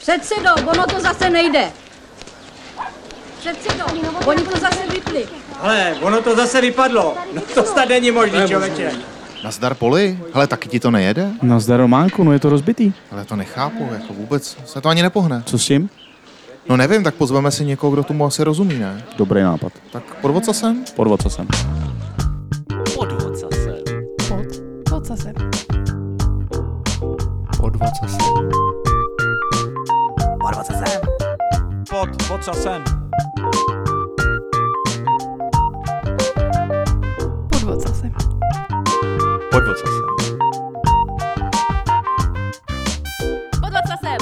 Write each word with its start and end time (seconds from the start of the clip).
Předsedo, 0.00 0.50
ono 0.66 0.86
to 0.86 1.00
zase 1.00 1.30
nejde. 1.30 1.70
Předsedo, 3.38 3.84
oni 4.26 4.42
to 4.42 4.60
zase 4.60 4.86
vypli. 4.92 5.24
Ale 5.60 5.94
ono 6.00 6.22
to 6.22 6.36
zase 6.36 6.60
vypadlo. 6.60 7.14
No 7.34 7.42
to 7.54 7.64
snad 7.64 7.88
není 7.88 8.10
možný, 8.10 8.38
člověče. 8.48 8.92
Nazdar 9.44 9.74
Poli, 9.74 10.18
hele, 10.34 10.46
taky 10.46 10.68
ti 10.68 10.80
to 10.80 10.90
nejede? 10.90 11.30
Nazdar 11.42 11.80
Románku, 11.80 12.24
no 12.24 12.32
je 12.32 12.38
to 12.38 12.50
rozbitý. 12.50 12.92
Ale 13.12 13.24
to 13.24 13.36
nechápu, 13.36 13.88
jako 13.92 14.12
vůbec 14.12 14.56
se 14.64 14.80
to 14.80 14.88
ani 14.88 15.02
nepohne. 15.02 15.42
Co 15.46 15.58
s 15.58 15.66
tím? 15.66 15.90
No 16.68 16.76
nevím, 16.76 17.04
tak 17.04 17.14
pozveme 17.14 17.50
si 17.50 17.64
někoho, 17.64 17.92
kdo 17.92 18.04
tomu 18.04 18.24
asi 18.26 18.44
rozumí, 18.44 18.78
ne? 18.78 19.04
Dobrý 19.16 19.42
nápad. 19.42 19.72
Tak 19.92 20.02
podvod 20.20 20.44
co 20.44 20.52
jsem? 20.54 20.84
Podvod, 20.96 21.22
co 21.22 21.30
jsem. 21.30 21.46
Podvod 22.94 23.36
zase. 23.36 23.82
Pod, 24.28 24.46
pod 24.90 25.04
zase. 25.06 25.32
Podvod 27.60 27.90
co 28.02 28.08
jsem. 28.08 28.59
Pod, 32.00 32.28
pod 32.28 32.44
časem. 32.44 32.84
Podvod 37.50 37.80
zase. 37.80 38.10
Podvod 39.50 39.78
co 39.78 39.86
jsem. 39.86 40.02
Podvod 43.60 43.86
zase. 43.88 44.16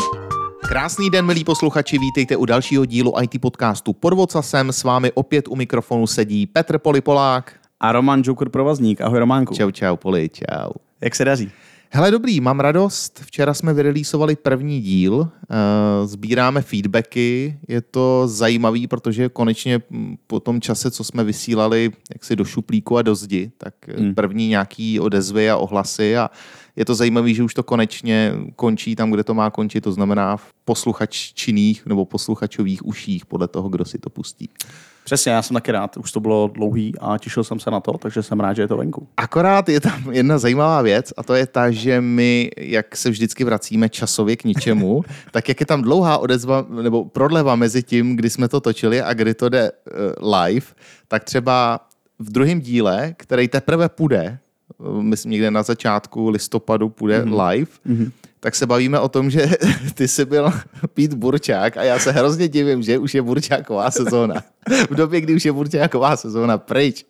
Krásný 0.69 1.11
den, 1.11 1.27
milí 1.27 1.45
posluchači, 1.45 1.99
vítejte 1.99 2.37
u 2.37 2.45
dalšího 2.45 2.85
dílu 2.85 3.15
IT 3.23 3.41
podcastu 3.41 3.93
Podvod 3.93 4.31
co 4.31 4.43
jsem. 4.43 4.73
S 4.73 4.85
vámi 4.85 5.13
opět 5.13 5.49
u 5.49 5.57
mikrofonu 5.57 6.07
sedí 6.07 6.47
Petr 6.47 6.79
Polipolák. 6.79 7.53
A 7.81 7.93
Roman 7.93 8.23
Joker 8.25 8.49
Provazník. 8.49 9.01
Ahoj 9.01 9.19
Románku. 9.19 9.55
Čau, 9.55 9.71
čau, 9.71 9.97
Poli, 9.97 10.29
čau. 10.29 10.71
Jak 11.01 11.15
se 11.15 11.25
daří? 11.25 11.51
Hele, 11.91 12.11
dobrý, 12.11 12.41
mám 12.41 12.61
radost. 12.61 13.21
Včera 13.25 13.55
jsme 13.55 13.75
vyreleasovali 13.75 14.37
první 14.37 14.81
díl, 14.81 15.29
eh, 15.51 16.07
sbíráme 16.07 16.63
feedbacky, 16.63 17.59
je 17.69 17.81
to 17.81 18.29
zajímavý, 18.29 18.87
protože 18.87 19.29
konečně 19.29 19.81
po 20.27 20.41
tom 20.41 20.61
čase, 20.61 20.91
co 20.91 21.05
jsme 21.05 21.25
vysílali 21.25 21.91
jaksi 22.13 22.37
do 22.37 22.45
šuplíku 22.45 22.97
a 22.99 23.03
do 23.03 23.15
zdi, 23.15 23.51
tak 23.59 23.75
Hmm. 23.97 24.15
první 24.15 24.49
nějaký 24.49 25.01
odezvy 25.01 25.51
a 25.51 25.57
ohlasy 25.57 26.17
a 26.17 26.31
je 26.77 26.85
to 26.85 26.95
zajímavý, 26.95 27.35
že 27.35 27.43
už 27.43 27.55
to 27.55 27.63
konečně 27.63 28.33
končí 28.57 28.97
tam, 28.97 29.11
kde 29.11 29.25
to 29.25 29.35
má 29.35 29.51
končit, 29.51 29.81
to 29.81 29.93
znamená 29.93 30.37
v 30.37 30.53
posluchaččiných 30.65 31.87
nebo 31.87 32.05
posluchačových 32.05 32.87
uších, 32.87 33.27
podle 33.27 33.49
toho, 33.49 33.69
kdo 33.69 33.85
si 33.85 33.99
to 33.99 34.11
pustí. 34.11 34.49
Přesně, 35.09 35.33
já 35.33 35.43
jsem 35.43 35.55
taky 35.55 35.73
rád. 35.73 35.97
Už 35.97 36.13
to 36.13 36.21
bylo 36.21 36.51
dlouhý 36.55 36.93
a 37.01 37.19
těšil 37.19 37.45
jsem 37.45 37.61
se 37.61 37.71
na 37.71 37.81
to, 37.81 37.93
takže 37.93 38.23
jsem 38.23 38.41
rád, 38.41 38.55
že 38.55 38.63
je 38.63 38.69
to 38.69 38.77
venku. 38.77 39.09
Akorát 39.17 39.69
je 39.69 39.81
tam 39.81 40.13
jedna 40.13 40.39
zajímavá 40.39 40.83
věc 40.83 41.13
a 41.17 41.23
to 41.23 41.35
je 41.35 41.47
ta, 41.47 41.71
že 41.71 42.01
my, 42.01 42.51
jak 42.57 42.97
se 42.97 43.11
vždycky 43.11 43.45
vracíme 43.45 43.89
časově 43.89 44.37
k 44.37 44.45
ničemu, 44.45 45.03
tak 45.31 45.49
jak 45.49 45.61
je 45.61 45.67
tam 45.67 45.83
dlouhá 45.83 46.19
odezva 46.19 46.67
nebo 46.83 47.05
prodleva 47.05 47.57
mezi 47.57 47.83
tím, 47.83 48.17
kdy 48.17 48.31
jsme 48.31 48.49
to 48.49 48.61
točili 48.61 49.03
a 49.03 49.15
kdy 49.15 49.35
to 49.35 49.49
jde 49.49 49.71
uh, 50.21 50.35
live, 50.35 50.67
tak 51.09 51.25
třeba 51.25 51.81
v 52.19 52.33
druhém 52.33 52.61
díle, 52.61 53.15
který 53.17 53.49
teprve 53.49 53.89
půjde, 53.89 54.39
uh, 54.79 55.03
myslím 55.03 55.33
někde 55.33 55.51
na 55.51 55.63
začátku 55.63 56.29
listopadu 56.29 56.89
půjde 56.89 57.25
mm-hmm. 57.25 57.49
live, 57.49 57.71
mm-hmm. 57.87 58.11
tak 58.41 58.55
se 58.55 58.67
bavíme 58.67 58.99
o 58.99 59.09
tom, 59.09 59.31
že 59.31 59.47
ty 59.95 60.09
jsi 60.09 60.25
byl 60.25 60.53
Pít 60.95 61.15
Burčák 61.15 61.77
a 61.77 61.83
já 61.83 61.99
se 61.99 62.13
hrozně 62.13 62.49
divím, 62.49 62.83
že 62.83 62.99
už 62.99 63.15
je 63.15 63.23
Burčáková 63.23 63.91
sezóna. 63.91 64.35
V 64.91 64.95
době, 64.95 65.21
kdy 65.21 65.35
už 65.35 65.45
je 65.45 65.53
Burčáková 65.53 66.17
sezóna 66.17 66.59
pryč. 66.59 67.05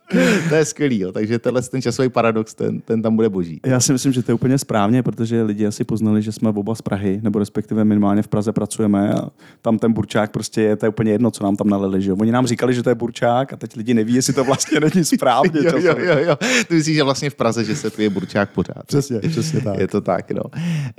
To 0.48 0.54
je 0.54 0.64
skvělý, 0.64 1.00
jo. 1.00 1.12
takže 1.12 1.38
tenhle 1.38 1.62
ten 1.62 1.82
časový 1.82 2.08
paradox, 2.08 2.54
ten, 2.54 2.80
ten 2.80 3.02
tam 3.02 3.16
bude 3.16 3.28
boží. 3.28 3.60
Já 3.66 3.80
si 3.80 3.92
myslím, 3.92 4.12
že 4.12 4.22
to 4.22 4.30
je 4.30 4.34
úplně 4.34 4.58
správně, 4.58 5.02
protože 5.02 5.42
lidi 5.42 5.66
asi 5.66 5.84
poznali, 5.84 6.22
že 6.22 6.32
jsme 6.32 6.48
oba 6.48 6.74
z 6.74 6.82
Prahy, 6.82 7.20
nebo 7.22 7.38
respektive 7.38 7.84
minimálně 7.84 8.22
v 8.22 8.28
Praze 8.28 8.52
pracujeme 8.52 9.14
a 9.14 9.28
tam 9.62 9.78
ten 9.78 9.92
burčák 9.92 10.30
prostě 10.30 10.62
je, 10.62 10.76
to 10.76 10.86
je 10.86 10.90
úplně 10.90 11.12
jedno, 11.12 11.30
co 11.30 11.44
nám 11.44 11.56
tam 11.56 11.68
nalili. 11.68 12.02
Že? 12.02 12.10
jo. 12.10 12.16
Oni 12.20 12.32
nám 12.32 12.46
říkali, 12.46 12.74
že 12.74 12.82
to 12.82 12.88
je 12.88 12.94
burčák 12.94 13.52
a 13.52 13.56
teď 13.56 13.76
lidi 13.76 13.94
neví, 13.94 14.14
jestli 14.14 14.32
to 14.32 14.44
vlastně 14.44 14.80
není 14.80 15.04
správně. 15.04 15.50
Jo, 15.68 15.78
jo, 15.78 15.94
jo, 15.98 16.18
jo. 16.18 16.36
Ty 16.68 16.74
myslíš, 16.74 16.96
že 16.96 17.02
vlastně 17.02 17.30
v 17.30 17.34
Praze, 17.34 17.64
že 17.64 17.76
se 17.76 17.90
pije 17.90 18.10
Burčák 18.10 18.50
pořád. 18.50 18.86
Přesně, 18.86 19.20
přesně 19.20 19.60
tak. 19.60 19.78
Je 19.78 19.88
to 19.88 20.00
tak, 20.00 20.30
no. 20.30 20.42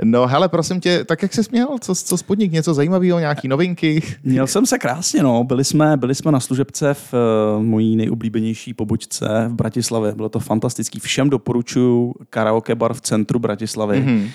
No 0.03 0.27
hele, 0.27 0.49
prosím 0.49 0.79
tě, 0.79 1.03
tak 1.03 1.21
jak 1.21 1.33
jsi 1.33 1.43
směl? 1.43 1.67
Co, 1.81 1.95
co 1.95 2.17
spodnik, 2.17 2.51
něco 2.51 2.73
zajímavého, 2.73 3.19
nějaký 3.19 3.47
novinky? 3.47 4.03
Měl 4.23 4.47
jsem 4.47 4.65
se 4.65 4.77
krásně, 4.77 5.23
no. 5.23 5.43
Byli 5.43 5.63
jsme, 5.63 5.97
byli 5.97 6.15
jsme 6.15 6.31
na 6.31 6.38
služebce 6.39 6.93
v 6.93 7.13
uh, 7.13 7.63
mojí 7.63 7.95
nejoblíbenější 7.95 8.73
pobočce 8.73 9.45
v 9.47 9.53
Bratislavě. 9.53 10.15
Bylo 10.15 10.29
to 10.29 10.39
fantastický. 10.39 10.99
Všem 10.99 11.29
doporučuji 11.29 12.13
karaoke 12.29 12.75
bar 12.75 12.93
v 12.93 13.01
centru 13.01 13.39
Bratislavy. 13.39 14.01
Mm-hmm. 14.01 14.29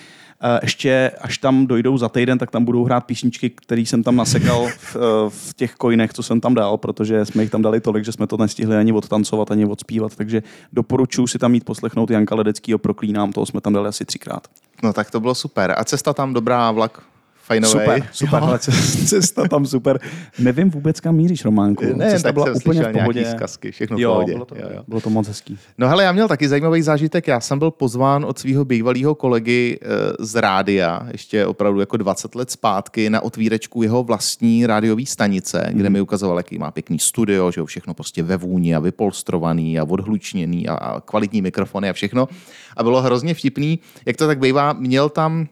Ještě 0.62 1.12
až 1.20 1.38
tam 1.38 1.66
dojdou 1.66 1.98
za 1.98 2.08
týden, 2.08 2.38
tak 2.38 2.50
tam 2.50 2.64
budou 2.64 2.84
hrát 2.84 3.00
písničky, 3.00 3.50
které 3.50 3.80
jsem 3.80 4.02
tam 4.02 4.16
nasekal 4.16 4.66
v, 4.66 4.96
eh, 4.96 5.00
v 5.28 5.54
těch 5.54 5.74
coinech, 5.82 6.12
co 6.12 6.22
jsem 6.22 6.40
tam 6.40 6.54
dal, 6.54 6.78
protože 6.78 7.24
jsme 7.24 7.42
jich 7.42 7.50
tam 7.50 7.62
dali 7.62 7.80
tolik, 7.80 8.04
že 8.04 8.12
jsme 8.12 8.26
to 8.26 8.36
nestihli 8.36 8.76
ani 8.76 8.92
odtancovat, 8.92 9.50
ani 9.50 9.66
odspívat. 9.66 10.16
Takže 10.16 10.42
doporučuji 10.72 11.26
si 11.26 11.38
tam 11.38 11.52
mít 11.52 11.64
poslechnout 11.64 12.10
Janka 12.10 12.34
Ledeckýho 12.34 12.78
Proklínám, 12.78 13.32
toho 13.32 13.46
jsme 13.46 13.60
tam 13.60 13.72
dali 13.72 13.88
asi 13.88 14.04
třikrát. 14.04 14.48
No 14.82 14.92
tak 14.92 15.10
to 15.10 15.20
bylo 15.20 15.34
super. 15.34 15.74
A 15.76 15.84
cesta 15.84 16.12
tam 16.12 16.34
dobrá, 16.34 16.70
vlak 16.70 17.02
fajnový. 17.44 17.72
Super, 17.72 18.02
super, 18.12 18.40
Jo. 18.42 18.46
hele, 18.46 18.58
cesta, 19.06 19.48
tam 19.48 19.66
super. 19.66 20.00
Nevím 20.38 20.70
vůbec, 20.70 21.00
kam 21.00 21.16
míříš, 21.16 21.44
Románku. 21.44 21.84
Ne, 21.96 22.10
cesta 22.10 22.28
tak 22.28 22.34
byla 22.34 22.46
jsem 22.46 22.54
úplně 22.56 22.82
v 22.82 22.92
pohodě. 22.92 23.24
zkazky, 23.30 23.70
všechno 23.70 23.96
v 23.96 24.00
jo, 24.00 24.12
pohodě. 24.12 24.32
Bylo 24.32 24.44
to, 24.44 24.54
Jo, 24.54 24.68
jo. 24.74 24.82
bylo 24.88 25.00
to 25.00 25.10
moc 25.10 25.28
hezký. 25.28 25.58
No 25.78 25.88
hele, 25.88 26.04
já 26.04 26.12
měl 26.12 26.28
taky 26.28 26.48
zajímavý 26.48 26.82
zážitek. 26.82 27.28
Já 27.28 27.40
jsem 27.40 27.58
byl 27.58 27.70
pozván 27.70 28.24
od 28.24 28.38
svého 28.38 28.64
bývalého 28.64 29.14
kolegy 29.14 29.78
eh, 29.82 29.86
z 30.18 30.34
rádia, 30.40 31.08
ještě 31.12 31.46
opravdu 31.46 31.80
jako 31.80 31.96
20 31.96 32.34
let 32.34 32.50
zpátky, 32.50 33.10
na 33.10 33.20
otvírečku 33.20 33.82
jeho 33.82 34.02
vlastní 34.02 34.66
rádiové 34.66 35.06
stanice, 35.06 35.68
kde 35.72 35.90
mi 35.90 36.00
ukazoval, 36.00 36.36
jaký 36.36 36.58
má 36.58 36.70
pěkný 36.70 36.98
studio, 36.98 37.50
že 37.50 37.60
jo, 37.60 37.66
všechno 37.66 37.94
prostě 37.94 38.22
ve 38.22 38.36
vůni 38.36 38.74
a 38.74 38.78
vypolstrovaný 38.80 39.78
a 39.78 39.84
odhlučněný 39.84 40.68
a, 40.68 40.74
a 40.74 41.00
kvalitní 41.00 41.42
mikrofony 41.42 41.88
a 41.88 41.92
všechno. 41.92 42.28
A 42.76 42.82
bylo 42.82 43.02
hrozně 43.02 43.34
vtipný, 43.34 43.78
jak 44.06 44.16
to 44.16 44.26
tak 44.26 44.38
bývá, 44.38 44.72
měl 44.72 45.08
tam 45.08 45.46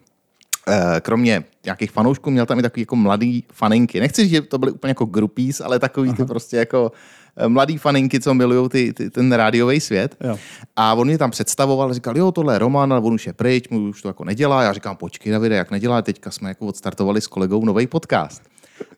kromě 1.01 1.45
nějakých 1.65 1.91
fanoušků, 1.91 2.31
měl 2.31 2.47
tam 2.47 2.59
i 2.59 2.63
takový 2.63 2.83
jako 2.83 2.97
mladý 2.97 3.45
faninky. 3.53 4.01
Nechci 4.01 4.23
říct, 4.23 4.31
že 4.31 4.43
to 4.43 4.59
byly 4.59 4.73
úplně 4.73 4.91
jako 4.91 5.05
groupies, 5.05 5.61
ale 5.61 5.79
takový 5.79 6.13
ty 6.13 6.25
prostě 6.25 6.57
jako 6.57 6.93
eh, 7.37 7.49
mladý 7.49 7.79
faninky, 7.79 8.21
co 8.21 8.35
milují 8.35 8.69
ty, 8.69 8.93
ty, 8.93 9.11
ten 9.11 9.33
rádiový 9.33 9.81
svět. 9.81 10.17
Jo. 10.21 10.39
A 10.77 10.95
on 10.95 11.07
mě 11.07 11.19
tam 11.19 11.31
představoval, 11.31 11.95
říkal, 11.95 12.19
jo, 12.19 12.33
tohle 12.33 12.55
je 12.55 12.59
Roman, 12.59 12.93
ale 12.93 13.03
on 13.03 13.15
už 13.15 13.27
je 13.27 13.33
pryč, 13.33 13.69
mu 13.69 13.89
už 13.89 14.03
to 14.03 14.09
jako 14.09 14.25
nedělá. 14.25 14.63
Já 14.63 14.73
říkám, 14.73 14.97
počkej, 14.97 15.33
Davide, 15.33 15.57
jak 15.57 15.71
nedělá? 15.71 16.03
Teďka 16.03 16.31
jsme 16.31 16.49
jako 16.49 16.67
odstartovali 16.67 17.21
s 17.21 17.27
kolegou 17.27 17.65
nový 17.65 17.87
podcast. 17.87 18.43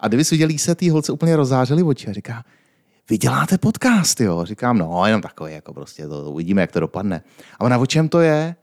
A 0.00 0.08
kdyby 0.08 0.24
si 0.24 0.34
viděli 0.34 0.58
se, 0.58 0.74
ty 0.74 0.88
holce 0.88 1.12
úplně 1.12 1.36
rozářily 1.36 1.82
oči 1.82 2.08
a 2.08 2.12
říká, 2.12 2.44
vy 3.10 3.18
děláte 3.18 3.58
podcast, 3.58 4.20
jo? 4.20 4.44
Říkám, 4.44 4.78
no, 4.78 5.06
jenom 5.06 5.22
takový, 5.22 5.52
jako 5.52 5.74
prostě 5.74 6.08
to 6.08 6.30
uvidíme, 6.30 6.60
jak 6.60 6.72
to 6.72 6.80
dopadne. 6.80 7.22
A 7.58 7.64
ona, 7.64 7.78
o 7.78 7.86
čem 7.86 8.08
to 8.08 8.20
je? 8.20 8.56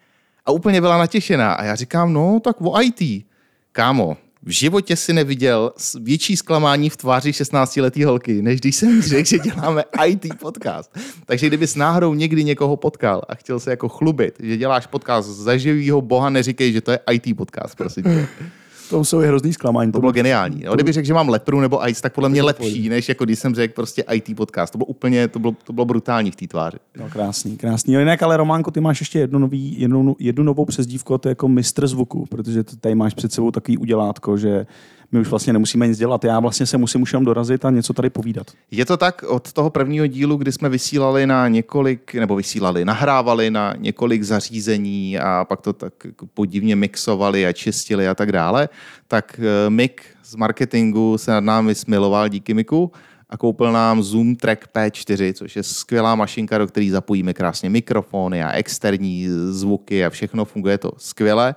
A 0.45 0.51
úplně 0.51 0.81
byla 0.81 0.97
natěšená. 0.97 1.53
A 1.53 1.63
já 1.63 1.75
říkám, 1.75 2.13
no, 2.13 2.39
tak 2.43 2.55
o 2.61 2.81
IT. 2.81 3.25
Kámo, 3.71 4.17
v 4.43 4.49
životě 4.49 4.95
si 4.95 5.13
neviděl 5.13 5.73
s- 5.77 5.99
větší 6.03 6.37
zklamání 6.37 6.89
v 6.89 6.97
tváři 6.97 7.31
16-letý 7.31 8.03
holky, 8.03 8.41
než 8.41 8.59
když 8.59 8.75
jsem 8.75 9.01
řekl, 9.07 9.29
že 9.29 9.39
děláme 9.39 9.83
IT 10.07 10.25
podcast. 10.39 10.97
Takže 11.25 11.47
kdybys 11.47 11.75
náhodou 11.75 12.13
někdy 12.13 12.43
někoho 12.43 12.75
potkal 12.77 13.21
a 13.29 13.35
chtěl 13.35 13.59
se 13.59 13.69
jako 13.69 13.89
chlubit, 13.89 14.35
že 14.39 14.57
děláš 14.57 14.87
podcast 14.87 15.29
za 15.29 15.57
živýho 15.57 16.01
boha, 16.01 16.29
neříkej, 16.29 16.73
že 16.73 16.81
to 16.81 16.91
je 16.91 16.99
IT 17.11 17.37
podcast, 17.37 17.75
prosím 17.75 18.03
tě. 18.03 18.27
To 18.91 19.05
jsou 19.05 19.21
i 19.21 19.27
hrozný 19.27 19.53
zklamání. 19.53 19.91
To 19.91 19.99
bylo 19.99 20.11
geniální. 20.11 20.63
No, 20.65 20.73
kdyby 20.75 20.91
řekl, 20.91 21.07
že 21.07 21.13
mám 21.13 21.29
lepru 21.29 21.59
nebo 21.59 21.87
ice, 21.89 22.01
tak 22.01 22.13
podle 22.13 22.29
mě 22.29 22.43
lepší, 22.43 22.89
než 22.89 23.09
jako 23.09 23.25
když 23.25 23.39
jsem 23.39 23.55
řekl 23.55 23.73
prostě 23.73 24.03
IT 24.13 24.35
podcast. 24.35 24.71
To 24.71 24.77
bylo 24.77 24.85
úplně, 24.85 25.27
to 25.27 25.39
bylo, 25.39 25.55
to 25.63 25.73
bylo 25.73 25.85
brutální 25.85 26.31
v 26.31 26.35
té 26.35 26.47
tváři. 26.47 26.77
No, 26.97 27.09
krásný, 27.09 27.57
krásný. 27.57 27.93
Jo, 27.93 27.99
jinak, 27.99 28.23
ale 28.23 28.37
Románko, 28.37 28.71
ty 28.71 28.81
máš 28.81 28.99
ještě 28.99 29.19
jednu, 29.19 29.39
nový, 29.39 29.81
jednu, 29.81 30.15
jednu 30.19 30.43
novou 30.43 30.65
přezdívku, 30.65 31.13
a 31.13 31.17
to 31.17 31.27
je 31.27 31.31
jako 31.31 31.47
mistr 31.47 31.87
zvuku, 31.87 32.25
protože 32.29 32.63
tady 32.63 32.95
máš 32.95 33.13
před 33.13 33.33
sebou 33.33 33.51
takový 33.51 33.77
udělátko, 33.77 34.37
že 34.37 34.65
my 35.11 35.19
už 35.19 35.27
vlastně 35.27 35.53
nemusíme 35.53 35.87
nic 35.87 35.97
dělat. 35.97 36.23
Já 36.23 36.39
vlastně 36.39 36.65
se 36.65 36.77
musím 36.77 37.01
už 37.01 37.13
jenom 37.13 37.25
dorazit 37.25 37.65
a 37.65 37.69
něco 37.69 37.93
tady 37.93 38.09
povídat. 38.09 38.47
Je 38.71 38.85
to 38.85 38.97
tak 38.97 39.23
od 39.23 39.53
toho 39.53 39.69
prvního 39.69 40.07
dílu, 40.07 40.37
kdy 40.37 40.51
jsme 40.51 40.69
vysílali 40.69 41.27
na 41.27 41.47
několik, 41.47 42.15
nebo 42.15 42.35
vysílali, 42.35 42.85
nahrávali 42.85 43.51
na 43.51 43.73
několik 43.77 44.23
zařízení 44.23 45.19
a 45.19 45.45
pak 45.49 45.61
to 45.61 45.73
tak 45.73 45.93
jako 46.05 46.27
podivně 46.33 46.75
mixovali 46.75 47.45
a 47.45 47.53
čistili 47.53 48.07
a 48.07 48.15
tak 48.15 48.31
dále, 48.31 48.69
tak 49.07 49.39
eh, 49.39 49.69
Mik 49.69 50.05
z 50.23 50.35
marketingu 50.35 51.17
se 51.17 51.31
nad 51.31 51.43
námi 51.43 51.75
smiloval 51.75 52.29
díky 52.29 52.53
Miku 52.53 52.91
a 53.29 53.37
koupil 53.37 53.71
nám 53.71 54.03
Zoom 54.03 54.35
Track 54.35 54.67
P4, 54.75 55.33
což 55.33 55.55
je 55.55 55.63
skvělá 55.63 56.15
mašinka, 56.15 56.57
do 56.57 56.67
které 56.67 56.89
zapojíme 56.91 57.33
krásně 57.33 57.69
mikrofony 57.69 58.43
a 58.43 58.51
externí 58.51 59.27
zvuky 59.49 60.05
a 60.05 60.09
všechno 60.09 60.45
funguje 60.45 60.77
to 60.77 60.91
skvěle. 60.97 61.55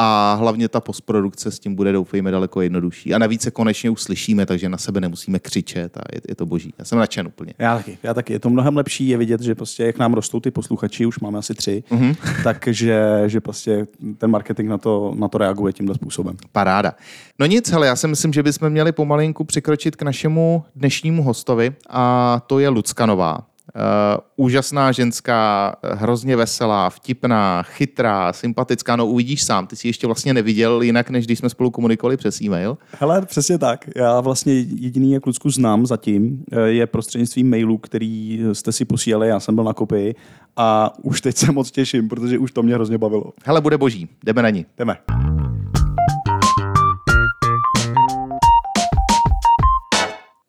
A 0.00 0.34
hlavně 0.34 0.68
ta 0.68 0.80
postprodukce 0.80 1.50
s 1.50 1.58
tím 1.58 1.74
bude, 1.74 1.92
doufejme, 1.92 2.30
daleko 2.30 2.60
jednodušší. 2.60 3.14
A 3.14 3.18
navíc 3.18 3.42
se 3.42 3.50
konečně 3.50 3.90
už 3.90 4.02
slyšíme, 4.02 4.46
takže 4.46 4.68
na 4.68 4.78
sebe 4.78 5.00
nemusíme 5.00 5.38
křičet 5.38 5.96
a 5.96 6.00
je, 6.14 6.20
je 6.28 6.34
to 6.34 6.46
boží. 6.46 6.74
Já 6.78 6.84
jsem 6.84 6.98
nadšen 6.98 7.26
úplně. 7.26 7.54
Já 7.58 7.76
taky, 7.76 7.98
já 8.02 8.14
taky. 8.14 8.32
Je 8.32 8.38
to 8.38 8.50
mnohem 8.50 8.76
lepší, 8.76 9.08
je 9.08 9.16
vidět, 9.16 9.40
že 9.40 9.54
prostě 9.54 9.84
jak 9.84 9.98
nám 9.98 10.14
rostou 10.14 10.40
ty 10.40 10.50
posluchači, 10.50 11.06
už 11.06 11.20
máme 11.20 11.38
asi 11.38 11.54
tři, 11.54 11.82
mm-hmm. 11.90 12.16
takže 12.44 13.22
že 13.26 13.40
prostě 13.40 13.86
ten 14.18 14.30
marketing 14.30 14.68
na 14.68 14.78
to, 14.78 15.14
na 15.18 15.28
to 15.28 15.38
reaguje 15.38 15.72
tímhle 15.72 15.94
způsobem. 15.94 16.36
Paráda. 16.52 16.92
No 17.38 17.46
nic, 17.46 17.70
hele, 17.70 17.86
já 17.86 17.96
si 17.96 18.08
myslím, 18.08 18.32
že 18.32 18.42
bychom 18.42 18.70
měli 18.70 18.92
pomalinku 18.92 19.44
přikročit 19.44 19.96
k 19.96 20.02
našemu 20.02 20.64
dnešnímu 20.76 21.22
hostovi 21.22 21.72
a 21.90 22.42
to 22.46 22.58
je 22.58 22.68
Lucka 22.68 23.06
Nová. 23.06 23.47
Uh, 23.74 24.44
úžasná 24.46 24.92
ženská, 24.92 25.74
hrozně 25.82 26.36
veselá, 26.36 26.90
vtipná, 26.90 27.62
chytrá, 27.62 28.32
sympatická, 28.32 28.96
no 28.96 29.06
uvidíš 29.06 29.42
sám, 29.42 29.66
ty 29.66 29.76
si 29.76 29.88
ještě 29.88 30.06
vlastně 30.06 30.34
neviděl 30.34 30.82
jinak, 30.82 31.10
než 31.10 31.26
když 31.26 31.38
jsme 31.38 31.50
spolu 31.50 31.70
komunikovali 31.70 32.16
přes 32.16 32.40
e-mail. 32.40 32.78
Hele, 33.00 33.26
přesně 33.26 33.58
tak. 33.58 33.88
Já 33.96 34.20
vlastně 34.20 34.52
jediný, 34.54 35.12
jak 35.12 35.26
Lucku 35.26 35.50
znám 35.50 35.86
zatím, 35.86 36.44
eh, 36.52 36.60
je 36.60 36.86
prostřednictvím 36.86 37.50
mailu, 37.50 37.78
který 37.78 38.40
jste 38.52 38.72
si 38.72 38.84
posílali, 38.84 39.28
já 39.28 39.40
jsem 39.40 39.54
byl 39.54 39.64
na 39.64 39.72
kopii 39.72 40.14
a 40.56 40.92
už 41.02 41.20
teď 41.20 41.36
se 41.36 41.52
moc 41.52 41.70
těším, 41.70 42.08
protože 42.08 42.38
už 42.38 42.52
to 42.52 42.62
mě 42.62 42.74
hrozně 42.74 42.98
bavilo. 42.98 43.32
Hele, 43.44 43.60
bude 43.60 43.78
boží, 43.78 44.08
jdeme 44.24 44.42
na 44.42 44.50
ní. 44.50 44.66
Jdeme. 44.78 44.96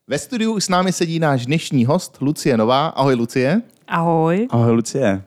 Ve 0.10 0.20
studiu 0.20 0.60
s 0.60 0.70
námi 0.70 0.92
sedí 0.94 1.20
náš 1.20 1.46
dnešní 1.46 1.86
host, 1.86 2.18
Lucie 2.22 2.58
Nová. 2.58 2.88
Ahoj, 2.88 3.14
Lucie. 3.16 3.62
Ahoj. 3.88 4.48
Ahoj, 4.50 4.72
Lucie. 4.72 5.24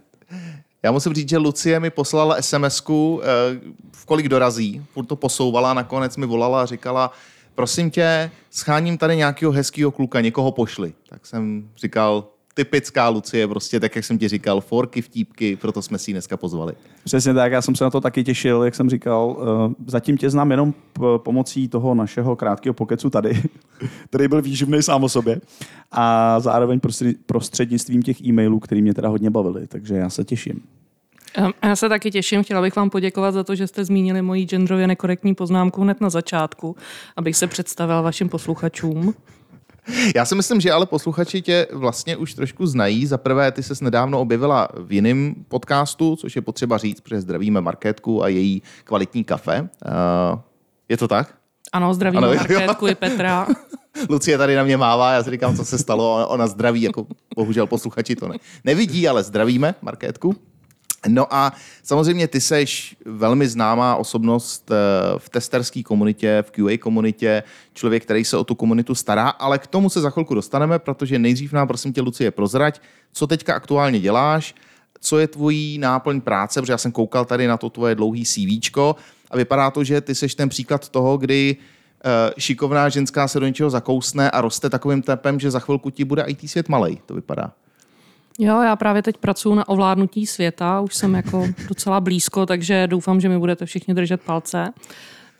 Já 0.82 0.93
musím 0.93 1.14
říct, 1.14 1.29
že 1.29 1.38
Lucie 1.38 1.81
mi 1.81 1.90
poslala 1.90 2.37
SMS-ku, 2.40 3.20
eh, 3.23 3.61
v 3.93 4.06
kolik 4.06 4.29
dorazí, 4.29 4.82
furt 4.93 5.06
to 5.06 5.17
posouvala, 5.17 5.75
nakonec 5.75 6.17
mi 6.17 6.26
volala 6.26 6.62
a 6.62 6.67
říkala, 6.67 7.12
prosím 7.55 7.90
tě, 7.90 8.31
scháním 8.50 8.99
tady 8.99 9.17
nějakého 9.17 9.52
hezkého 9.52 9.90
kluka, 9.90 10.20
někoho 10.20 10.52
pošli. 10.52 10.93
Tak 11.08 11.26
jsem 11.26 11.69
říkal, 11.76 12.25
typická 12.54 13.08
Lucie, 13.08 13.49
prostě 13.49 13.81
tak, 13.81 13.96
jak 13.96 14.04
jsem 14.04 14.19
ti 14.19 14.28
říkal, 14.28 14.60
forky, 14.60 15.02
vtípky, 15.02 15.56
proto 15.56 15.82
jsme 15.82 15.99
si 15.99 16.10
ji 16.10 16.14
dneska 16.14 16.37
pozvali. 16.37 16.72
Přesně 17.04 17.34
tak, 17.34 17.52
já 17.52 17.62
jsem 17.62 17.75
se 17.76 17.84
na 17.84 17.90
to 17.90 18.00
taky 18.00 18.25
těšil, 18.25 18.62
jak 18.62 18.75
jsem 18.75 18.90
říkal. 18.90 19.37
eh, 19.70 19.75
Zatím 19.87 20.16
tě 20.16 20.31
znám 20.31 20.50
jenom 20.50 20.75
pomocí 21.16 21.69
toho 21.69 21.94
našeho 21.94 22.37
krátkého 22.37 22.75
pokecu 22.75 23.10
tady, 23.10 23.43
který 24.04 24.28
byl 24.28 24.43
výživný 24.43 24.82
sám 24.82 25.04
o 25.04 25.08
sobě. 25.08 25.40
A 25.90 26.40
zároveň 26.40 26.78
prostřed- 26.78 27.14
prostřednictvím 27.26 28.02
těch 28.02 28.20
e-mailů, 28.25 28.58
který 28.60 28.82
mě 28.82 28.94
teda 28.94 29.08
hodně 29.08 29.31
bavili, 29.31 29.66
takže 29.66 29.94
já 29.94 30.10
se 30.10 30.25
těším. 30.25 30.60
Ehm, 31.34 31.50
Já 31.64 31.76
se 31.76 31.88
taky 31.88 32.10
těším. 32.10 32.43
Chtěla 32.44 32.62
bych 32.62 32.76
vám 32.76 32.90
poděkovat 32.90 33.34
za 33.34 33.44
to, 33.44 33.55
že 33.55 33.66
jste 33.66 33.84
zmínili 33.84 34.22
moji 34.22 34.44
genderově 34.46 34.87
nekorektní 34.87 35.34
poznámku 35.34 35.82
hned 35.82 36.00
na 36.00 36.10
začátku, 36.10 36.76
abych 37.16 37.37
se 37.37 37.46
představila 37.46 38.00
vašim 38.00 38.28
posluchačům. 38.28 39.14
Já 40.17 40.25
si 40.25 40.34
myslím, 40.34 40.61
že 40.61 40.73
ale 40.73 40.87
posluchači 40.87 41.43
tě 41.43 41.67
vlastně 41.73 42.17
už 42.17 42.34
trošku 42.34 42.67
znají. 42.67 43.06
Za 43.06 43.19
prvé, 43.19 43.52
ty 43.52 43.62
ses 43.62 43.81
nedávno 43.81 44.20
objevila 44.20 44.69
v 44.79 44.93
jiném 44.93 45.34
podcastu, 45.49 46.17
což 46.17 46.37
je 46.37 46.43
potřeba 46.43 46.79
říct, 46.79 47.00
protože 47.00 47.20
zdravíme 47.20 47.61
Markétku 47.61 48.23
a 48.25 48.29
její 48.29 48.62
kvalitní 48.84 49.25
kafe. 49.25 49.61
Uh, 49.62 50.38
je 50.88 50.96
to 50.96 51.08
tak? 51.08 51.34
Ano, 51.73 51.94
zdravím 51.94 52.19
Ano. 52.19 52.34
Markétku 52.34 52.87
i 52.87 52.94
Petra. 52.94 53.46
Lucie 54.11 54.38
tady 54.38 54.56
na 54.56 54.64
mě 54.64 54.76
mává, 54.76 55.12
já 55.12 55.23
si 55.23 55.31
říkám, 55.31 55.56
co 55.56 55.64
se 55.64 55.79
stalo, 55.79 56.14
ona- 56.14 56.26
ona 56.26 56.46
zdraví, 56.46 56.82
jako 56.82 57.06
bohužel 57.37 57.67
posluchači 57.67 58.17
to 58.17 58.29
ne, 58.29 58.34
nevidí, 58.64 59.08
ale 59.08 59.23
zdravíme 59.23 59.75
Markétku. 59.82 60.37
No 61.08 61.34
a 61.34 61.52
samozřejmě 61.82 62.28
ty 62.28 62.40
seš 62.40 62.96
velmi 63.04 63.49
známá 63.49 63.96
osobnost 63.96 64.70
eh, 64.70 64.75
v 65.19 65.28
testerské 65.28 65.82
komunitě, 65.82 66.44
v 66.46 66.50
QA 66.50 66.78
komunitě, 66.78 67.43
člověk, 67.75 68.02
který 68.02 68.25
se 68.25 68.37
o 68.37 68.44
tu 68.44 68.54
komunitu 68.54 68.94
stará, 68.94 69.28
ale 69.28 69.58
k 69.58 69.66
tomu 69.66 69.90
se 69.90 70.00
za 70.00 70.10
chvilku 70.10 70.34
dostaneme, 70.34 70.78
protože 70.78 71.19
nejdřív 71.19 71.52
nám 71.52 71.69
prosím 71.69 71.93
tě, 71.93 72.00
Lucie, 72.00 72.31
prozrať, 72.31 72.81
co 73.12 73.26
teďka 73.26 73.54
aktuálně 73.54 74.00
děláš, 74.00 74.54
co 75.00 75.19
je 75.19 75.28
tvojí 75.28 75.78
náplň 75.78 76.20
práce, 76.20 76.60
protože 76.60 76.72
já 76.72 76.78
jsem 76.78 76.93
koukal 76.93 77.25
tady 77.25 77.46
na 77.46 77.56
to 77.56 77.70
tvoje 77.70 77.94
dlouhý 77.94 78.25
CVčko 78.25 78.96
a 79.31 79.37
vypadá 79.37 79.70
to, 79.70 79.84
že 79.84 80.00
ty 80.00 80.14
seš 80.14 80.34
ten 80.34 80.48
příklad 80.48 80.88
toho, 80.88 81.19
kdy 81.19 81.56
eh, 82.05 82.32
šikovná 82.38 82.88
ženská 82.88 83.28
se 83.28 83.40
do 83.40 83.46
něčeho 83.46 83.70
zakousne 83.70 84.31
a 84.31 84.40
roste 84.40 84.70
takovým 84.70 85.02
tempem, 85.02 85.40
že 85.40 85.50
za 85.50 85.58
chvilku 85.58 85.90
ti 85.90 86.05
bude 86.05 86.22
IT 86.22 86.50
svět 86.50 86.69
malej, 86.69 86.98
to 87.06 87.14
vypadá. 87.14 87.52
Jo, 88.38 88.62
já 88.62 88.76
právě 88.76 89.02
teď 89.02 89.17
pracuji 89.17 89.55
na 89.55 89.69
ovládnutí 89.69 90.26
světa, 90.26 90.81
už 90.81 90.94
jsem 90.94 91.14
jako 91.14 91.46
docela 91.69 92.00
blízko, 92.00 92.46
takže 92.46 92.87
doufám, 92.87 93.20
že 93.20 93.29
mi 93.29 93.38
budete 93.38 93.67
všichni 93.67 93.94
držet 93.94 94.20
palce. 94.23 94.73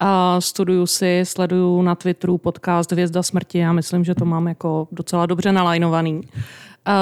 A 0.01 0.41
studuju 0.41 0.87
si, 0.87 1.21
sleduju 1.25 1.83
na 1.83 1.95
Twitteru 1.95 2.39
podcast 2.39 2.93
Hvězda 2.93 3.23
smrti, 3.23 3.59
já 3.59 3.73
myslím, 3.73 4.05
že 4.05 4.15
to 4.15 4.25
mám 4.25 4.49
jako 4.49 4.89
docela 4.93 5.27
dobře 5.27 5.53
nalajnovaný. 5.53 6.21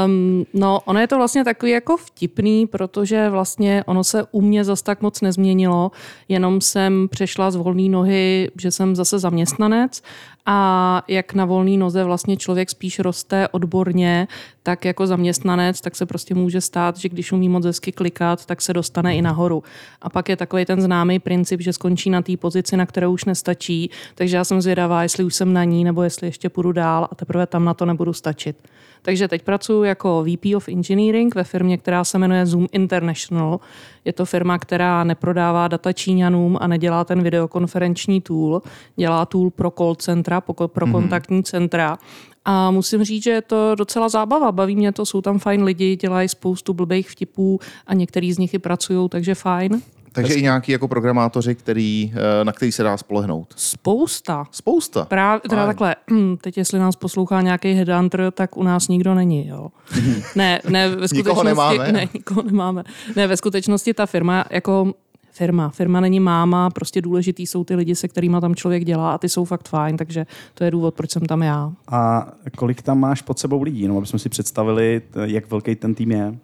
Um, 0.05 0.45
no, 0.55 0.81
ono 0.85 1.01
je 1.01 1.07
to 1.07 1.17
vlastně 1.17 1.45
takový 1.45 1.73
jako 1.73 1.97
vtipný, 1.97 2.67
protože 2.67 3.29
vlastně 3.29 3.85
ono 3.87 4.05
se 4.05 4.25
u 4.31 4.41
mě 4.41 4.65
zas 4.65 4.83
tak 4.83 5.03
moc 5.03 5.21
nezměnilo, 5.21 5.91
jenom 6.29 6.61
jsem 6.61 7.09
přešla 7.09 7.51
z 7.51 7.57
volné 7.57 7.89
nohy, 7.89 8.51
že 8.61 8.71
jsem 8.71 8.97
zase 8.97 9.19
zaměstnanec 9.19 10.03
a 10.47 11.03
jak 11.09 11.35
na 11.35 11.45
volné 11.45 11.77
noze 11.77 12.05
vlastně 12.05 12.37
člověk 12.37 12.71
spíš 12.71 12.99
roste 12.99 13.49
odborně, 13.49 14.29
tak 14.63 14.85
jako 14.85 15.07
zaměstnanec, 15.07 15.81
tak 15.81 15.97
se 15.97 16.07
prostě 16.07 16.35
může 16.35 16.61
stát, 16.61 16.97
že 16.97 17.09
když 17.09 17.33
umí 17.33 17.49
moc 17.49 17.65
hezky 17.65 17.93
klikat, 17.93 18.47
tak 18.47 18.63
se 18.63 18.73
dostane 18.73 19.17
i 19.17 19.23
nahoru. 19.23 19.63
A 20.03 20.11
pak 20.11 20.29
je 20.29 20.37
takový 20.37 20.65
ten 20.65 20.81
známý 20.81 21.19
princip, 21.19 21.61
že 21.61 21.73
skončí 21.73 22.11
na 22.11 22.23
té 22.23 22.37
pozici, 22.37 22.77
na 22.77 22.87
kterou 22.87 23.13
už 23.13 23.25
nestačí, 23.25 23.91
takže 24.15 24.37
já 24.37 24.45
jsem 24.45 24.61
zvědavá, 24.61 25.03
jestli 25.03 25.25
už 25.25 25.35
jsem 25.35 25.53
na 25.53 25.65
ní, 25.65 25.85
nebo 25.85 26.03
jestli 26.03 26.27
ještě 26.27 26.49
půjdu 26.49 26.73
dál 26.73 27.09
a 27.11 27.15
teprve 27.15 27.47
tam 27.47 27.65
na 27.65 27.75
to 27.75 27.87
nebudu 27.87 28.13
stačit. 28.13 28.57
Takže 29.03 29.29
teď 29.29 29.43
pracuji 29.43 29.83
jako 29.83 30.25
VP 30.25 30.57
of 30.57 30.69
Engineering 30.69 31.35
ve 31.35 31.45
firmě, 31.45 31.79
která 31.79 32.05
se 32.05 32.19
jmenuje 32.19 32.47
Zoom 32.47 32.67
International. 32.73 33.61
Je 34.05 34.13
to 34.13 34.25
firma, 34.25 34.59
která 34.59 35.05
neprodává 35.05 35.69
data 35.69 35.93
Číňanům 35.93 36.59
a 36.61 36.67
nedělá 36.67 37.05
ten 37.05 37.23
videokonferenční 37.23 38.21
tool. 38.21 38.63
Dělá 38.97 39.27
tool 39.27 39.51
pro 39.51 39.71
call 39.71 39.95
centra, 39.95 40.41
pro 40.41 40.55
mm-hmm. 40.55 40.93
kontaktní 40.93 41.43
centra. 41.43 41.99
A 42.45 42.71
musím 42.71 43.05
říct, 43.05 43.23
že 43.23 43.31
je 43.31 43.43
to 43.43 43.75
docela 43.75 44.09
zábava. 44.09 44.53
Baví 44.53 44.77
mě 44.77 44.93
to, 44.93 45.07
jsou 45.07 45.21
tam 45.21 45.39
fajn 45.39 45.63
lidi, 45.63 45.97
dělají 45.97 46.29
spoustu 46.29 46.75
blbých 46.75 47.11
vtipů 47.11 47.61
a 47.87 47.95
některý 47.95 48.33
z 48.33 48.39
nich 48.39 48.55
i 48.55 48.59
pracují, 48.59 49.09
takže 49.09 49.35
fajn. 49.35 49.83
Takže 50.13 50.35
i 50.35 50.43
nějaký 50.43 50.73
jako 50.73 50.89
programátoři, 50.89 51.55
který, 51.55 52.15
eh, 52.41 52.45
na 52.45 52.53
který 52.53 52.73
se 52.73 52.83
dá 52.83 52.97
spolehnout. 52.97 53.55
Spousta. 53.57 54.45
Spousta. 54.51 55.05
Právě, 55.05 55.41
teda 55.49 55.67
takhle, 55.67 55.97
hm, 56.11 56.37
teď 56.41 56.59
jestli 56.59 56.79
nás 56.79 56.97
poslouchá 56.97 57.41
nějaký 57.41 57.73
headhunter, 57.73 58.31
tak 58.35 58.57
u 58.57 58.63
nás 58.63 58.89
nikdo 58.89 59.15
není, 59.15 59.49
jo. 59.49 59.69
Ne, 60.37 60.61
ne, 60.69 60.89
ve 60.89 61.09
skutečnosti, 61.09 61.17
Nikoho 61.17 61.45
nemáme? 61.45 61.93
Ne, 61.93 62.09
nikoho 62.15 62.43
nemáme. 62.43 62.85
Ne, 63.17 63.27
ve 63.27 63.37
skutečnosti 63.37 63.95
ta 63.95 64.07
firma 64.07 64.45
jako 64.51 64.95
firma. 65.33 65.69
Firma 65.69 66.01
není 66.01 66.21
máma, 66.21 66.71
prostě 66.71 67.03
důležitý 67.03 67.47
jsou 67.47 67.65
ty 67.65 67.75
lidi, 67.75 67.95
se 67.95 68.09
kterými 68.09 68.37
tam 68.41 68.55
člověk 68.55 68.85
dělá 68.85 69.15
a 69.15 69.19
ty 69.19 69.29
jsou 69.29 69.45
fakt 69.45 69.69
fajn, 69.69 69.97
takže 69.97 70.27
to 70.55 70.65
je 70.65 70.71
důvod, 70.71 70.95
proč 70.95 71.11
jsem 71.11 71.23
tam 71.23 71.43
já. 71.43 71.73
A 71.89 72.29
kolik 72.57 72.83
tam 72.83 73.01
máš 73.01 73.23
pod 73.23 73.39
sebou 73.39 73.63
lidí? 73.63 73.89
No, 73.89 73.97
aby 73.97 74.07
jsme 74.07 74.19
si 74.19 74.29
představili, 74.29 75.03
jak 75.25 75.51
velký 75.51 75.77
ten 75.77 75.95
tým 75.95 76.11
je. 76.13 76.35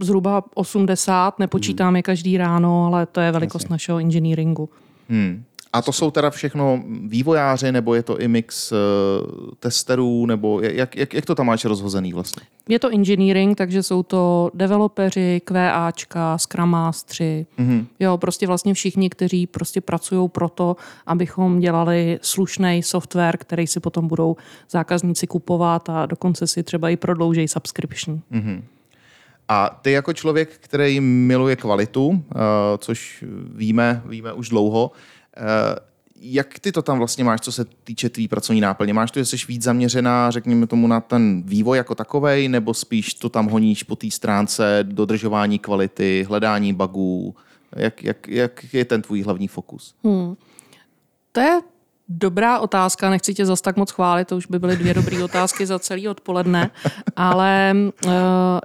Zhruba 0.00 0.44
80, 0.54 1.38
nepočítám 1.38 1.96
je 1.96 2.02
každý 2.02 2.38
ráno, 2.38 2.86
ale 2.86 3.06
to 3.06 3.20
je 3.20 3.32
velikost 3.32 3.70
našeho 3.70 3.98
engineeringu. 3.98 4.68
Hmm. 5.08 5.44
A 5.72 5.82
to 5.82 5.92
jsou 5.92 6.10
teda 6.10 6.30
všechno 6.30 6.82
vývojáři, 7.06 7.72
nebo 7.72 7.94
je 7.94 8.02
to 8.02 8.20
i 8.20 8.28
mix 8.28 8.72
uh, 8.72 8.78
testerů, 9.58 10.26
nebo 10.26 10.60
jak, 10.60 10.96
jak, 10.96 11.14
jak 11.14 11.26
to 11.26 11.34
tam 11.34 11.46
máš 11.46 11.64
rozhozený 11.64 12.12
vlastně? 12.12 12.42
Je 12.68 12.78
to 12.78 12.88
engineering, 12.88 13.58
takže 13.58 13.82
jsou 13.82 14.02
to 14.02 14.50
developeři, 14.54 15.40
QAčka, 15.44 16.38
Scrum 16.38 16.70
Mastery, 16.70 17.46
mm-hmm. 17.58 17.86
jo, 18.00 18.18
prostě 18.18 18.46
vlastně 18.46 18.74
všichni, 18.74 19.10
kteří 19.10 19.46
prostě 19.46 19.80
pracují 19.80 20.28
pro 20.28 20.48
to, 20.48 20.76
abychom 21.06 21.60
dělali 21.60 22.18
slušný 22.22 22.82
software, 22.82 23.36
který 23.36 23.66
si 23.66 23.80
potom 23.80 24.08
budou 24.08 24.36
zákazníci 24.70 25.26
kupovat 25.26 25.88
a 25.88 26.06
dokonce 26.06 26.46
si 26.46 26.62
třeba 26.62 26.90
i 26.90 26.96
prodloužejí 26.96 27.48
subscription. 27.48 28.20
Mm. 28.30 28.62
A 29.48 29.78
ty 29.82 29.92
jako 29.92 30.12
člověk, 30.12 30.48
který 30.60 31.00
miluje 31.00 31.56
kvalitu, 31.56 32.06
uh, 32.06 32.18
což 32.78 33.24
víme, 33.54 34.02
víme 34.06 34.32
už 34.32 34.48
dlouho, 34.48 34.92
uh, 35.36 35.44
jak 36.20 36.58
ty 36.58 36.72
to 36.72 36.82
tam 36.82 36.98
vlastně 36.98 37.24
máš, 37.24 37.40
co 37.40 37.52
se 37.52 37.64
týče 37.84 38.08
tvý 38.08 38.28
pracovní 38.28 38.60
náplně? 38.60 38.94
Máš 38.94 39.10
to, 39.10 39.18
že 39.18 39.24
jsi 39.24 39.36
víc 39.48 39.62
zaměřená, 39.62 40.30
řekněme 40.30 40.66
tomu, 40.66 40.86
na 40.86 41.00
ten 41.00 41.42
vývoj 41.46 41.76
jako 41.76 41.94
takovej, 41.94 42.48
nebo 42.48 42.74
spíš 42.74 43.14
to 43.14 43.28
tam 43.28 43.46
honíš 43.48 43.82
po 43.82 43.96
té 43.96 44.10
stránce 44.10 44.78
dodržování 44.82 45.58
kvality, 45.58 46.26
hledání 46.28 46.72
bugů? 46.74 47.34
Jak, 47.76 48.02
jak, 48.02 48.28
jak 48.28 48.74
je 48.74 48.84
ten 48.84 49.02
tvůj 49.02 49.22
hlavní 49.22 49.48
fokus? 49.48 49.94
Hmm. 50.04 50.36
To 51.32 51.40
je 51.40 51.60
dobrá 52.08 52.58
otázka, 52.58 53.10
nechci 53.10 53.34
tě 53.34 53.46
zas 53.46 53.60
tak 53.60 53.76
moc 53.76 53.90
chválit, 53.90 54.28
to 54.28 54.36
už 54.36 54.46
by 54.46 54.58
byly 54.58 54.76
dvě 54.76 54.94
dobré 54.94 55.24
otázky 55.24 55.66
za 55.66 55.78
celý 55.78 56.08
odpoledne, 56.08 56.70
ale 57.16 57.74
uh, 58.06 58.12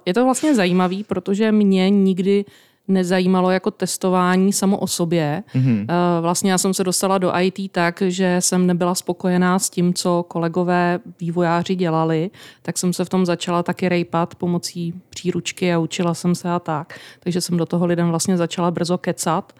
je 0.06 0.14
to 0.14 0.24
vlastně 0.24 0.56
zajímavý, 0.56 1.04
protože 1.04 1.52
mě 1.52 1.90
nikdy 1.90 2.46
nezajímalo 2.88 3.52
jako 3.52 3.72
testování 3.72 4.54
samo 4.54 4.78
o 4.78 4.88
sobě. 4.88 5.44
Mm-hmm. 5.56 5.86
Vlastně 6.22 6.52
já 6.52 6.58
jsem 6.58 6.74
se 6.74 6.84
dostala 6.84 7.18
do 7.18 7.32
IT 7.40 7.72
tak, 7.72 8.02
že 8.08 8.38
jsem 8.40 8.68
nebyla 8.68 8.96
spokojená 8.96 9.60
s 9.60 9.70
tím, 9.70 9.94
co 9.94 10.26
kolegové 10.28 11.00
vývojáři 11.20 11.76
dělali, 11.76 12.30
tak 12.62 12.78
jsem 12.78 12.94
se 12.94 13.06
v 13.06 13.10
tom 13.10 13.26
začala 13.26 13.64
taky 13.64 13.90
rejpat 13.90 14.36
pomocí 14.36 14.94
příručky 15.10 15.74
a 15.74 15.80
učila 15.80 16.14
jsem 16.14 16.36
se 16.36 16.50
a 16.50 16.60
tak. 16.60 17.00
Takže 17.20 17.42
jsem 17.42 17.58
do 17.58 17.66
toho 17.66 17.86
lidem 17.86 18.10
vlastně 18.10 18.38
začala 18.38 18.72
brzo 18.72 18.98
kecat. 18.98 19.54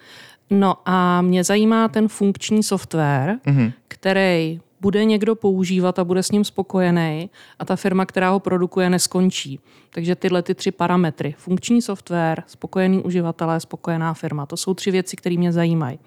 No 0.54 0.76
a 0.86 1.22
mě 1.22 1.44
zajímá 1.44 1.88
ten 1.88 2.08
funkční 2.08 2.64
software, 2.64 3.40
mm-hmm. 3.46 3.74
který 3.88 4.60
bude 4.82 5.06
někdo 5.06 5.36
používat 5.36 6.00
a 6.00 6.04
bude 6.04 6.24
s 6.24 6.32
ním 6.32 6.44
spokojený 6.44 7.30
a 7.60 7.66
ta 7.66 7.76
firma, 7.76 8.06
která 8.06 8.30
ho 8.30 8.40
produkuje, 8.40 8.90
neskončí. 8.90 9.60
Takže 9.90 10.16
tyhle 10.16 10.44
ty 10.44 10.56
tři 10.56 10.72
parametry, 10.72 11.36
funkční 11.38 11.82
software, 11.82 12.44
spokojený 12.48 13.02
uživatelé, 13.02 13.60
spokojená 13.60 14.14
firma, 14.14 14.46
to 14.46 14.58
jsou 14.58 14.74
tři 14.74 14.92
věci, 14.92 15.16
které 15.16 15.38
mě 15.38 15.52
zajímají. 15.52 16.00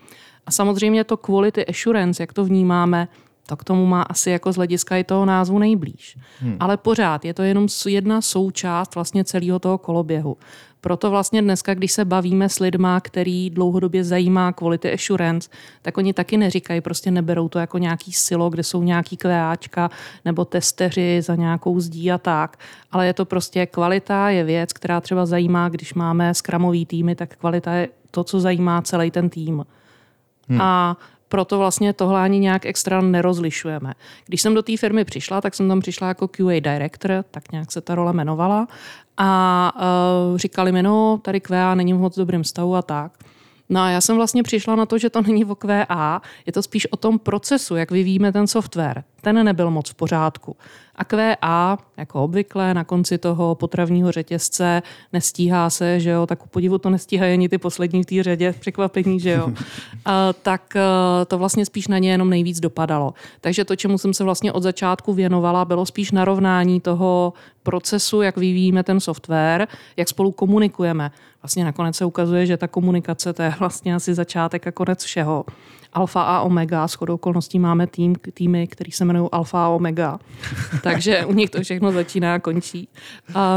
A 0.47 0.50
samozřejmě 0.50 1.05
to 1.05 1.17
quality 1.17 1.67
assurance, 1.67 2.23
jak 2.23 2.33
to 2.33 2.45
vnímáme, 2.45 3.09
to 3.47 3.57
k 3.57 3.65
tomu 3.65 3.87
má 3.87 4.03
asi 4.03 4.31
jako 4.31 4.53
z 4.53 4.57
hlediska 4.57 4.97
i 4.97 5.05
toho 5.05 5.25
názvu 5.25 5.59
nejblíž. 5.59 6.19
Hmm. 6.41 6.57
Ale 6.61 6.76
pořád 6.76 7.25
je 7.25 7.35
to 7.35 7.43
jenom 7.43 7.67
jedna 7.87 8.21
součást 8.21 8.95
vlastně 8.95 9.25
celého 9.25 9.59
toho 9.59 9.79
koloběhu. 9.79 10.37
Proto 10.87 11.11
vlastně 11.11 11.43
dneska, 11.43 11.75
když 11.75 11.93
se 11.93 12.05
bavíme 12.05 12.49
s 12.49 12.59
lidma, 12.59 13.00
který 13.00 13.50
dlouhodobě 13.50 14.05
zajímá 14.05 14.52
quality 14.52 14.93
assurance, 14.93 15.50
tak 15.83 15.99
oni 15.99 16.12
taky 16.12 16.37
neříkají, 16.37 16.81
prostě 16.81 17.11
neberou 17.11 17.49
to 17.49 17.59
jako 17.59 17.78
nějaký 17.78 18.12
silo, 18.12 18.50
kde 18.50 18.62
jsou 18.62 18.83
nějaký 18.83 19.16
QAčka 19.16 19.90
nebo 20.25 20.45
testeři 20.45 21.23
za 21.23 21.35
nějakou 21.35 21.81
zdí 21.81 22.12
a 22.12 22.19
tak. 22.19 22.57
Ale 22.93 23.07
je 23.07 23.12
to 23.12 23.25
prostě 23.25 23.66
kvalita, 23.66 24.31
je 24.31 24.45
věc, 24.45 24.73
která 24.73 25.00
třeba 25.00 25.26
zajímá, 25.26 25.69
když 25.69 25.95
máme 25.95 26.35
skramový 26.35 26.87
týmy, 26.87 27.14
tak 27.14 27.37
kvalita 27.37 27.73
je 27.73 27.88
to, 28.11 28.25
co 28.25 28.40
zajímá 28.40 28.83
celý 28.83 29.11
ten 29.11 29.31
tým. 29.31 29.64
Hmm. 30.49 30.61
A 30.61 30.97
proto 31.28 31.59
vlastně 31.59 31.92
tohle 31.92 32.21
ani 32.21 32.38
nějak 32.38 32.66
extra 32.66 33.00
nerozlišujeme. 33.00 33.92
Když 34.26 34.42
jsem 34.42 34.54
do 34.54 34.62
té 34.62 34.76
firmy 34.76 35.04
přišla, 35.04 35.40
tak 35.40 35.54
jsem 35.54 35.68
tam 35.68 35.80
přišla 35.80 36.09
jako 36.09 36.28
QA 36.28 36.61
director, 36.61 37.25
tak 37.30 37.52
nějak 37.52 37.73
se 37.73 37.80
ta 37.80 37.95
role 37.95 38.12
jmenovala 38.12 38.68
a 39.16 39.73
uh, 40.30 40.38
říkali 40.38 40.73
mi, 40.73 40.83
no, 40.83 41.21
tady 41.23 41.40
QA 41.40 41.75
není 41.75 41.92
v 41.92 41.99
moc 41.99 42.16
dobrým 42.16 42.45
stavu 42.45 42.76
a 42.76 42.83
tak. 42.83 43.12
No 43.68 43.80
a 43.80 43.90
já 43.90 44.00
jsem 44.00 44.16
vlastně 44.16 44.42
přišla 44.42 44.76
na 44.76 44.87
to, 44.87 44.99
že 44.99 45.11
to 45.11 45.23
není 45.23 45.45
o 45.45 45.54
QA, 45.54 46.23
je 46.47 46.52
to 46.52 46.62
spíš 46.62 46.87
o 46.87 46.97
tom 46.97 47.18
procesu, 47.18 47.76
jak 47.76 47.90
vyvíjíme 47.90 48.33
ten 48.33 48.47
software. 48.47 49.04
Ten 49.21 49.45
nebyl 49.45 49.71
moc 49.71 49.91
v 49.91 49.95
pořádku. 49.95 50.57
A 50.97 51.05
QA, 51.05 51.79
jako 51.97 52.25
obvykle, 52.25 52.75
na 52.75 52.85
konci 52.85 53.19
toho 53.19 53.55
potravního 53.55 54.13
řetězce 54.13 54.83
nestíhá 55.13 55.71
se, 55.71 56.01
že 56.01 56.11
jo, 56.11 56.27
tak 56.27 56.45
u 56.45 56.49
podivu 56.49 56.79
to 56.79 56.91
nestíhají 56.91 57.33
ani 57.33 57.49
ty 57.49 57.59
poslední 57.59 58.03
v 58.03 58.07
té 58.07 58.23
řadě, 58.23 58.55
překvapení, 58.61 59.21
že 59.21 59.31
jo. 59.31 59.53
A, 60.05 60.33
tak 60.43 60.77
a, 60.77 61.25
to 61.25 61.39
vlastně 61.39 61.67
spíš 61.67 61.89
na 61.89 61.99
ně 61.99 62.11
jenom 62.11 62.31
nejvíc 62.31 62.61
dopadalo. 62.61 63.15
Takže 63.41 63.65
to, 63.65 63.77
čemu 63.77 63.99
jsem 63.99 64.15
se 64.15 64.25
vlastně 64.25 64.53
od 64.53 64.63
začátku 64.63 65.13
věnovala, 65.13 65.65
bylo 65.65 65.87
spíš 65.87 66.11
narovnání 66.11 66.81
toho 66.81 67.33
procesu, 67.63 68.23
jak 68.23 68.37
vyvíjíme 68.37 68.83
ten 68.83 69.01
software, 69.01 69.69
jak 69.97 70.09
spolu 70.09 70.33
komunikujeme. 70.33 71.11
Vlastně 71.43 71.65
nakonec 71.65 71.97
se 71.97 72.05
ukazuje, 72.05 72.47
že 72.47 72.57
ta 72.57 72.69
komunikace 72.69 73.33
to 73.33 73.43
je 73.43 73.55
vlastně 73.59 73.95
asi 73.95 74.15
začátek 74.15 74.67
a 74.67 74.73
konec 74.73 75.05
všeho 75.05 75.45
alfa 75.97 76.23
a 76.23 76.41
omega. 76.41 76.88
S 76.88 76.95
chodou 76.95 77.15
okolností 77.15 77.59
máme 77.59 77.87
tým, 77.87 78.15
týmy, 78.35 78.67
který 78.67 78.93
se 78.93 79.05
jmenují 79.05 79.29
alfa 79.33 79.67
a 79.67 79.69
omega. 79.69 80.19
takže 80.83 81.25
u 81.25 81.33
nich 81.33 81.50
to 81.50 81.62
všechno 81.62 81.93
začíná 81.93 82.35
a 82.35 82.38
končí. 82.38 82.88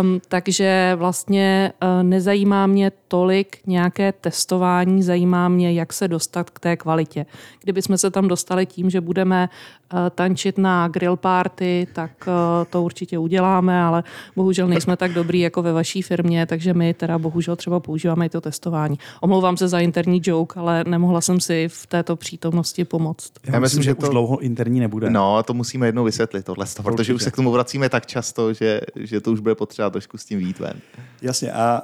Um, 0.01 0.21
takže 0.27 0.91
vlastně 0.95 1.73
uh, 1.83 2.03
nezajímá 2.03 2.67
mě 2.67 2.91
tolik 3.07 3.57
nějaké 3.67 4.11
testování, 4.11 5.03
zajímá 5.03 5.49
mě, 5.49 5.73
jak 5.73 5.93
se 5.93 6.07
dostat 6.07 6.49
k 6.49 6.59
té 6.59 6.77
kvalitě. 6.77 7.25
Kdyby 7.63 7.81
jsme 7.81 7.97
se 7.97 8.11
tam 8.11 8.27
dostali 8.27 8.65
tím, 8.65 8.89
že 8.89 9.01
budeme 9.01 9.49
uh, 9.49 9.78
tančit 10.15 10.57
na 10.57 10.87
grill 10.87 11.15
party, 11.15 11.87
tak 11.93 12.11
uh, 12.27 12.33
to 12.69 12.83
určitě 12.83 13.17
uděláme, 13.17 13.81
ale 13.81 14.03
bohužel 14.35 14.67
nejsme 14.67 14.97
tak 14.97 15.13
dobrý 15.13 15.39
jako 15.39 15.61
ve 15.61 15.73
vaší 15.73 16.01
firmě, 16.01 16.45
takže 16.45 16.73
my 16.73 16.93
teda 16.93 17.17
bohužel 17.17 17.55
třeba 17.55 17.79
používáme 17.79 18.25
i 18.25 18.29
to 18.29 18.41
testování. 18.41 18.99
Omlouvám 19.21 19.57
se 19.57 19.67
za 19.67 19.79
interní 19.79 20.21
joke, 20.23 20.59
ale 20.59 20.83
nemohla 20.87 21.21
jsem 21.21 21.39
si 21.39 21.67
v 21.67 21.87
této 21.87 22.15
přítomnosti 22.15 22.85
pomoct. 22.85 23.31
Já, 23.47 23.53
Já 23.53 23.59
myslím, 23.59 23.83
že, 23.83 23.89
že 23.89 23.95
to... 23.95 24.01
už 24.01 24.09
dlouho 24.09 24.39
interní 24.39 24.79
nebude. 24.79 25.09
No, 25.09 25.43
to 25.43 25.53
musíme 25.53 25.87
jednou 25.87 26.03
vysvětlit 26.03 26.45
tohle, 26.45 26.65
protože 26.83 27.13
už 27.13 27.23
se 27.23 27.31
k 27.31 27.35
tomu 27.35 27.51
vracíme 27.51 27.89
tak 27.89 28.05
často, 28.05 28.53
že, 28.53 28.81
že 28.95 29.21
to 29.21 29.31
už 29.31 29.39
bude 29.39 29.55
potřeba 29.55 29.89
trošku 29.89 30.17
s 30.17 30.25
tím 30.25 30.39
výjít 30.39 30.59
ven. 30.59 30.73
Jasně, 31.21 31.51
a 31.51 31.81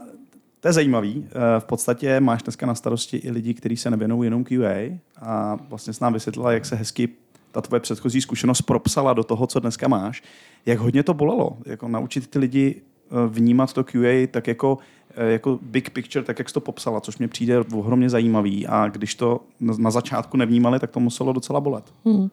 to 0.60 0.70
je 0.70 0.74
zajímavý. 0.74 1.26
Eh, 1.28 1.60
v 1.60 1.64
podstatě 1.64 2.20
máš 2.20 2.44
dneska 2.44 2.66
na 2.66 2.76
starosti 2.76 3.18
i 3.18 3.32
lidi, 3.32 3.54
kteří 3.54 3.78
se 3.78 3.92
nevěnují 3.92 4.28
jenom 4.28 4.44
QA 4.44 5.00
a 5.22 5.58
vlastně 5.70 5.94
s 5.94 6.00
nám 6.00 6.14
vysvětlila, 6.14 6.52
jak 6.52 6.66
se 6.66 6.76
hezky 6.76 7.10
ta 7.56 7.62
tvoje 7.62 7.80
předchozí 7.80 8.22
zkušenost 8.22 8.62
propsala 8.62 9.14
do 9.14 9.24
toho, 9.24 9.48
co 9.48 9.60
dneska 9.60 9.88
máš. 9.88 10.24
Jak 10.66 10.80
hodně 10.80 11.04
to 11.04 11.14
bolelo? 11.14 11.58
Jako 11.66 11.88
naučit 11.88 12.28
ty 12.28 12.40
lidi 12.40 12.76
eh, 12.76 13.28
vnímat 13.28 13.74
to 13.74 13.84
QA 13.84 14.28
tak 14.32 14.48
jako 14.48 14.78
Eh, 15.18 15.32
jako 15.32 15.60
big 15.62 15.90
picture, 15.90 16.26
tak 16.26 16.40
jak 16.40 16.50
jsi 16.50 16.54
to 16.54 16.60
popsala, 16.60 17.02
což 17.02 17.18
mě 17.18 17.28
přijde 17.28 17.60
ohromně 17.60 18.10
zajímavý. 18.10 18.68
A 18.68 18.88
když 18.88 19.16
to 19.16 19.42
na 19.60 19.92
začátku 19.92 20.38
nevnímali, 20.38 20.80
tak 20.80 20.92
to 20.92 21.00
muselo 21.00 21.34
docela 21.34 21.60
bolet. 21.60 21.94
Hmm. 22.06 22.30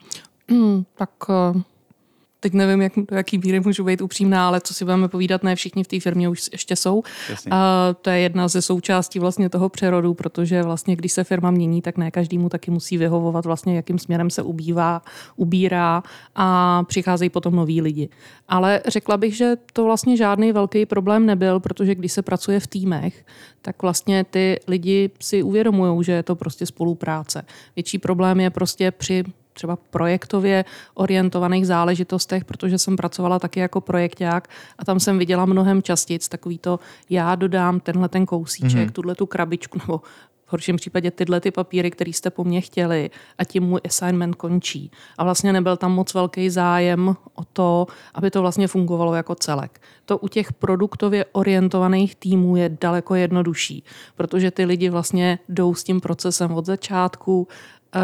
Hmm, 0.50 0.84
tak 0.94 1.10
uh, 1.28 1.62
teď 2.42 2.52
nevím, 2.52 2.80
jak, 2.82 2.92
do 2.96 3.16
jaký 3.16 3.38
míry 3.38 3.60
můžu 3.60 3.84
být 3.84 4.00
upřímná, 4.00 4.46
ale 4.46 4.60
co 4.60 4.74
si 4.74 4.84
budeme 4.84 5.08
povídat, 5.08 5.42
ne 5.42 5.56
všichni 5.56 5.84
v 5.84 5.88
té 5.88 6.00
firmě 6.00 6.28
už 6.28 6.48
ještě 6.52 6.76
jsou. 6.76 7.02
A 7.50 7.88
to 8.00 8.10
je 8.10 8.18
jedna 8.18 8.48
ze 8.48 8.62
součástí 8.62 9.18
vlastně 9.18 9.48
toho 9.48 9.68
přerodu, 9.68 10.14
protože 10.14 10.62
vlastně, 10.62 10.96
když 10.96 11.12
se 11.12 11.24
firma 11.24 11.50
mění, 11.50 11.82
tak 11.82 11.98
ne 11.98 12.10
každému 12.10 12.48
taky 12.48 12.70
musí 12.70 12.98
vyhovovat 12.98 13.44
vlastně, 13.44 13.76
jakým 13.76 13.98
směrem 13.98 14.30
se 14.30 14.42
ubývá, 14.42 15.02
ubírá 15.36 16.02
a 16.34 16.82
přicházejí 16.82 17.30
potom 17.30 17.56
noví 17.56 17.80
lidi. 17.80 18.08
Ale 18.48 18.80
řekla 18.86 19.16
bych, 19.16 19.36
že 19.36 19.56
to 19.72 19.84
vlastně 19.84 20.16
žádný 20.16 20.52
velký 20.52 20.86
problém 20.86 21.26
nebyl, 21.26 21.60
protože 21.60 21.94
když 21.94 22.12
se 22.12 22.22
pracuje 22.22 22.60
v 22.60 22.66
týmech, 22.66 23.24
tak 23.62 23.82
vlastně 23.82 24.24
ty 24.24 24.60
lidi 24.66 25.10
si 25.20 25.42
uvědomují, 25.42 26.04
že 26.04 26.12
je 26.12 26.22
to 26.22 26.34
prostě 26.34 26.66
spolupráce. 26.66 27.44
Větší 27.76 27.98
problém 27.98 28.40
je 28.40 28.50
prostě 28.50 28.90
při 28.90 29.24
třeba 29.52 29.76
projektově 29.76 30.64
orientovaných 30.94 31.66
záležitostech, 31.66 32.44
protože 32.44 32.78
jsem 32.78 32.96
pracovala 32.96 33.38
taky 33.38 33.60
jako 33.60 33.80
projekták 33.80 34.48
a 34.78 34.84
tam 34.84 35.00
jsem 35.00 35.18
viděla 35.18 35.46
mnohem 35.46 35.82
častic 35.82 36.28
takový 36.28 36.58
to, 36.58 36.78
já 37.10 37.34
dodám 37.34 37.80
tenhle 37.80 38.08
ten 38.08 38.26
kousíček, 38.26 38.88
mm-hmm. 38.88 38.92
tuhle 38.92 39.14
tu 39.14 39.26
krabičku, 39.26 39.78
nebo 39.78 39.98
v 40.46 40.52
horším 40.52 40.76
případě 40.76 41.10
tyhle 41.10 41.40
ty 41.40 41.50
papíry, 41.50 41.90
které 41.90 42.10
jste 42.10 42.30
po 42.30 42.44
mně 42.44 42.60
chtěli 42.60 43.10
a 43.38 43.44
tím 43.44 43.62
můj 43.62 43.80
assignment 43.84 44.34
končí. 44.34 44.90
A 45.18 45.24
vlastně 45.24 45.52
nebyl 45.52 45.76
tam 45.76 45.92
moc 45.92 46.14
velký 46.14 46.50
zájem 46.50 47.16
o 47.34 47.44
to, 47.52 47.86
aby 48.14 48.30
to 48.30 48.40
vlastně 48.40 48.68
fungovalo 48.68 49.14
jako 49.14 49.34
celek. 49.34 49.80
To 50.04 50.18
u 50.18 50.28
těch 50.28 50.52
produktově 50.52 51.24
orientovaných 51.32 52.14
týmů 52.14 52.56
je 52.56 52.76
daleko 52.80 53.14
jednodušší, 53.14 53.84
protože 54.16 54.50
ty 54.50 54.64
lidi 54.64 54.90
vlastně 54.90 55.38
jdou 55.48 55.74
s 55.74 55.84
tím 55.84 56.00
procesem 56.00 56.52
od 56.52 56.66
začátku, 56.66 57.48
eh, 57.94 58.00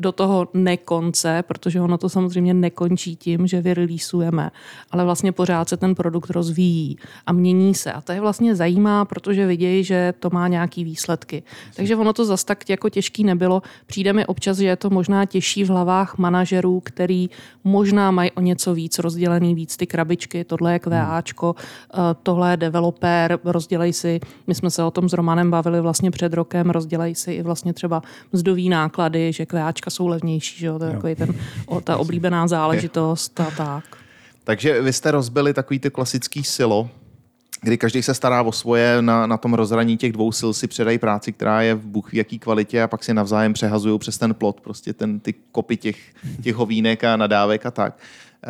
do 0.00 0.12
toho 0.12 0.48
nekonce, 0.54 1.42
protože 1.42 1.80
ono 1.80 1.98
to 1.98 2.08
samozřejmě 2.08 2.54
nekončí 2.54 3.16
tím, 3.16 3.46
že 3.46 3.60
vyreleasujeme, 3.60 4.50
ale 4.90 5.04
vlastně 5.04 5.32
pořád 5.32 5.68
se 5.68 5.76
ten 5.76 5.94
produkt 5.94 6.30
rozvíjí 6.30 6.98
a 7.26 7.32
mění 7.32 7.74
se. 7.74 7.92
A 7.92 8.00
to 8.00 8.12
je 8.12 8.20
vlastně 8.20 8.54
zajímá, 8.54 9.04
protože 9.04 9.46
vidějí, 9.46 9.84
že 9.84 10.14
to 10.18 10.30
má 10.30 10.48
nějaký 10.48 10.84
výsledky. 10.84 11.42
Takže 11.76 11.96
ono 11.96 12.12
to 12.12 12.24
zas 12.24 12.44
tak 12.44 12.70
jako 12.70 12.88
těžký 12.88 13.24
nebylo. 13.24 13.62
Přijde 13.86 14.12
mi 14.12 14.26
občas, 14.26 14.56
že 14.56 14.66
je 14.66 14.76
to 14.76 14.90
možná 14.90 15.24
těžší 15.24 15.64
v 15.64 15.68
hlavách 15.68 16.18
manažerů, 16.18 16.80
který 16.80 17.30
možná 17.64 18.10
mají 18.10 18.30
o 18.30 18.40
něco 18.40 18.74
víc 18.74 18.98
rozdělený 18.98 19.54
víc 19.54 19.76
ty 19.76 19.86
krabičky, 19.86 20.44
tohle 20.44 20.72
je 20.72 20.78
QAčko, 20.78 21.54
eh, 21.58 21.98
tohle 22.22 22.50
je 22.50 22.56
developer, 22.56 23.38
rozdělej 23.44 23.92
si, 23.92 24.20
my 24.46 24.54
jsme 24.54 24.70
se 24.70 24.84
o 24.84 24.90
tom 24.90 25.08
s 25.08 25.12
Romanem 25.12 25.50
bavili 25.50 25.80
vlastně 25.80 26.10
před 26.10 26.34
rokem, 26.34 26.70
rozdělej 26.70 27.14
si 27.14 27.32
i 27.32 27.42
vlastně 27.42 27.72
třeba 27.72 28.02
mzdový 28.32 28.68
náklady, 28.68 29.32
že 29.32 29.46
QAčka 29.46 29.89
jsou 29.90 30.06
levnější, 30.06 30.58
že 30.58 30.66
jo? 30.66 30.78
To 30.78 30.84
je 30.84 30.92
takový 30.92 31.14
ten, 31.14 31.34
o, 31.66 31.80
ta 31.80 31.96
oblíbená 31.96 32.48
záležitost 32.48 33.40
a 33.40 33.50
tak. 33.56 33.84
Takže 34.44 34.82
vy 34.82 34.92
jste 34.92 35.10
rozbili 35.10 35.54
takový 35.54 35.78
ty 35.78 35.90
klasický 35.90 36.44
silo, 36.44 36.90
kdy 37.62 37.78
každý 37.78 38.02
se 38.02 38.14
stará 38.14 38.42
o 38.42 38.52
svoje, 38.52 39.02
na, 39.02 39.26
na 39.26 39.36
tom 39.36 39.54
rozhraní 39.54 39.96
těch 39.96 40.12
dvou 40.12 40.32
sil 40.38 40.50
si 40.52 40.66
předají 40.66 40.98
práci, 40.98 41.32
která 41.32 41.62
je 41.62 41.74
v 41.74 41.86
buch 41.86 42.10
v 42.12 42.14
jaký 42.14 42.38
kvalitě 42.38 42.82
a 42.82 42.88
pak 42.88 43.04
si 43.04 43.14
navzájem 43.14 43.52
přehazují 43.52 43.98
přes 43.98 44.18
ten 44.18 44.34
plot, 44.34 44.60
prostě 44.60 44.92
ten, 44.92 45.20
ty 45.20 45.34
kopy 45.52 45.76
těch, 45.76 45.96
těch 46.42 46.54
hovínek 46.54 47.04
a 47.04 47.16
nadávek 47.16 47.66
a 47.66 47.70
tak. 47.70 47.98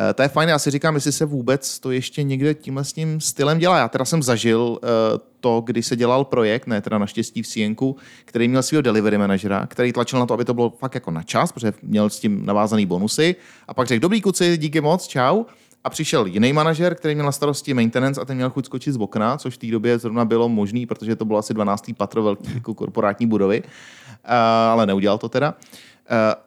E, 0.09 0.13
to 0.13 0.21
je 0.21 0.27
fajn, 0.27 0.49
já 0.49 0.59
si 0.59 0.71
říkám, 0.71 0.95
jestli 0.95 1.11
se 1.11 1.25
vůbec 1.25 1.79
to 1.79 1.91
ještě 1.91 2.23
někde 2.23 2.53
tímhle 2.53 2.83
s 2.83 2.93
tím 2.93 3.21
stylem 3.21 3.59
dělá. 3.59 3.77
Já 3.77 3.87
teda 3.87 4.05
jsem 4.05 4.23
zažil 4.23 4.79
e, 4.83 4.87
to, 5.39 5.61
kdy 5.65 5.83
se 5.83 5.95
dělal 5.95 6.25
projekt, 6.25 6.67
ne 6.67 6.81
teda 6.81 6.97
naštěstí 6.97 7.41
v 7.41 7.47
Sienku, 7.47 7.95
který 8.25 8.47
měl 8.47 8.63
svého 8.63 8.81
delivery 8.81 9.17
manažera, 9.17 9.67
který 9.67 9.93
tlačil 9.93 10.19
na 10.19 10.25
to, 10.25 10.33
aby 10.33 10.45
to 10.45 10.53
bylo 10.53 10.69
fakt 10.69 10.95
jako 10.95 11.11
na 11.11 11.23
čas, 11.23 11.51
protože 11.51 11.73
měl 11.83 12.09
s 12.09 12.19
tím 12.19 12.45
navázaný 12.45 12.85
bonusy 12.85 13.35
a 13.67 13.73
pak 13.73 13.87
řekl, 13.87 14.01
dobrý 14.01 14.21
kuci, 14.21 14.57
díky 14.57 14.81
moc, 14.81 15.07
čau 15.07 15.43
A 15.83 15.89
přišel 15.89 16.25
jiný 16.25 16.53
manažer, 16.53 16.95
který 16.95 17.15
měl 17.15 17.25
na 17.25 17.31
starosti 17.31 17.73
maintenance 17.73 18.21
a 18.21 18.25
ten 18.25 18.35
měl 18.35 18.49
chuť 18.49 18.65
skočit 18.65 18.93
z 18.93 18.97
okna, 18.97 19.37
což 19.37 19.55
v 19.55 19.57
té 19.57 19.67
době 19.67 19.99
zrovna 19.99 20.25
bylo 20.25 20.49
možné, 20.49 20.85
protože 20.87 21.15
to 21.15 21.25
bylo 21.25 21.39
asi 21.39 21.53
12. 21.53 21.91
patro 21.97 22.23
velké 22.23 22.53
jako 22.53 22.73
korporátní 22.73 23.27
budovy, 23.27 23.63
uh, 23.63 24.31
ale 24.71 24.85
neudělal 24.85 25.17
to 25.17 25.29
teda. 25.29 25.49
Uh, 25.49 25.90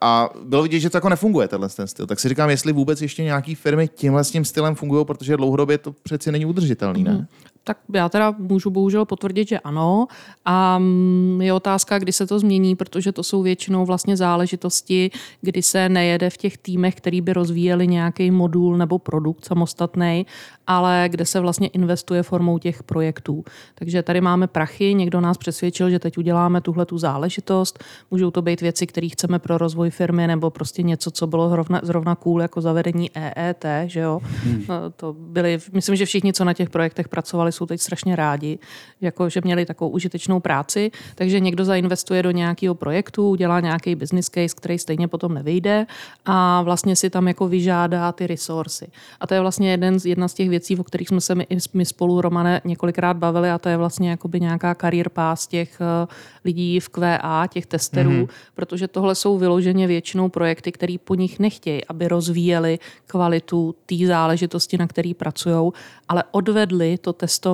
a 0.01 0.29
bylo 0.43 0.63
vidět, 0.63 0.79
že 0.79 0.89
to 0.89 0.97
jako 0.97 1.09
nefunguje, 1.09 1.47
tenhle 1.47 1.69
ten 1.69 1.87
styl. 1.87 2.07
Tak 2.07 2.19
si 2.19 2.29
říkám, 2.29 2.49
jestli 2.49 2.73
vůbec 2.73 3.01
ještě 3.01 3.23
nějaký 3.23 3.55
firmy 3.55 3.87
tímhle 3.87 4.23
s 4.23 4.31
tím 4.31 4.45
stylem 4.45 4.75
fungují, 4.75 5.05
protože 5.05 5.37
dlouhodobě 5.37 5.77
to 5.77 5.91
přeci 5.91 6.31
není 6.31 6.45
udržitelný, 6.45 7.03
ne? 7.03 7.27
Tak 7.67 7.77
já 7.93 8.09
teda 8.09 8.35
můžu 8.37 8.69
bohužel 8.69 9.05
potvrdit, 9.05 9.47
že 9.47 9.59
ano. 9.59 10.07
A 10.45 10.79
mm, 10.79 11.41
je 11.41 11.53
otázka, 11.53 11.99
kdy 11.99 12.13
se 12.13 12.27
to 12.27 12.39
změní, 12.39 12.75
protože 12.75 13.11
to 13.11 13.23
jsou 13.23 13.41
většinou 13.41 13.85
vlastně 13.85 14.17
záležitosti, 14.17 15.11
kdy 15.41 15.61
se 15.61 15.89
nejede 15.89 16.29
v 16.29 16.37
těch 16.37 16.57
týmech, 16.57 16.95
který 16.95 17.21
by 17.21 17.33
rozvíjeli 17.33 17.87
nějaký 17.87 18.31
modul 18.31 18.77
nebo 18.77 18.99
produkt 18.99 19.45
samostatný, 19.45 20.25
ale 20.67 21.05
kde 21.11 21.25
se 21.25 21.39
vlastně 21.39 21.67
investuje 21.67 22.23
formou 22.23 22.57
těch 22.57 22.83
projektů. 22.83 23.43
Takže 23.75 24.03
tady 24.03 24.21
máme 24.21 24.47
prachy, 24.47 24.93
někdo 24.93 25.21
nás 25.21 25.37
přesvědčil, 25.37 25.89
že 25.89 25.99
teď 25.99 26.17
uděláme 26.17 26.61
tuhle 26.61 26.85
tu 26.85 26.97
záležitost. 26.97 27.83
Můžou 28.11 28.31
to 28.31 28.41
být 28.41 28.61
věci, 28.61 28.87
které 28.87 29.07
chceme 29.07 29.39
pro 29.39 29.57
rozvoj 29.57 29.89
firmy, 29.89 30.27
nebo 30.27 30.49
prostě 30.49 30.83
něco, 30.83 31.11
co 31.11 31.27
bylo 31.27 31.49
zrovna, 31.49 31.79
zrovna 31.83 32.15
cool, 32.15 32.41
jako 32.41 32.61
zavedení 32.61 33.11
EET, 33.13 33.65
že 33.85 33.99
jo. 33.99 34.19
Hmm. 34.43 34.65
To 34.95 35.13
byly, 35.13 35.59
myslím, 35.73 35.95
že 35.95 36.05
všichni, 36.05 36.33
co 36.33 36.45
na 36.45 36.53
těch 36.53 36.69
projektech 36.69 37.09
pracovali, 37.09 37.51
jsou 37.55 37.65
teď 37.65 37.81
strašně 37.81 38.15
rádi, 38.15 38.59
jako 39.01 39.29
že 39.29 39.41
měli 39.43 39.65
takovou 39.65 39.89
užitečnou 39.89 40.39
práci, 40.39 40.91
takže 41.15 41.39
někdo 41.39 41.65
zainvestuje 41.65 42.23
do 42.23 42.31
nějakého 42.31 42.75
projektu, 42.75 43.29
udělá 43.29 43.59
nějaký 43.59 43.95
business 43.95 44.29
case, 44.29 44.55
který 44.55 44.79
stejně 44.79 45.07
potom 45.07 45.33
nevyjde 45.33 45.85
a 46.25 46.61
vlastně 46.61 46.95
si 46.95 47.09
tam 47.09 47.27
jako 47.27 47.47
vyžádá 47.47 48.11
ty 48.11 48.27
resursy. 48.27 48.87
A 49.19 49.27
to 49.27 49.33
je 49.33 49.41
vlastně 49.41 49.71
jeden 49.71 49.99
z, 49.99 50.05
jedna 50.05 50.27
z 50.27 50.33
těch 50.33 50.49
věcí, 50.49 50.77
o 50.77 50.83
kterých 50.83 51.07
jsme 51.07 51.21
se 51.21 51.35
my, 51.35 51.47
my 51.73 51.85
spolu, 51.85 52.21
Romane, 52.21 52.61
několikrát 52.65 53.17
bavili 53.17 53.49
a 53.51 53.57
to 53.57 53.69
je 53.69 53.77
vlastně 53.77 54.09
jakoby 54.09 54.39
nějaká 54.39 54.75
career 54.75 55.09
path 55.09 55.47
těch 55.47 55.77
uh, 55.81 56.09
lidí 56.45 56.79
v 56.79 56.89
QA, 56.89 57.47
těch 57.47 57.65
testerů, 57.65 58.11
mm-hmm. 58.11 58.27
protože 58.55 58.87
tohle 58.87 59.15
jsou 59.15 59.37
vyloženě 59.37 59.87
většinou 59.87 60.29
projekty, 60.29 60.71
které 60.71 60.95
po 61.03 61.15
nich 61.15 61.39
nechtějí, 61.39 61.85
aby 61.85 62.07
rozvíjeli 62.07 62.79
kvalitu 63.07 63.75
té 63.85 63.95
záležitosti, 64.07 64.77
na 64.77 64.87
který 64.87 65.13
pracují, 65.13 65.71
ale 66.09 66.23
odvedli 66.31 66.97
to 66.97 67.13
testování 67.13 67.44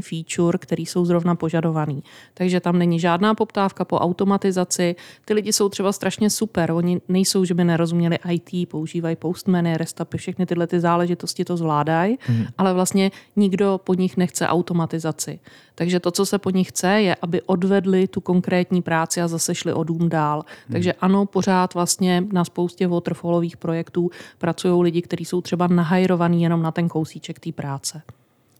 feature, 0.00 0.58
který 0.58 0.86
jsou 0.86 1.04
zrovna 1.04 1.34
požadovaný. 1.34 2.02
Takže 2.34 2.60
tam 2.60 2.78
není 2.78 3.00
žádná 3.00 3.34
poptávka 3.34 3.84
po 3.84 3.98
automatizaci. 3.98 4.96
Ty 5.24 5.34
lidi 5.34 5.52
jsou 5.52 5.68
třeba 5.68 5.92
strašně 5.92 6.30
super. 6.30 6.70
Oni 6.70 7.00
nejsou, 7.08 7.44
že 7.44 7.54
by 7.54 7.64
nerozuměli 7.64 8.18
IT, 8.30 8.68
používají 8.68 9.16
postmany, 9.16 9.76
restapy, 9.76 10.18
všechny 10.18 10.46
tyhle 10.46 10.66
ty 10.66 10.80
záležitosti 10.80 11.44
to 11.44 11.56
zvládají, 11.56 12.18
hmm. 12.20 12.46
ale 12.58 12.74
vlastně 12.74 13.10
nikdo 13.36 13.80
po 13.84 13.94
nich 13.94 14.16
nechce 14.16 14.48
automatizaci. 14.48 15.40
Takže 15.74 16.00
to, 16.00 16.10
co 16.10 16.26
se 16.26 16.38
po 16.38 16.50
nich 16.50 16.68
chce, 16.68 16.88
je, 16.88 17.16
aby 17.22 17.42
odvedli 17.42 18.08
tu 18.08 18.20
konkrétní 18.20 18.82
práci 18.82 19.20
a 19.20 19.28
zase 19.28 19.54
šli 19.54 19.72
o 19.72 19.84
dům 19.84 20.08
dál. 20.08 20.44
Hmm. 20.66 20.72
Takže 20.72 20.92
ano, 20.92 21.26
pořád 21.26 21.74
vlastně 21.74 22.24
na 22.32 22.44
spoustě 22.44 22.86
waterfallových 22.86 23.56
projektů 23.56 24.10
pracují 24.38 24.82
lidi, 24.82 25.02
kteří 25.02 25.24
jsou 25.24 25.40
třeba 25.40 25.66
nahajrovaní 25.66 26.42
jenom 26.42 26.62
na 26.62 26.72
ten 26.72 26.88
kousíček 26.88 27.40
té 27.40 27.52
práce. 27.52 28.02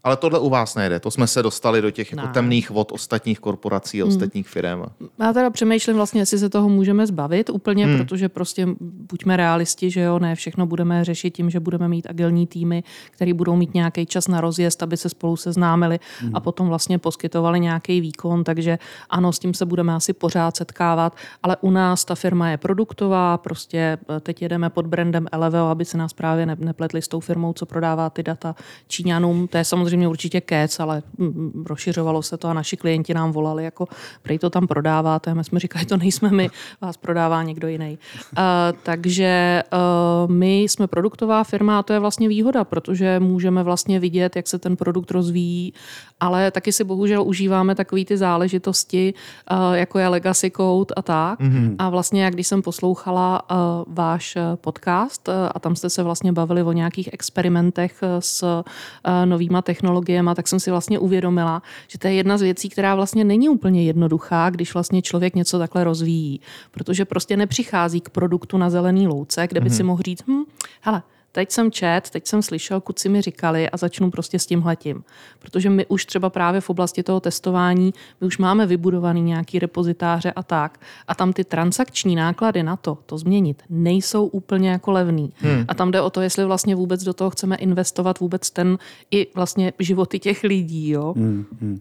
Ale 0.04 0.16
tohle 0.16 0.38
u 0.38 0.48
vás 0.50 0.74
nejde. 0.74 1.00
To 1.00 1.10
jsme 1.10 1.26
se 1.26 1.42
dostali 1.42 1.82
do 1.82 1.90
těch 1.90 2.12
jako 2.12 2.26
temných 2.26 2.70
vod 2.70 2.92
ostatních 2.92 3.40
korporací 3.40 4.02
a 4.02 4.06
ostatních 4.06 4.48
firm. 4.48 4.82
Já 5.20 5.32
teda 5.32 5.50
přemýšlím 5.50 5.96
vlastně, 5.96 6.20
jestli 6.20 6.38
se 6.38 6.48
toho 6.48 6.68
můžeme 6.68 7.06
zbavit 7.06 7.50
úplně, 7.50 7.84
Hmm. 7.84 7.94
hmm. 7.94 8.04
protože 8.04 8.28
prostě 8.28 8.68
buďme 8.80 9.36
realisti, 9.36 9.90
že 9.90 10.00
jo, 10.00 10.18
ne 10.18 10.34
všechno 10.34 10.66
budeme 10.66 11.04
řešit 11.04 11.30
tím, 11.30 11.50
že 11.50 11.60
budeme 11.60 11.88
mít 11.88 12.06
agilní 12.10 12.46
týmy, 12.46 12.82
který 13.10 13.32
budou 13.32 13.56
mít 13.56 13.74
nějaký 13.74 14.06
čas 14.06 14.28
na 14.28 14.40
rozjezd, 14.40 14.82
aby 14.82 14.96
se 14.96 15.08
spolu 15.08 15.36
seznámili 15.36 15.98
Hmm. 16.20 16.36
a 16.36 16.40
potom 16.40 16.68
vlastně 16.68 16.98
poskytovali 16.98 17.60
nějaký 17.60 18.00
výkon, 18.00 18.44
takže 18.44 18.78
ano, 19.10 19.32
s 19.32 19.38
tím 19.38 19.54
se 19.54 19.66
budeme 19.66 19.94
asi 19.94 20.12
pořád 20.12 20.56
setkávat, 20.56 21.16
ale 21.42 21.56
u 21.60 21.70
nás 21.70 22.04
ta 22.04 22.14
firma 22.14 22.48
je 22.50 22.56
produktová, 22.56 23.38
prostě 23.38 23.98
eh, 24.16 24.20
teď 24.20 24.42
jedeme 24.42 24.70
pod 24.70 24.86
brandem 24.86 25.26
Eleveo, 25.32 25.66
aby 25.66 25.84
se 25.84 25.98
nás 25.98 26.12
právě 26.12 26.46
ne- 26.46 26.56
nepletli 26.58 27.02
s 27.02 27.08
tou 27.08 27.20
firmou, 27.20 27.52
co 27.52 27.66
prodává 27.66 28.10
ty 28.10 28.22
data 28.22 28.54
Číňanům. 28.88 29.48
To 29.48 29.56
je 29.56 29.64
samozřejmě 29.64 29.93
určitě 30.02 30.40
kec, 30.40 30.80
ale 30.80 31.02
rozšiřovalo 31.66 32.22
se 32.22 32.36
to 32.36 32.48
a 32.48 32.52
naši 32.52 32.76
klienti 32.76 33.14
nám 33.14 33.32
volali, 33.32 33.64
jako 33.64 33.88
prej 34.22 34.38
to 34.38 34.50
tam 34.50 34.66
prodáváte. 34.66 35.30
A 35.30 35.34
my 35.34 35.44
jsme 35.44 35.60
říkali, 35.60 35.84
to 35.84 35.96
nejsme 35.96 36.30
my, 36.30 36.50
vás 36.80 36.96
prodává 36.96 37.42
někdo 37.42 37.68
jiný. 37.68 37.98
Uh, 38.38 38.78
takže 38.82 39.62
uh, 39.72 40.32
my 40.32 40.62
jsme 40.62 40.86
produktová 40.86 41.44
firma 41.44 41.78
a 41.78 41.82
to 41.82 41.92
je 41.92 41.98
vlastně 41.98 42.28
výhoda, 42.28 42.64
protože 42.64 43.20
můžeme 43.20 43.62
vlastně 43.62 44.00
vidět, 44.00 44.36
jak 44.36 44.48
se 44.48 44.58
ten 44.58 44.76
produkt 44.76 45.10
rozvíjí, 45.10 45.72
ale 46.20 46.50
taky 46.50 46.72
si 46.72 46.84
bohužel 46.84 47.22
užíváme 47.22 47.74
takové 47.74 48.04
ty 48.04 48.16
záležitosti, 48.16 49.14
uh, 49.50 49.74
jako 49.74 49.98
je 49.98 50.08
Legacy 50.08 50.50
Code 50.50 50.94
a 50.96 51.02
tak. 51.02 51.40
Mm-hmm. 51.40 51.74
A 51.78 51.88
vlastně, 51.88 52.24
jak 52.24 52.34
když 52.34 52.46
jsem 52.46 52.62
poslouchala 52.62 53.42
uh, 53.50 53.56
váš 53.86 54.38
podcast 54.54 55.28
uh, 55.28 55.34
a 55.54 55.60
tam 55.60 55.76
jste 55.76 55.90
se 55.90 56.02
vlastně 56.02 56.32
bavili 56.32 56.62
o 56.62 56.72
nějakých 56.72 57.12
experimentech 57.12 58.00
s 58.18 58.42
uh, 58.42 58.62
novýma 59.24 59.62
technologiemi, 59.62 59.83
tak 60.34 60.48
jsem 60.48 60.60
si 60.60 60.70
vlastně 60.70 60.98
uvědomila, 60.98 61.62
že 61.88 61.98
to 61.98 62.06
je 62.06 62.14
jedna 62.14 62.38
z 62.38 62.42
věcí, 62.42 62.68
která 62.68 62.94
vlastně 62.94 63.24
není 63.24 63.48
úplně 63.48 63.84
jednoduchá, 63.84 64.50
když 64.50 64.74
vlastně 64.74 65.02
člověk 65.02 65.34
něco 65.34 65.58
takhle 65.58 65.84
rozvíjí. 65.84 66.40
Protože 66.70 67.04
prostě 67.04 67.36
nepřichází 67.36 68.00
k 68.00 68.10
produktu 68.10 68.58
na 68.58 68.70
zelený 68.70 69.06
louce, 69.06 69.46
kde 69.46 69.60
by 69.60 69.68
mm-hmm. 69.68 69.76
si 69.76 69.82
mohl 69.82 70.02
říct, 70.02 70.26
hm, 70.26 70.42
hele, 70.80 71.02
teď 71.34 71.50
jsem 71.50 71.70
čet, 71.70 72.10
teď 72.10 72.26
jsem 72.26 72.42
slyšel, 72.42 72.80
kuci 72.80 73.08
mi 73.08 73.20
říkali 73.22 73.70
a 73.70 73.76
začnu 73.76 74.10
prostě 74.10 74.38
s 74.38 74.46
tímhletím. 74.46 75.04
Protože 75.38 75.70
my 75.70 75.86
už 75.86 76.06
třeba 76.06 76.30
právě 76.30 76.60
v 76.60 76.70
oblasti 76.70 77.02
toho 77.02 77.20
testování, 77.20 77.94
my 78.20 78.26
už 78.26 78.38
máme 78.38 78.66
vybudovaný 78.66 79.22
nějaký 79.22 79.58
repozitáře 79.58 80.32
a 80.32 80.42
tak. 80.42 80.80
A 81.08 81.14
tam 81.14 81.32
ty 81.32 81.44
transakční 81.44 82.16
náklady 82.16 82.62
na 82.62 82.76
to, 82.76 82.98
to 83.06 83.18
změnit, 83.18 83.62
nejsou 83.70 84.26
úplně 84.26 84.70
jako 84.70 84.92
levný. 84.92 85.32
Hmm. 85.36 85.64
A 85.68 85.74
tam 85.74 85.90
jde 85.90 86.00
o 86.00 86.10
to, 86.10 86.20
jestli 86.20 86.44
vlastně 86.44 86.74
vůbec 86.74 87.02
do 87.02 87.12
toho 87.14 87.30
chceme 87.30 87.56
investovat 87.56 88.20
vůbec 88.20 88.50
ten 88.50 88.78
i 89.10 89.26
vlastně 89.34 89.72
životy 89.78 90.18
těch 90.18 90.44
lidí. 90.44 90.90
Jo? 90.90 91.14
Hmm. 91.16 91.80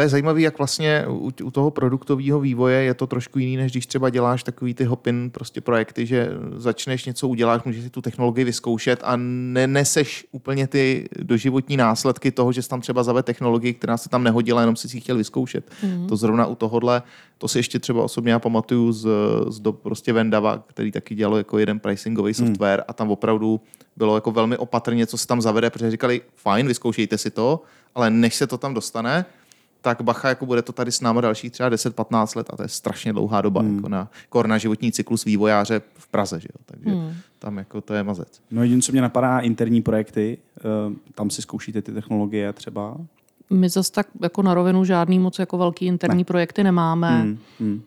To 0.00 0.04
je 0.04 0.08
zajímavé, 0.08 0.40
jak 0.40 0.58
vlastně 0.58 1.04
u, 1.08 1.32
u 1.42 1.50
toho 1.50 1.70
produktového 1.70 2.40
vývoje 2.40 2.82
je 2.82 2.94
to 2.94 3.06
trošku 3.06 3.38
jiný, 3.38 3.56
než 3.56 3.72
když 3.72 3.86
třeba 3.86 4.10
děláš 4.10 4.42
takový 4.42 4.74
ty 4.74 4.84
hopin 4.84 5.30
prostě 5.30 5.60
projekty, 5.60 6.06
že 6.06 6.28
začneš 6.56 7.04
něco 7.04 7.28
udělat, 7.28 7.66
můžeš 7.66 7.82
si 7.82 7.90
tu 7.90 8.02
technologii 8.02 8.44
vyzkoušet 8.44 9.00
a 9.04 9.12
neneseš 9.52 10.26
úplně 10.32 10.66
ty 10.66 11.08
doživotní 11.18 11.76
následky 11.76 12.30
toho, 12.30 12.52
že 12.52 12.62
jsi 12.62 12.68
tam 12.68 12.80
třeba 12.80 13.02
zaved 13.02 13.26
technologii, 13.26 13.74
která 13.74 13.96
se 13.96 14.08
tam 14.08 14.24
nehodila, 14.24 14.60
jenom 14.60 14.76
si 14.76 14.88
si 14.88 14.96
ji 14.96 15.00
chtěl 15.00 15.16
vyzkoušet. 15.16 15.70
Mm. 15.82 16.06
To 16.06 16.16
zrovna 16.16 16.46
u 16.46 16.54
tohohle, 16.54 17.02
to 17.38 17.48
si 17.48 17.58
ještě 17.58 17.78
třeba 17.78 18.02
osobně 18.02 18.32
já 18.32 18.38
pamatuju 18.38 18.92
z, 18.92 19.08
z 19.48 19.60
do 19.60 19.72
prostě 19.72 20.12
Vendava, 20.12 20.64
který 20.66 20.92
taky 20.92 21.14
dělal 21.14 21.36
jako 21.36 21.58
jeden 21.58 21.80
pricingový 21.80 22.34
software 22.34 22.84
a 22.88 22.92
tam 22.92 23.10
opravdu 23.10 23.60
bylo 23.96 24.14
jako 24.14 24.30
velmi 24.30 24.56
opatrně, 24.56 25.06
co 25.06 25.18
se 25.18 25.26
tam 25.26 25.42
zavede, 25.42 25.70
protože 25.70 25.90
říkali, 25.90 26.20
fajn, 26.36 26.66
vyzkoušejte 26.66 27.18
si 27.18 27.30
to, 27.30 27.62
ale 27.94 28.10
než 28.10 28.34
se 28.34 28.46
to 28.46 28.58
tam 28.58 28.74
dostane, 28.74 29.24
tak 29.80 30.02
bacha, 30.02 30.28
jako 30.28 30.46
bude 30.46 30.62
to 30.62 30.72
tady 30.72 30.92
s 30.92 31.00
námi 31.00 31.22
dalších 31.22 31.52
třeba 31.52 31.70
10-15 31.70 32.36
let 32.36 32.46
a 32.50 32.56
to 32.56 32.62
je 32.62 32.68
strašně 32.68 33.12
dlouhá 33.12 33.40
doba, 33.40 33.60
hmm. 33.60 33.76
jako 33.76 33.88
na, 33.88 34.08
jako 34.22 34.42
na 34.42 34.58
životní 34.58 34.92
cyklus 34.92 35.24
vývojáře 35.24 35.82
v 35.94 36.08
Praze, 36.08 36.40
že 36.40 36.48
jo? 36.54 36.64
takže 36.66 36.90
hmm. 36.90 37.14
tam 37.38 37.58
jako 37.58 37.80
to 37.80 37.94
je 37.94 38.02
mazec. 38.02 38.40
No 38.50 38.62
jediné, 38.62 38.82
co 38.82 38.92
mě 38.92 39.00
napadá, 39.00 39.40
interní 39.40 39.82
projekty, 39.82 40.38
eh, 40.58 40.62
tam 41.14 41.30
si 41.30 41.42
zkoušíte 41.42 41.82
ty 41.82 41.92
technologie 41.92 42.52
třeba. 42.52 42.96
My 43.50 43.68
zase 43.68 43.92
tak 43.92 44.06
jako 44.22 44.42
na 44.42 44.54
rovinu 44.54 44.84
žádný 44.84 45.18
moc 45.18 45.38
jako 45.38 45.58
velký 45.58 45.86
interní 45.86 46.18
ne. 46.18 46.24
projekty 46.24 46.64
nemáme. 46.64 47.20
Hmm, 47.20 47.38
hmm, 47.60 47.82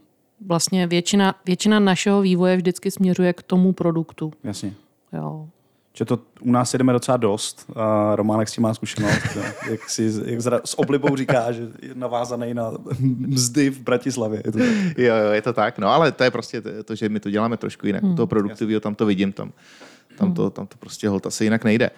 Vlastně 0.46 0.88
většina, 0.88 1.36
většina 1.46 1.80
našeho 1.80 2.22
vývoje 2.22 2.58
vždycky 2.58 2.92
směřuje 2.92 3.34
k 3.34 3.44
tomu 3.44 3.74
produktu. 3.74 4.34
jasně. 4.44 4.74
Jo. 5.14 5.48
Že 5.96 6.06
to 6.06 6.20
u 6.42 6.52
nás 6.52 6.74
jedeme 6.74 6.94
docela 6.94 7.18
dost 7.18 7.66
a 7.76 8.16
Románek 8.16 8.50
s 8.50 8.52
tím 8.52 8.64
má 8.64 8.74
zkušenost. 8.74 9.38
jak 9.70 9.90
si 9.90 10.14
jak 10.26 10.42
zra, 10.42 10.62
s 10.66 10.80
oblibou 10.80 11.16
říká, 11.16 11.52
že 11.52 11.62
je 11.82 11.96
navázaný 11.96 12.54
na 12.54 12.72
mzdy 13.00 13.70
v 13.70 13.80
Bratislavě. 13.80 14.42
Je 14.46 14.52
to 14.52 14.58
tak. 14.58 14.98
Jo, 14.98 15.16
jo, 15.16 15.32
je 15.32 15.42
to 15.42 15.54
tak, 15.54 15.78
no 15.78 15.88
ale 15.88 16.12
to 16.12 16.24
je 16.24 16.32
prostě 16.32 16.62
to, 16.62 16.96
že 16.96 17.10
my 17.10 17.20
to 17.20 17.30
děláme 17.30 17.58
trošku 17.58 17.88
jinak. 17.88 18.04
Hmm. 18.04 18.14
U 18.14 18.16
toho 18.16 18.28
produktivního 18.28 18.80
tam 18.80 18.96
to 18.96 19.06
vidím, 19.06 19.32
tam, 19.32 19.52
tam, 20.18 20.34
to, 20.34 20.50
tam 20.50 20.68
to 20.68 20.78
prostě 20.78 21.10
holt 21.10 21.26
asi 21.26 21.44
jinak 21.44 21.64
nejde. 21.64 21.90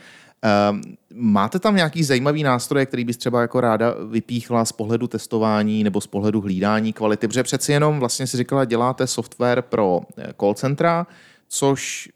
Um, 0.71 0.81
máte 1.13 1.59
tam 1.59 1.75
nějaký 1.75 2.03
zajímavý 2.03 2.43
nástroje, 2.43 2.85
který 2.85 3.05
bys 3.05 3.17
třeba 3.17 3.41
jako 3.41 3.61
ráda 3.61 3.95
vypíchla 4.09 4.65
z 4.65 4.71
pohledu 4.71 5.07
testování 5.07 5.83
nebo 5.83 6.01
z 6.01 6.07
pohledu 6.07 6.41
hlídání 6.41 6.93
kvality? 6.93 7.27
Protože 7.27 7.43
přeci 7.43 7.71
jenom 7.71 7.99
vlastně 7.99 8.27
si 8.27 8.37
říkala, 8.37 8.65
děláte 8.65 9.07
software 9.07 9.61
pro 9.61 10.01
eh, 10.17 10.33
call 10.39 10.53
centra, 10.53 11.07
což 11.47 12.09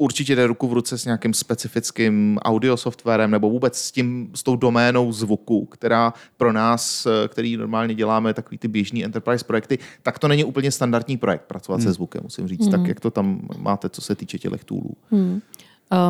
určitě 0.00 0.36
jde 0.36 0.46
ruku 0.46 0.68
v 0.68 0.72
ruce 0.72 0.98
s 0.98 1.04
nějakým 1.04 1.34
specifickým 1.34 2.38
audio 2.42 2.76
softwarem 2.76 3.30
nebo 3.30 3.50
vůbec 3.50 3.78
s, 3.78 3.92
tím, 3.92 4.30
s 4.34 4.42
tou 4.42 4.56
doménou 4.56 5.12
zvuku, 5.12 5.64
která 5.64 6.14
pro 6.36 6.52
nás, 6.52 7.06
eh, 7.06 7.28
který 7.28 7.56
normálně 7.56 7.94
děláme 7.94 8.34
takový 8.34 8.58
ty 8.58 8.68
běžný 8.68 9.04
enterprise 9.04 9.44
projekty, 9.44 9.78
tak 10.02 10.18
to 10.18 10.28
není 10.28 10.44
úplně 10.44 10.70
standardní 10.70 11.16
projekt 11.16 11.42
pracovat 11.42 11.76
hmm. 11.76 11.84
se 11.84 11.92
zvukem, 11.92 12.20
musím 12.22 12.48
říct. 12.48 12.60
Hmm. 12.60 12.70
Tak 12.70 12.86
jak 12.86 13.00
to 13.00 13.10
tam 13.10 13.48
máte, 13.58 13.88
co 13.88 14.00
se 14.00 14.14
týče 14.14 14.38
těch 14.38 14.64
toolů? 14.64 14.96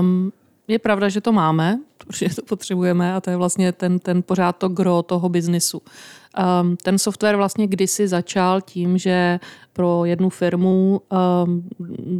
Um, 0.00 0.32
je 0.70 0.78
pravda, 0.78 1.08
že 1.08 1.20
to 1.20 1.32
máme, 1.32 1.78
protože 1.98 2.34
to 2.34 2.42
potřebujeme 2.42 3.14
a 3.14 3.20
to 3.20 3.30
je 3.30 3.36
vlastně 3.36 3.72
ten, 3.72 3.98
ten 3.98 4.22
pořád 4.22 4.56
to 4.56 4.68
gro 4.68 5.02
toho 5.02 5.28
biznisu. 5.28 5.82
Um, 6.62 6.76
ten 6.76 6.98
software 6.98 7.36
vlastně 7.36 7.66
kdysi 7.66 8.08
začal 8.08 8.60
tím, 8.60 8.98
že 8.98 9.40
pro 9.72 10.04
jednu 10.04 10.30
firmu 10.30 11.00
um, 11.44 11.68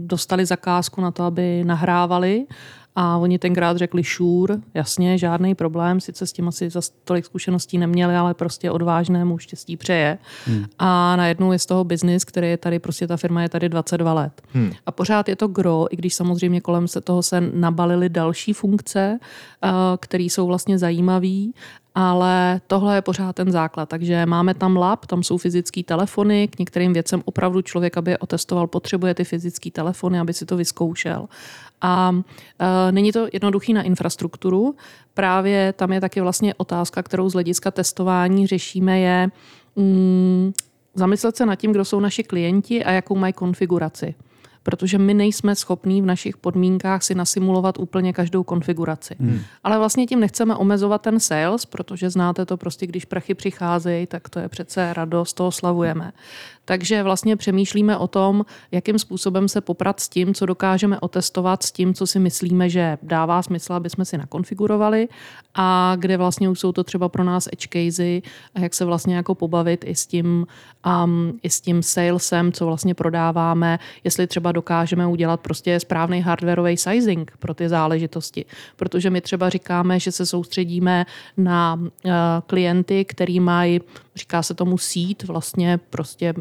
dostali 0.07 0.47
zakázku 0.47 1.01
na 1.01 1.11
to, 1.11 1.23
aby 1.23 1.65
nahrávali 1.65 2.47
a 2.97 3.17
oni 3.17 3.39
tenkrát 3.39 3.77
řekli 3.77 4.05
sure, 4.05 4.57
jasně, 4.75 5.19
žádný 5.19 5.55
problém, 5.55 6.01
sice 6.01 6.27
s 6.27 6.33
tím 6.33 6.49
asi 6.49 6.71
za 6.71 6.81
tolik 7.05 7.25
zkušeností 7.25 7.79
neměli, 7.79 8.17
ale 8.17 8.35
prostě 8.35 8.71
odvážnému 8.71 9.39
štěstí 9.39 9.77
přeje. 9.77 10.19
Hmm. 10.47 10.65
A 10.79 11.17
najednou 11.17 11.53
je 11.53 11.59
z 11.59 11.67
toho 11.67 11.85
biznis, 11.85 12.25
který 12.25 12.49
je 12.49 12.57
tady, 12.57 12.79
prostě 12.79 13.07
ta 13.07 13.17
firma 13.17 13.43
je 13.43 13.49
tady 13.49 13.69
22 13.69 14.13
let. 14.13 14.43
Hmm. 14.53 14.73
A 14.87 14.93
pořád 14.93 15.29
je 15.29 15.37
to 15.37 15.49
gro, 15.49 15.87
i 15.91 15.97
když 15.97 16.15
samozřejmě 16.15 16.61
kolem 16.61 16.89
se 16.89 17.01
toho 17.01 17.23
se 17.23 17.41
nabalily 17.41 18.09
další 18.09 18.53
funkce, 18.53 19.19
uh, 19.65 19.71
které 20.01 20.25
jsou 20.25 20.47
vlastně 20.47 20.79
zajímavé 20.79 21.47
ale 21.95 22.61
tohle 22.67 22.95
je 22.95 23.03
pořád 23.03 23.37
ten 23.37 23.53
základ. 23.53 23.89
Takže 23.89 24.27
máme 24.27 24.55
tam 24.55 24.77
lab, 24.77 25.07
tam 25.07 25.23
jsou 25.23 25.39
fyzické 25.39 25.83
telefony, 25.83 26.49
k 26.49 26.59
některým 26.59 26.93
věcem 26.93 27.23
opravdu 27.25 27.63
člověk, 27.63 27.97
aby 27.97 28.11
je 28.11 28.19
otestoval, 28.19 28.67
potřebuje 28.67 29.15
ty 29.15 29.25
fyzické 29.25 29.71
telefony, 29.71 30.21
aby 30.21 30.35
si 30.35 30.47
to 30.47 30.57
vyzkoušel. 30.57 31.29
A 31.81 32.13
e, 32.59 32.93
není 32.93 33.13
to 33.13 33.29
jednoduchý 33.33 33.73
na 33.73 33.83
infrastrukturu. 33.83 34.77
Právě 35.15 35.73
tam 35.73 35.93
je 35.93 36.01
taky 36.01 36.21
vlastně 36.21 36.55
otázka, 36.55 37.03
kterou 37.03 37.29
z 37.29 37.33
hlediska 37.33 37.71
testování 37.71 38.47
řešíme, 38.47 39.01
je 39.01 39.29
mm, 39.77 40.53
zamyslet 40.95 41.37
se 41.37 41.47
nad 41.47 41.57
tím, 41.57 41.73
kdo 41.73 41.85
jsou 41.85 42.01
naši 42.01 42.25
klienti 42.25 42.85
a 42.85 42.91
jakou 42.91 43.17
mají 43.17 43.33
konfiguraci 43.33 44.15
protože 44.63 44.99
my 44.99 45.15
nejsme 45.15 45.57
schopní 45.57 46.03
v 46.03 46.07
našich 46.07 46.37
podmínkách 46.37 47.03
si 47.03 47.15
nasimulovat 47.15 47.79
úplně 47.79 48.13
každou 48.13 48.43
konfiguraci. 48.43 49.15
Hmm. 49.21 49.41
Ale 49.65 49.79
vlastně 49.79 50.07
tím 50.07 50.21
nechceme 50.21 50.57
omezovat 50.57 51.03
ten 51.03 51.21
sales, 51.21 51.67
protože 51.67 52.11
znáte 52.11 52.47
to 52.47 52.57
prostě, 52.57 52.87
když 52.87 53.05
prachy 53.05 53.35
přicházejí, 53.35 54.07
tak 54.07 54.29
to 54.29 54.39
je 54.39 54.49
přece 54.49 54.95
radost, 54.95 55.33
toho 55.33 55.53
slavujeme. 55.53 56.13
Takže 56.65 57.03
vlastně 57.03 57.37
přemýšlíme 57.37 57.97
o 57.97 58.07
tom, 58.07 58.45
jakým 58.73 58.99
způsobem 58.99 59.49
se 59.49 59.61
poprat 59.61 60.01
s 60.01 60.09
tím, 60.09 60.35
co 60.35 60.47
dokážeme 60.47 61.01
otestovat, 61.01 61.63
s 61.63 61.73
tím, 61.73 61.95
co 61.95 62.07
si 62.07 62.19
myslíme, 62.19 62.69
že 62.69 62.99
dává 63.03 63.43
smysl, 63.43 63.73
aby 63.73 63.91
jsme 63.91 64.05
si 64.05 64.19
nakonfigurovali 64.19 65.09
a 65.55 65.97
kde 65.99 66.17
vlastně 66.17 66.49
už 66.49 66.61
jsou 66.61 66.73
to 66.73 66.85
třeba 66.85 67.09
pro 67.09 67.25
nás 67.25 67.49
edge 67.53 67.69
casey 67.73 68.23
a 68.55 68.61
jak 68.61 68.75
se 68.75 68.85
vlastně 68.85 69.17
jako 69.17 69.35
pobavit 69.35 69.85
i 69.87 69.95
s 69.95 70.07
tím, 70.07 70.47
um, 71.05 71.39
i 71.43 71.51
s 71.51 71.61
tím 71.61 71.83
salesem, 71.83 72.53
co 72.53 72.67
vlastně 72.67 72.95
prodáváme, 72.95 73.79
jestli 74.05 74.27
třeba 74.27 74.53
dokážeme 74.53 75.07
udělat 75.07 75.41
prostě 75.41 75.81
správný 75.81 76.21
hardwareový 76.21 76.77
sizing 76.77 77.33
pro 77.39 77.55
ty 77.55 77.69
záležitosti. 77.69 78.45
Protože 78.77 79.11
my 79.11 79.21
třeba 79.21 79.49
říkáme, 79.49 80.01
že 80.01 80.13
se 80.13 80.27
soustředíme 80.27 81.07
na 81.37 81.75
uh, 81.75 82.13
klienty, 82.47 83.05
který 83.05 83.41
mají 83.41 83.81
říká 84.17 84.43
se 84.43 84.55
tomu 84.55 84.79
sít, 84.79 85.23
vlastně 85.23 85.81
prostě, 85.91 86.35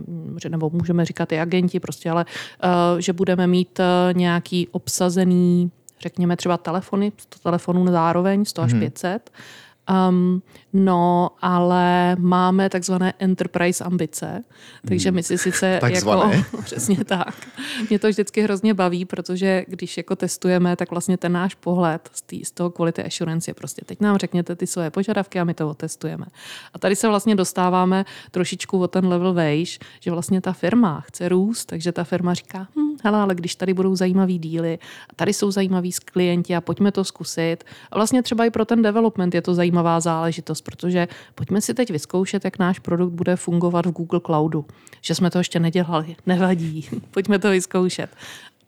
nebo 0.49 0.69
můžeme 0.73 1.05
říkat 1.05 1.31
i 1.31 1.39
agenti, 1.39 1.79
prostě, 1.79 2.09
ale 2.09 2.25
uh, 2.63 2.99
že 2.99 3.13
budeme 3.13 3.47
mít 3.47 3.79
uh, 3.79 4.17
nějaký 4.17 4.67
obsazený 4.67 5.71
řekněme 6.01 6.37
třeba 6.37 6.57
telefony, 6.57 7.11
100 7.17 7.39
telefonů 7.39 7.87
zároveň, 7.87 8.45
100 8.45 8.61
až 8.61 8.73
500, 8.73 9.29
hmm 9.33 9.43
Um, 9.89 10.41
no, 10.73 11.29
ale 11.41 12.15
máme 12.19 12.69
takzvané 12.69 13.13
enterprise 13.19 13.83
ambice, 13.83 14.43
takže 14.87 15.11
my 15.11 15.23
si 15.23 15.37
sice 15.37 15.77
takzvané. 15.81 16.35
jako, 16.35 16.61
přesně 16.63 17.05
tak. 17.05 17.47
Mě 17.89 17.99
to 17.99 18.09
vždycky 18.09 18.41
hrozně 18.41 18.73
baví, 18.73 19.05
protože 19.05 19.65
když 19.67 19.97
jako 19.97 20.15
testujeme, 20.15 20.75
tak 20.75 20.91
vlastně 20.91 21.17
ten 21.17 21.31
náš 21.31 21.55
pohled 21.55 22.09
z, 22.13 22.21
tý, 22.21 22.45
z 22.45 22.51
toho 22.51 22.69
quality 22.69 23.03
assurance 23.03 23.51
je 23.51 23.55
prostě 23.55 23.81
teď 23.85 24.01
nám 24.01 24.17
řekněte 24.17 24.55
ty 24.55 24.67
svoje 24.67 24.91
požadavky 24.91 25.39
a 25.39 25.43
my 25.43 25.53
to 25.53 25.69
otestujeme. 25.69 26.25
A 26.73 26.79
tady 26.79 26.95
se 26.95 27.07
vlastně 27.07 27.35
dostáváme 27.35 28.05
trošičku 28.31 28.81
o 28.81 28.87
ten 28.87 29.07
level 29.07 29.33
vejš, 29.33 29.79
že 29.99 30.11
vlastně 30.11 30.41
ta 30.41 30.53
firma 30.53 31.01
chce 31.01 31.29
růst, 31.29 31.65
takže 31.65 31.91
ta 31.91 32.03
firma 32.03 32.33
říká, 32.33 32.67
hm, 32.75 32.97
hele, 33.03 33.19
ale 33.19 33.35
když 33.35 33.55
tady 33.55 33.73
budou 33.73 33.95
zajímavý 33.95 34.39
díly 34.39 34.79
a 35.09 35.15
tady 35.15 35.33
jsou 35.33 35.51
zajímaví 35.51 35.91
klienti 36.05 36.55
a 36.55 36.61
pojďme 36.61 36.91
to 36.91 37.03
zkusit. 37.03 37.57
A 37.91 37.95
vlastně 37.95 38.23
třeba 38.23 38.45
i 38.45 38.49
pro 38.49 38.65
ten 38.65 38.81
development 38.81 39.35
je 39.35 39.41
to 39.41 39.53
zajímavá 39.79 39.99
záležitost, 39.99 40.61
protože 40.61 41.07
pojďme 41.35 41.61
si 41.61 41.73
teď 41.73 41.91
vyzkoušet, 41.91 42.45
jak 42.45 42.59
náš 42.59 42.79
produkt 42.79 43.13
bude 43.13 43.35
fungovat 43.35 43.85
v 43.85 43.91
Google 43.91 44.19
Cloudu. 44.19 44.65
Že 45.01 45.15
jsme 45.15 45.29
to 45.29 45.37
ještě 45.37 45.59
nedělali, 45.59 46.15
nevadí, 46.25 46.89
pojďme 47.11 47.39
to 47.39 47.49
vyzkoušet. 47.49 48.09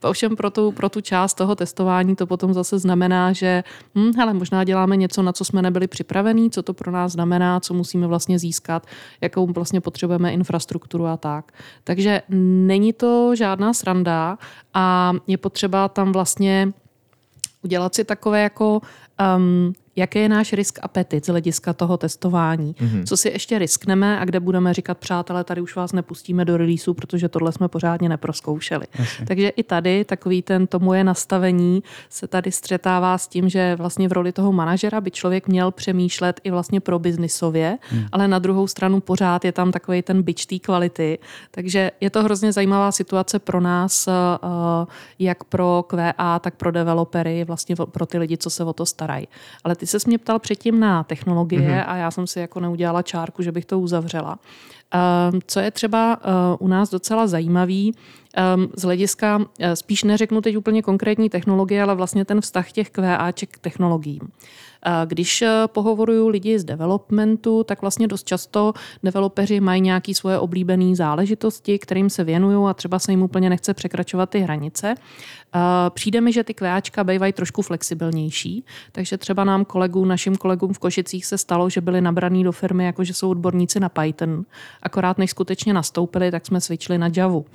Ovšem 0.03 0.35
pro 0.35 0.49
tu, 0.49 0.71
pro 0.71 0.89
tu 0.89 1.01
část 1.01 1.33
toho 1.33 1.55
testování 1.55 2.15
to 2.15 2.25
potom 2.27 2.53
zase 2.53 2.79
znamená, 2.79 3.33
že 3.33 3.63
hm, 3.95 4.11
hele, 4.17 4.33
možná 4.33 4.63
děláme 4.63 4.97
něco, 4.97 5.21
na 5.21 5.33
co 5.33 5.45
jsme 5.45 5.61
nebyli 5.61 5.87
připravení, 5.87 6.49
co 6.49 6.63
to 6.63 6.73
pro 6.73 6.91
nás 6.91 7.11
znamená, 7.11 7.59
co 7.59 7.73
musíme 7.73 8.07
vlastně 8.07 8.39
získat, 8.39 8.87
jakou 9.21 9.45
vlastně 9.45 9.81
potřebujeme 9.81 10.33
infrastrukturu 10.33 11.05
a 11.05 11.17
tak. 11.17 11.51
Takže 11.83 12.21
není 12.29 12.93
to 12.93 13.35
žádná 13.35 13.73
sranda 13.73 14.37
a 14.73 15.13
je 15.27 15.37
potřeba 15.37 15.87
tam 15.87 16.11
vlastně 16.11 16.73
udělat 17.61 17.95
si 17.95 18.03
takové 18.03 18.41
jako 18.41 18.81
um, 19.37 19.73
jaký 19.95 20.19
je 20.19 20.29
náš 20.29 20.53
risk 20.53 20.79
apetit 20.81 21.25
z 21.25 21.29
hlediska 21.29 21.73
toho 21.73 21.97
testování, 21.97 22.73
mm-hmm. 22.73 23.03
co 23.03 23.17
si 23.17 23.29
ještě 23.29 23.59
riskneme 23.59 24.19
a 24.19 24.25
kde 24.25 24.39
budeme 24.39 24.73
říkat, 24.73 24.97
přátelé, 24.97 25.43
tady 25.43 25.61
už 25.61 25.75
vás 25.75 25.91
nepustíme 25.91 26.45
do 26.45 26.57
releaseu, 26.57 26.93
protože 26.93 27.29
tohle 27.29 27.51
jsme 27.51 27.67
pořádně 27.67 28.09
neproskoušeli. 28.09 28.85
Asi. 28.99 29.25
Takže 29.25 29.49
i 29.49 29.63
tady 29.63 30.05
takový 30.05 30.41
ten 30.41 30.67
to 30.67 30.79
moje 30.79 31.03
nastavení 31.03 31.83
se 32.09 32.27
tady 32.27 32.51
střetává 32.51 33.17
s 33.17 33.27
tím, 33.27 33.49
že 33.49 33.75
vlastně 33.75 34.07
v 34.07 34.11
roli 34.11 34.31
toho 34.31 34.51
manažera 34.51 35.01
by 35.01 35.11
člověk 35.11 35.47
měl 35.47 35.71
přemýšlet 35.71 36.41
i 36.43 36.51
vlastně 36.51 36.79
pro 36.79 36.99
biznisově, 36.99 37.77
mm. 37.91 38.05
ale 38.11 38.27
na 38.27 38.39
druhou 38.39 38.67
stranu 38.67 38.99
pořád 38.99 39.45
je 39.45 39.51
tam 39.51 39.71
takový 39.71 40.01
ten 40.01 40.23
byč 40.23 40.45
té 40.45 40.59
kvality. 40.59 41.19
Takže 41.51 41.91
je 42.01 42.09
to 42.09 42.23
hrozně 42.23 42.53
zajímavá 42.53 42.91
situace 42.91 43.39
pro 43.39 43.61
nás, 43.61 44.07
eh, 44.07 44.11
jak 45.19 45.43
pro 45.43 45.85
QA, 45.87 46.39
tak 46.39 46.55
pro 46.55 46.71
developery, 46.71 47.43
vlastně 47.43 47.75
pro 47.75 48.05
ty 48.05 48.17
lidi, 48.17 48.37
co 48.37 48.49
se 48.49 48.63
o 48.63 48.73
to 48.73 48.85
starají. 48.85 49.27
Ale 49.63 49.75
ty 49.81 49.87
se 49.87 49.97
mě 50.07 50.17
ptal 50.17 50.39
předtím 50.39 50.79
na 50.79 51.03
technologie 51.03 51.61
mm-hmm. 51.61 51.83
a 51.87 51.95
já 51.95 52.11
jsem 52.11 52.27
si 52.27 52.39
jako 52.39 52.59
neudělala 52.59 53.01
čárku, 53.01 53.43
že 53.43 53.51
bych 53.51 53.65
to 53.65 53.79
uzavřela. 53.79 54.39
Um, 55.31 55.39
co 55.47 55.59
je 55.59 55.71
třeba 55.71 56.17
uh, 56.17 56.65
u 56.65 56.67
nás 56.67 56.89
docela 56.89 57.27
zajímavý, 57.27 57.93
um, 58.55 58.69
z 58.77 58.81
hlediska, 58.81 59.37
uh, 59.37 59.45
spíš 59.73 60.03
neřeknu 60.03 60.41
teď 60.41 60.57
úplně 60.57 60.81
konkrétní 60.81 61.29
technologie, 61.29 61.83
ale 61.83 61.95
vlastně 61.95 62.25
ten 62.25 62.41
vztah 62.41 62.71
těch 62.71 62.89
QAček 62.89 63.49
k 63.49 63.59
technologiím. 63.59 64.21
Když 65.05 65.41
eh, 65.41 65.63
pohovoruju 65.67 66.27
lidi 66.27 66.59
z 66.59 66.63
developmentu, 66.63 67.63
tak 67.63 67.81
vlastně 67.81 68.07
dost 68.07 68.27
často 68.27 68.73
developeři 69.03 69.59
mají 69.59 69.81
nějaké 69.81 70.13
svoje 70.13 70.39
oblíbené 70.39 70.95
záležitosti, 70.95 71.79
kterým 71.79 72.09
se 72.09 72.23
věnují 72.23 72.69
a 72.69 72.73
třeba 72.73 72.99
se 72.99 73.11
jim 73.11 73.21
úplně 73.21 73.49
nechce 73.49 73.73
překračovat 73.73 74.29
ty 74.29 74.39
hranice. 74.39 74.95
Přijde 75.89 76.21
mi, 76.21 76.33
že 76.33 76.43
ty 76.43 76.53
kváčka 76.53 77.03
bývají 77.03 77.33
trošku 77.33 77.61
flexibilnější, 77.61 78.63
takže 78.91 79.17
třeba 79.17 79.43
nám 79.43 79.65
kolegům, 79.65 80.07
našim 80.07 80.35
kolegům 80.35 80.73
v 80.73 80.79
Košicích 80.79 81.25
se 81.25 81.37
stalo, 81.37 81.69
že 81.69 81.81
byli 81.81 82.01
nabraní 82.01 82.43
do 82.43 82.51
firmy, 82.51 82.85
jako 82.85 83.03
že 83.03 83.13
jsou 83.13 83.29
odborníci 83.29 83.79
na 83.79 83.89
Python. 83.89 84.45
Akorát 84.83 85.17
než 85.17 85.31
skutečně 85.31 85.73
nastoupili, 85.73 86.31
tak 86.31 86.45
jsme 86.45 86.61
switchli 86.61 86.97
na 86.97 87.09
Javu. 87.15 87.45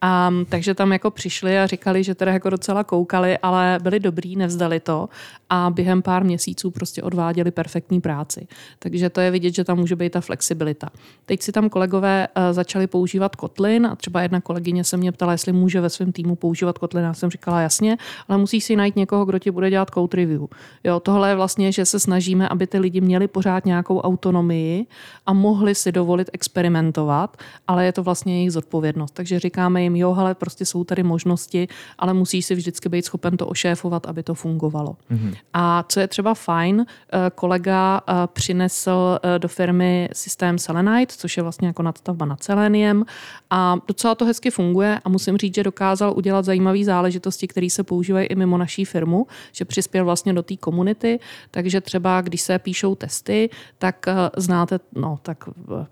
A, 0.00 0.32
takže 0.48 0.74
tam 0.74 0.92
jako 0.92 1.10
přišli 1.10 1.58
a 1.58 1.66
říkali, 1.66 2.04
že 2.04 2.14
teda 2.14 2.32
jako 2.32 2.50
docela 2.50 2.84
koukali, 2.84 3.38
ale 3.38 3.78
byli 3.82 4.00
dobrý, 4.00 4.36
nevzdali 4.36 4.80
to 4.80 5.08
a 5.50 5.70
během 5.70 6.02
pár 6.02 6.24
měsíců 6.24 6.65
prostě 6.70 7.02
odváděli 7.02 7.50
perfektní 7.50 8.00
práci. 8.00 8.46
Takže 8.78 9.10
to 9.10 9.20
je 9.20 9.30
vidět, 9.30 9.54
že 9.54 9.64
tam 9.64 9.78
může 9.78 9.96
být 9.96 10.12
ta 10.12 10.20
flexibilita. 10.20 10.88
Teď 11.26 11.42
si 11.42 11.52
tam 11.52 11.68
kolegové 11.68 12.28
uh, 12.36 12.42
začali 12.52 12.86
používat 12.86 13.36
Kotlin 13.36 13.86
a 13.86 13.96
třeba 13.96 14.22
jedna 14.22 14.40
kolegyně 14.40 14.84
se 14.84 14.96
mě 14.96 15.12
ptala, 15.12 15.32
jestli 15.32 15.52
může 15.52 15.80
ve 15.80 15.90
svém 15.90 16.12
týmu 16.12 16.36
používat 16.36 16.78
Kotlin. 16.78 17.04
Já 17.04 17.14
jsem 17.14 17.30
říkala 17.30 17.60
jasně, 17.60 17.96
ale 18.28 18.38
musíš 18.38 18.64
si 18.64 18.76
najít 18.76 18.96
někoho, 18.96 19.24
kdo 19.24 19.38
ti 19.38 19.50
bude 19.50 19.70
dělat 19.70 19.90
code 19.94 20.16
review. 20.16 20.42
Jo, 20.84 21.00
tohle 21.00 21.28
je 21.28 21.34
vlastně, 21.34 21.72
že 21.72 21.84
se 21.84 22.00
snažíme, 22.00 22.48
aby 22.48 22.66
ty 22.66 22.78
lidi 22.78 23.00
měli 23.00 23.28
pořád 23.28 23.66
nějakou 23.66 24.00
autonomii 24.00 24.86
a 25.26 25.32
mohli 25.32 25.74
si 25.74 25.92
dovolit 25.92 26.30
experimentovat, 26.32 27.36
ale 27.66 27.84
je 27.84 27.92
to 27.92 28.02
vlastně 28.02 28.36
jejich 28.36 28.52
zodpovědnost. 28.52 29.14
Takže 29.14 29.38
říkáme 29.38 29.82
jim, 29.82 29.96
jo, 29.96 30.14
ale 30.14 30.34
prostě 30.34 30.66
jsou 30.66 30.84
tady 30.84 31.02
možnosti, 31.02 31.68
ale 31.98 32.14
musíš 32.14 32.46
si 32.46 32.54
vždycky 32.54 32.88
být 32.88 33.04
schopen 33.04 33.36
to 33.36 33.46
ošéfovat, 33.46 34.06
aby 34.06 34.22
to 34.22 34.34
fungovalo. 34.34 34.96
Mm-hmm. 35.10 35.34
A 35.52 35.84
co 35.88 36.00
je 36.00 36.08
třeba 36.08 36.34
fajn, 36.34 36.55
eh, 36.64 36.86
kolega 37.34 38.00
eh, 38.08 38.12
přinesl 38.26 39.18
eh, 39.22 39.38
do 39.38 39.48
firmy 39.48 40.08
systém 40.12 40.58
Selenite, 40.58 41.14
což 41.18 41.36
je 41.36 41.42
vlastně 41.42 41.66
jako 41.68 41.82
nadstavba 41.82 42.26
nad 42.26 42.42
Seleniem 42.42 43.04
a 43.50 43.76
docela 43.88 44.14
to 44.14 44.24
hezky 44.24 44.50
funguje 44.50 45.00
a 45.04 45.08
musím 45.08 45.36
říct, 45.36 45.54
že 45.54 45.62
dokázal 45.62 46.12
udělat 46.16 46.44
zajímavý 46.44 46.84
záležitosti, 46.84 47.48
které 47.48 47.70
se 47.70 47.82
používají 47.82 48.26
i 48.26 48.34
mimo 48.34 48.58
naší 48.58 48.84
firmu, 48.84 49.26
že 49.52 49.64
přispěl 49.64 50.04
vlastně 50.04 50.32
do 50.32 50.42
té 50.42 50.56
komunity, 50.56 51.20
takže 51.50 51.80
třeba 51.80 52.20
když 52.20 52.40
se 52.40 52.58
píšou 52.58 52.94
testy, 52.94 53.50
tak 53.78 54.06
znáte, 54.36 54.78
no 54.94 55.18
tak 55.22 55.44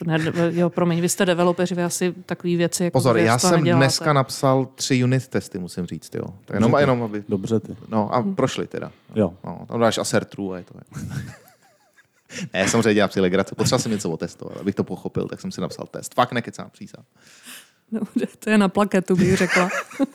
ne, 0.07 0.19
jo, 0.51 0.71
promiň, 0.71 1.01
vy 1.01 1.09
jste 1.09 1.27
developeři, 1.27 1.75
vy 1.75 1.83
asi 1.83 2.15
takový 2.27 2.57
věci 2.57 2.85
jako 2.85 2.99
Pozor, 2.99 3.19
já 3.19 3.39
jsem 3.39 3.61
neděláte. 3.61 3.85
dneska 3.85 4.13
napsal 4.13 4.69
tři 4.75 5.05
unit 5.05 5.29
testy, 5.29 5.59
musím 5.59 5.87
říct, 5.87 6.15
jo. 6.15 6.25
Tak 6.45 6.55
jenom, 6.55 6.75
jenom 6.79 7.03
aby... 7.03 7.25
Dobře 7.29 7.61
ty. 7.61 7.77
No 7.89 8.15
a 8.15 8.23
prošli 8.35 8.67
teda. 8.67 8.91
Jo. 9.15 9.35
No, 9.45 9.67
tam 9.69 9.81
dáš 9.81 9.99
asertru 9.99 10.54
je 10.57 10.65
to. 10.65 10.75
ne, 12.55 12.69
samozřejmě 12.69 12.95
dělám 12.95 13.11
si 13.11 13.21
legraci. 13.21 13.55
Potřeboval 13.55 13.83
jsem 13.83 13.93
něco 13.93 14.11
otestovat, 14.11 14.57
abych 14.57 14.75
to 14.75 14.85
pochopil, 14.85 15.29
tak 15.29 15.41
jsem 15.41 15.53
si 15.53 15.61
napsal 15.61 15.87
test. 15.87 16.15
Fakt 16.15 16.33
nekecám, 16.33 16.71
přísám. 16.71 17.05
To 18.39 18.51
je 18.51 18.59
na 18.59 18.69
plaketu, 18.69 19.17
bych 19.17 19.37
řekla. 19.37 19.69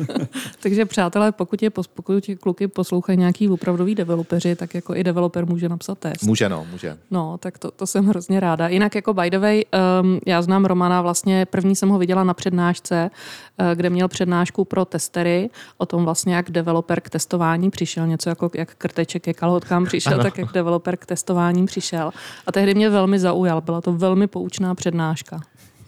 Takže 0.61 0.85
přátelé, 0.85 1.31
pokud, 1.31 1.61
je, 1.61 1.69
pokud 1.69 2.19
tě 2.21 2.35
kluky 2.35 2.67
poslouchají 2.67 3.17
nějaký 3.17 3.49
opravdový 3.49 3.95
developeři, 3.95 4.55
tak 4.55 4.75
jako 4.75 4.95
i 4.95 5.03
developer 5.03 5.45
může 5.45 5.69
napsat 5.69 5.97
test. 5.97 6.23
Může, 6.23 6.49
no, 6.49 6.67
může. 6.71 6.97
No, 7.11 7.37
tak 7.37 7.57
to, 7.57 7.71
to 7.71 7.87
jsem 7.87 8.05
hrozně 8.05 8.39
ráda. 8.39 8.67
Jinak 8.67 8.95
jako 8.95 9.13
by 9.13 9.29
the 9.29 9.39
way, 9.39 9.63
um, 10.01 10.19
já 10.25 10.41
znám 10.41 10.65
Romana 10.65 11.01
vlastně, 11.01 11.45
první 11.45 11.75
jsem 11.75 11.89
ho 11.89 11.99
viděla 11.99 12.23
na 12.23 12.33
přednášce, 12.33 13.11
uh, 13.59 13.65
kde 13.75 13.89
měl 13.89 14.07
přednášku 14.07 14.65
pro 14.65 14.85
testery 14.85 15.49
o 15.77 15.85
tom 15.85 16.05
vlastně, 16.05 16.35
jak 16.35 16.51
developer 16.51 17.01
k 17.01 17.09
testování 17.09 17.69
přišel, 17.69 18.07
něco 18.07 18.29
jako 18.29 18.51
jak 18.53 18.75
krteček 18.75 19.23
ke 19.23 19.33
kalhotkám 19.33 19.85
přišel, 19.85 20.13
ano. 20.13 20.23
tak 20.23 20.37
jak 20.37 20.51
developer 20.53 20.97
k 20.97 21.05
testování 21.05 21.65
přišel. 21.65 22.11
A 22.47 22.51
tehdy 22.51 22.73
mě 22.73 22.89
velmi 22.89 23.19
zaujal, 23.19 23.61
byla 23.61 23.81
to 23.81 23.93
velmi 23.93 24.27
poučná 24.27 24.75
přednáška. 24.75 25.39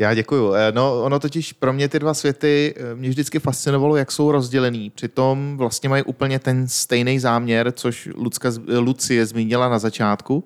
Já 0.01 0.13
děkuju. 0.13 0.53
Eh, 0.53 0.71
No, 0.71 1.03
ono 1.03 1.19
totiž 1.19 1.53
pro 1.53 1.73
mě 1.73 1.89
ty 1.89 1.99
dva 1.99 2.13
světy 2.13 2.73
eh, 2.77 2.95
mě 2.95 3.09
vždycky 3.09 3.39
fascinovalo, 3.39 3.95
jak 3.95 4.11
jsou 4.11 4.31
rozdělený. 4.31 4.89
Přitom 4.89 5.57
vlastně 5.57 5.89
mají 5.89 6.03
úplně 6.03 6.39
ten 6.39 6.67
stejný 6.67 7.19
záměr, 7.19 7.71
což 7.71 8.09
Lucka, 8.15 8.49
Lucie 8.79 9.25
zmínila 9.25 9.69
na 9.69 9.79
začátku, 9.79 10.43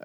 eh, 0.00 0.04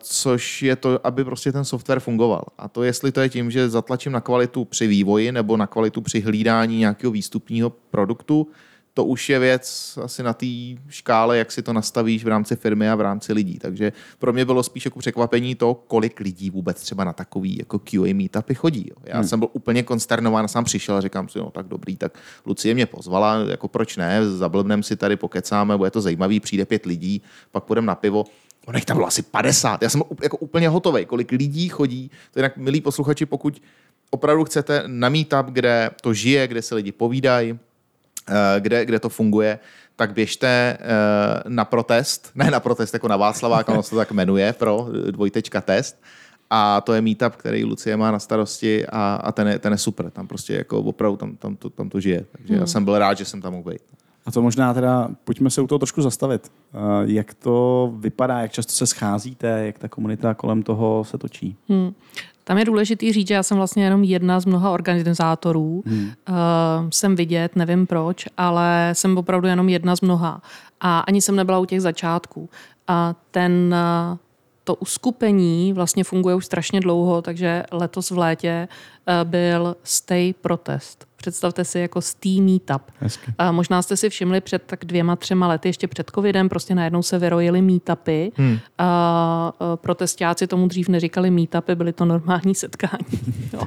což 0.00 0.62
je 0.62 0.76
to, 0.76 1.06
aby 1.06 1.24
prostě 1.24 1.52
ten 1.52 1.64
software 1.64 2.00
fungoval. 2.00 2.44
A 2.58 2.68
to, 2.68 2.82
jestli 2.82 3.12
to 3.12 3.20
je 3.20 3.28
tím, 3.28 3.50
že 3.50 3.68
zatlačím 3.68 4.12
na 4.12 4.20
kvalitu 4.20 4.64
při 4.64 4.86
vývoji 4.86 5.32
nebo 5.32 5.56
na 5.56 5.66
kvalitu 5.66 6.00
při 6.00 6.20
hlídání 6.20 6.78
nějakého 6.78 7.10
výstupního 7.10 7.70
produktu, 7.70 8.46
to 8.94 9.04
už 9.04 9.28
je 9.28 9.38
věc 9.38 9.98
asi 10.02 10.22
na 10.22 10.32
té 10.32 10.46
škále, 10.88 11.38
jak 11.38 11.52
si 11.52 11.62
to 11.62 11.72
nastavíš 11.72 12.24
v 12.24 12.28
rámci 12.28 12.56
firmy 12.56 12.90
a 12.90 12.94
v 12.94 13.00
rámci 13.00 13.32
lidí. 13.32 13.58
Takže 13.58 13.92
pro 14.18 14.32
mě 14.32 14.44
bylo 14.44 14.62
spíš 14.62 14.84
jako 14.84 14.98
překvapení 14.98 15.54
to, 15.54 15.74
kolik 15.74 16.20
lidí 16.20 16.50
vůbec 16.50 16.82
třeba 16.82 17.04
na 17.04 17.12
takový 17.12 17.56
jako 17.58 17.78
QA 17.78 18.14
meetupy 18.14 18.54
chodí. 18.54 18.86
Jo. 18.90 18.96
Já 19.04 19.16
hmm. 19.16 19.28
jsem 19.28 19.38
byl 19.38 19.48
úplně 19.52 19.82
konsternován, 19.82 20.48
sám 20.48 20.64
přišel 20.64 20.96
a 20.96 21.00
říkám 21.00 21.28
si, 21.28 21.38
no 21.38 21.50
tak 21.50 21.66
dobrý, 21.66 21.96
tak 21.96 22.18
Lucie 22.46 22.74
mě 22.74 22.86
pozvala, 22.86 23.36
jako 23.36 23.68
proč 23.68 23.96
ne, 23.96 24.30
zablbnem 24.30 24.82
si 24.82 24.96
tady, 24.96 25.16
pokecáme, 25.16 25.76
bude 25.76 25.90
to 25.90 26.00
zajímavý, 26.00 26.40
přijde 26.40 26.64
pět 26.64 26.86
lidí, 26.86 27.22
pak 27.50 27.64
půjdeme 27.64 27.86
na 27.86 27.94
pivo. 27.94 28.24
Ono 28.66 28.76
jich 28.76 28.84
tam 28.84 28.96
bylo 28.96 29.06
asi 29.06 29.22
50. 29.22 29.82
Já 29.82 29.88
jsem 29.88 30.02
jako 30.22 30.36
úplně 30.36 30.68
hotový, 30.68 31.06
kolik 31.06 31.32
lidí 31.32 31.68
chodí. 31.68 32.10
To 32.32 32.38
jinak, 32.38 32.56
milí 32.56 32.80
posluchači, 32.80 33.26
pokud 33.26 33.62
opravdu 34.10 34.44
chcete 34.44 34.82
na 34.86 35.08
meetup, 35.08 35.46
kde 35.46 35.90
to 36.00 36.14
žije, 36.14 36.48
kde 36.48 36.62
se 36.62 36.74
lidi 36.74 36.92
povídají, 36.92 37.58
kde, 38.58 38.86
kde 38.86 39.00
to 39.00 39.08
funguje, 39.08 39.58
tak 39.96 40.12
běžte 40.12 40.48
eh, 40.48 40.78
na 41.48 41.64
protest, 41.64 42.30
ne 42.34 42.50
na 42.50 42.60
protest 42.60 42.94
jako 42.94 43.08
na 43.08 43.16
Václavák, 43.16 43.68
ono 43.68 43.82
se 43.82 43.90
to 43.90 43.96
tak 43.96 44.12
jmenuje, 44.12 44.52
pro 44.52 44.88
eh, 45.08 45.12
dvojtečka 45.12 45.60
test. 45.60 46.02
A 46.52 46.80
to 46.80 46.92
je 46.92 47.00
meetup, 47.00 47.36
který 47.36 47.64
Lucie 47.64 47.96
má 47.96 48.10
na 48.10 48.18
starosti 48.18 48.86
a, 48.86 49.14
a 49.14 49.32
ten, 49.32 49.48
je, 49.48 49.58
ten 49.58 49.72
je 49.72 49.78
super. 49.78 50.10
Tam 50.10 50.26
prostě 50.26 50.54
jako 50.54 50.78
opravdu 50.78 51.16
tam, 51.16 51.36
tam, 51.36 51.56
to, 51.56 51.70
tam 51.70 51.88
to 51.88 52.00
žije. 52.00 52.26
Takže 52.32 52.54
já 52.54 52.66
jsem 52.66 52.84
byl 52.84 52.98
rád, 52.98 53.18
že 53.18 53.24
jsem 53.24 53.40
tam 53.40 53.52
mohl 53.52 53.70
být. 53.70 53.82
A 54.26 54.30
to 54.30 54.42
možná 54.42 54.74
teda, 54.74 55.08
pojďme 55.24 55.50
se 55.50 55.60
u 55.60 55.66
toho 55.66 55.78
trošku 55.78 56.02
zastavit. 56.02 56.52
Eh, 56.74 56.78
Jak 57.04 57.34
to 57.34 57.92
vypadá, 57.98 58.40
jak 58.40 58.52
často 58.52 58.72
se 58.72 58.86
scházíte, 58.86 59.46
jak 59.48 59.78
ta 59.78 59.88
komunita 59.88 60.34
kolem 60.34 60.62
toho 60.62 61.04
se 61.04 61.18
točí? 61.18 61.56
Hmm. 61.68 61.92
Tam 62.44 62.58
je 62.58 62.64
důležitý 62.64 63.12
říct, 63.12 63.28
že 63.28 63.34
já 63.34 63.42
jsem 63.42 63.56
vlastně 63.56 63.84
jenom 63.84 64.04
jedna 64.04 64.40
z 64.40 64.46
mnoha 64.46 64.70
organizátorů. 64.70 65.82
Hmm. 65.86 66.04
Uh, 66.04 66.34
jsem 66.90 67.16
vidět, 67.16 67.56
nevím 67.56 67.86
proč, 67.86 68.26
ale 68.36 68.90
jsem 68.92 69.18
opravdu 69.18 69.48
jenom 69.48 69.68
jedna 69.68 69.96
z 69.96 70.00
mnoha. 70.00 70.42
A 70.80 71.00
ani 71.00 71.20
jsem 71.20 71.36
nebyla 71.36 71.58
u 71.58 71.64
těch 71.64 71.80
začátků. 71.80 72.48
A 72.88 73.14
ten, 73.30 73.74
uh, 74.12 74.18
to 74.64 74.74
uskupení 74.74 75.72
vlastně 75.72 76.04
funguje 76.04 76.34
už 76.34 76.46
strašně 76.46 76.80
dlouho, 76.80 77.22
takže 77.22 77.62
letos 77.72 78.10
v 78.10 78.18
létě 78.18 78.68
byl 79.24 79.76
Stay 79.84 80.32
Protest. 80.32 81.10
Představte 81.16 81.64
si 81.64 81.78
jako 81.78 82.00
Stay 82.00 82.40
Meetup. 82.40 82.82
Hezky. 82.98 83.32
A 83.38 83.52
možná 83.52 83.82
jste 83.82 83.96
si 83.96 84.10
všimli 84.10 84.40
před 84.40 84.62
tak 84.66 84.84
dvěma, 84.84 85.16
třema 85.16 85.48
lety, 85.48 85.68
ještě 85.68 85.88
před 85.88 86.10
covidem, 86.14 86.48
prostě 86.48 86.74
najednou 86.74 87.02
se 87.02 87.18
vyrojily 87.18 87.62
meetupy. 87.62 88.30
Hmm. 88.36 88.58
A, 88.78 88.84
a 89.60 89.76
protestáci 89.76 90.46
tomu 90.46 90.68
dřív 90.68 90.88
neříkali 90.88 91.30
meetupy, 91.30 91.74
byly 91.74 91.92
to 91.92 92.04
normální 92.04 92.54
setkání. 92.54 93.20
jo. 93.52 93.62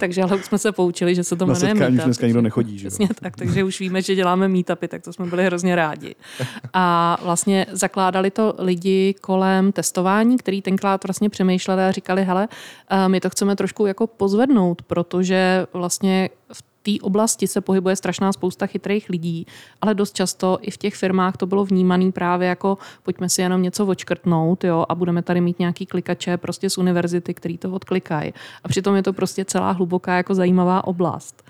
Takže 0.00 0.22
ale 0.22 0.36
už 0.36 0.44
jsme 0.44 0.58
se 0.58 0.72
poučili, 0.72 1.14
že 1.14 1.24
se 1.24 1.36
to 1.36 1.46
Na 1.46 1.54
jmenuje 1.54 1.60
setkání 1.70 1.90
už 1.90 1.96
meetup. 1.96 2.04
dneska 2.04 2.26
nikdo 2.26 2.42
nechodí, 2.42 2.78
že? 2.78 2.88
Přesně 2.88 3.08
tak, 3.20 3.36
takže 3.36 3.64
už 3.64 3.80
víme, 3.80 4.02
že 4.02 4.14
děláme 4.14 4.48
meetupy, 4.48 4.88
tak 4.88 5.02
to 5.02 5.12
jsme 5.12 5.26
byli 5.26 5.44
hrozně 5.44 5.76
rádi. 5.76 6.14
A 6.72 7.16
vlastně 7.22 7.66
zakládali 7.72 8.30
to 8.30 8.54
lidi 8.58 9.14
kolem 9.20 9.72
testování, 9.72 10.36
který 10.36 10.62
tenkrát 10.62 11.04
vlastně 11.04 11.30
přemýšleli 11.30 11.82
a 11.82 11.90
říkali, 11.90 12.24
hele, 12.24 12.48
eh, 12.90 13.08
my 13.08 13.20
to 13.20 13.30
chceme 13.30 13.56
trošku 13.56 13.86
jako 13.86 14.06
pozvednout, 14.06 14.82
protože 14.86 15.66
vlastně 15.72 16.30
v 16.52 16.62
té 16.84 16.90
oblasti 17.02 17.46
se 17.46 17.60
pohybuje 17.60 17.96
strašná 17.96 18.32
spousta 18.32 18.66
chytrých 18.66 19.08
lidí, 19.08 19.46
ale 19.80 19.94
dost 19.94 20.14
často 20.14 20.58
i 20.60 20.70
v 20.70 20.76
těch 20.76 20.94
firmách 20.94 21.36
to 21.36 21.46
bylo 21.46 21.64
vnímané 21.64 22.12
právě 22.12 22.48
jako 22.48 22.78
pojďme 23.02 23.28
si 23.28 23.42
jenom 23.42 23.62
něco 23.62 23.86
odškrtnout 23.86 24.64
jo, 24.64 24.84
a 24.88 24.94
budeme 24.94 25.22
tady 25.22 25.40
mít 25.40 25.58
nějaký 25.58 25.86
klikače 25.86 26.36
prostě 26.36 26.70
z 26.70 26.78
univerzity, 26.78 27.34
který 27.34 27.58
to 27.58 27.72
odklikají. 27.72 28.34
A 28.64 28.68
přitom 28.68 28.96
je 28.96 29.02
to 29.02 29.12
prostě 29.12 29.44
celá 29.44 29.70
hluboká 29.70 30.16
jako 30.16 30.34
zajímavá 30.34 30.84
oblast. 30.84 31.42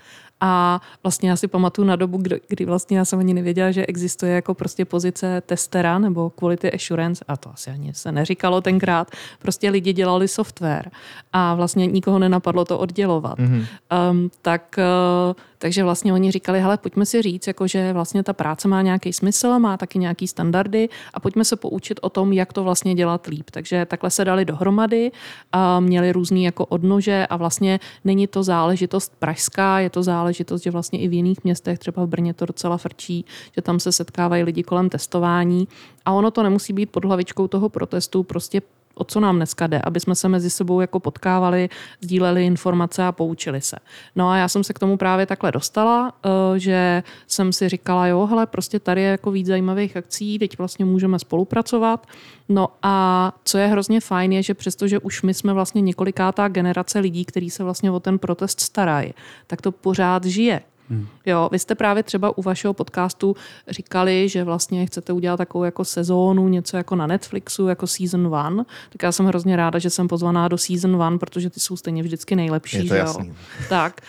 A 0.47 0.81
vlastně 1.03 1.29
já 1.29 1.35
si 1.35 1.47
pamatuju 1.47 1.87
na 1.87 1.95
dobu, 1.95 2.17
kdy, 2.17 2.41
kdy 2.47 2.65
vlastně 2.65 2.97
já 2.97 3.05
jsem 3.05 3.19
ani 3.19 3.33
nevěděla, 3.33 3.71
že 3.71 3.85
existuje 3.85 4.35
jako 4.35 4.53
prostě 4.53 4.85
pozice 4.85 5.41
testera 5.45 5.99
nebo 5.99 6.29
quality 6.29 6.71
assurance, 6.71 7.25
a 7.27 7.37
to 7.37 7.49
asi 7.53 7.71
ani 7.71 7.93
se 7.93 8.11
neříkalo 8.11 8.61
tenkrát. 8.61 9.11
Prostě 9.41 9.69
lidi 9.69 9.93
dělali 9.93 10.27
software 10.27 10.91
a 11.33 11.55
vlastně 11.55 11.85
nikoho 11.87 12.19
nenapadlo 12.19 12.65
to 12.65 12.79
oddělovat. 12.79 13.39
Mm-hmm. 13.39 13.65
Um, 14.11 14.29
tak, 14.41 14.75
uh, 14.77 15.33
takže 15.65 15.83
vlastně 15.83 16.13
oni 16.13 16.31
říkali, 16.31 16.61
hele, 16.61 16.77
pojďme 16.77 17.05
si 17.05 17.21
říct, 17.21 17.47
jako, 17.47 17.67
že 17.67 17.93
vlastně 17.93 18.23
ta 18.23 18.33
práce 18.33 18.67
má 18.67 18.81
nějaký 18.81 19.13
smysl, 19.13 19.59
má 19.59 19.77
taky 19.77 19.99
nějaký 19.99 20.27
standardy 20.27 20.89
a 21.13 21.19
pojďme 21.19 21.45
se 21.45 21.55
poučit 21.55 21.99
o 22.01 22.09
tom, 22.09 22.33
jak 22.33 22.53
to 22.53 22.63
vlastně 22.63 22.95
dělat 22.95 23.27
líp. 23.27 23.49
Takže 23.51 23.85
takhle 23.85 24.09
se 24.09 24.25
dali 24.25 24.45
dohromady 24.45 25.11
a 25.51 25.79
měli 25.79 26.11
různý 26.11 26.43
jako 26.43 26.65
odnože 26.65 27.27
a 27.29 27.35
vlastně 27.35 27.79
není 28.03 28.27
to 28.27 28.43
záležitost 28.43 29.13
pražská, 29.19 29.79
je 29.79 29.89
to 29.89 30.03
záležitost, 30.03 30.61
že 30.63 30.71
vlastně 30.71 30.99
i 30.99 31.07
v 31.07 31.13
jiných 31.13 31.43
městech, 31.43 31.79
třeba 31.79 32.05
v 32.05 32.07
Brně 32.07 32.33
to 32.33 32.45
docela 32.45 32.77
frčí, 32.77 33.25
že 33.55 33.61
tam 33.61 33.79
se 33.79 33.91
setkávají 33.91 34.43
lidi 34.43 34.63
kolem 34.63 34.89
testování 34.89 35.67
a 36.05 36.11
ono 36.13 36.31
to 36.31 36.43
nemusí 36.43 36.73
být 36.73 36.89
pod 36.89 37.05
hlavičkou 37.05 37.47
toho 37.47 37.69
protestu, 37.69 38.23
prostě 38.23 38.61
o 38.95 39.03
co 39.03 39.19
nám 39.19 39.35
dneska 39.35 39.67
jde, 39.67 39.81
aby 39.83 39.99
jsme 39.99 40.15
se 40.15 40.29
mezi 40.29 40.49
sebou 40.49 40.81
jako 40.81 40.99
potkávali, 40.99 41.69
sdíleli 42.01 42.45
informace 42.45 43.03
a 43.03 43.11
poučili 43.11 43.61
se. 43.61 43.75
No 44.15 44.29
a 44.29 44.37
já 44.37 44.47
jsem 44.47 44.63
se 44.63 44.73
k 44.73 44.79
tomu 44.79 44.97
právě 44.97 45.25
takhle 45.25 45.51
dostala, 45.51 46.13
eh, 46.25 46.59
že 46.59 47.03
jsem 47.27 47.53
si 47.53 47.69
říkala, 47.69 48.07
jo, 48.07 48.25
hele, 48.25 48.45
prostě 48.45 48.79
tady 48.79 49.01
je 49.01 49.09
jako 49.09 49.31
víc 49.31 49.47
zajímavých 49.47 49.97
akcí, 49.97 50.39
teď 50.39 50.57
vlastně 50.57 50.85
můžeme 50.85 51.19
spolupracovat. 51.19 52.07
No 52.49 52.67
a 52.81 53.33
co 53.43 53.57
je 53.57 53.67
hrozně 53.67 54.01
fajn, 54.01 54.31
je, 54.31 54.43
že 54.43 54.53
přestože 54.53 54.99
už 54.99 55.21
my 55.21 55.33
jsme 55.33 55.53
vlastně 55.53 55.81
několikátá 55.81 56.47
generace 56.47 56.99
lidí, 56.99 57.25
kteří 57.25 57.49
se 57.49 57.63
vlastně 57.63 57.91
o 57.91 57.99
ten 57.99 58.19
protest 58.19 58.59
starají, 58.59 59.13
tak 59.47 59.61
to 59.61 59.71
pořád 59.71 60.25
žije. 60.25 60.61
Hmm. 60.89 61.07
Jo, 61.25 61.49
vy 61.51 61.59
jste 61.59 61.75
právě 61.75 62.03
třeba 62.03 62.37
u 62.37 62.41
vašeho 62.41 62.73
podcastu 62.73 63.35
říkali, 63.67 64.29
že 64.29 64.43
vlastně 64.43 64.85
chcete 64.85 65.13
udělat 65.13 65.37
takovou 65.37 65.63
jako 65.63 65.85
sezónu, 65.85 66.47
něco 66.47 66.77
jako 66.77 66.95
na 66.95 67.07
Netflixu, 67.07 67.67
jako 67.67 67.87
season 67.87 68.27
one. 68.27 68.63
Tak 68.89 69.03
já 69.03 69.11
jsem 69.11 69.25
hrozně 69.25 69.55
ráda, 69.55 69.79
že 69.79 69.89
jsem 69.89 70.07
pozvaná 70.07 70.47
do 70.47 70.57
season 70.57 71.01
one, 71.01 71.17
protože 71.17 71.49
ty 71.49 71.59
jsou 71.59 71.77
stejně 71.77 72.03
vždycky 72.03 72.35
nejlepší. 72.35 72.77
Je 72.77 72.83
to 72.83 72.89
že 72.89 72.97
jasný. 72.97 73.27
Jo? 73.27 73.33
Tak. 73.69 74.01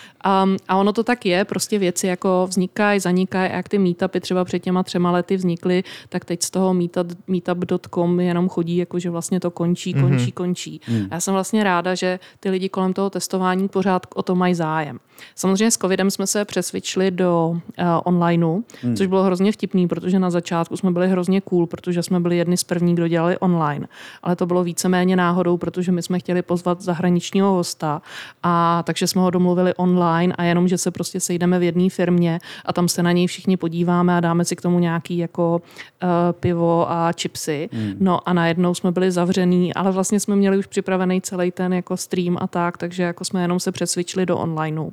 Um, 0.44 0.56
a 0.68 0.76
ono 0.76 0.92
to 0.92 1.04
tak 1.04 1.26
je, 1.26 1.44
prostě 1.44 1.78
věci 1.78 2.06
jako 2.06 2.46
vznikají, 2.50 3.00
zanikají, 3.00 3.50
a 3.50 3.56
jak 3.56 3.68
ty 3.68 3.78
meetupy 3.78 4.20
třeba 4.20 4.44
před 4.44 4.58
těma 4.58 4.82
třema 4.82 5.10
lety 5.10 5.36
vznikly, 5.36 5.84
tak 6.08 6.24
teď 6.24 6.42
z 6.42 6.50
toho 6.50 6.74
meetup, 6.74 7.12
meetup.com 7.26 8.20
jenom 8.20 8.48
chodí, 8.48 8.76
jako 8.76 8.98
že 8.98 9.10
vlastně 9.10 9.40
to 9.40 9.50
končí, 9.50 9.94
končí, 9.94 10.16
mm-hmm. 10.16 10.32
končí. 10.32 10.80
Mm. 10.88 11.08
Já 11.10 11.20
jsem 11.20 11.34
vlastně 11.34 11.64
ráda, 11.64 11.94
že 11.94 12.20
ty 12.40 12.50
lidi 12.50 12.68
kolem 12.68 12.92
toho 12.92 13.10
testování 13.10 13.68
pořád 13.68 14.06
o 14.14 14.22
to 14.22 14.34
mají 14.34 14.54
zájem. 14.54 14.98
Samozřejmě 15.35 15.70
s 15.70 15.79
covidem 15.79 16.11
jsme 16.11 16.26
se 16.26 16.44
přes 16.44 16.66
přesvědčili 16.66 17.11
do 17.11 17.48
uh, 17.50 17.61
onlineu, 18.05 18.62
hmm. 18.83 18.96
což 18.96 19.07
bylo 19.07 19.22
hrozně 19.22 19.52
vtipný, 19.52 19.88
protože 19.88 20.18
na 20.18 20.31
začátku 20.31 20.76
jsme 20.76 20.90
byli 20.90 21.09
hrozně 21.09 21.40
cool, 21.40 21.66
protože 21.66 22.02
jsme 22.02 22.20
byli 22.20 22.37
jedni 22.37 22.57
z 22.57 22.64
prvních, 22.64 22.94
kdo 22.94 23.09
dělali 23.09 23.38
online. 23.38 23.87
Ale 24.22 24.37
to 24.37 24.46
bylo 24.46 24.64
víceméně 24.64 25.16
náhodou, 25.16 25.57
protože 25.57 25.92
my 25.92 26.02
jsme 26.02 26.18
chtěli 26.18 26.42
pozvat 26.42 26.81
zahraničního 26.81 27.52
hosta 27.52 28.02
a 28.42 28.83
takže 28.87 29.07
jsme 29.07 29.22
ho 29.22 29.31
domluvili 29.31 29.74
online 29.74 30.35
a 30.38 30.42
jenom, 30.42 30.68
že 30.68 30.79
se 30.79 30.90
prostě 30.90 31.20
sejdeme 31.20 31.59
v 31.59 31.62
jedné 31.62 31.90
firmě 31.90 32.38
a 32.64 32.72
tam 32.72 32.88
se 32.88 33.02
na 33.02 33.12
něj 33.12 33.26
všichni 33.26 33.57
podíváme 33.57 34.16
a 34.16 34.20
dáme 34.20 34.44
si 34.44 34.57
k 34.57 34.62
tomu 34.62 34.79
nějaký 34.79 35.18
jako 35.18 35.62
uh, 36.02 36.09
pivo 36.33 36.90
a 36.90 37.12
chipsy. 37.12 37.68
Hmm. 37.72 37.94
No 38.00 38.29
a 38.29 38.33
najednou 38.33 38.74
jsme 38.74 38.92
byli 38.92 39.11
zavřený, 39.11 39.74
ale 39.74 39.92
vlastně 39.92 40.20
jsme 40.20 40.37
měli 40.37 40.59
už 40.59 40.66
připravený 40.66 41.20
celý 41.20 41.50
ten 41.50 41.72
jako 41.72 41.96
stream 41.96 42.37
a 42.40 42.46
tak, 42.46 42.79
takže 42.79 43.02
jako 43.02 43.24
jsme 43.24 43.42
jenom 43.42 43.61
se 43.61 43.72
přesvědčili 43.72 44.26
do 44.26 44.38
onlineu. 44.38 44.90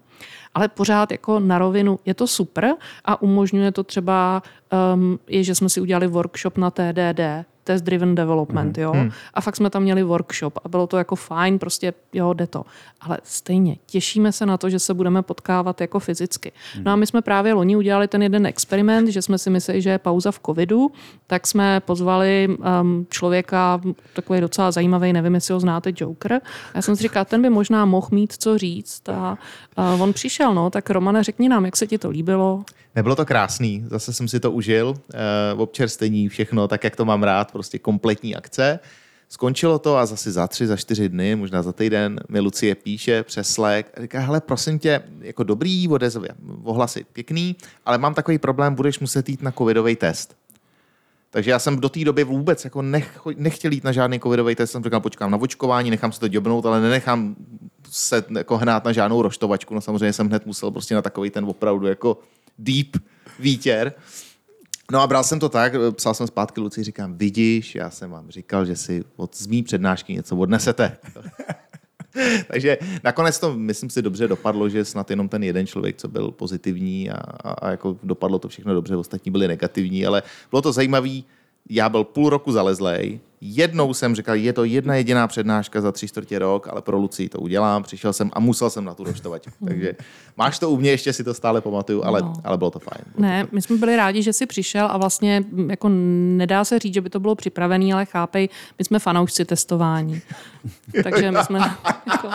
Ale 0.53 0.67
pořád 0.67 1.11
jako 1.11 1.39
na 1.39 1.57
rovinu 1.57 1.99
je 2.05 2.13
to 2.13 2.27
super 2.27 2.75
a 3.05 3.21
umožňuje 3.21 3.71
to 3.71 3.83
třeba, 3.83 4.43
um, 4.93 5.19
je, 5.27 5.43
že 5.43 5.55
jsme 5.55 5.69
si 5.69 5.81
udělali 5.81 6.07
workshop 6.07 6.57
na 6.57 6.71
TDD, 6.71 7.45
test 7.63 7.83
driven 7.83 8.15
development, 8.15 8.77
jo. 8.77 8.93
A 9.33 9.41
fakt 9.41 9.55
jsme 9.55 9.69
tam 9.69 9.83
měli 9.83 10.03
workshop 10.03 10.59
a 10.63 10.69
bylo 10.69 10.87
to 10.87 10.97
jako 10.97 11.15
fajn, 11.15 11.59
prostě 11.59 11.93
jo, 12.13 12.33
jde 12.33 12.47
to. 12.47 12.63
Ale 13.01 13.17
stejně 13.23 13.77
těšíme 13.85 14.31
se 14.31 14.45
na 14.45 14.57
to, 14.57 14.69
že 14.69 14.79
se 14.79 14.93
budeme 14.93 15.21
potkávat 15.21 15.81
jako 15.81 15.99
fyzicky. 15.99 16.51
No 16.83 16.91
a 16.91 16.95
my 16.95 17.07
jsme 17.07 17.21
právě 17.21 17.53
loni 17.53 17.75
udělali 17.75 18.07
ten 18.07 18.23
jeden 18.23 18.45
experiment, 18.45 19.07
že 19.07 19.21
jsme 19.21 19.37
si 19.37 19.49
mysleli, 19.49 19.81
že 19.81 19.89
je 19.89 19.97
pauza 19.97 20.31
v 20.31 20.39
covidu, 20.45 20.91
tak 21.27 21.47
jsme 21.47 21.79
pozvali 21.79 22.57
um, 22.81 23.07
člověka, 23.09 23.81
takový 24.13 24.41
docela 24.41 24.71
zajímavý, 24.71 25.13
nevím, 25.13 25.35
jestli 25.35 25.53
ho 25.53 25.59
znáte, 25.59 25.91
Joker. 25.95 26.33
A 26.33 26.41
já 26.75 26.81
jsem 26.81 26.95
si 26.95 27.03
říkala, 27.03 27.25
ten 27.25 27.41
by 27.41 27.49
možná 27.49 27.85
mohl 27.85 28.07
mít 28.11 28.33
co 28.33 28.57
říct. 28.57 29.09
A, 29.09 29.37
a 29.77 29.93
on 29.93 30.13
přišel, 30.13 30.53
no, 30.53 30.69
tak 30.69 30.89
Romane, 30.89 31.23
řekni 31.23 31.49
nám, 31.49 31.65
jak 31.65 31.77
se 31.77 31.87
ti 31.87 31.97
to 31.97 32.09
líbilo. 32.09 32.63
Nebylo 32.95 33.15
to 33.15 33.25
krásný, 33.25 33.85
zase 33.87 34.13
jsem 34.13 34.27
si 34.27 34.39
to 34.39 34.51
užil, 34.51 34.93
eh, 35.13 35.17
občerstvení, 35.53 36.29
všechno, 36.29 36.67
tak 36.67 36.83
jak 36.83 36.95
to 36.95 37.05
mám 37.05 37.23
rád, 37.23 37.51
prostě 37.51 37.79
kompletní 37.79 38.35
akce. 38.35 38.79
Skončilo 39.29 39.79
to 39.79 39.97
a 39.97 40.05
zase 40.05 40.31
za 40.31 40.47
tři, 40.47 40.67
za 40.67 40.77
čtyři 40.77 41.09
dny, 41.09 41.35
možná 41.35 41.61
za 41.61 41.73
týden, 41.73 42.19
mi 42.29 42.39
Lucie 42.39 42.75
píše 42.75 43.23
přes 43.23 43.49
Slack 43.49 43.87
a 43.97 44.01
říká, 44.01 44.19
hele, 44.19 44.41
prosím 44.41 44.79
tě, 44.79 45.01
jako 45.21 45.43
dobrý, 45.43 45.87
odezvě, 45.87 46.29
ohlasy 46.63 47.05
pěkný, 47.13 47.55
ale 47.85 47.97
mám 47.97 48.13
takový 48.13 48.37
problém, 48.37 48.75
budeš 48.75 48.99
muset 48.99 49.29
jít 49.29 49.41
na 49.41 49.51
covidový 49.51 49.95
test. 49.95 50.35
Takže 51.29 51.51
já 51.51 51.59
jsem 51.59 51.79
do 51.79 51.89
té 51.89 52.03
doby 52.03 52.23
vůbec 52.23 52.63
jako 52.63 52.81
nech, 52.81 53.19
nechtěl 53.35 53.71
jít 53.71 53.83
na 53.83 53.91
žádný 53.91 54.19
covidový 54.19 54.55
test, 54.55 54.71
jsem 54.71 54.83
říkal, 54.83 54.99
počkám 54.99 55.31
na 55.31 55.37
očkování, 55.37 55.89
nechám 55.89 56.11
se 56.11 56.19
to 56.19 56.27
děbnout, 56.27 56.65
ale 56.65 56.81
nenechám 56.81 57.35
se 57.89 58.23
jako 58.35 58.57
hnát 58.57 58.85
na 58.85 58.91
žádnou 58.91 59.21
roštovačku. 59.21 59.75
No 59.75 59.81
samozřejmě 59.81 60.13
jsem 60.13 60.27
hned 60.27 60.45
musel 60.45 60.71
prostě 60.71 60.95
na 60.95 61.01
takový 61.01 61.29
ten 61.29 61.45
opravdu 61.45 61.87
jako 61.87 62.17
deep 62.59 62.97
výtěr. 63.39 63.93
No 64.91 64.99
a 64.99 65.07
bral 65.07 65.23
jsem 65.23 65.39
to 65.39 65.49
tak, 65.49 65.73
psal 65.91 66.13
jsem 66.13 66.27
zpátky 66.27 66.59
Luci, 66.61 66.83
říkám, 66.83 67.17
vidíš, 67.17 67.75
já 67.75 67.89
jsem 67.89 68.11
vám 68.11 68.31
říkal, 68.31 68.65
že 68.65 68.75
si 68.75 69.03
od 69.15 69.37
z 69.37 69.47
mý 69.47 69.63
přednášky 69.63 70.13
něco 70.13 70.37
odnesete. 70.37 70.97
Takže 72.47 72.77
nakonec 73.03 73.39
to, 73.39 73.53
myslím 73.53 73.89
si, 73.89 74.01
dobře 74.01 74.27
dopadlo, 74.27 74.69
že 74.69 74.85
snad 74.85 75.09
jenom 75.09 75.29
ten 75.29 75.43
jeden 75.43 75.67
člověk, 75.67 75.97
co 75.97 76.07
byl 76.07 76.31
pozitivní 76.31 77.09
a, 77.09 77.15
a, 77.15 77.51
a 77.51 77.69
jako 77.69 77.97
dopadlo 78.03 78.39
to 78.39 78.47
všechno 78.47 78.73
dobře, 78.73 78.95
ostatní 78.95 79.31
byli 79.31 79.47
negativní, 79.47 80.05
ale 80.05 80.23
bylo 80.49 80.61
to 80.61 80.71
zajímavé. 80.71 81.21
Já 81.69 81.89
byl 81.89 82.03
půl 82.03 82.29
roku 82.29 82.51
zalezlej, 82.51 83.19
jednou 83.45 83.93
jsem 83.93 84.15
říkal, 84.15 84.35
je 84.35 84.53
to 84.53 84.63
jedna 84.63 84.95
jediná 84.95 85.27
přednáška 85.27 85.81
za 85.81 85.91
tři 85.91 86.07
čtvrtě 86.07 86.39
rok, 86.39 86.67
ale 86.67 86.81
pro 86.81 86.97
Lucí 86.97 87.29
to 87.29 87.39
udělám, 87.39 87.83
přišel 87.83 88.13
jsem 88.13 88.29
a 88.33 88.39
musel 88.39 88.69
jsem 88.69 88.85
na 88.85 88.93
tu 88.93 89.03
roštovačku. 89.03 89.51
Takže 89.67 89.93
máš 90.37 90.59
to 90.59 90.69
u 90.69 90.77
mě, 90.77 90.89
ještě 90.91 91.13
si 91.13 91.23
to 91.23 91.33
stále 91.33 91.61
pamatuju, 91.61 92.03
ale, 92.03 92.21
No. 92.21 92.33
ale 92.43 92.57
bylo 92.57 92.71
to 92.71 92.79
fajn. 92.79 93.03
Bylo 93.15 93.21
Ne, 93.29 93.47
my 93.51 93.61
jsme 93.61 93.77
byli 93.77 93.95
rádi, 93.95 94.23
že 94.23 94.33
jsi 94.33 94.45
přišel 94.45 94.87
a 94.91 94.97
vlastně 94.97 95.43
jako 95.67 95.89
nedá 96.37 96.63
se 96.65 96.79
říct, 96.79 96.93
že 96.93 97.01
by 97.01 97.09
to 97.09 97.19
bylo 97.19 97.35
připravené, 97.35 97.93
ale 97.93 98.05
chápej, 98.05 98.49
my 98.79 98.85
jsme 98.85 98.99
fanoušci 98.99 99.45
testování. 99.45 100.21
Takže 101.03 101.31
my 101.31 101.37
jsme 101.43 101.59
jako, 102.11 102.27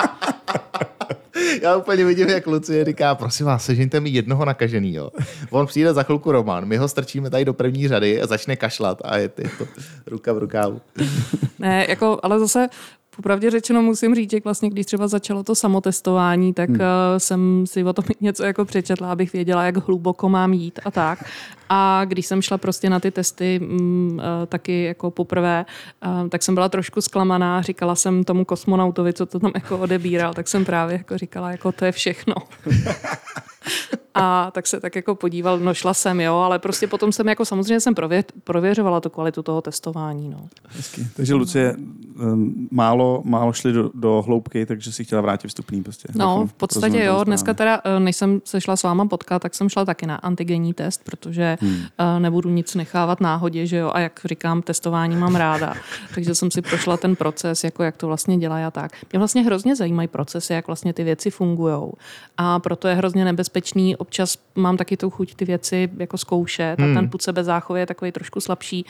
Já 1.63 1.77
úplně 1.77 2.05
vidím, 2.05 2.29
jak 2.29 2.47
Lucie 2.47 2.85
říká, 2.85 3.15
prosím 3.15 3.47
vás, 3.47 3.65
sežeňte 3.65 4.01
mi 4.01 4.11
jednoho 4.11 4.45
nakaženýho. 4.45 5.13
On 5.51 5.67
přijde 5.67 5.95
za 5.95 6.03
chvilku 6.03 6.33
Roman, 6.33 6.65
my 6.65 6.77
ho 6.77 6.89
strčíme 6.89 7.31
tady 7.31 7.45
do 7.45 7.55
první 7.55 7.89
řady 7.89 8.23
a 8.23 8.27
začne 8.27 8.57
kašlat 8.57 8.99
a 9.05 9.17
je, 9.17 9.31
je 9.39 9.51
to 9.59 9.67
ruka 10.07 10.33
v 10.33 10.39
rukávu. 10.39 10.81
ne, 11.59 11.87
jako, 11.89 12.21
ale 12.23 12.41
zase 12.41 12.69
Popravdě 13.19 13.51
řečeno 13.51 13.83
musím 13.83 14.15
říct, 14.15 14.31
že 14.31 14.39
vlastně 14.45 14.71
když 14.71 14.87
třeba 14.87 15.09
začalo 15.09 15.43
to 15.43 15.55
samotestování, 15.55 16.55
tak 16.55 16.69
hmm. 16.71 16.81
jsem 17.19 17.67
si 17.67 17.85
o 17.85 17.93
tom 17.93 18.05
něco 18.21 18.45
jako 18.45 18.65
přečetla, 18.65 19.13
abych 19.13 19.33
věděla, 19.33 19.65
jak 19.65 19.77
hluboko 19.77 20.29
mám 20.29 20.53
jít 20.53 20.81
a 20.85 20.91
tak. 20.91 21.25
A 21.69 22.05
když 22.05 22.27
jsem 22.27 22.43
šla 22.43 22.59
prostě 22.59 22.91
na 22.91 23.01
ty 23.01 23.11
testy 23.11 23.61
m, 23.63 24.21
eh, 24.21 24.47
taky 24.47 24.85
jako 24.85 25.11
poprvé, 25.11 25.67
eh, 26.05 26.29
tak 26.29 26.43
jsem 26.43 26.55
byla 26.55 26.69
trošku 26.69 27.01
zklamaná. 27.01 27.63
Říkala 27.63 27.95
jsem 27.95 28.25
tomu 28.25 28.45
kosmonautovi, 28.45 29.13
co 29.13 29.27
to 29.27 29.41
tam 29.41 29.53
jako 29.55 29.79
odebíral, 29.79 30.35
tak 30.35 30.49
jsem 30.49 30.65
právě 30.65 30.97
jako 30.97 31.19
říkala, 31.19 31.51
jako 31.51 31.73
to 31.73 31.85
je 31.85 31.93
všechno. 31.93 32.35
A 34.15 34.51
tak 34.51 34.67
se 34.67 34.81
tak 34.81 34.97
jako 34.97 35.15
podíval, 35.15 35.59
no 35.59 35.75
šla 35.75 35.95
jsem, 35.95 36.21
jo, 36.21 36.37
ale 36.37 36.59
prostě 36.59 36.87
potom 36.87 37.13
jsem 37.13 37.29
jako 37.29 37.45
samozřejmě 37.45 37.81
jsem 37.81 37.95
prově, 37.95 38.25
prověřovala 38.45 39.01
tu 39.01 39.11
kvalitu 39.11 39.43
toho 39.43 39.63
testování, 39.63 40.29
no. 40.29 40.49
Hezky. 40.69 41.07
Takže 41.17 41.35
Lucie, 41.35 41.77
um, 41.77 42.69
málo, 42.71 43.23
málo 43.25 43.53
šli 43.53 43.73
do, 43.73 43.91
do 43.95 44.23
hloubky, 44.27 44.67
takže 44.67 44.93
si 44.93 45.05
chtěla 45.05 45.21
vrátit 45.21 45.49
vstupný 45.49 45.83
prostě. 45.83 46.09
No, 46.15 46.25
Jako 46.25 46.47
v 46.47 46.53
podstatě 46.53 47.05
jo. 47.05 47.25
Dneska 47.25 47.55
teda, 47.55 47.81
eh, 47.85 48.01
než 48.01 48.17
jsem 48.17 48.41
se 48.45 48.61
šla 48.61 48.77
s 48.77 48.83
váma 48.83 49.07
potkat, 49.07 49.43
tak 49.43 49.55
jsem 49.55 49.69
šla 49.69 49.85
taky 49.85 50.07
na 50.07 50.17
antigenní 50.17 50.75
test, 50.75 51.05
protože 51.05 51.58
hmm. 51.61 51.85
nebudu 52.19 52.51
nic 52.51 52.75
nechávat 52.75 53.21
náhodě, 53.21 53.67
že 53.67 53.77
jo. 53.77 53.91
A 53.95 54.01
jak 54.01 54.21
říkám, 54.25 54.63
testování 54.63 55.17
mám 55.17 55.37
ráda. 55.37 55.75
Takže 56.15 56.35
jsem 56.35 56.51
si 56.51 56.63
prošla 56.63 56.97
ten 56.97 57.17
proces, 57.17 57.65
jako 57.65 57.83
jak 57.83 57.97
to 57.97 58.07
vlastně 58.07 58.37
dělají 58.37 58.65
a 58.65 58.71
tak. 58.71 58.93
Mě 59.13 59.19
vlastně 59.19 59.43
hrozně 59.43 59.77
zajímají 59.77 60.09
procesy, 60.09 60.53
jak 60.53 60.67
vlastně 60.67 60.93
ty 60.93 61.05
věci 61.05 61.31
fungují. 61.31 61.91
A 62.37 62.59
proto 62.59 62.89
je 62.89 62.95
hrozně 62.95 63.25
nebezpečný. 63.25 63.97
Občas 63.97 64.39
mám 64.55 64.77
taky 64.77 64.97
tu 64.97 65.11
chuť 65.11 65.35
ty 65.35 65.45
věci 65.45 65.91
jako 65.99 66.19
zkoušet. 66.19 66.81
A 66.81 66.95
ten 66.95 67.11
put 67.11 67.23
sebezáchovy 67.23 67.81
je 67.81 67.87
takový 67.87 68.13
trošku 68.13 68.41
slabší. 68.41 68.87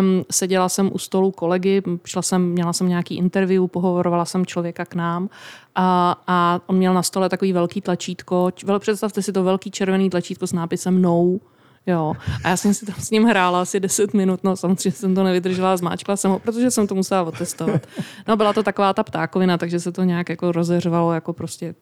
Um, 0.00 0.24
seděla 0.30 0.68
jsem 0.68 0.90
u 0.92 0.98
stolu 0.98 1.30
kolegy, 1.30 1.82
šla 2.04 2.22
jsem, 2.22 2.42
měla 2.42 2.72
jsem 2.72 2.88
nějaký 2.88 3.16
interview, 3.16 3.66
pohovorovala 3.66 4.24
jsem 4.24 4.46
člověka 4.46 4.84
k 4.84 4.94
nám 4.94 5.28
a, 5.74 6.16
a 6.26 6.60
on 6.66 6.76
měl 6.76 6.94
na 6.94 7.02
stole 7.02 7.28
takový 7.28 7.52
velký 7.52 7.80
tlačítko. 7.80 8.52
Představte 8.78 9.22
si 9.22 9.32
to 9.32 9.44
velký 9.44 9.70
červený 9.70 10.10
tlačítko 10.10 10.46
s 10.46 10.52
nápisem 10.52 11.02
no. 11.02 11.38
Jo. 11.88 12.14
A 12.44 12.48
já 12.48 12.56
jsem 12.56 12.74
si 12.74 12.86
tam 12.86 12.94
s 12.98 13.10
ním 13.10 13.24
hrála 13.24 13.62
asi 13.62 13.80
10 13.80 14.14
minut, 14.14 14.44
no 14.44 14.56
samozřejmě 14.56 14.90
jsem 14.90 15.14
to 15.14 15.22
nevydržela, 15.22 15.76
zmáčkla 15.76 16.16
jsem 16.16 16.30
ho, 16.30 16.38
protože 16.38 16.70
jsem 16.70 16.86
to 16.86 16.94
musela 16.94 17.22
otestovat. 17.22 17.86
No 18.28 18.36
byla 18.36 18.52
to 18.52 18.62
taková 18.62 18.92
ta 18.92 19.02
ptákovina, 19.02 19.58
takže 19.58 19.80
se 19.80 19.92
to 19.92 20.04
nějak 20.04 20.28
jako 20.28 20.52
rozeřvalo 20.52 21.12
jako 21.12 21.32
prostě 21.32 21.74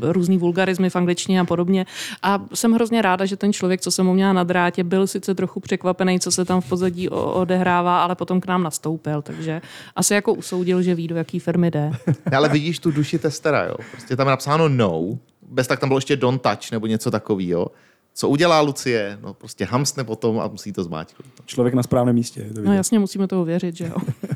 různý 0.00 0.38
vulgarizmy 0.38 0.90
v 0.90 0.96
angličtině 0.96 1.40
a 1.40 1.44
podobně. 1.44 1.86
A 2.22 2.44
jsem 2.54 2.72
hrozně 2.72 3.02
ráda, 3.02 3.24
že 3.24 3.36
ten 3.36 3.52
člověk, 3.52 3.80
co 3.80 3.90
jsem 3.90 4.06
mu 4.06 4.14
měla 4.14 4.32
na 4.32 4.44
drátě, 4.44 4.84
byl 4.84 5.06
sice 5.06 5.34
trochu 5.34 5.60
překvapený, 5.60 6.20
co 6.20 6.30
se 6.30 6.44
tam 6.44 6.60
v 6.60 6.68
pozadí 6.68 7.08
odehrává, 7.08 8.02
ale 8.02 8.14
potom 8.14 8.40
k 8.40 8.46
nám 8.46 8.62
nastoupil, 8.62 9.22
takže 9.22 9.62
asi 9.96 10.14
jako 10.14 10.34
usoudil, 10.34 10.82
že 10.82 10.94
ví, 10.94 11.08
do 11.08 11.16
jaký 11.16 11.38
firmy 11.38 11.70
jde. 11.70 11.90
Ale 12.36 12.48
vidíš 12.48 12.78
tu 12.78 12.90
duši 12.90 13.18
testera, 13.18 13.64
jo. 13.64 13.76
Prostě 13.90 14.16
tam 14.16 14.26
je 14.26 14.30
napsáno 14.30 14.68
no, 14.68 15.18
bez 15.48 15.66
tak 15.66 15.80
tam 15.80 15.88
bylo 15.88 15.98
ještě 15.98 16.16
don't 16.16 16.42
touch 16.42 16.72
nebo 16.72 16.86
něco 16.86 17.10
takového. 17.10 17.70
Co 18.18 18.28
udělá 18.28 18.60
Lucie? 18.60 19.18
No 19.22 19.34
prostě 19.34 19.64
hamstne 19.64 20.04
potom 20.04 20.40
a 20.40 20.48
musí 20.48 20.72
to 20.72 20.84
zmáčknout. 20.84 21.32
Člověk 21.46 21.74
na 21.74 21.82
správném 21.82 22.14
místě. 22.14 22.50
To 22.54 22.60
No 22.60 22.72
jasně, 22.72 22.98
musíme 22.98 23.28
to 23.28 23.42
uvěřit, 23.42 23.76
že 23.76 23.86
jo. 23.86 23.96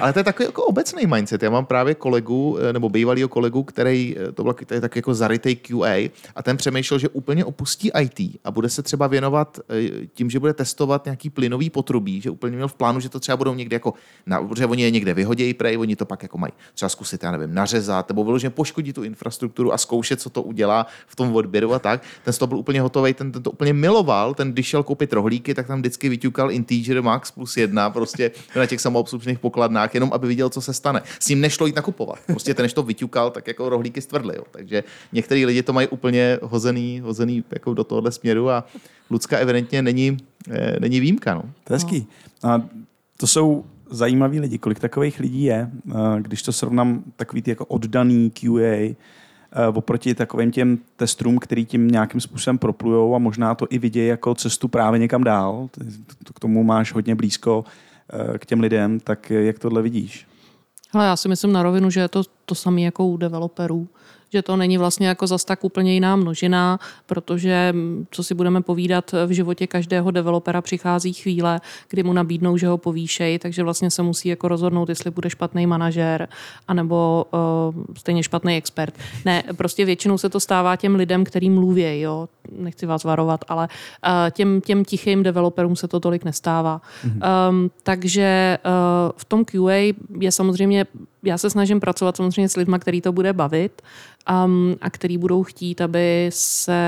Ale 0.00 0.12
to 0.12 0.18
je 0.18 0.24
takový 0.24 0.46
jako 0.46 0.64
obecný 0.64 1.06
mindset. 1.06 1.42
Já 1.42 1.50
mám 1.50 1.66
právě 1.66 1.94
kolegu, 1.94 2.58
eh, 2.60 2.72
nebo 2.72 2.88
bývalýho 2.88 3.28
kolegu, 3.28 3.62
který 3.62 4.16
eh, 4.18 4.32
to 4.32 4.42
byl 4.42 4.54
který 4.54 4.80
tak 4.80 4.96
jako 4.96 5.14
zarytej 5.14 5.56
QA 5.56 6.10
a 6.34 6.42
ten 6.42 6.56
přemýšlel, 6.56 6.98
že 6.98 7.08
úplně 7.08 7.44
opustí 7.44 7.90
IT 8.00 8.40
a 8.44 8.50
bude 8.50 8.68
se 8.68 8.82
třeba 8.82 9.06
věnovat 9.06 9.60
eh, 9.70 10.06
tím, 10.06 10.30
že 10.30 10.40
bude 10.40 10.54
testovat 10.54 11.04
nějaký 11.04 11.30
plynový 11.30 11.70
potrubí, 11.70 12.20
že 12.20 12.30
úplně 12.30 12.56
měl 12.56 12.68
v 12.68 12.74
plánu, 12.74 13.00
že 13.00 13.08
to 13.08 13.20
třeba 13.20 13.36
budou 13.36 13.54
někde 13.54 13.76
jako, 13.76 13.94
na, 14.26 14.42
protože 14.42 14.66
oni 14.66 14.82
je 14.82 14.90
někde 14.90 15.14
vyhodějí 15.14 15.54
prej, 15.54 15.78
oni 15.78 15.96
to 15.96 16.04
pak 16.06 16.22
jako 16.22 16.38
mají 16.38 16.52
třeba 16.74 16.88
zkusit, 16.88 17.22
já 17.22 17.30
nevím, 17.30 17.54
nařezat, 17.54 18.08
nebo 18.08 18.24
vyloženě 18.24 18.50
poškodit 18.50 18.92
tu 18.92 19.02
infrastrukturu 19.02 19.72
a 19.72 19.78
zkoušet, 19.78 20.20
co 20.20 20.30
to 20.30 20.42
udělá 20.42 20.86
v 21.06 21.16
tom 21.16 21.36
odběru 21.36 21.74
a 21.74 21.78
tak. 21.78 22.02
Ten 22.24 22.34
toho 22.34 22.46
byl 22.46 22.58
úplně 22.58 22.80
hotový, 22.80 23.14
ten, 23.14 23.32
ten 23.32 23.42
to 23.42 23.50
úplně 23.50 23.72
miloval, 23.72 24.34
ten 24.34 24.52
když 24.52 24.66
šel 24.66 24.82
koupit 24.82 25.12
rohlíky, 25.12 25.54
tak 25.54 25.66
tam 25.66 25.78
vždycky 25.78 26.08
vyťukal 26.08 26.50
integer 26.50 27.02
max 27.02 27.30
plus 27.30 27.56
jedna, 27.56 27.90
prostě 27.90 28.30
na 28.56 28.66
těch 28.66 28.80
samoobslužných 28.80 29.38
pokladnách, 29.68 29.94
jenom 29.94 30.10
aby 30.12 30.28
viděl, 30.28 30.48
co 30.48 30.60
se 30.60 30.72
stane. 30.72 31.02
S 31.20 31.28
ním 31.28 31.40
nešlo 31.40 31.66
jít 31.66 31.76
nakupovat. 31.76 32.18
Prostě 32.26 32.54
ten, 32.54 32.62
než 32.62 32.72
to 32.72 32.82
vyťukal, 32.82 33.30
tak 33.30 33.46
jako 33.46 33.68
rohlíky 33.68 34.00
stvrdly. 34.00 34.34
Jo. 34.36 34.44
Takže 34.50 34.84
některý 35.12 35.46
lidi 35.46 35.62
to 35.62 35.72
mají 35.72 35.88
úplně 35.88 36.38
hozený, 36.42 37.00
hozený 37.00 37.44
jako 37.50 37.74
do 37.74 37.84
tohohle 37.84 38.12
směru 38.12 38.50
a 38.50 38.64
Lucka 39.10 39.38
evidentně 39.38 39.82
není, 39.82 40.16
eh, 40.50 40.76
není 40.80 41.00
výjimka. 41.00 41.34
No. 41.34 41.42
To 41.64 41.72
je 41.72 41.76
hezký. 41.76 42.06
A 42.42 42.62
to 43.16 43.26
jsou 43.26 43.64
zajímaví 43.90 44.40
lidi. 44.40 44.58
Kolik 44.58 44.80
takových 44.80 45.20
lidí 45.20 45.42
je, 45.42 45.70
a 45.94 46.18
když 46.18 46.42
to 46.42 46.52
srovnám 46.52 47.02
takový 47.16 47.42
ty 47.42 47.50
jako 47.50 47.64
oddaný 47.64 48.30
QA, 48.30 48.60
eh, 48.62 48.96
oproti 49.74 50.14
takovým 50.14 50.50
těm 50.50 50.78
testům, 50.96 51.38
který 51.38 51.66
tím 51.66 51.88
nějakým 51.88 52.20
způsobem 52.20 52.58
proplujou 52.58 53.14
a 53.14 53.18
možná 53.18 53.54
to 53.54 53.66
i 53.70 53.78
vidějí 53.78 54.08
jako 54.08 54.34
cestu 54.34 54.68
právě 54.68 55.00
někam 55.00 55.24
dál. 55.24 55.68
K 56.34 56.40
tomu 56.40 56.64
máš 56.64 56.92
hodně 56.92 57.14
blízko 57.14 57.64
eh, 57.66 57.87
k 58.38 58.46
těm 58.46 58.60
lidem, 58.60 59.00
tak 59.00 59.30
jak 59.30 59.58
tohle 59.58 59.82
vidíš? 59.82 60.26
Hele, 60.92 61.06
já 61.06 61.16
si 61.16 61.28
myslím 61.28 61.52
na 61.52 61.62
rovinu, 61.62 61.90
že 61.90 62.00
je 62.00 62.08
to 62.08 62.22
to 62.44 62.54
samé 62.54 62.80
jako 62.80 63.06
u 63.06 63.16
developerů 63.16 63.88
že 64.32 64.42
to 64.42 64.56
není 64.56 64.78
vlastně 64.78 65.08
jako 65.08 65.26
zas 65.26 65.44
tak 65.44 65.64
úplně 65.64 65.94
jiná 65.94 66.16
množina, 66.16 66.78
protože 67.06 67.72
mm, 67.72 68.06
co 68.10 68.24
si 68.24 68.34
budeme 68.34 68.60
povídat, 68.62 69.14
v 69.26 69.30
životě 69.30 69.66
každého 69.66 70.10
developera 70.10 70.62
přichází 70.62 71.12
chvíle, 71.12 71.60
kdy 71.88 72.02
mu 72.02 72.12
nabídnou, 72.12 72.56
že 72.56 72.66
ho 72.66 72.78
povýšejí, 72.78 73.38
takže 73.38 73.62
vlastně 73.62 73.90
se 73.90 74.02
musí 74.02 74.28
jako 74.28 74.48
rozhodnout, 74.48 74.88
jestli 74.88 75.10
bude 75.10 75.30
špatný 75.30 75.66
manažer, 75.66 76.28
anebo 76.68 77.26
uh, 77.32 77.84
stejně 77.98 78.22
špatný 78.22 78.56
expert. 78.56 78.94
Ne, 79.24 79.42
prostě 79.56 79.84
většinou 79.84 80.18
se 80.18 80.28
to 80.28 80.40
stává 80.40 80.76
těm 80.76 80.94
lidem, 80.94 81.24
který 81.24 81.50
mluví, 81.50 82.00
jo, 82.00 82.28
nechci 82.52 82.86
vás 82.86 83.04
varovat, 83.04 83.44
ale 83.48 83.68
uh, 83.68 84.30
těm, 84.30 84.60
těm 84.60 84.84
tichým 84.84 85.22
developerům 85.22 85.76
se 85.76 85.88
to 85.88 86.00
tolik 86.00 86.24
nestává. 86.24 86.80
Mm-hmm. 87.06 87.48
Um, 87.50 87.70
takže 87.82 88.58
uh, 88.64 89.12
v 89.16 89.24
tom 89.24 89.44
QA 89.44 89.94
je 90.20 90.32
samozřejmě, 90.32 90.86
já 91.22 91.38
se 91.38 91.50
snažím 91.50 91.80
pracovat 91.80 92.16
samozřejmě 92.16 92.48
s 92.48 92.56
lidmi, 92.56 92.76
který 92.78 93.00
to 93.00 93.12
bude 93.12 93.32
bavit 93.32 93.82
um, 94.44 94.76
a 94.80 94.90
který 94.90 95.18
budou 95.18 95.42
chtít, 95.42 95.80
aby 95.80 96.30
se 96.32 96.78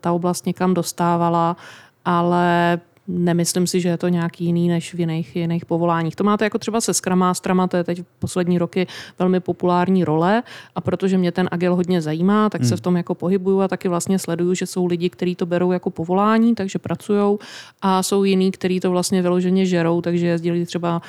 ta 0.00 0.12
oblast 0.12 0.46
někam 0.46 0.74
dostávala, 0.74 1.56
ale 2.04 2.80
Nemyslím 3.08 3.66
si, 3.66 3.80
že 3.80 3.88
je 3.88 3.96
to 3.96 4.08
nějaký 4.08 4.44
jiný 4.44 4.68
než 4.68 4.94
v 4.94 5.00
jiných, 5.00 5.36
jiných 5.36 5.66
povoláních. 5.66 6.16
To 6.16 6.24
máte 6.24 6.44
jako 6.44 6.58
třeba 6.58 6.80
se 6.80 6.94
Scrum 6.94 7.18
Masterama, 7.18 7.66
to 7.66 7.76
je 7.76 7.84
teď 7.84 8.00
v 8.00 8.04
poslední 8.18 8.58
roky 8.58 8.86
velmi 9.18 9.40
populární 9.40 10.04
role 10.04 10.42
a 10.74 10.80
protože 10.80 11.18
mě 11.18 11.32
ten 11.32 11.48
agil 11.52 11.76
hodně 11.76 12.02
zajímá, 12.02 12.50
tak 12.50 12.60
hmm. 12.60 12.68
se 12.68 12.76
v 12.76 12.80
tom 12.80 12.96
jako 12.96 13.14
pohybuju 13.14 13.60
a 13.60 13.68
taky 13.68 13.88
vlastně 13.88 14.18
sleduju, 14.18 14.54
že 14.54 14.66
jsou 14.66 14.86
lidi, 14.86 15.10
kteří 15.10 15.34
to 15.34 15.46
berou 15.46 15.72
jako 15.72 15.90
povolání, 15.90 16.54
takže 16.54 16.78
pracují 16.78 17.38
a 17.82 18.02
jsou 18.02 18.24
jiní, 18.24 18.50
kteří 18.50 18.80
to 18.80 18.90
vlastně 18.90 19.22
vyloženě 19.22 19.66
žerou, 19.66 20.00
takže 20.00 20.26
jezdili 20.26 20.66
třeba 20.66 21.02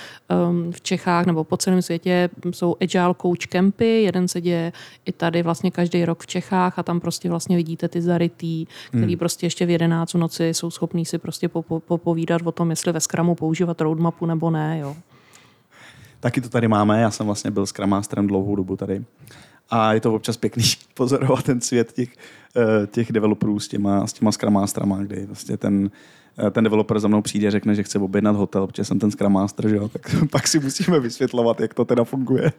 um, 0.50 0.72
v 0.72 0.82
Čechách 0.82 1.26
nebo 1.26 1.44
po 1.44 1.58
celém 1.58 1.82
světě 1.82 2.30
jsou 2.52 2.76
agile 2.82 3.16
coach 3.22 3.48
campy, 3.50 4.04
jeden 4.04 4.28
se 4.28 4.42
děje 4.42 4.74
i 5.06 5.12
tady 5.12 5.44
vlastně 5.44 5.72
každý 5.72 6.06
rok 6.06 6.24
v 6.24 6.28
Čechách 6.28 6.80
a 6.80 6.84
tam 6.84 7.00
prostě 7.00 7.30
vlastně 7.30 7.58
vidíte 7.58 7.88
ty 7.88 8.02
zarytý, 8.02 8.66
který 8.88 9.14
hmm. 9.14 9.20
prostě 9.20 9.46
ještě 9.46 9.66
v 9.66 9.70
11 9.70 10.14
noci 10.14 10.54
jsou 10.54 10.72
schopní 10.72 11.06
si 11.06 11.18
prostě 11.18 11.50
po, 11.50 11.62
po, 11.62 11.80
popovídat 11.90 12.42
o 12.46 12.52
tom, 12.52 12.70
jestli 12.70 12.92
ve 12.92 13.00
Scrumu 13.00 13.36
používat 13.36 13.82
roadmapu 13.82 14.26
nebo 14.26 14.50
ne. 14.50 14.80
Jo. 14.80 14.96
Taky 16.20 16.42
to 16.42 16.50
tady 16.50 16.68
máme, 16.68 17.02
já 17.02 17.12
jsem 17.12 17.26
vlastně 17.26 17.52
byl 17.52 17.66
Scrum 17.66 17.90
Masterem 17.90 18.28
dlouhou 18.28 18.56
dobu 18.56 18.76
tady. 18.76 19.04
A 19.70 19.94
je 19.94 20.02
to 20.02 20.14
občas 20.14 20.38
pěkný 20.38 20.64
pozorovat 20.94 21.44
ten 21.44 21.62
svět 21.62 21.92
těch, 21.92 22.10
eh, 22.58 22.88
těch 22.88 23.12
developerů 23.12 23.60
s 23.60 23.68
těma, 23.68 24.08
s 24.08 24.14
těma 24.14 24.32
Scrum 24.32 24.54
Masterama, 24.54 24.98
kdy 24.98 25.26
vlastně 25.26 25.58
ten, 25.58 25.92
eh, 26.48 26.52
ten 26.52 26.64
developer 26.64 27.00
za 27.00 27.08
mnou 27.08 27.22
přijde 27.22 27.48
a 27.48 27.52
řekne, 27.52 27.76
že 27.76 27.84
chce 27.84 28.00
objednat 28.00 28.36
hotel, 28.36 28.68
protože 28.68 28.86
jsem 28.86 29.00
ten 29.00 29.12
Scrum 29.12 29.34
Master, 29.34 29.70
že 29.70 29.76
jo? 29.76 29.88
tak 29.88 30.16
pak 30.32 30.48
si 30.48 30.60
musíme 30.60 31.00
vysvětlovat, 31.00 31.60
jak 31.60 31.74
to 31.74 31.86
teda 31.86 32.04
funguje 32.04 32.52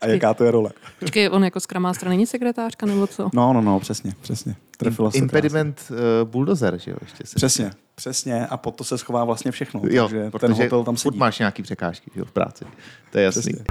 a 0.00 0.06
jaká 0.06 0.34
to 0.34 0.44
je 0.44 0.50
role. 0.50 0.70
Počkej, 1.00 1.28
on 1.32 1.44
jako 1.44 1.60
Scrum 1.60 1.82
Master 1.82 2.08
není 2.08 2.26
sekretářka 2.26 2.86
nebo 2.86 3.06
co? 3.06 3.30
No, 3.34 3.52
no, 3.52 3.60
no, 3.60 3.80
přesně, 3.80 4.12
přesně. 4.20 4.56
Trefila 4.80 5.10
Impediment 5.14 5.90
uh, 5.90 5.96
bulldozer, 6.28 6.78
že 6.78 6.90
jo? 6.90 6.96
Ještě 7.00 7.26
se 7.26 7.34
přesně, 7.36 7.70
přesně. 7.94 8.46
A 8.46 8.56
pod 8.56 8.76
to 8.76 8.84
se 8.84 8.98
schová 8.98 9.24
vlastně 9.24 9.50
všechno. 9.50 9.80
Jo, 9.90 10.08
takže 10.08 10.30
ten 10.40 10.52
hotel 10.52 10.84
tam 10.84 10.96
sedí. 10.96 11.18
máš 11.18 11.38
nějaký 11.38 11.62
překážky 11.62 12.10
že 12.14 12.20
jo, 12.20 12.24
v 12.24 12.32
práci. 12.32 12.64
To 13.12 13.18
je 13.18 13.24
jasný. 13.24 13.42
Přesně. 13.42 13.64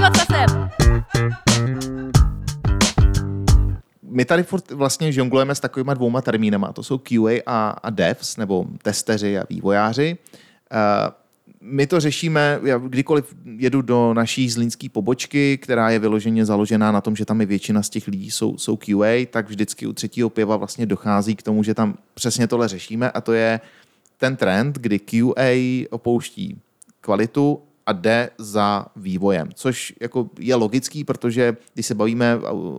Zase! 0.00 0.46
my 4.12 4.24
tady 4.24 4.42
furt 4.42 4.70
vlastně 4.70 5.12
žonglujeme 5.12 5.54
s 5.54 5.60
takovýma 5.60 5.94
dvouma 5.94 6.22
termínama. 6.22 6.72
To 6.72 6.82
jsou 6.82 6.98
QA 6.98 7.42
a, 7.46 7.68
a 7.70 7.90
devs, 7.90 8.36
nebo 8.36 8.66
testeři 8.82 9.38
a 9.38 9.44
vývojáři. 9.50 10.18
Uh, 10.72 10.78
my 11.64 11.86
to 11.86 12.00
řešíme, 12.00 12.60
já 12.62 12.78
kdykoliv 12.78 13.34
jedu 13.56 13.82
do 13.82 14.14
naší 14.14 14.50
zlínské 14.50 14.88
pobočky, 14.88 15.58
která 15.58 15.90
je 15.90 15.98
vyloženě 15.98 16.44
založená 16.44 16.92
na 16.92 17.00
tom, 17.00 17.16
že 17.16 17.24
tam 17.24 17.40
je 17.40 17.46
většina 17.46 17.82
z 17.82 17.90
těch 17.90 18.08
lidí 18.08 18.30
jsou, 18.30 18.58
jsou 18.58 18.76
QA, 18.76 19.26
tak 19.30 19.48
vždycky 19.48 19.86
u 19.86 19.92
třetího 19.92 20.30
piva 20.30 20.56
vlastně 20.56 20.86
dochází 20.86 21.36
k 21.36 21.42
tomu, 21.42 21.62
že 21.62 21.74
tam 21.74 21.98
přesně 22.14 22.46
tohle 22.46 22.68
řešíme 22.68 23.10
a 23.10 23.20
to 23.20 23.32
je 23.32 23.60
ten 24.16 24.36
trend, 24.36 24.78
kdy 24.78 24.98
QA 24.98 25.86
opouští 25.90 26.58
kvalitu 27.00 27.62
a 27.86 27.92
jde 27.92 28.30
za 28.38 28.86
vývojem, 28.96 29.48
což 29.54 29.92
jako 30.00 30.30
je 30.38 30.54
logický, 30.54 31.04
protože 31.04 31.56
když 31.74 31.86
se 31.86 31.94
bavíme, 31.94 32.38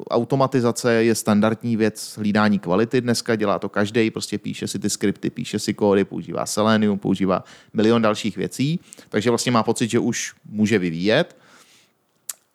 automatizace 0.09 0.93
je 0.93 1.15
standardní 1.15 1.77
věc 1.77 2.17
hlídání 2.17 2.59
kvality 2.59 3.01
dneska, 3.01 3.35
dělá 3.35 3.59
to 3.59 3.69
každý, 3.69 4.11
prostě 4.11 4.37
píše 4.37 4.67
si 4.67 4.79
ty 4.79 4.89
skripty, 4.89 5.29
píše 5.29 5.59
si 5.59 5.73
kódy, 5.73 6.03
používá 6.03 6.45
Selenium, 6.45 6.99
používá 6.99 7.43
milion 7.73 8.01
dalších 8.01 8.37
věcí, 8.37 8.79
takže 9.09 9.29
vlastně 9.29 9.51
má 9.51 9.63
pocit, 9.63 9.89
že 9.89 9.99
už 9.99 10.33
může 10.45 10.79
vyvíjet. 10.79 11.37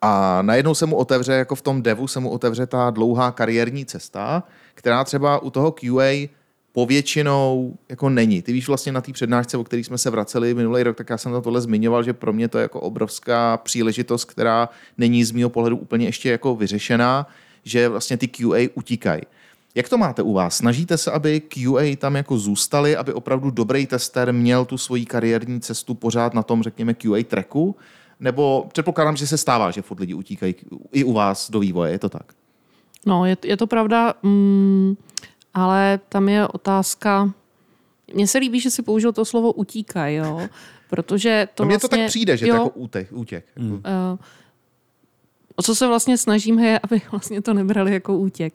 A 0.01 0.41
najednou 0.41 0.75
se 0.75 0.85
mu 0.85 0.95
otevře, 0.95 1.33
jako 1.33 1.55
v 1.55 1.61
tom 1.61 1.81
devu 1.81 2.07
se 2.07 2.19
mu 2.19 2.29
otevře 2.29 2.65
ta 2.65 2.89
dlouhá 2.89 3.31
kariérní 3.31 3.85
cesta, 3.85 4.43
která 4.73 5.03
třeba 5.03 5.39
u 5.39 5.49
toho 5.49 5.71
QA 5.71 6.27
povětšinou 6.71 7.77
jako 7.89 8.09
není. 8.09 8.41
Ty 8.41 8.53
víš 8.53 8.67
vlastně 8.67 8.91
na 8.91 9.01
té 9.01 9.11
přednášce, 9.11 9.57
o 9.57 9.63
které 9.63 9.83
jsme 9.83 9.97
se 9.97 10.09
vraceli 10.09 10.53
minulý 10.53 10.83
rok, 10.83 10.97
tak 10.97 11.09
já 11.09 11.17
jsem 11.17 11.31
na 11.31 11.41
tohle 11.41 11.61
zmiňoval, 11.61 12.03
že 12.03 12.13
pro 12.13 12.33
mě 12.33 12.47
to 12.47 12.57
je 12.57 12.61
jako 12.61 12.79
obrovská 12.79 13.57
příležitost, 13.57 14.25
která 14.25 14.69
není 14.97 15.23
z 15.23 15.31
mého 15.31 15.49
pohledu 15.49 15.77
úplně 15.77 16.05
ještě 16.05 16.29
jako 16.29 16.55
vyřešená, 16.55 17.27
že 17.63 17.89
vlastně 17.89 18.17
ty 18.17 18.27
QA 18.27 18.69
utíkají. 18.73 19.21
Jak 19.75 19.89
to 19.89 19.97
máte 19.97 20.21
u 20.21 20.33
vás? 20.33 20.57
Snažíte 20.57 20.97
se, 20.97 21.11
aby 21.11 21.41
QA 21.41 21.95
tam 21.97 22.15
jako 22.15 22.37
zůstali, 22.37 22.95
aby 22.95 23.13
opravdu 23.13 23.51
dobrý 23.51 23.85
tester 23.85 24.33
měl 24.33 24.65
tu 24.65 24.77
svoji 24.77 25.05
kariérní 25.05 25.61
cestu 25.61 25.93
pořád 25.93 26.33
na 26.33 26.43
tom, 26.43 26.63
řekněme, 26.63 26.93
QA 26.93 27.23
tracku? 27.27 27.75
Nebo 28.19 28.67
předpokládám, 28.71 29.17
že 29.17 29.27
se 29.27 29.37
stává, 29.37 29.71
že 29.71 29.81
furt 29.81 29.99
lidi 29.99 30.13
utíkají 30.13 30.55
i 30.91 31.03
u 31.03 31.13
vás 31.13 31.51
do 31.51 31.59
vývoje, 31.59 31.91
je 31.91 31.99
to 31.99 32.09
tak? 32.09 32.33
No, 33.05 33.25
je, 33.25 33.37
je 33.43 33.57
to 33.57 33.67
pravda. 33.67 34.13
Mm, 34.23 34.95
ale 35.53 35.99
tam 36.09 36.29
je 36.29 36.47
otázka, 36.47 37.33
mně 38.13 38.27
se 38.27 38.37
líbí, 38.37 38.59
že 38.59 38.71
si 38.71 38.81
použil 38.81 39.13
to 39.13 39.25
slovo 39.25 39.53
utíkaj, 39.53 40.15
jo, 40.15 40.49
protože 40.89 41.47
to 41.55 41.65
Mně 41.65 41.73
vlastně, 41.75 41.89
to 41.89 41.95
tak 41.95 42.07
přijde, 42.07 42.37
že 42.37 42.47
jo, 42.47 42.55
to 42.55 42.63
jako 42.63 42.79
útek, 42.79 43.07
útěk. 43.11 43.45
Hmm. 43.57 43.73
Uh, 43.73 43.79
o 45.55 45.61
co 45.63 45.75
se 45.75 45.87
vlastně 45.87 46.17
snažíme 46.17 46.67
je, 46.67 46.79
aby 46.79 47.01
vlastně 47.11 47.41
to 47.41 47.53
nebrali 47.53 47.93
jako 47.93 48.17
útěk. 48.17 48.53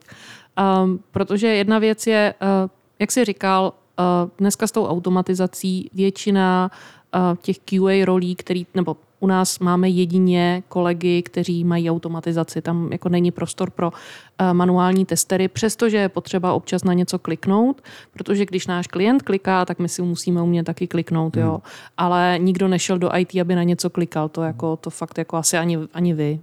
Um, 0.85 1.01
protože 1.11 1.47
jedna 1.47 1.79
věc 1.79 2.07
je, 2.07 2.35
uh, 2.43 2.71
jak 2.99 3.13
jsi 3.13 3.25
říkal, 3.25 3.73
uh, 3.99 4.31
dneska 4.39 4.67
s 4.67 4.73
tou 4.73 4.87
automatizací 4.87 5.91
většina 5.95 6.71
uh, 7.15 7.37
těch 7.43 7.59
QA 7.59 8.05
rolí, 8.05 8.37
který, 8.37 8.67
nebo 8.75 8.97
u 9.25 9.27
nás 9.27 9.59
máme 9.59 9.89
jedině 9.89 10.63
kolegy, 10.69 11.23
kteří 11.23 11.65
mají 11.65 11.91
automatizaci. 11.91 12.63
Tam 12.63 12.93
jako 12.93 13.09
není 13.09 13.31
prostor 13.31 13.71
pro 13.71 13.93
eh, 13.93 14.55
manuální 14.55 15.05
testery, 15.05 15.49
přestože 15.49 15.97
je 15.97 16.09
potřeba 16.09 16.53
občas 16.53 16.85
na 16.85 16.93
něco 16.93 17.19
kliknout, 17.19 17.83
protože 18.13 18.47
když 18.47 18.67
náš 18.67 18.87
klient 18.87 19.23
kliká, 19.23 19.65
tak 19.65 19.79
my 19.79 19.89
si 19.89 20.03
musíme 20.03 20.43
umět 20.43 20.65
taky 20.65 20.87
kliknout, 20.87 21.37
hmm. 21.37 21.45
jo. 21.45 21.63
Ale 21.97 22.37
nikdo 22.39 22.69
nešel 22.69 22.99
do 22.99 23.17
IT, 23.17 23.41
aby 23.41 23.55
na 23.55 23.63
něco 23.63 23.91
klikal. 23.91 24.29
To, 24.29 24.43
jako, 24.43 24.77
to 24.77 24.91
fakt 24.91 25.19
jako 25.19 25.37
asi 25.37 25.59
ani, 25.59 25.79
ani 25.95 26.15
vy. 26.15 26.41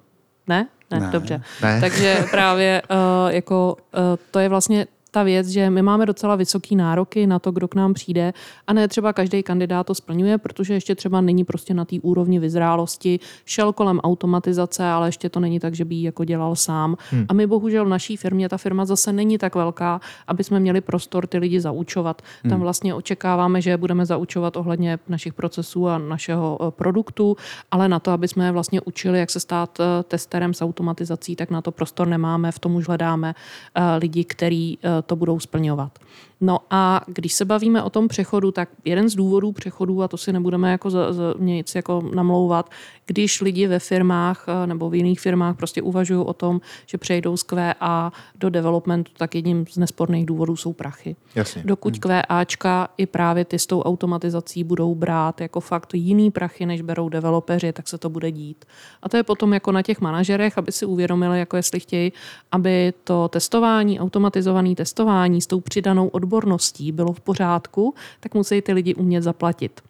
Ne? 0.47 0.67
Ne, 0.91 0.99
ne. 0.99 1.09
dobře. 1.11 1.41
Ne. 1.61 1.81
Takže 1.81 2.25
právě 2.31 2.81
uh, 2.91 3.31
jako 3.31 3.77
uh, 3.93 4.01
to 4.31 4.39
je 4.39 4.49
vlastně 4.49 4.87
ta 5.11 5.23
věc, 5.23 5.47
že 5.47 5.69
my 5.69 5.81
máme 5.81 6.05
docela 6.05 6.35
vysoké 6.35 6.75
nároky 6.75 7.27
na 7.27 7.39
to, 7.39 7.51
kdo 7.51 7.67
k 7.67 7.75
nám 7.75 7.93
přijde 7.93 8.33
a 8.67 8.73
ne 8.73 8.87
třeba 8.87 9.13
každý 9.13 9.43
kandidát 9.43 9.83
to 9.83 9.95
splňuje, 9.95 10.37
protože 10.37 10.73
ještě 10.73 10.95
třeba 10.95 11.21
není 11.21 11.43
prostě 11.43 11.73
na 11.73 11.85
té 11.85 11.95
úrovni 12.01 12.39
vyzrálosti, 12.39 13.19
šel 13.45 13.73
kolem 13.73 13.99
automatizace, 13.99 14.85
ale 14.85 15.07
ještě 15.07 15.29
to 15.29 15.39
není 15.39 15.59
tak, 15.59 15.75
že 15.75 15.85
by 15.85 15.95
ji 15.95 16.03
jako 16.03 16.25
dělal 16.25 16.55
sám. 16.55 16.97
Hmm. 17.11 17.25
A 17.29 17.33
my 17.33 17.47
bohužel 17.47 17.85
v 17.85 17.89
naší 17.89 18.17
firmě, 18.17 18.49
ta 18.49 18.57
firma 18.57 18.85
zase 18.85 19.13
není 19.13 19.37
tak 19.37 19.55
velká, 19.55 20.01
aby 20.27 20.43
jsme 20.43 20.59
měli 20.59 20.81
prostor 20.81 21.27
ty 21.27 21.37
lidi 21.37 21.61
zaučovat. 21.61 22.21
Hmm. 22.43 22.49
Tam 22.49 22.59
vlastně 22.59 22.93
očekáváme, 22.93 23.61
že 23.61 23.77
budeme 23.77 24.05
zaučovat 24.05 24.57
ohledně 24.57 24.99
našich 25.07 25.33
procesů 25.33 25.87
a 25.87 25.97
našeho 25.97 26.57
eh, 26.61 26.71
produktu, 26.71 27.37
ale 27.71 27.89
na 27.89 27.99
to, 27.99 28.11
aby 28.11 28.27
jsme 28.27 28.45
je 28.45 28.51
vlastně 28.51 28.81
učili, 28.81 29.19
jak 29.19 29.29
se 29.29 29.39
stát 29.39 29.79
eh, 29.79 30.03
testerem 30.03 30.53
s 30.53 30.61
automatizací, 30.61 31.35
tak 31.35 31.51
na 31.51 31.61
to 31.61 31.71
prostor 31.71 32.07
nemáme. 32.07 32.51
V 32.51 32.59
tom 32.59 32.75
už 32.75 32.87
hledáme 32.87 33.35
eh, 33.75 33.97
lidi, 33.97 34.23
který 34.23 34.77
to 35.01 35.15
budou 35.15 35.39
splňovat. 35.39 35.99
No 36.41 36.59
a 36.69 37.01
když 37.07 37.33
se 37.33 37.45
bavíme 37.45 37.83
o 37.83 37.89
tom 37.89 38.07
přechodu, 38.07 38.51
tak 38.51 38.69
jeden 38.85 39.09
z 39.09 39.15
důvodů 39.15 39.51
přechodu, 39.51 40.03
a 40.03 40.07
to 40.07 40.17
si 40.17 40.33
nebudeme 40.33 40.71
jako 40.71 40.89
za, 40.89 41.13
za 41.13 41.33
nic 41.39 41.75
jako 41.75 42.03
namlouvat, 42.15 42.69
když 43.05 43.41
lidi 43.41 43.67
ve 43.67 43.79
firmách 43.79 44.45
eh, 44.47 44.67
nebo 44.67 44.89
v 44.89 44.95
jiných 44.95 45.19
firmách 45.19 45.57
prostě 45.57 45.81
uvažují 45.81 46.25
o 46.25 46.33
tom, 46.33 46.61
že 46.85 46.97
přejdou 46.97 47.37
z 47.37 47.43
QA 47.43 48.11
do 48.35 48.49
developmentu, 48.49 49.11
tak 49.17 49.35
jedním 49.35 49.65
z 49.67 49.77
nesporných 49.77 50.25
důvodů 50.25 50.55
jsou 50.55 50.73
prachy. 50.73 51.15
Jasně. 51.35 51.63
Dokud 51.65 51.99
QAčka 51.99 52.89
i 52.97 53.05
právě 53.05 53.45
ty 53.45 53.59
s 53.59 53.65
tou 53.65 53.81
automatizací 53.81 54.63
budou 54.63 54.95
brát 54.95 55.41
jako 55.41 55.59
fakt 55.59 55.93
jiný 55.93 56.31
prachy, 56.31 56.65
než 56.65 56.81
berou 56.81 57.09
developeři, 57.09 57.73
tak 57.73 57.87
se 57.87 57.97
to 57.97 58.09
bude 58.09 58.31
dít. 58.31 58.65
A 59.03 59.09
to 59.09 59.17
je 59.17 59.23
potom 59.23 59.53
jako 59.53 59.71
na 59.71 59.81
těch 59.81 60.01
manažerech, 60.01 60.57
aby 60.57 60.71
si 60.71 60.85
uvědomili, 60.85 61.39
jako 61.39 61.57
jestli 61.57 61.79
chtějí, 61.79 62.13
aby 62.51 62.93
to 63.03 63.27
testování, 63.27 63.99
automatizované 63.99 64.75
testování 64.75 65.41
s 65.41 65.47
tou 65.47 65.59
přidanou 65.59 66.07
odborností 66.31 66.91
bylo 66.91 67.13
v 67.13 67.19
pořádku, 67.19 67.93
tak 68.19 68.33
musí 68.33 68.61
ty 68.61 68.73
lidi 68.73 68.95
umět 68.95 69.21
zaplatit. 69.21 69.81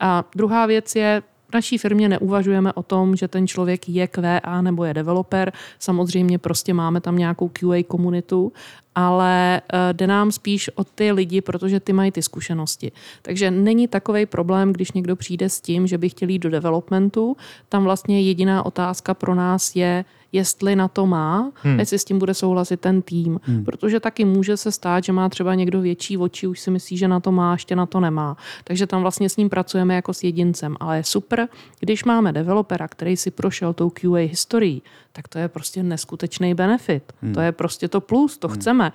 A 0.00 0.24
druhá 0.36 0.66
věc 0.66 0.96
je, 0.96 1.22
v 1.48 1.54
naší 1.54 1.78
firmě 1.78 2.08
neuvažujeme 2.08 2.72
o 2.72 2.82
tom, 2.82 3.16
že 3.16 3.28
ten 3.28 3.46
člověk 3.46 3.88
je 3.88 4.06
QA 4.06 4.62
nebo 4.62 4.84
je 4.84 4.94
developer. 4.94 5.52
Samozřejmě 5.78 6.38
prostě 6.38 6.74
máme 6.74 7.00
tam 7.00 7.16
nějakou 7.16 7.48
QA 7.48 7.82
komunitu, 7.88 8.52
ale 8.94 9.62
eh, 9.62 9.92
jde 9.92 10.06
nám 10.06 10.32
spíš 10.32 10.70
o 10.74 10.84
ty 10.84 11.12
lidi, 11.12 11.40
protože 11.40 11.80
ty 11.80 11.92
mají 11.92 12.10
ty 12.10 12.22
zkušenosti. 12.22 12.92
Takže 13.22 13.50
není 13.50 13.88
takový 13.88 14.26
problém, 14.26 14.72
když 14.72 14.92
někdo 14.92 15.16
přijde 15.16 15.48
s 15.48 15.60
tím, 15.60 15.86
že 15.86 15.98
by 15.98 16.08
chtěl 16.08 16.28
jít 16.28 16.38
do 16.38 16.50
developmentu. 16.50 17.36
Tam 17.68 17.84
vlastně 17.84 18.20
jediná 18.20 18.66
otázka 18.66 19.14
pro 19.14 19.34
nás 19.34 19.76
je, 19.76 20.04
jestli 20.32 20.76
na 20.76 20.88
to 20.88 21.06
má, 21.06 21.52
hmm. 21.54 21.80
jestli 21.80 21.98
s 21.98 22.04
tím 22.04 22.18
bude 22.18 22.34
souhlasit 22.34 22.80
ten 22.80 23.02
tým. 23.02 23.40
Hmm. 23.42 23.64
Protože 23.64 24.00
taky 24.00 24.24
může 24.24 24.56
se 24.56 24.72
stát, 24.72 25.04
že 25.04 25.12
má 25.12 25.28
třeba 25.28 25.54
někdo 25.54 25.80
větší 25.80 26.18
oči, 26.18 26.46
už 26.46 26.60
si 26.60 26.70
myslí, 26.70 26.96
že 26.96 27.08
na 27.08 27.20
to 27.20 27.32
má, 27.32 27.52
ještě 27.52 27.76
na 27.76 27.86
to 27.86 28.00
nemá. 28.00 28.36
Takže 28.64 28.86
tam 28.86 29.02
vlastně 29.02 29.28
s 29.28 29.36
ním 29.36 29.48
pracujeme 29.48 29.94
jako 29.94 30.14
s 30.14 30.22
jedincem. 30.22 30.76
Ale 30.80 30.96
je 30.96 31.04
super, 31.04 31.48
když 31.80 32.04
máme 32.04 32.32
developera, 32.32 32.88
který 32.88 33.16
si 33.16 33.30
prošel 33.30 33.72
tou 33.72 33.90
QA 33.90 34.28
historií, 34.28 34.82
tak 35.12 35.28
to 35.28 35.38
je 35.38 35.48
prostě 35.48 35.82
neskutečný 35.82 36.54
benefit. 36.54 37.12
Hmm. 37.22 37.34
To 37.34 37.40
je 37.40 37.52
prostě 37.52 37.88
to 37.88 38.00
plus, 38.00 38.38
to 38.38 38.48
hmm. 38.48 38.56
chceme. 38.56 38.92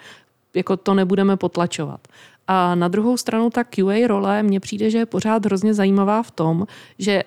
Jako 0.53 0.77
to 0.77 0.93
nebudeme 0.93 1.37
potlačovat. 1.37 2.07
A 2.47 2.75
na 2.75 2.87
druhou 2.87 3.17
stranu 3.17 3.49
ta 3.49 3.63
QA 3.63 4.07
role 4.07 4.43
mně 4.43 4.59
přijde, 4.59 4.89
že 4.89 4.97
je 4.97 5.05
pořád 5.05 5.45
hrozně 5.45 5.73
zajímavá 5.73 6.23
v 6.23 6.31
tom, 6.31 6.67
že 6.99 7.23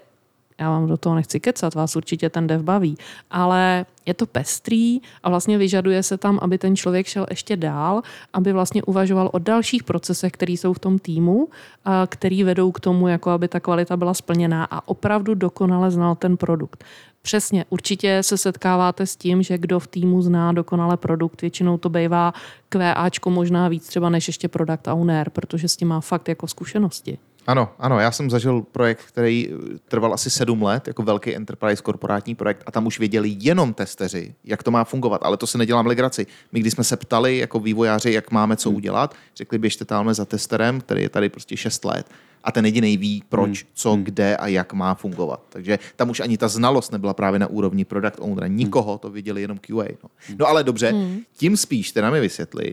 já 0.60 0.70
vám 0.70 0.86
do 0.86 0.96
toho 0.96 1.14
nechci 1.14 1.40
kecat, 1.40 1.74
vás 1.74 1.96
určitě 1.96 2.30
ten 2.30 2.46
dev 2.46 2.62
baví, 2.62 2.96
ale 3.30 3.86
je 4.06 4.14
to 4.14 4.26
pestrý 4.26 5.00
a 5.22 5.30
vlastně 5.30 5.58
vyžaduje 5.58 6.02
se 6.02 6.18
tam, 6.18 6.38
aby 6.42 6.58
ten 6.58 6.76
člověk 6.76 7.06
šel 7.06 7.26
ještě 7.30 7.56
dál, 7.56 8.02
aby 8.32 8.52
vlastně 8.52 8.82
uvažoval 8.82 9.30
o 9.32 9.38
dalších 9.38 9.84
procesech, 9.84 10.32
které 10.32 10.52
jsou 10.52 10.72
v 10.72 10.78
tom 10.78 10.98
týmu, 10.98 11.48
a 11.84 12.06
který 12.06 12.44
vedou 12.44 12.72
k 12.72 12.80
tomu, 12.80 13.08
jako 13.08 13.30
aby 13.30 13.48
ta 13.48 13.60
kvalita 13.60 13.96
byla 13.96 14.14
splněná 14.14 14.64
a 14.70 14.88
opravdu 14.88 15.34
dokonale 15.34 15.90
znal 15.90 16.14
ten 16.14 16.36
produkt. 16.36 16.84
Přesně, 17.22 17.64
určitě 17.70 18.22
se 18.22 18.38
setkáváte 18.38 19.06
s 19.06 19.16
tím, 19.16 19.42
že 19.42 19.58
kdo 19.58 19.80
v 19.80 19.86
týmu 19.86 20.22
zná 20.22 20.52
dokonale 20.52 20.96
produkt, 20.96 21.42
většinou 21.42 21.78
to 21.78 21.88
bývá 21.88 22.34
QAčko 22.68 23.30
možná 23.30 23.68
víc 23.68 23.86
třeba 23.86 24.08
než 24.08 24.26
ještě 24.26 24.48
product 24.48 24.88
owner, 24.88 25.30
protože 25.30 25.68
s 25.68 25.76
tím 25.76 25.88
má 25.88 26.00
fakt 26.00 26.28
jako 26.28 26.46
zkušenosti. 26.46 27.18
Ano, 27.46 27.72
ano, 27.78 28.00
já 28.00 28.10
jsem 28.10 28.30
zažil 28.30 28.62
projekt, 28.72 29.02
který 29.02 29.48
trval 29.88 30.14
asi 30.14 30.30
sedm 30.30 30.62
let, 30.62 30.88
jako 30.88 31.02
velký 31.02 31.36
enterprise 31.36 31.82
korporátní 31.82 32.34
projekt 32.34 32.62
a 32.66 32.70
tam 32.70 32.86
už 32.86 32.98
věděli 32.98 33.36
jenom 33.38 33.74
testeři, 33.74 34.34
jak 34.44 34.62
to 34.62 34.70
má 34.70 34.84
fungovat, 34.84 35.20
ale 35.24 35.36
to 35.36 35.46
se 35.46 35.58
nedělám 35.58 35.86
legraci. 35.86 36.26
My, 36.52 36.60
když 36.60 36.72
jsme 36.72 36.84
se 36.84 36.96
ptali 36.96 37.38
jako 37.38 37.60
vývojáři, 37.60 38.12
jak 38.12 38.30
máme 38.30 38.56
co 38.56 38.70
udělat, 38.70 39.14
řekli 39.36 39.58
běžte 39.58 39.84
tamhle 39.84 40.14
za 40.14 40.24
testerem, 40.24 40.80
který 40.80 41.02
je 41.02 41.08
tady 41.08 41.28
prostě 41.28 41.56
6 41.56 41.84
let 41.84 42.06
a 42.44 42.52
ten 42.52 42.64
jediný 42.64 42.96
ví, 42.96 43.22
proč, 43.28 43.62
hmm. 43.62 43.70
co, 43.74 43.96
kde 43.96 44.36
a 44.36 44.46
jak 44.46 44.72
má 44.72 44.94
fungovat. 44.94 45.42
Takže 45.48 45.78
tam 45.96 46.10
už 46.10 46.20
ani 46.20 46.38
ta 46.38 46.48
znalost 46.48 46.92
nebyla 46.92 47.14
právě 47.14 47.38
na 47.38 47.46
úrovni 47.46 47.84
product 47.84 48.18
ownera. 48.20 48.46
Nikoho 48.46 48.98
to 48.98 49.10
viděli 49.10 49.42
jenom 49.42 49.58
QA. 49.58 49.84
No, 50.02 50.10
no 50.38 50.46
ale 50.46 50.64
dobře, 50.64 50.90
hmm. 50.90 51.20
tím 51.36 51.56
spíš 51.56 51.92
teda 51.92 52.10
mi 52.10 52.20
vysvětli, 52.20 52.72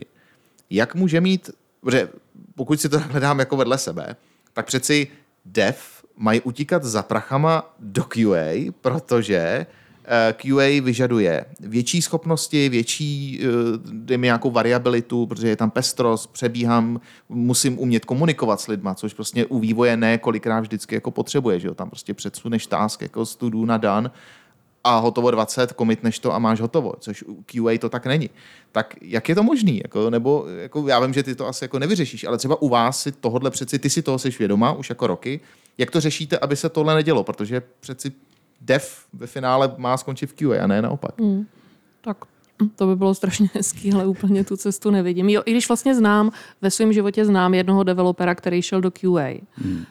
jak 0.70 0.94
může 0.94 1.20
mít, 1.20 1.50
protože 1.80 2.08
pokud 2.54 2.80
si 2.80 2.88
to 2.88 2.98
hledám 3.10 3.38
jako 3.38 3.56
vedle 3.56 3.78
sebe, 3.78 4.16
tak 4.52 4.66
přeci 4.66 5.06
dev 5.44 6.04
mají 6.16 6.40
utíkat 6.40 6.84
za 6.84 7.02
prachama 7.02 7.74
do 7.78 8.04
QA, 8.04 8.72
protože 8.80 9.66
eh, 10.04 10.34
QA 10.36 10.82
vyžaduje 10.84 11.44
větší 11.60 12.02
schopnosti, 12.02 12.68
větší, 12.68 13.40
eh, 13.42 13.48
dejme 13.92 14.24
nějakou 14.24 14.50
variabilitu, 14.50 15.26
protože 15.26 15.48
je 15.48 15.56
tam 15.56 15.70
pestrost, 15.70 16.32
přebíhám, 16.32 17.00
musím 17.28 17.78
umět 17.78 18.04
komunikovat 18.04 18.60
s 18.60 18.66
lidma, 18.66 18.94
což 18.94 19.14
prostě 19.14 19.46
u 19.46 19.58
vývoje 19.58 19.96
ne 19.96 20.18
kolikrát 20.18 20.60
vždycky 20.60 20.94
jako 20.94 21.10
potřebuje, 21.10 21.60
že 21.60 21.68
jo? 21.68 21.74
tam 21.74 21.90
prostě 21.90 22.14
předsuneš 22.14 22.66
task 22.66 23.02
jako 23.02 23.26
studu 23.26 23.64
na 23.64 23.76
dan 23.76 24.10
a 24.84 24.98
hotovo 24.98 25.30
20, 25.30 25.72
komitneš 25.72 26.18
to 26.18 26.34
a 26.34 26.38
máš 26.38 26.60
hotovo, 26.60 26.92
což 26.98 27.22
u 27.22 27.42
QA 27.42 27.78
to 27.80 27.88
tak 27.88 28.06
není. 28.06 28.30
Tak 28.72 28.94
jak 29.02 29.28
je 29.28 29.34
to 29.34 29.42
možný? 29.42 29.80
Jako, 29.82 30.10
nebo 30.10 30.46
jako, 30.48 30.88
já 30.88 31.00
vím, 31.00 31.14
že 31.14 31.22
ty 31.22 31.34
to 31.34 31.46
asi 31.46 31.64
jako 31.64 31.78
nevyřešíš, 31.78 32.24
ale 32.24 32.38
třeba 32.38 32.62
u 32.62 32.68
vás 32.68 33.02
si 33.02 33.12
tohle 33.12 33.50
přeci, 33.50 33.78
ty 33.78 33.90
si 33.90 34.02
toho 34.02 34.18
jsi 34.18 34.30
vědoma 34.30 34.72
už 34.72 34.88
jako 34.88 35.06
roky. 35.06 35.40
Jak 35.78 35.90
to 35.90 36.00
řešíte, 36.00 36.38
aby 36.38 36.56
se 36.56 36.68
tohle 36.68 36.94
nedělo? 36.94 37.24
Protože 37.24 37.62
přeci 37.80 38.12
dev 38.60 39.06
ve 39.12 39.26
finále 39.26 39.74
má 39.76 39.96
skončit 39.96 40.26
v 40.26 40.34
QA 40.34 40.64
a 40.64 40.66
ne 40.66 40.82
naopak. 40.82 41.20
Hmm. 41.20 41.46
Tak 42.00 42.16
to 42.76 42.86
by 42.86 42.96
bylo 42.96 43.14
strašně 43.14 43.50
hezký, 43.54 43.92
ale 43.92 44.06
úplně 44.06 44.44
tu 44.44 44.56
cestu 44.56 44.90
nevidím. 44.90 45.28
Jo, 45.28 45.42
i 45.46 45.50
když 45.50 45.68
vlastně 45.68 45.94
znám, 45.94 46.30
ve 46.62 46.70
svém 46.70 46.92
životě 46.92 47.24
znám 47.24 47.54
jednoho 47.54 47.82
developera, 47.82 48.34
který 48.34 48.62
šel 48.62 48.80
do 48.80 48.90
QA. 48.90 49.40
Hmm 49.52 49.84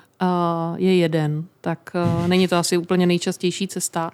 je 0.75 0.95
jeden, 0.97 1.45
tak 1.61 1.91
uh, 1.95 2.27
není 2.27 2.47
to 2.47 2.55
asi 2.55 2.77
úplně 2.77 3.07
nejčastější 3.07 3.67
cesta. 3.67 4.11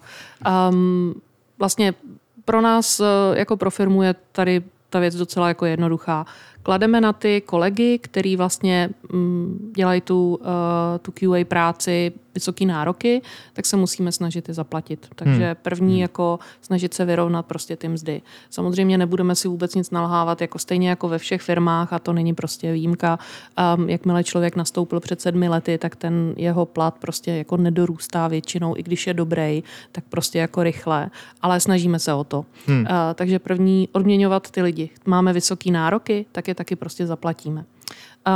Um, 0.69 1.21
vlastně 1.59 1.93
pro 2.45 2.61
nás 2.61 2.99
uh, 2.99 3.05
jako 3.33 3.57
pro 3.57 3.71
firmu 3.71 4.03
je 4.03 4.15
tady 4.31 4.61
ta 4.89 4.99
věc 4.99 5.15
docela 5.15 5.47
jako 5.47 5.65
jednoduchá. 5.65 6.25
Klademe 6.63 7.01
na 7.01 7.13
ty 7.13 7.41
kolegy, 7.41 7.99
který 7.99 8.35
vlastně 8.35 8.89
mm, 9.11 9.71
dělají 9.75 10.01
tu, 10.01 10.39
tu 11.01 11.11
QA 11.11 11.45
práci 11.45 12.11
vysoké 12.37 12.65
nároky, 12.65 13.21
tak 13.53 13.65
se 13.65 13.77
musíme 13.77 14.11
snažit 14.11 14.47
je 14.47 14.53
zaplatit. 14.53 15.07
Takže 15.15 15.45
hmm. 15.45 15.55
první 15.61 15.93
hmm. 15.93 16.01
jako 16.01 16.39
snažit 16.61 16.93
se 16.93 17.05
vyrovnat 17.05 17.45
prostě 17.45 17.75
ty 17.75 17.87
mzdy. 17.87 18.21
Samozřejmě 18.49 18.97
nebudeme 18.97 19.35
si 19.35 19.47
vůbec 19.47 19.75
nic 19.75 19.91
nalhávat, 19.91 20.41
jako 20.41 20.59
stejně 20.59 20.89
jako 20.89 21.07
ve 21.07 21.17
všech 21.17 21.41
firmách 21.41 21.93
a 21.93 21.99
to 21.99 22.13
není 22.13 22.33
prostě 22.33 22.73
výjimka. 22.73 23.19
Um, 23.77 23.89
jakmile 23.89 24.23
člověk 24.23 24.55
nastoupil 24.55 24.99
před 24.99 25.21
sedmi 25.21 25.49
lety, 25.49 25.77
tak 25.77 25.95
ten 25.95 26.33
jeho 26.37 26.65
plat 26.65 26.95
prostě 26.99 27.31
jako 27.31 27.57
nedorůstá 27.57 28.27
většinou, 28.27 28.77
i 28.77 28.83
když 28.83 29.07
je 29.07 29.13
dobrý, 29.13 29.63
tak 29.91 30.03
prostě 30.09 30.39
jako 30.39 30.63
rychle, 30.63 31.09
ale 31.41 31.59
snažíme 31.59 31.99
se 31.99 32.13
o 32.13 32.23
to. 32.23 32.45
Hmm. 32.67 32.81
Uh, 32.81 32.87
takže 33.15 33.39
první 33.39 33.89
odměňovat 33.91 34.51
ty 34.51 34.61
lidi. 34.61 34.89
Máme 35.05 35.33
vysoké 35.33 35.71
nároky, 35.71 36.25
tak 36.31 36.47
je 36.47 36.55
taky 36.55 36.75
prostě 36.75 37.07
zaplatíme. 37.07 37.65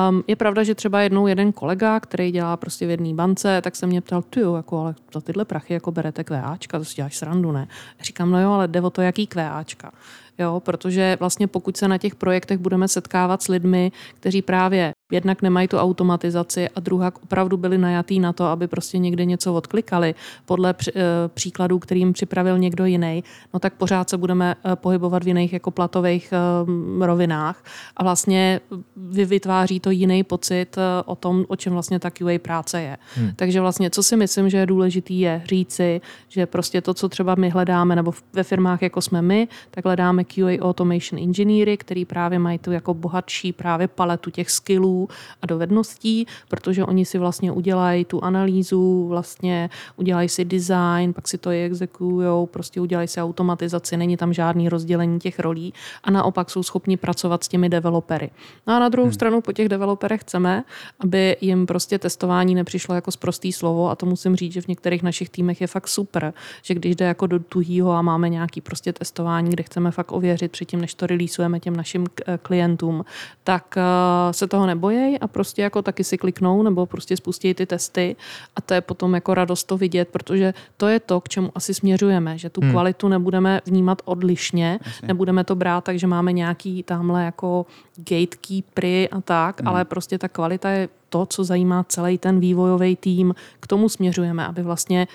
Um, 0.09 0.23
je 0.27 0.35
pravda, 0.35 0.63
že 0.63 0.75
třeba 0.75 1.01
jednou 1.01 1.27
jeden 1.27 1.51
kolega, 1.51 1.99
který 1.99 2.31
dělá 2.31 2.57
prostě 2.57 2.87
v 2.87 2.89
jedné 2.89 3.13
bance, 3.13 3.61
tak 3.61 3.75
se 3.75 3.87
mě 3.87 4.01
ptal, 4.01 4.21
ty 4.21 4.39
jako, 4.55 4.79
ale 4.79 4.95
za 5.13 5.21
tyhle 5.21 5.45
prachy 5.45 5.73
jako 5.73 5.91
berete 5.91 6.23
QAčka, 6.23 6.79
to 6.79 6.85
si 6.85 6.95
děláš 6.95 7.17
srandu, 7.17 7.51
ne? 7.51 7.67
Říkám, 8.01 8.31
no 8.31 8.41
jo, 8.41 8.51
ale 8.51 8.67
jde 8.67 8.81
o 8.81 8.89
to, 8.89 9.01
jaký 9.01 9.27
QAčka. 9.27 9.91
Jo, 10.39 10.59
protože 10.65 11.17
vlastně 11.19 11.47
pokud 11.47 11.77
se 11.77 11.87
na 11.87 11.97
těch 11.97 12.15
projektech 12.15 12.57
budeme 12.57 12.87
setkávat 12.87 13.41
s 13.41 13.47
lidmi, 13.47 13.91
kteří 14.13 14.41
právě 14.41 14.91
jednak 15.11 15.41
nemají 15.41 15.67
tu 15.67 15.77
automatizaci 15.77 16.69
a 16.69 16.79
druhá 16.79 17.11
opravdu 17.23 17.57
byli 17.57 17.77
najatý 17.77 18.19
na 18.19 18.33
to, 18.33 18.45
aby 18.45 18.67
prostě 18.67 18.97
někde 18.97 19.25
něco 19.25 19.53
odklikali 19.53 20.15
podle 20.45 20.75
eh, 20.87 21.01
příkladů, 21.33 21.79
kterým 21.79 22.13
připravil 22.13 22.57
někdo 22.57 22.85
jiný, 22.85 23.23
no 23.53 23.59
tak 23.59 23.73
pořád 23.73 24.09
se 24.09 24.17
budeme 24.17 24.55
eh, 24.55 24.75
pohybovat 24.75 25.23
v 25.23 25.27
jiných 25.27 25.53
jako 25.53 25.71
platových 25.71 26.33
eh, 26.33 27.05
rovinách 27.05 27.63
a 27.97 28.03
vlastně 28.03 28.61
vy 28.95 29.25
vytváří 29.25 29.79
to 29.79 29.89
jiný 29.89 30.23
pocit 30.23 30.77
o 31.05 31.15
tom, 31.15 31.45
o 31.47 31.55
čem 31.55 31.73
vlastně 31.73 31.99
ta 31.99 32.09
QA 32.09 32.39
práce 32.41 32.81
je. 32.81 32.97
Hmm. 33.15 33.31
Takže 33.35 33.61
vlastně, 33.61 33.89
co 33.89 34.03
si 34.03 34.17
myslím, 34.17 34.49
že 34.49 34.57
je 34.57 34.65
důležitý, 34.65 35.19
je 35.19 35.41
říci, 35.45 36.01
že 36.29 36.45
prostě 36.45 36.81
to, 36.81 36.93
co 36.93 37.09
třeba 37.09 37.35
my 37.35 37.49
hledáme, 37.49 37.95
nebo 37.95 38.13
ve 38.33 38.43
firmách, 38.43 38.81
jako 38.81 39.01
jsme 39.01 39.21
my, 39.21 39.47
tak 39.71 39.85
hledáme 39.85 40.23
QA 40.23 40.59
Automation 40.61 41.23
Engineery, 41.23 41.77
který 41.77 42.05
právě 42.05 42.39
mají 42.39 42.57
tu 42.57 42.71
jako 42.71 42.93
bohatší 42.93 43.53
právě 43.53 43.87
paletu 43.87 44.29
těch 44.31 44.51
skillů, 44.51 45.00
a 45.41 45.45
dovedností, 45.45 46.27
protože 46.47 46.85
oni 46.85 47.05
si 47.05 47.17
vlastně 47.17 47.51
udělají 47.51 48.05
tu 48.05 48.23
analýzu, 48.23 49.07
vlastně 49.07 49.69
udělají 49.95 50.29
si 50.29 50.45
design, 50.45 51.13
pak 51.13 51.27
si 51.27 51.37
to 51.37 51.49
exekujou, 51.49 52.45
prostě 52.45 52.81
udělají 52.81 53.07
si 53.07 53.21
automatizaci, 53.21 53.97
není 53.97 54.17
tam 54.17 54.33
žádný 54.33 54.69
rozdělení 54.69 55.19
těch 55.19 55.39
rolí 55.39 55.73
a 56.03 56.11
naopak 56.11 56.49
jsou 56.49 56.63
schopni 56.63 56.97
pracovat 56.97 57.43
s 57.43 57.47
těmi 57.47 57.69
developery. 57.69 58.29
No 58.67 58.73
a 58.73 58.79
na 58.79 58.89
druhou 58.89 59.05
hmm. 59.05 59.13
stranu 59.13 59.41
po 59.41 59.51
těch 59.51 59.69
developerech 59.69 60.21
chceme, 60.21 60.63
aby 60.99 61.37
jim 61.41 61.65
prostě 61.65 61.99
testování 61.99 62.55
nepřišlo 62.55 62.95
jako 62.95 63.11
sprostý 63.11 63.53
slovo 63.53 63.89
a 63.89 63.95
to 63.95 64.05
musím 64.05 64.35
říct, 64.35 64.53
že 64.53 64.61
v 64.61 64.67
některých 64.67 65.03
našich 65.03 65.29
týmech 65.29 65.61
je 65.61 65.67
fakt 65.67 65.87
super, 65.87 66.33
že 66.61 66.73
když 66.73 66.95
jde 66.95 67.05
jako 67.05 67.27
do 67.27 67.39
tuhýho 67.39 67.91
a 67.91 68.01
máme 68.01 68.29
nějaký 68.29 68.61
prostě 68.61 68.93
testování, 68.93 69.49
kde 69.49 69.63
chceme 69.63 69.91
fakt 69.91 70.11
ověřit 70.11 70.51
předtím, 70.51 70.81
než 70.81 70.93
to 70.93 71.07
releaseujeme 71.07 71.59
těm 71.59 71.75
našim 71.75 72.05
eh, 72.27 72.39
klientům, 72.41 73.05
tak 73.43 73.77
eh, 73.77 74.33
se 74.33 74.47
toho 74.47 74.65
nebojí 74.91 75.19
a 75.19 75.27
prostě 75.27 75.61
jako 75.61 75.81
taky 75.81 76.03
si 76.03 76.17
kliknou 76.17 76.63
nebo 76.63 76.85
prostě 76.85 77.17
spustí 77.17 77.53
ty 77.53 77.65
testy 77.65 78.15
a 78.55 78.61
to 78.61 78.73
je 78.73 78.81
potom 78.81 79.15
jako 79.15 79.33
radost 79.33 79.63
to 79.63 79.77
vidět, 79.77 80.07
protože 80.07 80.53
to 80.77 80.87
je 80.87 80.99
to, 80.99 81.21
k 81.21 81.29
čemu 81.29 81.51
asi 81.55 81.73
směřujeme, 81.73 82.37
že 82.37 82.49
tu 82.49 82.61
hmm. 82.61 82.71
kvalitu 82.71 83.07
nebudeme 83.07 83.61
vnímat 83.65 84.01
odlišně, 84.05 84.79
Jasně. 84.85 85.07
nebudeme 85.07 85.43
to 85.43 85.55
brát 85.55 85.83
tak, 85.83 85.99
že 85.99 86.07
máme 86.07 86.31
nějaký 86.33 86.83
tamhle 86.83 87.23
jako 87.23 87.65
gatekeepery 87.95 89.09
a 89.09 89.21
tak, 89.21 89.59
hmm. 89.59 89.67
ale 89.67 89.85
prostě 89.85 90.17
ta 90.17 90.27
kvalita 90.27 90.69
je 90.69 90.89
to, 91.09 91.25
co 91.25 91.43
zajímá 91.43 91.83
celý 91.83 92.17
ten 92.17 92.39
vývojový 92.39 92.95
tým. 92.95 93.35
K 93.59 93.67
tomu 93.67 93.89
směřujeme, 93.89 94.45
aby 94.45 94.63
vlastně 94.63 95.07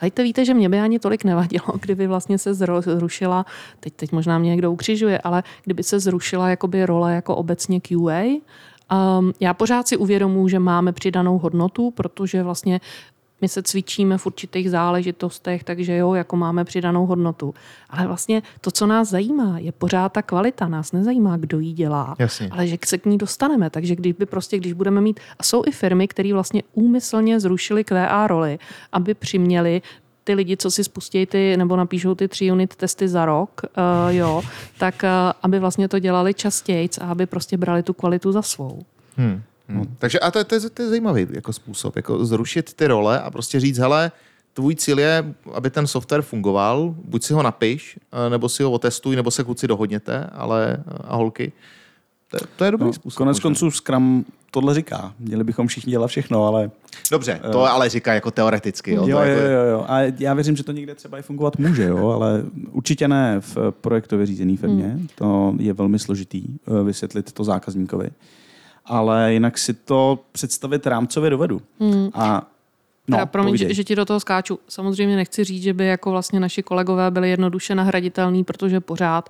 Hejte, 0.00 0.22
víte, 0.22 0.44
že 0.44 0.54
mě 0.54 0.68
by 0.68 0.80
ani 0.80 0.98
tolik 0.98 1.24
nevadilo, 1.24 1.66
kdyby 1.80 2.06
vlastně 2.06 2.38
se 2.38 2.54
zrušila, 2.54 3.46
teď, 3.80 3.92
teď 3.94 4.12
možná 4.12 4.38
mě 4.38 4.50
někdo 4.50 4.72
ukřižuje, 4.72 5.18
ale 5.18 5.42
kdyby 5.64 5.82
se 5.82 6.00
zrušila 6.00 6.48
jakoby 6.48 6.86
role 6.86 7.14
jako 7.14 7.36
obecně 7.36 7.80
QA, 7.80 8.40
Um, 9.18 9.32
já 9.40 9.54
pořád 9.54 9.88
si 9.88 9.96
uvědomuji, 9.96 10.48
že 10.48 10.58
máme 10.58 10.92
přidanou 10.92 11.38
hodnotu, 11.38 11.90
protože 11.90 12.42
vlastně 12.42 12.80
my 13.40 13.48
se 13.48 13.62
cvičíme 13.62 14.18
v 14.18 14.26
určitých 14.26 14.70
záležitostech, 14.70 15.64
takže 15.64 15.96
jo, 15.96 16.14
jako 16.14 16.36
máme 16.36 16.64
přidanou 16.64 17.06
hodnotu. 17.06 17.54
Ale 17.90 18.06
vlastně 18.06 18.42
to, 18.60 18.70
co 18.70 18.86
nás 18.86 19.08
zajímá, 19.08 19.58
je 19.58 19.72
pořád 19.72 20.12
ta 20.12 20.22
kvalita. 20.22 20.68
Nás 20.68 20.92
nezajímá, 20.92 21.36
kdo 21.36 21.60
ji 21.60 21.72
dělá, 21.72 22.16
Jasně. 22.18 22.48
ale 22.52 22.66
že 22.66 22.78
se 22.84 22.98
k 22.98 23.06
ní 23.06 23.18
dostaneme. 23.18 23.70
Takže 23.70 23.96
když 23.96 24.12
by 24.12 24.26
prostě, 24.26 24.58
když 24.58 24.72
budeme 24.72 25.00
mít, 25.00 25.20
a 25.38 25.42
jsou 25.42 25.62
i 25.66 25.70
firmy, 25.70 26.08
které 26.08 26.32
vlastně 26.32 26.62
úmyslně 26.74 27.40
zrušily 27.40 27.84
QA 27.84 28.26
roli, 28.26 28.58
aby 28.92 29.14
přiměli 29.14 29.82
ty 30.28 30.34
lidi, 30.34 30.56
co 30.56 30.70
si 30.70 30.84
spustí 30.84 31.26
ty 31.26 31.56
nebo 31.56 31.76
napíšou 31.76 32.14
ty 32.14 32.28
tři 32.28 32.52
unit 32.52 32.76
testy 32.76 33.08
za 33.08 33.24
rok, 33.24 33.60
uh, 33.64 34.14
jo, 34.14 34.42
tak 34.78 34.94
uh, 35.02 35.08
aby 35.42 35.58
vlastně 35.58 35.88
to 35.88 35.98
dělali 35.98 36.34
častěji 36.34 36.88
a 37.00 37.06
aby 37.06 37.26
prostě 37.26 37.56
brali 37.56 37.82
tu 37.82 37.92
kvalitu 37.92 38.32
za 38.32 38.42
svou. 38.42 38.84
Hmm. 39.16 39.42
Hmm. 39.68 39.96
Takže 39.98 40.20
a 40.20 40.30
to, 40.30 40.44
to, 40.44 40.60
to, 40.60 40.70
to 40.70 40.82
je 40.82 40.88
zajímavý 40.88 41.26
jako 41.30 41.52
způsob, 41.52 41.96
jako 41.96 42.24
zrušit 42.24 42.74
ty 42.74 42.86
role 42.86 43.20
a 43.20 43.30
prostě 43.30 43.60
říct, 43.60 43.78
hele, 43.78 44.12
tvůj 44.54 44.76
cíl 44.76 44.98
je, 44.98 45.34
aby 45.54 45.70
ten 45.70 45.86
software 45.86 46.22
fungoval, 46.22 46.94
buď 47.04 47.22
si 47.22 47.32
ho 47.34 47.42
napiš, 47.42 47.98
eh, 48.12 48.30
nebo 48.30 48.48
si 48.48 48.62
ho 48.62 48.70
otestuj, 48.70 49.16
nebo 49.16 49.30
se 49.30 49.44
kluci 49.44 49.68
dohodněte, 49.68 50.30
ale 50.32 50.84
a 51.04 51.16
holky. 51.16 51.52
To, 52.30 52.38
to 52.56 52.64
je 52.64 52.70
dobrý 52.70 52.86
no, 52.86 52.92
způsob. 52.92 53.16
Konec 53.16 53.40
konců 53.40 53.70
Scrum 53.70 54.24
tohle 54.50 54.74
říká. 54.74 55.14
Měli 55.18 55.44
bychom 55.44 55.66
všichni 55.66 55.90
dělat 55.90 56.06
všechno, 56.06 56.44
ale... 56.44 56.70
Dobře, 57.10 57.40
to 57.52 57.58
uh, 57.58 57.70
ale 57.70 57.88
říká 57.88 58.14
jako 58.14 58.30
teoreticky. 58.30 58.94
Jo, 58.94 59.06
jo, 59.06 59.16
to 59.16 59.24
jako... 59.24 59.42
jo, 59.42 59.64
jo. 59.64 59.84
A 59.88 60.00
já 60.18 60.34
věřím, 60.34 60.56
že 60.56 60.64
to 60.64 60.72
někde 60.72 60.94
třeba 60.94 61.18
i 61.18 61.22
fungovat 61.22 61.58
může, 61.58 61.84
jo, 61.84 62.08
ale 62.08 62.42
určitě 62.70 63.08
ne 63.08 63.40
v 63.40 63.56
projektově 63.70 64.26
řízené 64.26 64.56
firmě. 64.56 64.86
Hmm. 64.86 65.08
To 65.14 65.54
je 65.58 65.72
velmi 65.72 65.98
složitý 65.98 66.44
eh, 66.48 66.84
vysvětlit 66.84 67.32
to 67.32 67.44
zákazníkovi 67.44 68.10
ale 68.88 69.32
jinak 69.32 69.58
si 69.58 69.74
to 69.74 70.24
představit 70.32 70.86
rámcově 70.86 71.30
dovedu. 71.30 71.62
Hmm. 71.80 72.08
A 72.14 72.46
No, 73.08 73.26
promiň, 73.26 73.56
že, 73.56 73.74
že 73.74 73.84
ti 73.84 73.96
do 73.96 74.04
toho 74.04 74.20
skáču. 74.20 74.58
Samozřejmě 74.68 75.16
nechci 75.16 75.44
říct, 75.44 75.62
že 75.62 75.72
by 75.72 75.86
jako 75.86 76.10
vlastně 76.10 76.40
naši 76.40 76.62
kolegové 76.62 77.10
byli 77.10 77.30
jednoduše 77.30 77.74
nahraditelní, 77.74 78.44
protože 78.44 78.80
pořád 78.80 79.28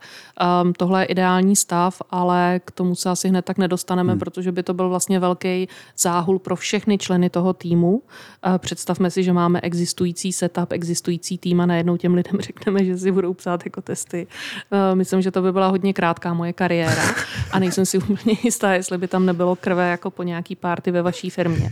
um, 0.62 0.72
tohle 0.72 1.02
je 1.02 1.06
ideální 1.06 1.56
stav, 1.56 2.02
ale 2.10 2.60
k 2.64 2.70
tomu 2.70 2.94
se 2.94 3.10
asi 3.10 3.28
hned 3.28 3.44
tak 3.44 3.58
nedostaneme, 3.58 4.12
hmm. 4.12 4.20
protože 4.20 4.52
by 4.52 4.62
to 4.62 4.74
byl 4.74 4.88
vlastně 4.88 5.20
velký 5.20 5.68
záhul 5.98 6.38
pro 6.38 6.56
všechny 6.56 6.98
členy 6.98 7.30
toho 7.30 7.52
týmu. 7.52 7.92
Uh, 7.92 8.58
představme 8.58 9.10
si, 9.10 9.22
že 9.22 9.32
máme 9.32 9.60
existující 9.60 10.32
setup, 10.32 10.72
existující 10.72 11.38
tým 11.38 11.60
a 11.60 11.66
najednou 11.66 11.96
těm 11.96 12.14
lidem 12.14 12.36
řekneme, 12.40 12.84
že 12.84 12.98
si 12.98 13.12
budou 13.12 13.34
psát 13.34 13.60
jako 13.64 13.80
testy. 13.82 14.26
Uh, 14.70 14.98
myslím, 14.98 15.22
že 15.22 15.30
to 15.30 15.42
by 15.42 15.52
byla 15.52 15.68
hodně 15.68 15.92
krátká 15.92 16.34
moje 16.34 16.52
kariéra 16.52 17.02
a 17.50 17.58
nejsem 17.58 17.86
si 17.86 17.98
úplně 18.08 18.36
jistá, 18.42 18.72
jestli 18.72 18.98
by 18.98 19.08
tam 19.08 19.26
nebylo 19.26 19.56
krve 19.56 19.90
jako 19.90 20.10
po 20.10 20.22
nějaký 20.22 20.56
párty 20.56 20.90
ve 20.90 21.02
vaší 21.02 21.30
firmě. 21.30 21.70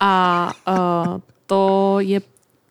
A 0.00 0.52
uh, 0.68 1.20
to 1.52 2.00
je 2.00 2.20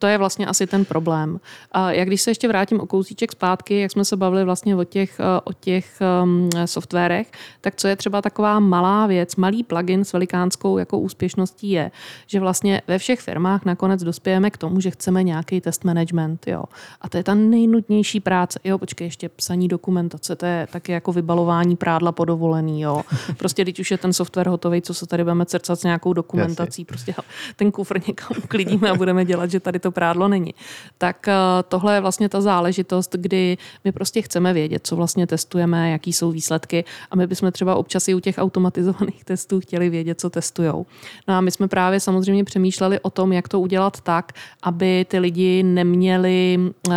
to 0.02 0.08
je 0.08 0.18
vlastně 0.18 0.46
asi 0.46 0.68
ten 0.68 0.86
problém. 0.86 1.40
A 1.72 1.92
jak 1.92 2.08
když 2.08 2.22
se 2.22 2.32
ještě 2.32 2.48
vrátím 2.48 2.80
o 2.80 2.86
kousíček 2.86 3.32
zpátky, 3.32 3.80
jak 3.80 3.92
jsme 3.92 4.06
se 4.06 4.18
bavili 4.18 4.44
vlastně 4.44 4.76
o 4.76 4.84
těch, 4.84 5.20
eh, 5.20 5.42
o 5.44 5.54
těch 5.54 6.00
um, 6.24 6.50
softwarech, 6.66 7.32
tak 7.62 7.76
co 7.76 7.88
je 7.88 7.96
třeba 7.96 8.22
taková 8.22 8.60
malá 8.60 9.08
věc, 9.08 9.36
malý 9.36 9.64
plugin 9.64 10.06
s 10.06 10.14
velikánskou 10.14 10.78
jako 10.78 11.00
úspěšností 11.00 11.70
je, 11.70 11.92
že 12.28 12.40
vlastně 12.40 12.82
ve 12.88 12.98
všech 12.98 13.20
firmách 13.20 13.66
nakonec 13.66 14.04
dospějeme 14.04 14.50
k 14.50 14.58
tomu, 14.58 14.80
že 14.80 14.92
chceme 14.92 15.24
nějaký 15.24 15.62
test 15.62 15.84
management. 15.84 16.48
Jo. 16.48 16.64
A 17.02 17.10
to 17.10 17.18
je 17.18 17.24
ta 17.24 17.34
nejnutnější 17.34 18.20
práce. 18.20 18.60
Jo, 18.64 18.78
počkej, 18.78 19.08
ještě 19.08 19.30
psaní 19.30 19.68
dokumentace, 19.68 20.36
to 20.36 20.46
je 20.46 20.68
taky 20.72 20.92
jako 20.92 21.12
vybalování 21.12 21.76
prádla 21.76 22.12
po 22.12 22.26
dovolený. 22.26 22.82
Jo. 22.82 23.02
Prostě 23.38 23.62
když 23.62 23.80
už 23.80 23.92
je 23.92 23.98
ten 23.98 24.14
software 24.14 24.48
hotový, 24.48 24.82
co 24.82 24.94
se 24.94 25.06
tady 25.06 25.24
budeme 25.24 25.46
cercat 25.46 25.80
s 25.80 25.84
nějakou 25.84 26.14
dokumentací, 26.14 26.86
prostě 26.86 27.16
ten 27.56 27.72
kufr 27.72 28.02
někam 28.08 28.38
uklidíme 28.44 28.90
a 28.90 28.96
budeme 28.96 29.26
dělat, 29.26 29.52
že 29.52 29.60
tady 29.60 29.80
to 29.80 29.91
prádlo 29.92 30.28
není. 30.28 30.54
Tak 30.98 31.28
eh, 31.28 31.34
tohle 31.68 31.96
je 31.96 32.02
vlastně 32.02 32.30
ta 32.30 32.42
záležitost, 32.42 33.16
kdy 33.16 33.58
my 33.84 33.92
prostě 33.92 34.22
chceme 34.22 34.54
vědět, 34.54 34.88
co 34.88 34.96
vlastně 34.96 35.28
testujeme, 35.28 35.92
jaký 35.92 36.14
jsou 36.14 36.32
výsledky 36.32 36.86
a 37.12 37.16
my 37.16 37.28
bychom 37.28 37.52
třeba 37.52 37.76
občas 37.76 38.08
i 38.08 38.14
u 38.14 38.20
těch 38.20 38.36
automatizovaných 38.38 39.24
testů 39.24 39.60
chtěli 39.60 39.90
vědět, 39.90 40.20
co 40.20 40.30
testujou. 40.30 40.86
No 41.28 41.34
a 41.34 41.42
my 41.42 41.52
jsme 41.52 41.68
právě 41.68 42.00
samozřejmě 42.00 42.44
přemýšleli 42.44 43.00
o 43.00 43.10
tom, 43.10 43.34
jak 43.34 43.48
to 43.48 43.60
udělat 43.60 44.02
tak, 44.02 44.32
aby 44.64 45.06
ty 45.10 45.20
lidi 45.20 45.64
neměli 45.64 46.58
uh, 46.88 46.94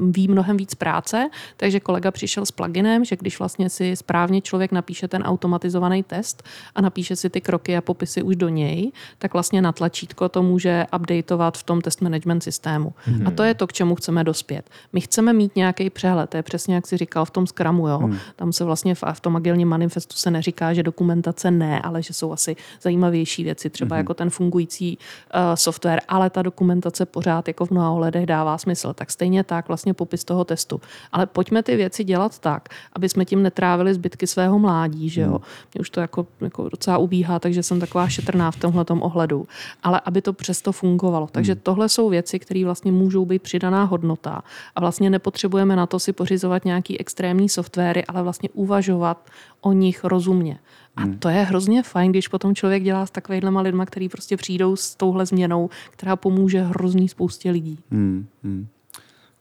ví 0.00 0.28
mnohem 0.28 0.56
víc 0.56 0.74
práce, 0.74 1.30
takže 1.56 1.80
kolega 1.80 2.10
přišel 2.10 2.46
s 2.46 2.50
pluginem, 2.50 3.04
že 3.04 3.16
když 3.16 3.38
vlastně 3.38 3.70
si 3.70 3.96
správně 3.96 4.40
člověk 4.40 4.72
napíše 4.72 5.08
ten 5.08 5.22
automatizovaný 5.22 6.02
test 6.02 6.42
a 6.74 6.80
napíše 6.80 7.16
si 7.16 7.30
ty 7.30 7.40
kroky 7.40 7.76
a 7.76 7.80
popisy 7.80 8.22
už 8.22 8.36
do 8.36 8.48
něj, 8.48 8.92
tak 9.18 9.32
vlastně 9.32 9.62
na 9.62 9.72
tlačítko 9.72 10.28
to 10.28 10.42
může 10.42 10.86
updateovat 10.96 11.58
v 11.58 11.62
tom 11.62 11.80
test 11.80 12.00
management 12.00 12.29
management 12.30 12.42
systému. 12.42 12.92
Hmm. 13.04 13.26
A 13.26 13.30
to 13.30 13.42
je 13.42 13.54
to, 13.54 13.66
k 13.66 13.72
čemu 13.72 13.94
chceme 13.94 14.24
dospět. 14.24 14.70
My 14.92 15.00
chceme 15.00 15.32
mít 15.32 15.56
nějaký 15.56 15.90
přehled, 15.90 16.30
to 16.30 16.36
je 16.36 16.42
přesně 16.42 16.74
jak 16.74 16.86
si 16.86 16.96
říkal 16.96 17.24
v 17.24 17.30
tom 17.30 17.46
Scrumu. 17.46 17.88
Jo? 17.88 17.98
Hmm. 17.98 18.18
Tam 18.36 18.52
se 18.52 18.64
vlastně 18.64 18.94
v, 18.94 19.02
v 19.12 19.20
tom 19.20 19.36
agilním 19.36 19.68
manifestu 19.68 20.16
se 20.16 20.30
neříká, 20.30 20.74
že 20.74 20.82
dokumentace 20.82 21.50
ne, 21.50 21.80
ale 21.80 22.02
že 22.02 22.12
jsou 22.12 22.32
asi 22.32 22.56
zajímavější 22.82 23.44
věci, 23.44 23.70
třeba 23.70 23.96
hmm. 23.96 24.00
jako 24.00 24.14
ten 24.14 24.30
fungující 24.30 24.98
uh, 24.98 25.54
software, 25.54 26.00
ale 26.08 26.30
ta 26.30 26.42
dokumentace 26.42 27.06
pořád 27.06 27.48
jako 27.48 27.66
v 27.66 27.70
mnoha 27.70 27.90
ohledech 27.90 28.26
dává 28.26 28.58
smysl. 28.58 28.92
Tak 28.94 29.10
stejně 29.10 29.44
tak 29.44 29.68
vlastně 29.68 29.94
popis 29.94 30.24
toho 30.24 30.44
testu. 30.44 30.80
Ale 31.12 31.26
pojďme 31.26 31.62
ty 31.62 31.76
věci 31.76 32.04
dělat 32.04 32.38
tak, 32.38 32.68
aby 32.92 33.08
jsme 33.08 33.24
tím 33.24 33.42
netrávili 33.42 33.94
zbytky 33.94 34.26
svého 34.26 34.58
mládí, 34.58 35.08
že 35.08 35.20
jo. 35.20 35.40
Mě 35.74 35.80
už 35.80 35.90
to 35.90 36.00
jako, 36.00 36.26
jako 36.40 36.68
docela 36.68 36.98
ubíhá, 36.98 37.38
takže 37.38 37.62
jsem 37.62 37.80
taková 37.80 38.08
šetrná 38.08 38.50
v 38.50 38.56
tomhle 38.56 38.84
ohledu. 38.88 39.46
Ale 39.82 40.00
aby 40.04 40.22
to 40.22 40.32
přesto 40.32 40.72
fungovalo. 40.72 41.28
Takže 41.32 41.52
hmm. 41.52 41.60
tohle 41.62 41.88
jsou 41.88 42.08
věci, 42.08 42.19
věci, 42.20 42.38
které 42.38 42.64
vlastně 42.64 42.92
můžou 42.92 43.24
být 43.24 43.42
přidaná 43.42 43.84
hodnota. 43.84 44.42
A 44.76 44.80
vlastně 44.80 45.10
nepotřebujeme 45.10 45.76
na 45.76 45.86
to 45.86 45.98
si 45.98 46.12
pořizovat 46.12 46.64
nějaký 46.64 47.00
extrémní 47.00 47.48
softwary, 47.48 48.04
ale 48.04 48.22
vlastně 48.22 48.48
uvažovat 48.52 49.30
o 49.60 49.72
nich 49.72 50.04
rozumně. 50.04 50.58
A 50.96 51.02
hmm. 51.02 51.18
to 51.18 51.28
je 51.28 51.42
hrozně 51.42 51.82
fajn, 51.82 52.12
když 52.12 52.28
potom 52.28 52.54
člověk 52.54 52.82
dělá 52.82 53.06
s 53.06 53.10
takovýhlema 53.10 53.60
lidma, 53.60 53.86
který 53.86 54.08
prostě 54.08 54.36
přijdou 54.36 54.76
s 54.76 54.94
touhle 54.94 55.26
změnou, 55.26 55.70
která 55.90 56.16
pomůže 56.16 56.62
hrozný 56.62 57.08
spoustě 57.08 57.50
lidí. 57.50 57.78
Hmm. 57.90 58.26
Hmm. 58.44 58.66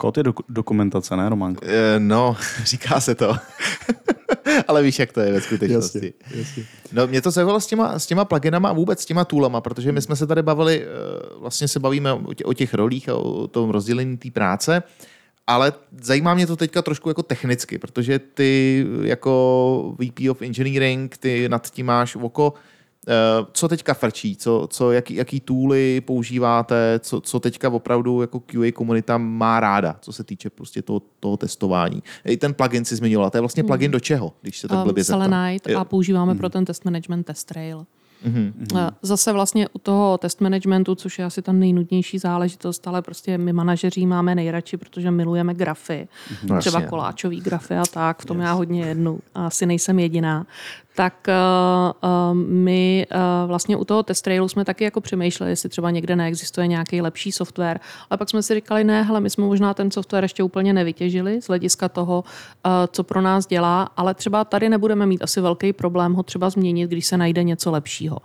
Kód 0.02 0.18
je 0.18 0.24
dok- 0.24 0.44
dokumentace, 0.50 1.16
ne, 1.16 1.30
Románko? 1.30 1.66
E, 1.66 2.00
no, 2.00 2.38
říká 2.64 3.00
se 3.00 3.16
to. 3.16 3.36
Ale 4.68 4.84
víš, 4.84 5.00
jak 5.00 5.14
to 5.14 5.20
je 5.20 5.32
ve 5.32 5.42
skutečnosti. 5.42 6.14
Jasně, 6.22 6.40
jasně. 6.40 6.64
No, 6.92 7.08
mě 7.08 7.22
to 7.22 7.32
zajímalo 7.32 7.60
s 7.60 7.68
těma, 7.68 8.00
s 8.00 8.06
těma 8.06 8.26
pluginama 8.26 8.70
a 8.70 8.74
vůbec 8.74 9.02
s 9.02 9.06
těma 9.06 9.26
toolama, 9.26 9.62
protože 9.62 9.92
my 9.92 10.02
jsme 10.02 10.16
se 10.16 10.28
tady 10.28 10.42
bavili, 10.44 10.84
eh, 10.84 10.88
vlastně 11.40 11.68
se 11.68 11.80
bavíme 11.80 12.14
o 12.46 12.54
těch 12.54 12.74
rolích 12.74 13.10
a 13.10 13.16
o 13.16 13.48
tom 13.48 13.70
rozdělení 13.70 14.18
té 14.18 14.32
práce, 14.32 14.84
ale 15.48 15.74
zajímá 16.02 16.34
mě 16.34 16.48
to 16.48 16.56
teďka 16.56 16.82
trošku 16.82 17.10
jako 17.10 17.24
technicky, 17.24 17.78
protože 17.78 18.20
ty 18.20 18.86
jako 19.02 19.96
VP 20.00 20.30
of 20.30 20.42
Engineering, 20.42 21.18
ty 21.18 21.50
nad 21.50 21.70
tím 21.70 21.86
máš 21.86 22.16
oko, 22.16 22.54
Eh, 22.54 22.60
co 23.52 23.68
teďka 23.68 23.94
frčí, 23.94 24.36
co, 24.36 24.68
co, 24.72 24.92
jaký, 24.92 25.16
jaký 25.16 25.40
tooly 25.40 26.02
používáte, 26.02 27.00
co, 27.00 27.22
co 27.22 27.40
teďka 27.40 27.70
opravdu 27.70 28.22
jako 28.22 28.40
QA 28.40 28.72
komunita 28.74 29.18
má 29.18 29.60
ráda, 29.60 29.96
co 30.02 30.14
se 30.14 30.24
týče 30.24 30.50
prostě 30.50 30.82
toho, 30.82 31.02
toho 31.20 31.38
testování. 31.38 32.04
I 32.26 32.38
ten 32.38 32.54
plugin 32.54 32.86
si 32.86 32.96
zmiňovala, 32.96 33.30
to 33.30 33.38
je 33.38 33.42
vlastně 33.42 33.64
plugin 33.64 33.88
hmm. 33.88 33.92
do 33.92 34.00
čeho, 34.00 34.34
když 34.42 34.60
se 34.60 34.68
tak 34.68 34.78
um, 34.78 34.84
blbě 34.84 35.04
Selenite 35.04 35.76
a 35.76 35.84
používáme 35.84 36.32
hmm. 36.32 36.40
pro 36.40 36.50
ten 36.50 36.66
test 36.66 36.86
management 36.86 37.24
test 37.24 37.48
trail. 37.48 37.86
Mm-hmm. 38.26 38.92
Zase 39.02 39.34
vlastně 39.34 39.68
u 39.74 39.80
toho 39.80 40.18
test 40.18 40.42
managementu, 40.42 40.96
což 40.96 41.20
je 41.20 41.26
asi 41.26 41.42
ta 41.42 41.52
nejnudnější 41.52 42.20
záležitost, 42.20 42.88
ale 42.88 43.02
prostě 43.02 43.38
my 43.38 43.54
manažeři 43.54 44.06
máme 44.06 44.36
nejradši, 44.36 44.78
protože 44.78 45.12
milujeme 45.12 45.54
grafy. 45.54 46.08
Mm-hmm. 46.34 46.60
Třeba 46.60 46.82
koláčový 46.82 47.42
grafy 47.42 47.76
a 47.76 47.84
tak, 47.94 48.22
v 48.22 48.26
tom 48.26 48.38
yes. 48.38 48.46
já 48.46 48.54
hodně 48.54 48.82
jednu. 48.82 49.20
A 49.36 49.48
asi 49.48 49.66
nejsem 49.66 50.00
jediná 50.00 50.46
tak 50.96 51.28
uh, 51.28 52.38
my 52.38 53.08
uh, 53.12 53.20
vlastně 53.48 53.78
u 53.78 53.86
toho 53.86 54.04
test 54.04 54.22
trailu 54.22 54.48
jsme 54.48 54.66
taky 54.66 54.84
jako 54.84 55.02
přemýšleli, 55.02 55.52
jestli 55.52 55.70
třeba 55.70 55.92
někde 55.92 56.16
neexistuje 56.16 56.68
nějaký 56.68 57.02
lepší 57.02 57.32
software, 57.32 57.80
ale 58.10 58.18
pak 58.18 58.30
jsme 58.30 58.44
si 58.44 58.56
říkali, 58.56 58.84
ne, 58.84 59.04
hele, 59.04 59.20
my 59.20 59.30
jsme 59.30 59.46
možná 59.46 59.74
ten 59.74 59.92
software 59.92 60.24
ještě 60.24 60.44
úplně 60.44 60.74
nevytěžili 60.74 61.42
z 61.42 61.48
hlediska 61.48 61.90
toho, 61.90 62.24
uh, 62.66 62.72
co 62.92 63.04
pro 63.04 63.22
nás 63.22 63.48
dělá, 63.48 63.90
ale 63.98 64.14
třeba 64.14 64.44
tady 64.46 64.70
nebudeme 64.70 65.06
mít 65.06 65.24
asi 65.24 65.42
velký 65.42 65.74
problém 65.74 66.14
ho 66.14 66.24
třeba 66.24 66.50
změnit, 66.50 66.90
když 66.90 67.06
se 67.06 67.18
najde 67.18 67.44
něco 67.44 67.72
lepšího. 67.72 68.18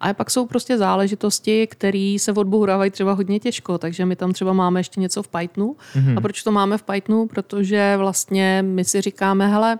A 0.00 0.14
pak 0.14 0.30
jsou 0.30 0.46
prostě 0.46 0.78
záležitosti, 0.78 1.66
které 1.66 2.16
se 2.18 2.32
odbourávají 2.32 2.90
třeba 2.90 3.12
hodně 3.12 3.40
těžko, 3.40 3.78
takže 3.78 4.06
my 4.06 4.16
tam 4.16 4.32
třeba 4.32 4.52
máme 4.52 4.80
ještě 4.80 5.00
něco 5.00 5.22
v 5.22 5.28
Pythonu. 5.28 5.76
Mm-hmm. 5.96 6.18
A 6.18 6.20
proč 6.20 6.42
to 6.42 6.52
máme 6.52 6.78
v 6.78 6.82
Pythonu? 6.82 7.26
Protože 7.26 7.94
vlastně 7.96 8.64
my 8.66 8.84
si 8.84 9.00
říkáme, 9.00 9.48
hele, 9.48 9.78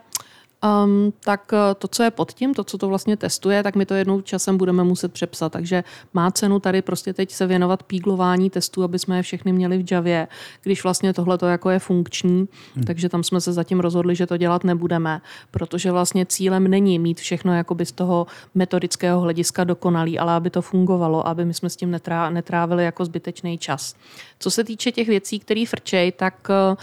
Um, 0.84 1.12
tak 1.24 1.52
eh, 1.52 1.74
to, 1.74 1.88
co 1.88 2.02
je 2.02 2.10
pod 2.10 2.32
tím, 2.32 2.54
to, 2.54 2.64
co 2.64 2.78
to 2.78 2.88
vlastně 2.88 3.16
testuje, 3.16 3.62
tak 3.62 3.76
my 3.76 3.86
to 3.86 3.94
jednou 3.94 4.20
časem 4.20 4.58
budeme 4.58 4.84
muset 4.84 5.12
přepsat. 5.12 5.52
Takže 5.52 5.84
má 6.14 6.30
cenu 6.30 6.60
tady 6.60 6.82
prostě 6.82 7.12
teď 7.12 7.32
se 7.32 7.46
věnovat 7.46 7.82
píglování 7.82 8.50
testů, 8.50 8.84
aby 8.84 8.98
jsme 8.98 9.16
je 9.16 9.22
všechny 9.22 9.52
měli 9.52 9.82
v 9.82 9.92
Javě, 9.92 10.28
když 10.62 10.82
vlastně 10.82 11.12
tohle 11.12 11.38
to 11.38 11.46
jako 11.46 11.70
je 11.70 11.78
funkční. 11.78 12.48
Hmm. 12.74 12.84
Takže 12.84 13.08
tam 13.08 13.22
jsme 13.22 13.40
se 13.40 13.52
zatím 13.52 13.80
rozhodli, 13.80 14.14
že 14.14 14.26
to 14.26 14.36
dělat 14.36 14.64
nebudeme, 14.64 15.20
protože 15.50 15.90
vlastně 15.90 16.26
cílem 16.26 16.68
není 16.68 16.98
mít 16.98 17.20
všechno 17.20 17.54
jakoby 17.54 17.86
z 17.86 17.92
toho 17.92 18.26
metodického 18.54 19.20
hlediska 19.20 19.64
dokonalý, 19.64 20.18
ale 20.18 20.32
aby 20.32 20.50
to 20.50 20.62
fungovalo, 20.62 21.26
aby 21.26 21.44
my 21.44 21.54
jsme 21.54 21.70
s 21.70 21.76
tím 21.76 21.90
netrá, 21.90 22.30
netrávili 22.30 22.84
jako 22.84 23.04
zbytečný 23.04 23.58
čas. 23.58 23.94
Co 24.42 24.50
se 24.50 24.64
týče 24.64 24.92
těch 24.92 25.08
věcí, 25.08 25.38
které 25.38 25.64
frčej, 25.68 26.12
tak 26.12 26.48
uh, 26.48 26.76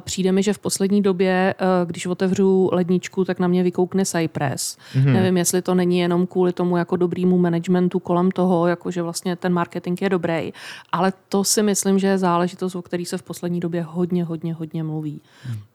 přijde 0.00 0.32
mi, 0.32 0.42
že 0.42 0.52
v 0.52 0.58
poslední 0.58 1.02
době, 1.02 1.54
uh, 1.60 1.88
když 1.90 2.06
otevřu 2.06 2.70
ledničku, 2.72 3.24
tak 3.24 3.38
na 3.38 3.48
mě 3.48 3.62
vykoukne 3.62 4.04
Cypress. 4.04 4.76
Mm-hmm. 4.94 5.12
Nevím, 5.12 5.36
jestli 5.36 5.62
to 5.62 5.74
není 5.74 5.98
jenom 5.98 6.26
kvůli 6.26 6.52
tomu 6.52 6.76
jako 6.76 6.96
dobrýmu 6.96 7.38
managementu 7.38 7.98
kolem 7.98 8.30
toho, 8.30 8.66
jako 8.66 8.90
že 8.90 9.02
vlastně 9.02 9.36
ten 9.36 9.52
marketing 9.52 10.02
je 10.02 10.08
dobrý, 10.08 10.52
ale 10.92 11.12
to 11.28 11.44
si 11.44 11.62
myslím, 11.62 11.98
že 11.98 12.06
je 12.06 12.18
záležitost, 12.18 12.74
o 12.74 12.82
který 12.82 13.04
se 13.04 13.18
v 13.18 13.22
poslední 13.22 13.60
době 13.60 13.82
hodně, 13.82 14.24
hodně, 14.24 14.54
hodně 14.54 14.82
mluví. 14.82 15.20
Mm. 15.48 15.73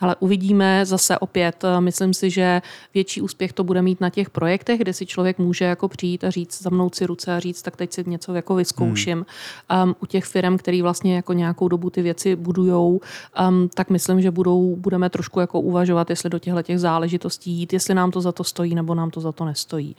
Ale 0.00 0.16
uvidíme 0.20 0.86
zase 0.86 1.18
opět. 1.18 1.64
Myslím 1.80 2.14
si, 2.14 2.30
že 2.30 2.62
větší 2.94 3.20
úspěch 3.20 3.52
to 3.52 3.64
bude 3.64 3.82
mít 3.82 4.00
na 4.00 4.10
těch 4.10 4.30
projektech, 4.30 4.78
kde 4.78 4.92
si 4.92 5.06
člověk 5.06 5.38
může 5.38 5.64
jako 5.64 5.88
přijít 5.88 6.24
a 6.24 6.30
říct, 6.30 6.62
zamnout 6.62 6.94
si 6.94 7.06
ruce 7.06 7.36
a 7.36 7.40
říct, 7.40 7.62
tak 7.62 7.76
teď 7.76 7.92
si 7.92 8.04
něco 8.06 8.34
jako 8.34 8.54
vyzkouším. 8.54 9.26
Hmm. 9.70 9.82
Um, 9.82 9.96
u 10.02 10.06
těch 10.06 10.24
firm, 10.24 10.58
který 10.58 10.82
vlastně 10.82 11.16
jako 11.16 11.32
nějakou 11.32 11.68
dobu 11.68 11.90
ty 11.90 12.02
věci 12.02 12.36
budujou, 12.36 13.00
um, 13.48 13.68
tak 13.74 13.90
myslím, 13.90 14.22
že 14.22 14.30
budou, 14.30 14.76
budeme 14.76 15.10
trošku 15.10 15.40
jako 15.40 15.60
uvažovat, 15.60 16.10
jestli 16.10 16.30
do 16.30 16.38
těchto 16.38 16.62
těch 16.62 16.80
záležitostí 16.80 17.52
jít, 17.52 17.72
jestli 17.72 17.94
nám 17.94 18.10
to 18.10 18.20
za 18.20 18.32
to 18.32 18.44
stojí 18.44 18.74
nebo 18.74 18.94
nám 18.94 19.10
to 19.10 19.20
za 19.20 19.32
to 19.32 19.44
nestojí. 19.44 19.96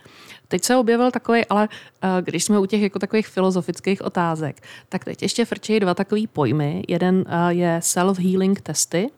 Teď 0.48 0.64
se 0.64 0.76
objevil 0.76 1.12
takový, 1.12 1.46
ale 1.46 1.68
uh, 1.68 2.10
když 2.22 2.44
jsme 2.44 2.60
u 2.60 2.66
těch 2.66 2.82
jako 2.82 3.00
takových 3.00 3.28
filozofických 3.28 4.02
otázek, 4.02 4.62
tak 4.90 5.06
teď 5.06 5.22
ještě 5.22 5.46
frčejí 5.46 5.80
dva 5.80 5.94
takový 5.94 6.28
pojmy. 6.28 6.84
Jeden 6.88 7.16
uh, 7.16 7.50
je 7.50 7.80
self-healing 7.84 8.56
testy, 8.64 9.10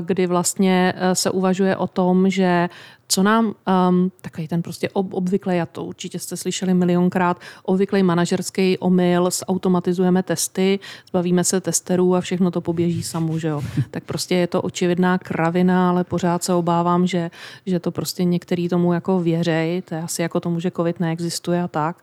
kdy 0.00 0.26
vlastně 0.26 0.94
eh, 0.96 1.14
se 1.14 1.30
uvažuje 1.30 1.76
o 1.76 1.86
tom, 1.86 2.30
že 2.30 2.68
co 3.08 3.22
nám 3.22 3.46
um, 3.46 4.12
takový 4.20 4.48
ten 4.48 4.62
prostě 4.62 4.88
ob, 4.88 5.14
obvyklý, 5.14 5.60
a 5.60 5.66
to 5.66 5.84
určitě 5.84 6.18
jste 6.18 6.36
slyšeli 6.36 6.74
milionkrát, 6.74 7.40
obvyklý 7.62 8.02
manažerský 8.02 8.78
omyl, 8.78 9.30
zautomatizujeme 9.30 10.22
testy, 10.22 10.78
zbavíme 11.08 11.44
se 11.44 11.60
testerů 11.60 12.14
a 12.14 12.20
všechno 12.20 12.50
to 12.50 12.60
poběží 12.60 13.02
samo, 13.02 13.38
že 13.38 13.48
jo. 13.48 13.62
Tak 13.90 14.04
prostě 14.04 14.34
je 14.34 14.46
to 14.46 14.62
očividná 14.62 15.18
kravina, 15.18 15.90
ale 15.90 16.04
pořád 16.04 16.44
se 16.44 16.54
obávám, 16.54 17.06
že, 17.06 17.30
že 17.66 17.80
to 17.80 17.90
prostě 17.90 18.24
některý 18.24 18.68
tomu 18.68 18.92
jako 18.92 19.20
věřej, 19.20 19.82
to 19.82 19.94
je 19.94 20.02
asi 20.02 20.22
jako 20.22 20.40
tomu, 20.40 20.60
že 20.60 20.70
covid 20.70 21.00
neexistuje 21.00 21.62
a 21.62 21.68
tak. 21.68 21.96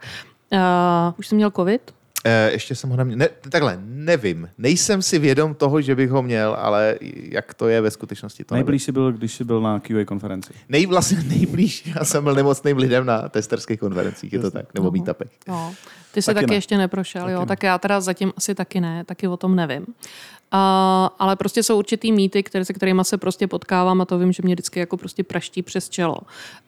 Uh, 0.53 0.59
už 1.17 1.27
jsi 1.27 1.35
měl 1.35 1.51
covid? 1.51 1.93
E, 2.23 2.51
ještě 2.51 2.75
jsem 2.75 2.89
ho 2.89 2.95
neměl. 2.95 3.17
Ne, 3.17 3.29
takhle, 3.49 3.79
nevím. 3.83 4.49
Nejsem 4.57 5.01
si 5.01 5.19
vědom 5.19 5.53
toho, 5.55 5.81
že 5.81 5.95
bych 5.95 6.09
ho 6.09 6.23
měl, 6.23 6.55
ale 6.59 6.95
jak 7.31 7.53
to 7.53 7.67
je 7.67 7.81
ve 7.81 7.91
skutečnosti, 7.91 8.43
to. 8.43 8.55
Nejblíž 8.55 8.83
jsi 8.83 8.91
byl, 8.91 9.11
když 9.11 9.33
jsi 9.33 9.43
byl 9.43 9.61
na 9.61 9.79
QA 9.79 10.05
konferenci. 10.05 10.53
Nej, 10.69 10.85
vlastně 10.85 11.17
nejblíž. 11.27 11.85
Já 11.99 12.05
jsem 12.05 12.23
byl 12.23 12.33
nemocným 12.35 12.77
lidem 12.77 13.05
na 13.05 13.29
testerských 13.29 13.79
konferencích, 13.79 14.33
je 14.33 14.39
to 14.39 14.51
tak? 14.51 14.73
Nebo 14.73 14.91
meetupech. 14.91 15.29
No. 15.47 15.73
Ty 16.11 16.21
jsi 16.21 16.25
taky, 16.25 16.35
Taky 16.35 16.45
taky 16.45 16.51
ne. 16.51 16.57
ještě 16.57 16.77
neprošel, 16.77 17.21
Taky 17.21 17.33
jo, 17.33 17.39
ne. 17.39 17.45
tak 17.45 17.63
já 17.63 17.77
teda 17.77 18.01
zatím 18.01 18.33
asi 18.37 18.55
taky 18.55 18.81
ne, 18.81 19.03
taky 19.03 19.27
o 19.27 19.37
tom 19.37 19.55
nevím. 19.55 19.85
Uh, 20.53 20.59
ale 21.19 21.35
prostě 21.35 21.63
jsou 21.63 21.77
určitý 21.77 22.11
mýty, 22.11 22.43
které, 22.43 22.65
se 22.65 22.73
kterými 22.73 23.01
se 23.05 23.17
prostě 23.17 23.47
potkávám 23.47 24.01
a 24.01 24.05
to 24.05 24.17
vím, 24.17 24.31
že 24.31 24.43
mě 24.43 24.55
vždycky 24.55 24.79
jako 24.79 24.97
prostě 24.97 25.23
praští 25.23 25.61
přes 25.61 25.89
čelo. 25.89 26.17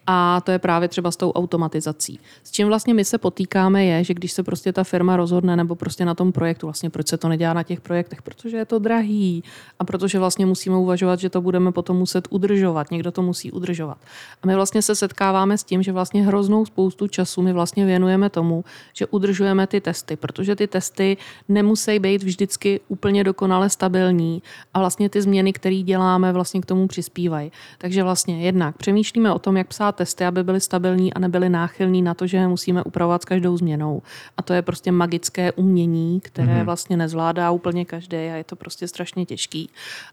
A 0.07 0.41
to 0.41 0.51
je 0.51 0.59
právě 0.59 0.87
třeba 0.87 1.11
s 1.11 1.15
tou 1.15 1.31
automatizací. 1.31 2.19
S 2.43 2.51
čím 2.51 2.67
vlastně 2.67 2.93
my 2.93 3.05
se 3.05 3.17
potýkáme 3.17 3.85
je, 3.85 4.03
že 4.03 4.13
když 4.13 4.31
se 4.31 4.43
prostě 4.43 4.73
ta 4.73 4.83
firma 4.83 5.17
rozhodne 5.17 5.55
nebo 5.55 5.75
prostě 5.75 6.05
na 6.05 6.15
tom 6.15 6.31
projektu, 6.31 6.67
vlastně 6.67 6.89
proč 6.89 7.07
se 7.07 7.17
to 7.17 7.29
nedělá 7.29 7.53
na 7.53 7.63
těch 7.63 7.81
projektech, 7.81 8.21
protože 8.21 8.57
je 8.57 8.65
to 8.65 8.79
drahý 8.79 9.43
a 9.79 9.83
protože 9.83 10.19
vlastně 10.19 10.45
musíme 10.45 10.77
uvažovat, 10.77 11.19
že 11.19 11.29
to 11.29 11.41
budeme 11.41 11.71
potom 11.71 11.97
muset 11.97 12.27
udržovat, 12.29 12.91
někdo 12.91 13.11
to 13.11 13.21
musí 13.21 13.51
udržovat. 13.51 13.97
A 14.43 14.47
my 14.47 14.55
vlastně 14.55 14.81
se 14.81 14.95
setkáváme 14.95 15.57
s 15.57 15.63
tím, 15.63 15.83
že 15.83 15.91
vlastně 15.91 16.25
hroznou 16.25 16.65
spoustu 16.65 17.07
času 17.07 17.41
my 17.41 17.53
vlastně 17.53 17.85
věnujeme 17.85 18.29
tomu, 18.29 18.63
že 18.93 19.05
udržujeme 19.05 19.67
ty 19.67 19.81
testy, 19.81 20.15
protože 20.15 20.55
ty 20.55 20.67
testy 20.67 21.17
nemusí 21.49 21.99
být 21.99 22.23
vždycky 22.23 22.79
úplně 22.87 23.23
dokonale 23.23 23.69
stabilní 23.75 24.41
a 24.73 24.79
vlastně 24.79 25.09
ty 25.09 25.21
změny, 25.21 25.53
které 25.53 25.83
děláme, 25.83 26.31
vlastně 26.31 26.61
k 26.61 26.65
tomu 26.65 26.87
přispívají. 26.87 27.51
Takže 27.77 28.03
vlastně 28.03 28.41
jednak 28.41 28.77
přemýšlíme 28.77 29.33
o 29.33 29.39
tom, 29.39 29.57
jak 29.57 29.67
psát 29.67 29.95
testy, 29.95 30.25
aby 30.25 30.43
byly 30.43 30.59
stabilní 30.59 31.13
a 31.13 31.19
nebyly 31.19 31.49
náchylní 31.49 32.01
na 32.01 32.13
to, 32.13 32.27
že 32.27 32.37
je 32.37 32.47
musíme 32.47 32.83
upravovat 32.83 33.21
s 33.21 33.25
každou 33.25 33.57
změnou. 33.57 34.01
A 34.37 34.41
to 34.41 34.53
je 34.53 34.61
prostě 34.61 34.91
magické 34.91 35.51
umění, 35.51 36.21
které 36.21 36.61
mm-hmm. 36.61 36.65
vlastně 36.65 36.97
nezvládá 36.97 37.51
úplně 37.51 37.85
každý 37.85 38.17
a 38.17 38.35
je 38.39 38.43
to 38.43 38.55
prostě 38.55 38.87
strašně 38.87 39.25
těžký. 39.25 39.69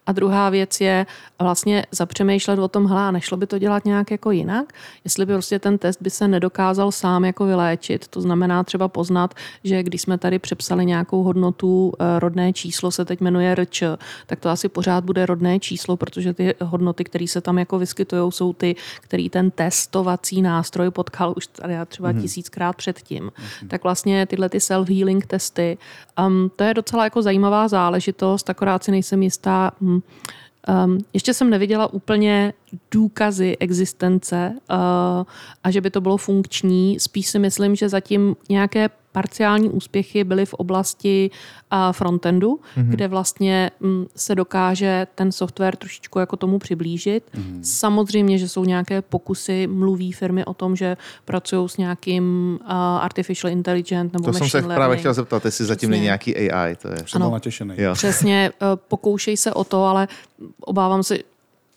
A 0.06 0.12
druhá 0.12 0.50
věc 0.50 0.80
je 0.80 1.06
vlastně 1.38 1.86
zapřemýšlet 1.90 2.58
o 2.58 2.68
tom, 2.68 2.92
a 2.92 3.10
nešlo 3.10 3.36
by 3.36 3.46
to 3.46 3.58
dělat 3.58 3.84
nějak 3.84 4.10
jako 4.10 4.30
jinak, 4.30 4.72
jestli 5.04 5.26
by 5.26 5.32
prostě 5.32 5.58
ten 5.58 5.78
test 5.78 6.02
by 6.02 6.10
se 6.10 6.28
nedokázal 6.28 6.92
sám 6.92 7.24
jako 7.24 7.46
vyléčit. 7.46 8.08
To 8.08 8.20
znamená 8.20 8.64
třeba 8.64 8.88
poznat, 8.88 9.34
že 9.64 9.82
když 9.82 10.02
jsme 10.02 10.18
tady 10.18 10.38
přepsali 10.38 10.86
nějakou 10.86 11.22
hodnotu, 11.22 11.92
eh, 11.92 12.18
rodné 12.18 12.52
číslo 12.52 12.90
se 12.90 13.04
teď 13.04 13.20
jmenuje 13.20 13.51
RČ, 13.54 13.82
tak 14.26 14.40
to 14.40 14.48
asi 14.48 14.68
pořád 14.68 15.04
bude 15.04 15.26
rodné 15.26 15.60
číslo, 15.60 15.96
protože 15.96 16.34
ty 16.34 16.54
hodnoty, 16.60 17.04
které 17.04 17.26
se 17.26 17.40
tam 17.40 17.58
jako 17.58 17.78
vyskytují, 17.78 18.32
jsou 18.32 18.52
ty, 18.52 18.76
který 19.00 19.30
ten 19.30 19.50
testovací 19.50 20.42
nástroj 20.42 20.90
potkal 20.90 21.34
už 21.36 21.46
tady 21.46 21.74
třeba 21.86 22.12
mm-hmm. 22.12 22.22
tisíckrát 22.22 22.76
předtím. 22.76 23.24
Mm-hmm. 23.24 23.68
Tak 23.68 23.82
vlastně 23.82 24.26
tyhle 24.26 24.48
ty 24.48 24.58
self-healing 24.58 25.22
testy, 25.26 25.78
um, 26.26 26.50
to 26.56 26.64
je 26.64 26.74
docela 26.74 27.04
jako 27.04 27.22
zajímavá 27.22 27.68
záležitost, 27.68 28.50
akorát 28.50 28.84
si 28.84 28.90
nejsem 28.90 29.22
jistá, 29.22 29.70
hm, 29.80 30.00
Um, 30.84 30.98
ještě 31.12 31.34
jsem 31.34 31.50
neviděla 31.50 31.92
úplně 31.92 32.52
důkazy 32.90 33.56
existence 33.60 34.52
uh, 34.70 34.76
a 35.64 35.70
že 35.70 35.80
by 35.80 35.90
to 35.90 36.00
bylo 36.00 36.16
funkční. 36.16 37.00
Spíš 37.00 37.26
si 37.26 37.38
myslím, 37.38 37.76
že 37.76 37.88
zatím 37.88 38.36
nějaké 38.48 38.90
parciální 39.12 39.70
úspěchy 39.70 40.24
byly 40.24 40.46
v 40.46 40.54
oblasti 40.54 41.30
frontendu, 41.92 42.60
mm-hmm. 42.76 42.88
kde 42.88 43.08
vlastně 43.08 43.70
um, 43.80 44.06
se 44.16 44.34
dokáže 44.34 45.06
ten 45.14 45.32
software 45.32 45.76
trošičku 45.76 46.18
jako 46.18 46.36
tomu 46.36 46.58
přiblížit. 46.58 47.24
Mm-hmm. 47.34 47.60
Samozřejmě, 47.62 48.38
že 48.38 48.48
jsou 48.48 48.64
nějaké 48.64 49.02
pokusy, 49.02 49.66
mluví 49.66 50.12
firmy 50.12 50.44
o 50.44 50.54
tom, 50.54 50.76
že 50.76 50.96
pracují 51.24 51.68
s 51.68 51.76
nějakým 51.76 52.58
uh, 52.64 52.72
artificial 53.00 53.52
intelligence 53.52 54.12
nebo 54.12 54.24
To 54.24 54.32
jsem 54.32 54.40
machine 54.40 54.50
se 54.50 54.56
learning. 54.56 54.76
právě 54.76 54.96
chtěl 54.96 55.14
zeptat, 55.14 55.44
jestli 55.44 55.64
zatím 55.64 55.76
Přesně. 55.78 55.90
není 55.90 56.04
nějaký 56.04 56.36
AI. 56.50 56.76
To 56.76 56.88
je. 56.88 56.96
Jsem 57.06 57.20
byl 57.22 57.30
natěšený. 57.30 57.74
Jo. 57.78 57.94
Přesně, 57.94 58.52
eh, 58.62 58.66
pokoušej 58.88 59.36
se 59.36 59.52
o 59.52 59.64
to, 59.64 59.84
ale 59.84 60.08
obávám 60.60 61.02
se 61.02 61.18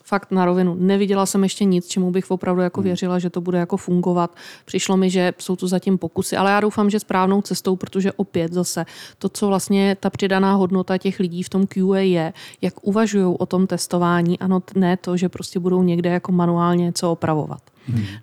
fakt 0.06 0.30
na 0.30 0.44
rovinu. 0.44 0.76
Neviděla 0.78 1.26
jsem 1.26 1.42
ještě 1.42 1.64
nic, 1.64 1.88
čemu 1.88 2.10
bych 2.10 2.30
opravdu 2.30 2.62
jako 2.62 2.82
věřila, 2.82 3.18
že 3.18 3.30
to 3.30 3.40
bude 3.40 3.58
jako 3.58 3.76
fungovat. 3.76 4.36
Přišlo 4.64 4.96
mi, 4.96 5.10
že 5.10 5.32
jsou 5.38 5.56
tu 5.56 5.66
zatím 5.66 5.98
pokusy, 5.98 6.36
ale 6.36 6.50
já 6.50 6.60
doufám, 6.60 6.90
že 6.90 7.00
správnou 7.00 7.42
cestou, 7.42 7.76
protože 7.76 8.12
opět 8.12 8.52
zase 8.52 8.84
to, 9.18 9.28
co 9.28 9.46
vlastně 9.46 9.96
ta 10.00 10.10
přidaná 10.10 10.54
hodnota 10.54 10.98
těch 10.98 11.20
lidí 11.20 11.42
v 11.42 11.48
tom 11.48 11.66
QA 11.66 11.98
je, 11.98 12.32
jak 12.62 12.74
uvažují 12.82 13.36
o 13.38 13.46
tom 13.46 13.66
testování, 13.66 14.38
ano, 14.38 14.62
ne 14.74 14.96
to, 14.96 15.16
že 15.16 15.28
prostě 15.28 15.60
budou 15.60 15.82
někde 15.82 16.10
jako 16.10 16.32
manuálně 16.32 16.84
něco 16.84 17.12
opravovat. 17.12 17.62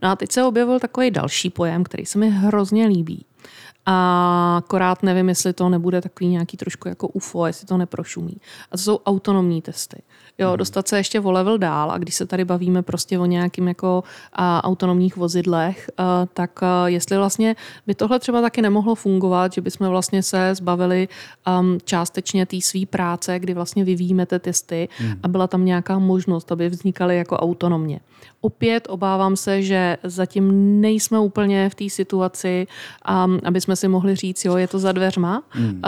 No 0.02 0.10
a 0.10 0.16
teď 0.16 0.32
se 0.32 0.44
objevil 0.44 0.80
takový 0.80 1.12
další 1.12 1.50
pojem, 1.50 1.84
který 1.84 2.06
se 2.06 2.20
mi 2.20 2.30
hrozně 2.30 2.88
líbí. 2.88 3.26
A 3.86 4.58
akorát 4.58 5.04
nevím, 5.04 5.30
jestli 5.30 5.54
to 5.54 5.70
nebude 5.70 6.02
takový 6.02 6.30
nějaký 6.30 6.58
trošku 6.58 6.88
jako 6.88 7.08
UFO, 7.08 7.46
jestli 7.46 7.68
to 7.68 7.78
neprošumí. 7.78 8.38
A 8.72 8.78
to 8.78 8.84
jsou 8.84 9.00
autonomní 9.06 9.62
testy. 9.62 10.02
Jo, 10.38 10.50
hmm. 10.50 10.58
dostat 10.58 10.88
se 10.88 10.98
ještě 10.98 11.20
o 11.20 11.32
level 11.32 11.58
dál 11.58 11.92
a 11.92 11.98
když 11.98 12.16
se 12.16 12.26
tady 12.26 12.46
bavíme 12.46 12.82
prostě 12.82 13.20
o 13.20 13.26
nějakým 13.26 13.68
jako 13.68 14.04
a, 14.34 14.64
autonomních 14.64 15.18
vozidlech, 15.18 15.90
a, 15.98 16.26
tak 16.34 16.64
a, 16.64 16.88
jestli 16.88 17.18
vlastně 17.18 17.56
by 17.88 17.96
tohle 17.96 18.20
třeba 18.20 18.42
taky 18.42 18.62
nemohlo 18.62 18.96
fungovat, 18.96 19.54
že 19.54 19.62
bychom 19.62 19.88
vlastně 19.88 20.24
se 20.24 20.56
zbavili 20.56 21.08
um, 21.60 21.78
částečně 21.86 22.46
té 22.46 22.62
své 22.62 22.86
práce, 22.86 23.40
kdy 23.40 23.54
vlastně 23.54 23.84
vyvíjíme 23.84 24.26
ty 24.26 24.40
testy 24.40 24.90
hmm. 24.98 25.14
a 25.24 25.28
byla 25.28 25.48
tam 25.48 25.66
nějaká 25.66 26.00
možnost, 26.00 26.52
aby 26.52 26.70
vznikaly 26.70 27.18
jako 27.18 27.38
autonomně. 27.38 28.00
Opět 28.42 28.88
obávám 28.90 29.36
se, 29.36 29.62
že 29.62 29.98
zatím 30.04 30.82
nejsme 30.82 31.20
úplně 31.20 31.70
v 31.70 31.76
té 31.76 31.90
situaci, 31.90 32.68
um, 33.26 33.40
aby 33.44 33.62
jsme 33.62 33.76
si 33.76 33.88
mohli 33.88 34.16
říct, 34.16 34.46
jo, 34.46 34.58
je 34.58 34.68
to 34.68 34.80
za 34.80 34.92
dveřma. 34.92 35.44
Hmm. 35.50 35.70
Uh, 35.70 35.82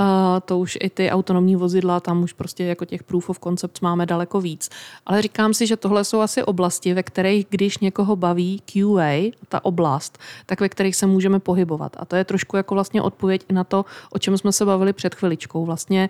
to 0.46 0.60
už 0.60 0.78
i 0.82 0.90
ty 0.90 1.10
autonomní 1.10 1.56
vozidla, 1.56 2.00
tam 2.00 2.24
už 2.24 2.34
prostě 2.34 2.64
jako 2.64 2.86
těch 2.86 3.04
proof 3.04 3.30
of 3.30 3.40
concepts 3.40 3.82
máme 3.82 4.06
daleko 4.06 4.35
víc. 4.42 4.70
Ale 5.06 5.22
říkám 5.22 5.54
si, 5.54 5.68
že 5.68 5.78
tohle 5.78 6.04
jsou 6.04 6.20
asi 6.20 6.44
oblasti, 6.44 6.94
ve 6.94 7.04
kterých, 7.04 7.46
když 7.50 7.78
někoho 7.78 8.16
baví 8.16 8.62
QA, 8.66 9.32
ta 9.50 9.66
oblast, 9.66 10.18
tak 10.46 10.62
ve 10.62 10.70
kterých 10.70 10.96
se 10.96 11.06
můžeme 11.06 11.40
pohybovat. 11.40 11.98
A 12.00 12.06
to 12.06 12.16
je 12.16 12.24
trošku 12.24 12.58
jako 12.58 12.74
vlastně 12.74 13.02
odpověď 13.02 13.46
na 13.52 13.64
to, 13.64 13.86
o 14.12 14.20
čem 14.20 14.38
jsme 14.38 14.52
se 14.52 14.66
bavili 14.66 14.94
před 14.94 15.16
chviličkou. 15.16 15.66
Vlastně 15.66 16.10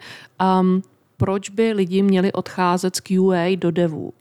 um, 0.60 0.82
proč 1.18 1.50
by 1.50 1.74
lidi 1.74 2.02
měli 2.02 2.32
odcházet 2.32 2.96
z 2.96 3.00
QA 3.00 3.56
do 3.56 3.72
devu? 3.72 4.14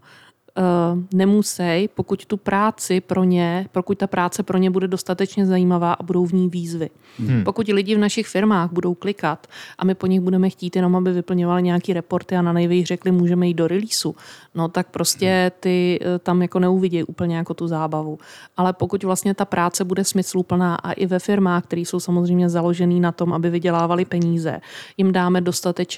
Uh, 0.59 0.99
nemusí, 1.15 1.89
pokud 1.95 2.27
tu 2.27 2.37
práci 2.37 3.01
pro 3.01 3.25
ně, 3.25 3.67
pokud 3.73 3.99
ta 3.99 4.07
práce 4.07 4.43
pro 4.43 4.59
ně 4.59 4.71
bude 4.71 4.89
dostatečně 4.89 5.47
zajímavá 5.47 5.93
a 5.93 6.03
budou 6.03 6.27
v 6.27 6.33
ní 6.33 6.49
výzvy. 6.49 6.91
Hmm. 7.19 7.45
Pokud 7.45 7.69
lidi 7.69 7.95
v 7.95 7.99
našich 7.99 8.27
firmách 8.27 8.73
budou 8.73 8.95
klikat 8.95 9.47
a 9.79 9.85
my 9.85 9.95
po 9.95 10.07
nich 10.07 10.21
budeme 10.21 10.51
chtít 10.51 10.77
jenom, 10.77 10.97
aby 10.97 11.13
vyplňovali 11.13 11.63
nějaký 11.63 11.93
reporty 11.93 12.37
a 12.37 12.43
na 12.43 12.53
nejvej 12.53 12.85
řekli, 12.85 13.11
můžeme 13.11 13.47
jít 13.47 13.55
do 13.55 13.69
releaseu, 13.69 14.15
no 14.55 14.69
tak 14.69 14.89
prostě 14.91 15.53
ty 15.61 15.99
uh, 16.01 16.19
tam 16.19 16.43
jako 16.43 16.59
neuvidějí 16.59 17.05
úplně 17.05 17.37
jako 17.37 17.55
tu 17.55 17.69
zábavu. 17.69 18.19
Ale 18.57 18.73
pokud 18.73 19.05
vlastně 19.05 19.35
ta 19.35 19.45
práce 19.45 19.85
bude 19.85 20.05
smysluplná 20.05 20.75
a 20.75 20.93
i 20.93 21.07
ve 21.07 21.19
firmách, 21.19 21.65
které 21.65 21.81
jsou 21.81 22.01
samozřejmě 22.01 22.49
založené 22.49 23.01
na 23.01 23.13
tom, 23.13 23.33
aby 23.33 23.51
vydělávali 23.51 24.05
peníze, 24.05 24.61
jim 24.97 25.13
dáme 25.13 25.41
dostatek, 25.41 25.89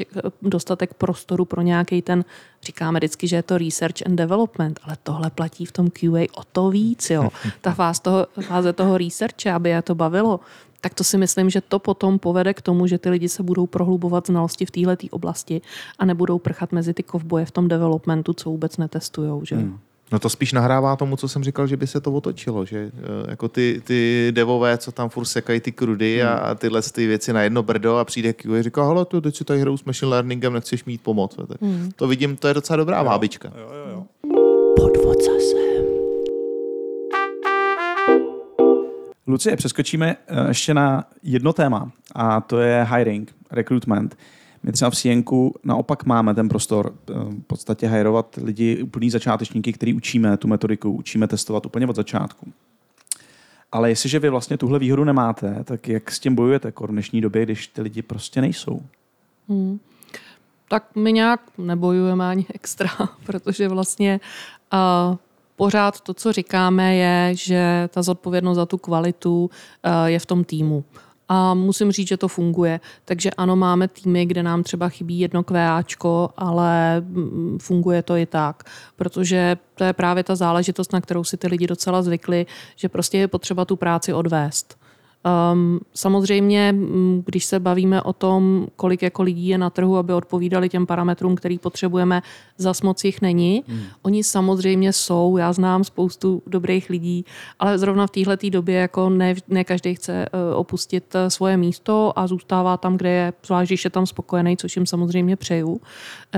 dostatek 0.42 0.94
prostoru 0.94 1.44
pro 1.44 1.62
nějaký 1.62 2.02
ten 2.02 2.24
Říkáme 2.66 2.98
vždycky, 2.98 3.28
že 3.28 3.36
je 3.36 3.42
to 3.42 3.58
research 3.58 4.06
and 4.06 4.16
development, 4.16 4.80
ale 4.82 4.96
tohle 5.02 5.30
platí 5.30 5.64
v 5.66 5.72
tom 5.72 5.90
QA 5.90 6.26
o 6.34 6.42
to 6.52 6.70
víc. 6.70 7.10
Jo. 7.10 7.28
Ta 7.60 7.74
fáze 7.74 8.00
toho, 8.02 8.26
fáze 8.40 8.72
toho 8.72 8.98
researche, 8.98 9.52
aby 9.52 9.70
je 9.70 9.82
to 9.82 9.94
bavilo, 9.94 10.40
tak 10.80 10.94
to 10.94 11.04
si 11.04 11.18
myslím, 11.18 11.50
že 11.50 11.60
to 11.60 11.78
potom 11.78 12.18
povede 12.18 12.54
k 12.54 12.62
tomu, 12.62 12.86
že 12.86 12.98
ty 12.98 13.10
lidi 13.10 13.28
se 13.28 13.42
budou 13.42 13.66
prohlubovat 13.66 14.26
znalosti 14.26 14.66
v 14.66 14.70
této 14.70 15.06
oblasti 15.10 15.62
a 15.98 16.04
nebudou 16.04 16.38
prchat 16.38 16.72
mezi 16.72 16.94
ty 16.94 17.02
kovboje 17.02 17.44
v 17.46 17.50
tom 17.50 17.68
developmentu, 17.68 18.32
co 18.32 18.50
vůbec 18.50 18.76
netestujou. 18.76 19.44
Že? 19.44 19.56
Hmm. 19.56 19.78
No 20.12 20.18
to 20.18 20.28
spíš 20.28 20.52
nahrává 20.52 20.96
tomu, 20.96 21.16
co 21.16 21.28
jsem 21.28 21.44
říkal, 21.44 21.66
že 21.66 21.76
by 21.76 21.86
se 21.86 22.00
to 22.00 22.12
otočilo, 22.12 22.64
že 22.64 22.90
eh, 22.94 23.30
jako 23.30 23.48
ty, 23.48 23.82
ty 23.84 24.28
devové, 24.30 24.78
co 24.78 24.92
tam 24.92 25.08
furt 25.08 25.24
sekají 25.24 25.60
ty 25.60 25.72
krudy 25.72 26.22
a, 26.22 26.34
a 26.34 26.54
tyhle 26.54 26.82
ty 26.82 27.06
věci 27.06 27.32
na 27.32 27.42
jedno 27.42 27.62
brdo 27.62 27.96
a 27.96 28.04
přijde 28.04 28.32
QA 28.32 28.58
a 28.58 28.62
říká, 28.62 28.86
hele, 28.86 29.04
to 29.04 29.20
teď 29.20 29.36
si 29.36 29.44
tady 29.44 29.60
hraju 29.60 29.76
s 29.76 29.84
machine 29.84 30.10
learningem, 30.10 30.52
nechceš 30.52 30.84
mít 30.84 31.00
pomoc. 31.00 31.36
Hmm. 31.60 31.90
To 31.96 32.08
vidím, 32.08 32.36
to 32.36 32.48
je 32.48 32.54
docela 32.54 32.76
dobrá 32.76 32.98
jo, 32.98 33.04
vábička. 33.04 33.52
Jo, 33.58 33.70
jo, 33.72 33.90
jo. 33.92 34.04
Podvod 34.76 35.24
zase. 35.24 35.56
Lucie, 39.26 39.56
přeskočíme 39.56 40.16
eh, 40.26 40.48
ještě 40.48 40.74
na 40.74 41.04
jedno 41.22 41.52
téma 41.52 41.92
a 42.14 42.40
to 42.40 42.60
je 42.60 42.86
hiring, 42.94 43.34
recruitment. 43.50 44.16
My 44.66 44.72
třeba 44.72 44.90
v 44.90 44.96
Sienku 44.96 45.54
naopak 45.64 46.04
máme 46.04 46.34
ten 46.34 46.48
prostor 46.48 46.94
eh, 47.10 47.14
v 47.14 47.42
podstatě 47.46 47.86
hajrovat 47.86 48.38
lidi, 48.42 48.82
úplný 48.82 49.10
začátečníky, 49.10 49.72
který 49.72 49.94
učíme 49.94 50.36
tu 50.36 50.48
metodiku, 50.48 50.90
učíme 50.90 51.28
testovat 51.28 51.66
úplně 51.66 51.86
od 51.86 51.96
začátku. 51.96 52.52
Ale 53.72 53.88
jestliže 53.88 54.18
vy 54.18 54.28
vlastně 54.30 54.58
tuhle 54.58 54.78
výhodu 54.78 55.04
nemáte, 55.04 55.64
tak 55.64 55.88
jak 55.88 56.10
s 56.10 56.20
tím 56.20 56.34
bojujete 56.34 56.68
jako 56.68 56.86
v 56.86 56.90
dnešní 56.90 57.20
době, 57.20 57.42
když 57.42 57.66
ty 57.66 57.82
lidi 57.82 58.02
prostě 58.02 58.40
nejsou? 58.40 58.82
Hmm. 59.48 59.78
Tak 60.68 60.96
my 60.96 61.12
nějak 61.12 61.40
nebojujeme 61.58 62.28
ani 62.28 62.46
extra, 62.54 62.90
protože 63.26 63.68
vlastně 63.68 64.20
uh, 64.72 65.16
pořád 65.56 66.00
to, 66.00 66.14
co 66.14 66.32
říkáme, 66.32 66.96
je, 66.96 67.34
že 67.34 67.88
ta 67.92 68.02
zodpovědnost 68.02 68.56
za 68.56 68.66
tu 68.66 68.78
kvalitu 68.78 69.44
uh, 69.44 70.06
je 70.06 70.18
v 70.18 70.26
tom 70.26 70.44
týmu. 70.44 70.84
A 71.28 71.54
musím 71.54 71.92
říct, 71.92 72.08
že 72.08 72.16
to 72.16 72.28
funguje. 72.28 72.80
Takže 73.04 73.30
ano, 73.30 73.56
máme 73.56 73.88
týmy, 73.88 74.26
kde 74.26 74.42
nám 74.42 74.62
třeba 74.62 74.88
chybí 74.88 75.18
jedno 75.18 75.42
QAčko, 75.42 76.30
ale 76.36 77.00
mm, 77.00 77.58
funguje 77.60 78.02
to 78.02 78.16
i 78.16 78.26
tak. 78.26 78.62
Protože 78.96 79.56
to 79.74 79.84
je 79.84 79.92
právě 79.92 80.24
ta 80.24 80.36
záležitost, 80.36 80.92
na 80.92 81.00
kterou 81.00 81.24
si 81.24 81.36
ty 81.36 81.46
lidi 81.46 81.66
docela 81.66 82.02
zvykli, 82.02 82.46
že 82.76 82.88
prostě 82.88 83.18
je 83.18 83.28
potřeba 83.28 83.64
tu 83.64 83.76
práci 83.76 84.12
odvést. 84.12 84.85
Um, 85.52 85.80
samozřejmě, 85.94 86.74
když 87.24 87.44
se 87.44 87.60
bavíme 87.60 88.02
o 88.02 88.12
tom, 88.12 88.66
kolik 88.76 89.02
jako 89.02 89.22
lidí 89.22 89.48
je 89.48 89.58
na 89.58 89.70
trhu, 89.70 89.96
aby 89.96 90.12
odpovídali 90.12 90.68
těm 90.68 90.86
parametrům, 90.86 91.36
který 91.36 91.58
potřebujeme, 91.58 92.22
zas 92.58 92.82
moc 92.82 93.04
jich 93.04 93.22
není. 93.22 93.64
Hmm. 93.68 93.80
Oni 94.02 94.24
samozřejmě 94.24 94.92
jsou, 94.92 95.36
já 95.36 95.52
znám 95.52 95.84
spoustu 95.84 96.42
dobrých 96.46 96.90
lidí, 96.90 97.24
ale 97.58 97.78
zrovna 97.78 98.06
v 98.06 98.10
téhle 98.10 98.38
době 98.50 98.74
jako 98.74 99.10
ne, 99.10 99.34
ne 99.48 99.64
každý 99.64 99.94
chce 99.94 100.26
uh, 100.32 100.58
opustit 100.60 101.14
uh, 101.14 101.20
svoje 101.28 101.56
místo 101.56 102.12
a 102.18 102.26
zůstává 102.26 102.76
tam, 102.76 102.96
kde 102.96 103.10
je, 103.10 103.32
zvlášť 103.46 103.70
když 103.70 103.84
je 103.84 103.90
tam 103.90 104.06
spokojený, 104.06 104.56
což 104.56 104.76
jim 104.76 104.86
samozřejmě 104.86 105.36
přeju. 105.36 105.72
Uh, 105.72 105.80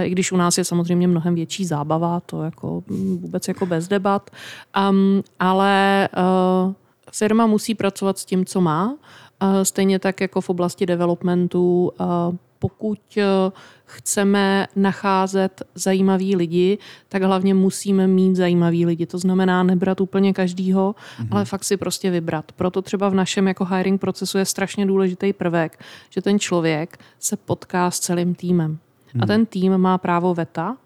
I 0.03 0.11
když 0.11 0.33
u 0.33 0.37
nás 0.37 0.59
je 0.59 0.65
samozřejmě 0.65 1.09
mnohem 1.09 1.35
větší 1.35 1.65
zábava, 1.65 2.21
to 2.21 2.43
jako 2.43 2.83
mm, 2.87 3.19
vůbec 3.19 3.49
jako 3.49 3.67
bez 3.67 3.89
debat. 3.89 4.31
Um, 4.91 5.23
ale 5.39 6.09
uh, 6.67 6.73
firma 7.13 7.47
musí 7.47 7.75
pracovat 7.75 8.19
s 8.19 8.25
tím, 8.25 8.45
co 8.45 8.61
má. 8.61 8.97
Stejně 9.63 9.99
tak 9.99 10.21
jako 10.21 10.41
v 10.41 10.51
oblasti 10.51 10.87
developmentu, 10.87 11.93
pokud 12.59 12.99
e, 13.17 13.23
chceme 13.85 14.67
nacházet 14.77 15.63
zajímavý 15.75 16.37
lidi, 16.37 16.79
tak 17.09 17.23
hlavně 17.23 17.55
musíme 17.55 18.07
mít 18.07 18.37
zajímavý 18.37 18.87
lidi. 18.87 19.07
To 19.07 19.19
znamená 19.19 19.63
nebrat 19.63 20.01
úplně 20.01 20.33
každýho, 20.33 20.95
mm-hmm. 20.95 21.29
ale 21.31 21.45
fakt 21.45 21.65
si 21.65 21.77
prostě 21.77 22.11
vybrat. 22.11 22.53
Proto 22.53 22.83
třeba 22.83 23.09
v 23.09 23.15
našem 23.15 23.49
jako 23.49 23.65
hiring 23.65 24.01
procesu 24.01 24.39
je 24.39 24.45
strašně 24.45 24.87
důležitý 24.87 25.33
prvek, 25.33 25.85
že 26.11 26.23
ten 26.23 26.39
člověk 26.39 26.99
se 27.19 27.37
potká 27.37 27.91
s 27.91 27.99
celým 28.01 28.35
týmem. 28.35 28.73
Mm-hmm. 28.73 29.15
A 29.15 29.19
mhm. 29.19 29.27
ten 29.27 29.47
tým 29.47 29.79
má 29.79 29.99
právo 29.99 30.35
veta, 30.35 30.77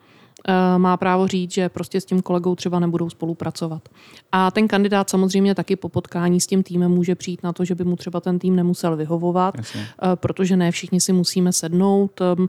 má 0.78 0.96
právo 0.96 1.26
říct, 1.26 1.52
že 1.52 1.68
prostě 1.68 2.00
s 2.00 2.04
tím 2.04 2.22
kolegou 2.22 2.54
třeba 2.54 2.80
nebudou 2.80 3.10
spolupracovat. 3.10 3.88
A 4.32 4.50
ten 4.50 4.68
kandidát 4.68 5.10
samozřejmě 5.10 5.54
taky 5.54 5.76
po 5.76 5.88
potkání 5.88 6.40
s 6.40 6.46
tím 6.46 6.62
týmem 6.62 6.90
může 6.90 7.14
přijít 7.14 7.42
na 7.42 7.52
to, 7.52 7.64
že 7.64 7.74
by 7.74 7.84
mu 7.84 7.96
třeba 7.96 8.20
ten 8.20 8.38
tým 8.38 8.56
nemusel 8.56 8.96
vyhovovat, 8.96 9.54
Jasně. 9.58 9.86
Eh, 10.02 10.16
protože 10.16 10.56
ne 10.56 10.70
všichni 10.70 11.00
si 11.00 11.12
musíme 11.12 11.52
sednout. 11.52 12.20
Ehm, 12.20 12.48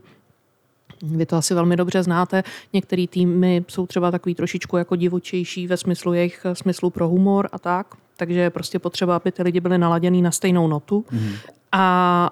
vy 1.02 1.26
to 1.26 1.36
asi 1.36 1.54
velmi 1.54 1.76
dobře 1.76 2.02
znáte. 2.02 2.42
Některé 2.72 3.06
týmy 3.06 3.64
jsou 3.68 3.86
třeba 3.86 4.10
takový 4.10 4.34
trošičku 4.34 4.76
jako 4.76 4.96
divočejší 4.96 5.66
ve 5.66 5.76
smyslu 5.76 6.12
jejich 6.12 6.40
eh, 6.44 6.54
smyslu 6.54 6.90
pro 6.90 7.08
humor 7.08 7.48
a 7.52 7.58
tak. 7.58 7.94
Takže 8.16 8.40
je 8.40 8.50
prostě 8.50 8.78
potřeba, 8.78 9.16
aby 9.16 9.32
ty 9.32 9.42
lidi 9.42 9.60
byli 9.60 9.78
naladěný 9.78 10.22
na 10.22 10.30
stejnou 10.30 10.68
notu. 10.68 11.04
Mm. 11.10 11.32
A 11.76 12.30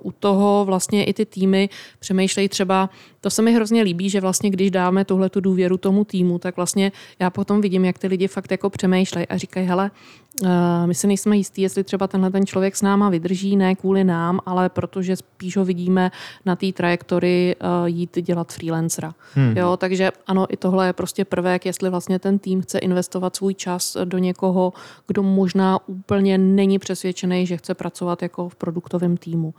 uh, 0.00 0.08
u 0.08 0.12
toho 0.12 0.64
vlastně 0.64 1.04
i 1.04 1.12
ty 1.12 1.26
týmy 1.26 1.68
přemýšlejí 1.98 2.48
třeba, 2.48 2.90
to 3.20 3.30
se 3.30 3.42
mi 3.42 3.52
hrozně 3.52 3.82
líbí, 3.82 4.10
že 4.10 4.20
vlastně 4.20 4.50
když 4.50 4.70
dáme 4.70 5.04
tuhle 5.04 5.30
tu 5.30 5.40
důvěru 5.40 5.76
tomu 5.76 6.04
týmu, 6.04 6.38
tak 6.38 6.56
vlastně 6.56 6.92
já 7.18 7.30
potom 7.30 7.60
vidím, 7.60 7.84
jak 7.84 7.98
ty 7.98 8.06
lidi 8.06 8.28
fakt 8.28 8.50
jako 8.50 8.70
přemýšlejí 8.70 9.28
a 9.28 9.36
říkají, 9.36 9.66
hele, 9.66 9.90
uh, 10.42 10.48
my 10.86 10.94
si 10.94 11.06
nejsme 11.06 11.36
jistí, 11.36 11.62
jestli 11.62 11.84
třeba 11.84 12.06
tenhle 12.06 12.30
ten 12.30 12.46
člověk 12.46 12.76
s 12.76 12.82
náma 12.82 13.10
vydrží, 13.10 13.56
ne 13.56 13.74
kvůli 13.74 14.04
nám, 14.04 14.40
ale 14.46 14.68
protože 14.68 15.16
spíš 15.16 15.56
ho 15.56 15.64
vidíme 15.64 16.10
na 16.46 16.56
té 16.56 16.72
trajektorii 16.72 17.56
uh, 17.56 17.86
jít 17.86 18.18
dělat 18.20 18.52
freelancera. 18.52 19.14
Hmm. 19.34 19.56
Jo, 19.56 19.76
takže 19.76 20.12
ano, 20.26 20.46
i 20.48 20.56
tohle 20.56 20.86
je 20.86 20.92
prostě 20.92 21.24
prvek, 21.24 21.66
jestli 21.66 21.90
vlastně 21.90 22.18
ten 22.18 22.38
tým 22.38 22.62
chce 22.62 22.78
investovat 22.78 23.36
svůj 23.36 23.54
čas 23.54 23.96
do 24.04 24.18
někoho, 24.18 24.72
kdo 25.06 25.22
možná 25.22 25.78
úplně 25.88 26.38
není 26.38 26.78
přesvědčený, 26.78 27.46
že 27.46 27.56
chce 27.56 27.74
pracovat 27.74 28.22
jako 28.22 28.48
v 28.48 28.54
produktovém 28.54 29.16
týmu. 29.16 29.54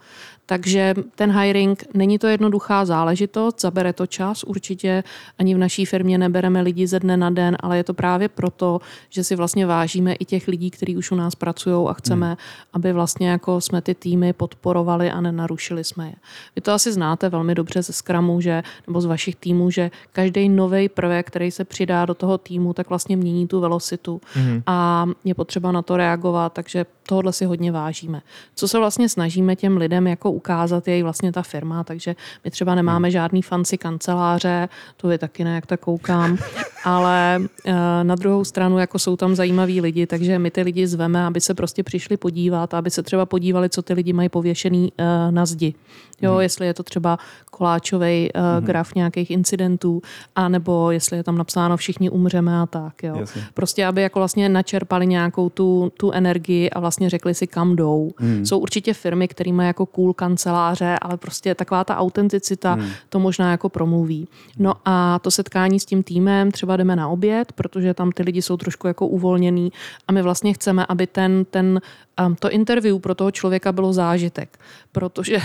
Takže 0.51 0.95
ten 1.15 1.39
hiring 1.39 1.83
není 1.93 2.19
to 2.19 2.27
jednoduchá 2.27 2.85
záležitost, 2.85 3.61
zabere 3.61 3.93
to 3.93 4.07
čas, 4.07 4.43
určitě 4.43 5.03
ani 5.39 5.55
v 5.55 5.57
naší 5.57 5.85
firmě 5.85 6.17
nebereme 6.17 6.61
lidi 6.61 6.87
ze 6.87 6.99
dne 6.99 7.17
na 7.17 7.29
den, 7.29 7.57
ale 7.59 7.77
je 7.77 7.83
to 7.83 7.93
právě 7.93 8.29
proto, 8.29 8.79
že 9.09 9.23
si 9.23 9.35
vlastně 9.35 9.65
vážíme 9.65 10.13
i 10.13 10.25
těch 10.25 10.47
lidí, 10.47 10.71
kteří 10.71 10.97
už 10.97 11.11
u 11.11 11.15
nás 11.15 11.35
pracují 11.35 11.87
a 11.87 11.93
chceme, 11.93 12.27
hmm. 12.27 12.35
aby 12.73 12.93
vlastně 12.93 13.29
jako 13.29 13.61
jsme 13.61 13.81
ty 13.81 13.95
týmy 13.95 14.33
podporovali 14.33 15.11
a 15.11 15.21
nenarušili 15.21 15.83
jsme 15.83 16.05
je. 16.07 16.15
Vy 16.55 16.61
to 16.61 16.71
asi 16.71 16.91
znáte 16.91 17.29
velmi 17.29 17.55
dobře 17.55 17.81
ze 17.81 17.93
Scrumu, 17.93 18.41
že, 18.41 18.63
nebo 18.87 19.01
z 19.01 19.05
vašich 19.05 19.35
týmů, 19.35 19.71
že 19.71 19.91
každý 20.11 20.49
nový 20.49 20.89
prvek, 20.89 21.27
který 21.27 21.51
se 21.51 21.65
přidá 21.65 22.05
do 22.05 22.13
toho 22.13 22.37
týmu, 22.37 22.73
tak 22.73 22.89
vlastně 22.89 23.17
mění 23.17 23.47
tu 23.47 23.59
velocitu 23.59 24.21
hmm. 24.33 24.63
a 24.67 25.05
je 25.23 25.33
potřeba 25.33 25.71
na 25.71 25.81
to 25.81 25.97
reagovat, 25.97 26.53
takže 26.53 26.85
tohle 27.07 27.33
si 27.33 27.45
hodně 27.45 27.71
vážíme. 27.71 28.21
Co 28.55 28.67
se 28.67 28.77
vlastně 28.77 29.09
snažíme 29.09 29.55
těm 29.55 29.77
lidem 29.77 30.07
jako 30.07 30.31
ukázat, 30.41 30.87
je 30.87 30.97
i 30.99 31.03
vlastně 31.03 31.31
ta 31.31 31.41
firma, 31.41 31.83
takže 31.83 32.15
my 32.43 32.51
třeba 32.51 32.75
nemáme 32.75 33.07
hmm. 33.07 33.11
žádný 33.11 33.41
fancy 33.41 33.77
kanceláře, 33.77 34.69
to 34.97 35.07
vy 35.07 35.17
taky 35.17 35.43
ne, 35.43 35.55
jak 35.55 35.65
tak 35.65 35.79
koukám, 35.79 36.37
ale 36.83 37.37
uh, 37.39 37.73
na 38.03 38.15
druhou 38.15 38.43
stranu 38.43 38.79
jako 38.79 38.99
jsou 38.99 39.15
tam 39.15 39.35
zajímaví 39.35 39.81
lidi, 39.81 40.07
takže 40.07 40.39
my 40.39 40.51
ty 40.51 40.61
lidi 40.61 40.87
zveme, 40.87 41.25
aby 41.25 41.41
se 41.41 41.53
prostě 41.53 41.83
přišli 41.83 42.17
podívat, 42.17 42.73
aby 42.73 42.89
se 42.89 43.03
třeba 43.03 43.25
podívali, 43.25 43.69
co 43.69 43.81
ty 43.81 43.93
lidi 43.93 44.13
mají 44.13 44.29
pověšený 44.29 44.91
uh, 44.91 45.31
na 45.31 45.45
zdi. 45.45 45.73
Jo, 46.21 46.31
hmm. 46.31 46.41
jestli 46.41 46.65
je 46.65 46.73
to 46.73 46.83
třeba 46.83 47.17
koláčový 47.51 48.29
uh, 48.35 48.41
hmm. 48.41 48.65
graf 48.65 48.95
nějakých 48.95 49.31
incidentů, 49.31 50.01
anebo 50.35 50.91
jestli 50.91 51.17
je 51.17 51.23
tam 51.23 51.37
napsáno 51.37 51.77
všichni 51.77 52.09
umřeme 52.09 52.61
a 52.61 52.65
tak. 52.65 53.03
Jo. 53.03 53.25
Prostě, 53.53 53.85
aby 53.85 54.01
jako 54.01 54.19
vlastně 54.19 54.49
načerpali 54.49 55.07
nějakou 55.07 55.49
tu, 55.49 55.91
tu 55.97 56.11
energii 56.11 56.69
a 56.69 56.79
vlastně 56.79 57.09
řekli 57.09 57.33
si, 57.33 57.47
kam 57.47 57.75
jdou. 57.75 58.11
Hmm. 58.17 58.45
Jsou 58.45 58.59
určitě 58.59 58.93
firmy, 58.93 59.27
které 59.27 59.51
mají 59.51 59.67
jako 59.67 59.85
cool 59.85 60.13
kanceláře, 60.13 60.97
ale 61.01 61.17
prostě 61.17 61.55
taková 61.55 61.83
ta 61.83 61.97
autenticita 61.97 62.73
hmm. 62.73 62.89
to 63.09 63.19
možná 63.19 63.51
jako 63.51 63.69
promluví. 63.69 64.27
No 64.57 64.73
a 64.85 65.19
to 65.19 65.31
setkání 65.31 65.79
s 65.79 65.85
tím 65.85 66.03
týmem, 66.03 66.51
třeba 66.51 66.77
jdeme 66.77 66.95
na 66.95 67.07
oběd, 67.07 67.51
protože 67.51 67.93
tam 67.93 68.11
ty 68.11 68.23
lidi 68.23 68.41
jsou 68.41 68.57
trošku 68.57 68.87
jako 68.87 69.07
uvolněný 69.07 69.71
a 70.07 70.11
my 70.11 70.21
vlastně 70.21 70.53
chceme, 70.53 70.85
aby 70.89 71.07
ten, 71.07 71.45
ten 71.45 71.81
um, 72.25 72.35
to 72.35 72.49
interview 72.49 72.99
pro 72.99 73.15
toho 73.15 73.31
člověka 73.31 73.71
bylo 73.71 73.93
zážitek, 73.93 74.59
protože 74.91 75.37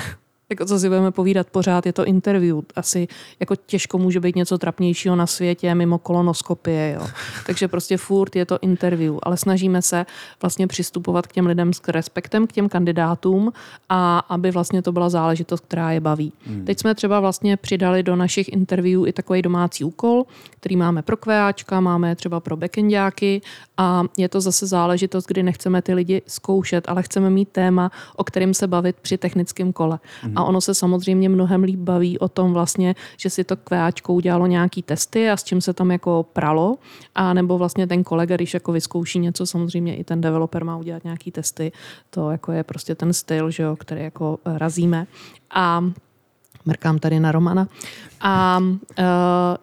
jako 0.50 0.64
co 0.64 0.78
si 0.78 0.88
budeme 0.88 1.10
povídat 1.10 1.46
pořád, 1.50 1.86
je 1.86 1.92
to 1.92 2.04
interview. 2.04 2.58
Asi 2.76 3.08
jako 3.40 3.56
těžko 3.56 3.98
může 3.98 4.20
být 4.20 4.36
něco 4.36 4.58
trapnějšího 4.58 5.16
na 5.16 5.26
světě 5.26 5.74
mimo 5.74 5.98
kolonoskopie. 5.98 6.92
Jo. 7.00 7.06
Takže 7.46 7.68
prostě 7.68 7.96
furt 7.96 8.36
je 8.36 8.46
to 8.46 8.58
interview, 8.62 9.14
ale 9.22 9.36
snažíme 9.36 9.82
se 9.82 10.06
vlastně 10.42 10.66
přistupovat 10.66 11.26
k 11.26 11.32
těm 11.32 11.46
lidem 11.46 11.72
s 11.72 11.80
respektem, 11.88 12.46
k 12.46 12.52
těm 12.52 12.68
kandidátům 12.68 13.52
a 13.88 14.18
aby 14.18 14.50
vlastně 14.50 14.82
to 14.82 14.92
byla 14.92 15.08
záležitost, 15.08 15.64
která 15.68 15.90
je 15.92 16.00
baví. 16.00 16.32
Hmm. 16.46 16.64
Teď 16.64 16.80
jsme 16.80 16.94
třeba 16.94 17.20
vlastně 17.20 17.56
přidali 17.56 18.02
do 18.02 18.16
našich 18.16 18.52
interview 18.52 19.08
i 19.08 19.12
takový 19.12 19.42
domácí 19.42 19.84
úkol, 19.84 20.24
který 20.60 20.76
máme 20.76 21.02
pro 21.02 21.16
kvéáčka, 21.16 21.80
máme 21.80 22.16
třeba 22.16 22.40
pro 22.40 22.56
backendáky 22.56 23.40
a 23.76 24.02
je 24.18 24.28
to 24.28 24.40
zase 24.40 24.66
záležitost, 24.66 25.26
kdy 25.26 25.42
nechceme 25.42 25.82
ty 25.82 25.94
lidi 25.94 26.22
zkoušet, 26.26 26.88
ale 26.88 27.02
chceme 27.02 27.30
mít 27.30 27.48
téma, 27.48 27.90
o 28.16 28.24
kterém 28.24 28.54
se 28.54 28.66
bavit 28.66 28.96
při 29.02 29.18
technickém 29.18 29.72
kole. 29.72 29.98
Hmm. 30.22 30.35
A 30.36 30.44
ono 30.44 30.60
se 30.60 30.74
samozřejmě 30.74 31.28
mnohem 31.28 31.62
líp 31.62 31.80
baví 31.80 32.18
o 32.18 32.28
tom 32.28 32.52
vlastně, 32.52 32.94
že 33.16 33.30
si 33.30 33.44
to 33.44 33.56
kváčko 33.56 34.14
udělalo 34.14 34.46
nějaký 34.46 34.82
testy 34.82 35.30
a 35.30 35.36
s 35.36 35.44
čím 35.44 35.60
se 35.60 35.72
tam 35.72 35.90
jako 35.90 36.26
pralo. 36.32 36.78
A 37.14 37.34
nebo 37.34 37.58
vlastně 37.58 37.86
ten 37.86 38.04
kolega, 38.04 38.36
když 38.36 38.54
jako 38.54 38.72
vyzkouší 38.72 39.18
něco, 39.18 39.46
samozřejmě 39.46 39.96
i 39.96 40.04
ten 40.04 40.20
developer 40.20 40.64
má 40.64 40.76
udělat 40.76 41.04
nějaký 41.04 41.30
testy. 41.32 41.72
To 42.10 42.30
jako 42.30 42.52
je 42.52 42.64
prostě 42.64 42.94
ten 42.94 43.12
styl, 43.12 43.50
že 43.50 43.62
jo, 43.62 43.76
který 43.76 44.02
jako 44.02 44.38
razíme. 44.44 45.06
A 45.50 45.84
mrkám 46.66 46.98
tady 46.98 47.20
na 47.20 47.32
Romana. 47.32 47.68
A 48.20 48.58
uh, 48.58 49.04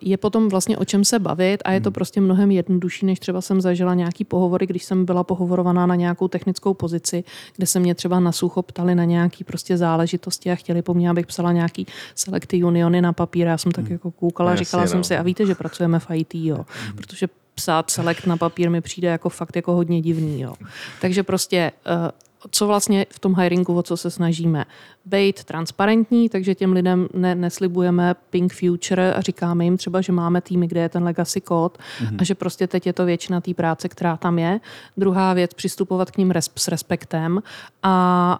je 0.02 0.18
potom 0.18 0.50
vlastně 0.50 0.78
o 0.78 0.86
čem 0.86 1.06
se 1.06 1.20
bavit 1.20 1.62
a 1.66 1.72
je 1.72 1.82
to 1.82 1.90
hmm. 1.90 1.94
prostě 1.94 2.22
mnohem 2.22 2.52
jednodušší, 2.52 3.06
než 3.06 3.20
třeba 3.20 3.42
jsem 3.42 3.62
zažila 3.62 3.94
nějaký 3.94 4.24
pohovory, 4.24 4.68
když 4.68 4.84
jsem 4.84 5.06
byla 5.06 5.24
pohovorovaná 5.24 5.86
na 5.86 5.96
nějakou 5.96 6.28
technickou 6.28 6.74
pozici, 6.74 7.24
kde 7.56 7.68
se 7.68 7.80
mě 7.80 7.96
třeba 7.96 8.20
na 8.20 8.32
sucho 8.32 8.62
ptali 8.62 8.96
na 8.96 9.04
nějaký 9.04 9.44
prostě 9.44 9.78
záležitosti 9.78 10.52
a 10.52 10.56
chtěli 10.56 10.82
po 10.82 10.94
mně, 10.94 11.10
abych 11.10 11.28
psala 11.28 11.52
nějaký 11.52 11.88
selekty 12.16 12.64
uniony 12.64 13.02
na 13.02 13.14
papír. 13.14 13.48
Já 13.48 13.58
jsem 13.58 13.72
tak 13.72 13.86
hmm. 13.86 13.94
jako 13.94 14.12
koukala, 14.12 14.52
a 14.52 14.56
říkala 14.56 14.88
jsem 14.88 14.98
no. 14.98 15.04
si, 15.04 15.18
a 15.18 15.22
víte, 15.22 15.46
že 15.46 15.56
pracujeme 15.56 16.00
v 16.00 16.08
IT, 16.14 16.36
jo. 16.36 16.66
Hmm. 16.86 16.96
Protože 16.96 17.28
psát 17.56 17.92
select 17.92 18.26
na 18.26 18.38
papír 18.38 18.70
mi 18.70 18.82
přijde 18.82 19.08
jako 19.08 19.30
fakt 19.30 19.56
jako 19.56 19.74
hodně 19.74 20.02
divný. 20.02 20.42
Jo. 20.42 20.54
Takže 21.02 21.24
prostě 21.24 21.72
uh, 21.86 22.10
co 22.52 22.68
vlastně 22.68 23.06
v 23.10 23.20
tom 23.20 23.36
hiringu, 23.36 23.78
o 23.78 23.84
co 23.84 23.98
se 23.98 24.12
snažíme. 24.12 24.66
Být 25.06 25.44
transparentní, 25.44 26.30
takže 26.30 26.56
těm 26.56 26.74
lidem 26.74 27.08
ne, 27.14 27.36
neslibujeme 27.36 28.16
pink 28.30 28.54
future 28.54 29.14
a 29.14 29.22
říkáme 29.22 29.64
jim 29.64 29.78
třeba, 29.78 30.02
že 30.02 30.12
máme 30.12 30.42
týmy, 30.42 30.68
kde 30.68 30.82
je 30.82 30.90
ten 30.90 31.04
legacy 31.04 31.42
kód 31.42 31.78
mm-hmm. 31.78 32.16
a 32.20 32.24
že 32.24 32.36
prostě 32.36 32.68
teď 32.68 32.88
je 32.88 32.94
to 32.94 33.06
většina 33.06 33.42
té 33.42 33.54
práce, 33.54 33.90
která 33.90 34.18
tam 34.18 34.40
je. 34.40 34.60
Druhá 34.98 35.34
věc, 35.34 35.54
přistupovat 35.54 36.12
k 36.12 36.18
ním 36.18 36.32
res, 36.32 36.50
s 36.56 36.68
respektem 36.68 37.44
a 37.84 38.40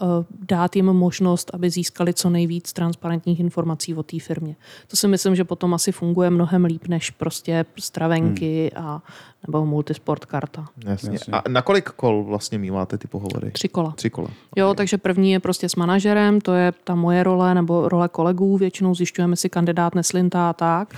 uh, 0.00 0.08
uh, 0.08 0.24
dát 0.48 0.76
jim 0.76 0.86
možnost, 0.86 1.50
aby 1.54 1.70
získali 1.70 2.14
co 2.14 2.30
nejvíc 2.30 2.72
transparentních 2.72 3.40
informací 3.40 3.94
o 3.94 4.02
té 4.02 4.20
firmě. 4.20 4.56
To 4.88 4.96
si 4.96 5.08
myslím, 5.08 5.36
že 5.36 5.44
potom 5.44 5.74
asi 5.74 5.92
funguje 5.92 6.30
mnohem 6.30 6.64
líp, 6.64 6.88
než 6.88 7.10
prostě 7.10 7.64
stravenky 7.78 8.72
hmm. 8.76 8.86
a 8.86 9.02
nebo 9.46 9.66
multisport 9.66 10.24
karta. 10.24 10.66
Jasně. 10.86 11.12
Jasně. 11.12 11.32
A 11.32 11.48
na 11.48 11.62
kolik 11.62 11.90
kol 11.90 12.24
vlastně 12.24 12.58
míváte 12.58 12.98
ty 12.98 13.08
pohovory? 13.08 13.50
Tři 13.50 13.68
kola. 13.68 13.92
Tři 13.96 14.10
kola. 14.10 14.28
Jo, 14.56 14.66
okay. 14.66 14.76
takže 14.76 14.98
první 14.98 15.32
je 15.32 15.40
prostě 15.40 15.68
s 15.68 15.76
manažerem, 15.76 16.40
to 16.40 16.54
je 16.54 16.72
ta 16.84 16.94
moje 16.94 17.22
role 17.22 17.54
nebo 17.54 17.88
role 17.88 18.08
kolegů, 18.08 18.56
většinou 18.56 18.94
zjišťujeme 18.94 19.36
si 19.36 19.48
kandidát 19.48 19.94
neslintá 19.94 20.50
a 20.50 20.52
tak. 20.52 20.94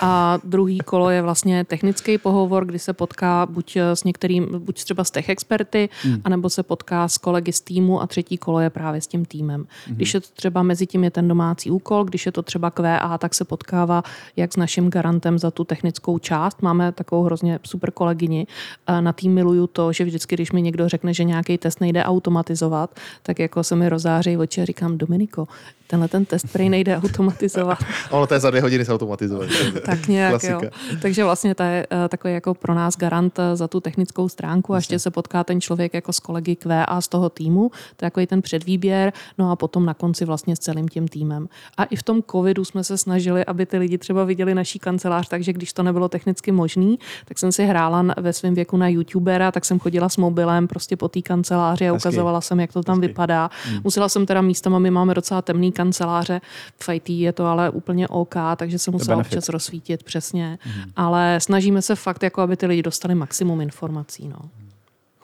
A 0.00 0.38
druhý 0.44 0.78
kolo 0.78 1.10
je 1.10 1.22
vlastně 1.22 1.64
technický 1.64 2.18
pohovor, 2.18 2.64
kdy 2.64 2.78
se 2.78 2.92
potká 2.92 3.46
buď 3.46 3.76
s 3.76 4.04
některým, 4.04 4.48
buď 4.58 4.84
třeba 4.84 5.04
s 5.04 5.10
tech 5.10 5.28
experty, 5.28 5.88
hmm. 6.02 6.20
anebo 6.24 6.50
se 6.50 6.62
potká 6.62 7.08
s 7.08 7.18
kolegy 7.18 7.52
z 7.52 7.60
týmu 7.60 8.02
a 8.02 8.06
třetí 8.06 8.38
kolo 8.38 8.60
je 8.60 8.70
právě 8.70 9.00
s 9.00 9.06
tím 9.06 9.24
týmem. 9.24 9.66
Hmm. 9.86 9.96
Když 9.96 10.14
je 10.14 10.20
to 10.20 10.26
třeba 10.34 10.62
mezi 10.62 10.86
tím 10.86 11.04
je 11.04 11.10
ten 11.10 11.28
domácí 11.28 11.70
úkol, 11.70 12.04
když 12.04 12.26
je 12.26 12.32
to 12.32 12.42
třeba 12.42 12.70
QA, 12.70 13.18
tak 13.18 13.34
se 13.34 13.44
potkává 13.44 14.02
jak 14.36 14.52
s 14.52 14.56
naším 14.56 14.90
garantem 14.90 15.38
za 15.38 15.50
tu 15.50 15.64
technickou 15.64 16.18
část. 16.18 16.62
Máme 16.62 16.92
takovou 16.92 17.22
hrozně 17.22 17.58
super 17.66 17.87
super 17.88 17.92
kolegyni. 17.92 18.46
Na 18.88 19.12
tým 19.12 19.34
miluju 19.34 19.66
to, 19.66 19.92
že 19.92 20.04
vždycky, 20.04 20.36
když 20.36 20.52
mi 20.52 20.62
někdo 20.62 20.88
řekne, 20.88 21.14
že 21.14 21.24
nějaký 21.24 21.58
test 21.58 21.80
nejde 21.80 22.04
automatizovat, 22.04 22.90
tak 23.22 23.38
jako 23.38 23.64
se 23.64 23.76
mi 23.76 23.88
rozáří 23.88 24.36
oči 24.36 24.62
a 24.62 24.64
říkám, 24.64 24.98
Dominiko, 24.98 25.48
tenhle 25.88 26.08
ten 26.08 26.24
test 26.24 26.52
prý 26.52 26.68
nejde 26.68 26.96
automatizovat. 26.96 27.78
ono 28.10 28.26
to 28.26 28.34
je 28.34 28.40
za 28.40 28.50
dvě 28.50 28.62
hodiny 28.62 28.84
se 28.84 28.92
automatizovat. 28.92 29.48
tak 29.84 30.08
nějak, 30.08 30.30
Klasika. 30.30 30.52
jo. 30.52 30.70
Takže 31.02 31.24
vlastně 31.24 31.54
to 31.54 31.62
je 31.62 31.86
uh, 31.92 32.08
takový 32.08 32.34
jako 32.34 32.54
pro 32.54 32.74
nás 32.74 32.96
garant 32.96 33.38
eh, 33.38 33.56
za 33.56 33.68
tu 33.68 33.80
technickou 33.80 34.28
stránku 34.28 34.74
a 34.74 34.76
ještě 34.76 34.98
se 34.98 35.10
potká 35.10 35.44
ten 35.44 35.60
člověk 35.60 35.94
jako 35.94 36.12
s 36.12 36.20
kolegy 36.20 36.56
QA 36.56 37.00
z 37.00 37.08
toho 37.08 37.30
týmu, 37.30 37.70
to 37.96 38.04
je 38.04 38.06
jako 38.06 38.26
ten 38.26 38.42
předvýběr, 38.42 39.12
no 39.38 39.50
a 39.50 39.56
potom 39.56 39.86
na 39.86 39.94
konci 39.94 40.24
vlastně 40.24 40.56
s 40.56 40.58
celým 40.58 40.88
tím 40.88 41.08
týmem. 41.08 41.48
A 41.76 41.84
i 41.84 41.96
v 41.96 42.02
tom 42.02 42.22
covidu 42.30 42.64
jsme 42.64 42.84
se 42.84 42.98
snažili, 42.98 43.44
aby 43.44 43.66
ty 43.66 43.78
lidi 43.78 43.98
třeba 43.98 44.24
viděli 44.24 44.54
naší 44.54 44.78
kancelář, 44.78 45.28
takže 45.28 45.52
když 45.52 45.72
to 45.72 45.82
nebylo 45.82 46.08
technicky 46.08 46.52
možný, 46.52 46.98
tak 47.24 47.38
jsem 47.38 47.52
si 47.52 47.64
hrála 47.64 48.04
ve 48.16 48.32
svém 48.32 48.54
věku 48.54 48.76
na 48.76 48.88
youtubera, 48.88 49.52
tak 49.52 49.64
jsem 49.64 49.78
chodila 49.78 50.08
s 50.08 50.16
mobilem 50.16 50.68
prostě 50.68 50.96
po 50.96 51.08
té 51.08 51.22
kanceláři 51.22 51.88
a 51.88 51.92
ukazovala 51.92 52.40
jsem, 52.40 52.60
jak 52.60 52.72
to 52.72 52.82
tam 52.82 52.96
Hezky. 52.96 53.06
vypadá. 53.06 53.50
Hmm. 53.64 53.80
Musela 53.84 54.08
jsem 54.08 54.26
teda 54.26 54.40
místama, 54.40 54.78
my 54.78 54.90
máme 54.90 55.14
docela 55.14 55.42
temný 55.42 55.72
kanceláře, 55.78 56.40
v 56.82 56.88
IT 56.88 57.08
je 57.10 57.32
to 57.32 57.46
ale 57.46 57.70
úplně 57.70 58.08
OK, 58.08 58.34
takže 58.56 58.78
se 58.78 58.90
musela 58.90 59.16
občas 59.16 59.48
rozsvítit 59.48 60.02
přesně. 60.02 60.58
Hmm. 60.60 60.92
Ale 60.96 61.38
snažíme 61.40 61.82
se 61.82 61.94
fakt, 61.94 62.22
jako 62.22 62.40
aby 62.42 62.56
ty 62.56 62.66
lidi 62.66 62.82
dostali 62.82 63.14
maximum 63.14 63.60
informací. 63.60 64.28
No 64.28 64.38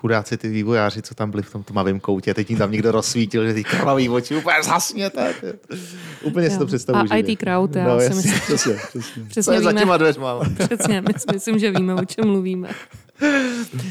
chudáci 0.04 0.36
ty 0.36 0.48
vývojáři, 0.48 1.02
co 1.02 1.14
tam 1.14 1.30
byli 1.30 1.42
v 1.42 1.52
tom 1.52 1.62
tmavém 1.62 2.00
koutě, 2.00 2.34
teď 2.34 2.50
jim 2.50 2.58
tam 2.58 2.72
někdo 2.72 2.92
rozsvítil, 2.92 3.46
že 3.46 3.54
ty 3.54 3.64
krvavý 3.64 4.08
oči 4.08 4.36
úplně 4.36 4.62
zhasněte. 4.62 5.34
Úplně 6.22 6.50
si 6.50 6.58
to 6.58 6.66
představuji. 6.66 7.10
A 7.10 7.16
IT 7.16 7.38
crowd, 7.38 7.76
já 7.76 7.88
no, 7.88 8.00
si 8.00 8.08
myslím. 8.08 8.40
Přesně, 8.40 8.76
přesně. 8.88 9.22
přesně 9.28 9.58
víme, 9.58 9.72
za 9.72 9.72
těma 9.72 9.96
dveřma. 9.96 10.40
Přesně, 10.66 11.02
myslím, 11.32 11.58
že 11.58 11.70
víme, 11.70 11.94
o 11.94 12.04
čem 12.04 12.28
mluvíme. 12.28 12.68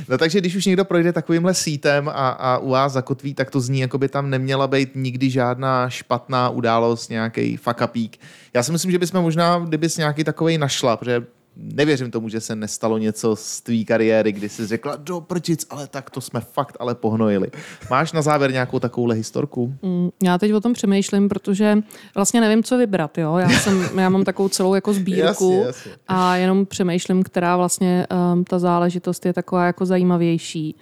No 0.10 0.18
takže 0.18 0.40
když 0.40 0.56
už 0.56 0.66
někdo 0.66 0.86
projde 0.86 1.14
takovýmhle 1.14 1.54
sítem 1.54 2.10
a, 2.10 2.30
a 2.30 2.58
u 2.58 2.70
vás 2.70 2.94
zakotví, 2.94 3.34
tak 3.34 3.52
to 3.52 3.62
zní, 3.62 3.80
jako 3.80 3.98
by 3.98 4.10
tam 4.10 4.30
neměla 4.30 4.68
být 4.68 4.90
nikdy 4.96 5.30
žádná 5.30 5.90
špatná 5.90 6.50
událost, 6.50 7.10
nějaký 7.10 7.58
fakapík. 7.58 8.18
Já 8.54 8.64
si 8.64 8.72
myslím, 8.72 8.92
že 8.92 9.00
bychom 9.00 9.22
možná, 9.22 9.60
kdybys 9.60 9.98
nějaký 9.98 10.24
takový 10.24 10.58
našla, 10.58 10.98
protože 10.98 11.24
nevěřím 11.56 12.12
tomu, 12.12 12.30
že 12.30 12.42
se 12.42 12.56
nestalo 12.56 12.98
něco 12.98 13.36
z 13.36 13.62
tvý 13.62 13.86
kariéry, 13.86 14.32
kdy 14.32 14.50
jsi 14.50 14.68
řekla, 14.68 14.96
do 14.96 15.22
prčic, 15.22 15.66
ale 15.70 15.88
tak 15.88 16.10
to 16.10 16.22
jsme 16.22 16.40
fakt 16.40 16.78
ale 16.80 16.96
pohnojili. 16.96 17.48
Máš 17.90 18.14
na 18.14 18.22
závěr 18.22 18.52
nějakou 18.52 18.80
takovouhle 18.80 19.16
historku? 19.16 19.74
Mm, 19.82 20.10
já 20.24 20.38
teď 20.38 20.54
o 20.54 20.62
tom 20.62 20.74
přemýšlím, 20.74 21.30
protože 21.30 21.78
vlastně 22.16 22.42
nevím, 22.42 22.64
co 22.64 22.78
vybrat. 22.78 23.18
Jo? 23.18 23.38
Já, 23.38 23.50
jsem, 23.50 24.00
já 24.00 24.10
mám 24.10 24.24
takovou 24.24 24.50
celou 24.50 24.76
jako 24.76 24.94
sbírku 24.94 25.52
jasně, 25.52 25.66
jasně. 25.66 25.92
a 26.08 26.36
jenom 26.36 26.66
přemýšlím, 26.66 27.24
která 27.24 27.58
vlastně 27.58 28.08
um, 28.34 28.44
ta 28.44 28.60
záležitost 28.60 29.26
je 29.26 29.34
taková 29.34 29.66
jako 29.66 29.86
zajímavější. 29.86 30.76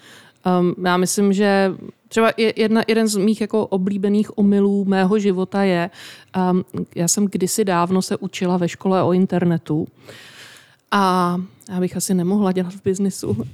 Um, 0.60 0.86
já 0.86 0.98
myslím, 0.98 1.34
že 1.34 1.74
třeba 2.08 2.32
jedna, 2.38 2.84
jeden 2.88 3.08
z 3.08 3.16
mých 3.16 3.42
jako 3.42 3.68
oblíbených 3.68 4.38
omylů 4.38 4.86
mého 4.86 5.20
života 5.20 5.64
je, 5.64 5.90
um, 6.52 6.64
já 6.96 7.08
jsem 7.08 7.26
kdysi 7.26 7.66
dávno 7.66 8.02
se 8.02 8.18
učila 8.18 8.58
ve 8.58 8.70
škole 8.70 9.04
o 9.04 9.14
internetu 9.14 9.88
a 10.92 11.38
Já 11.72 11.80
bych 11.80 11.98
asi 11.98 12.14
nemohla 12.14 12.52
dělat 12.52 12.74
v 12.74 12.84
biznisu. 12.84 13.28
Uh, 13.28 13.46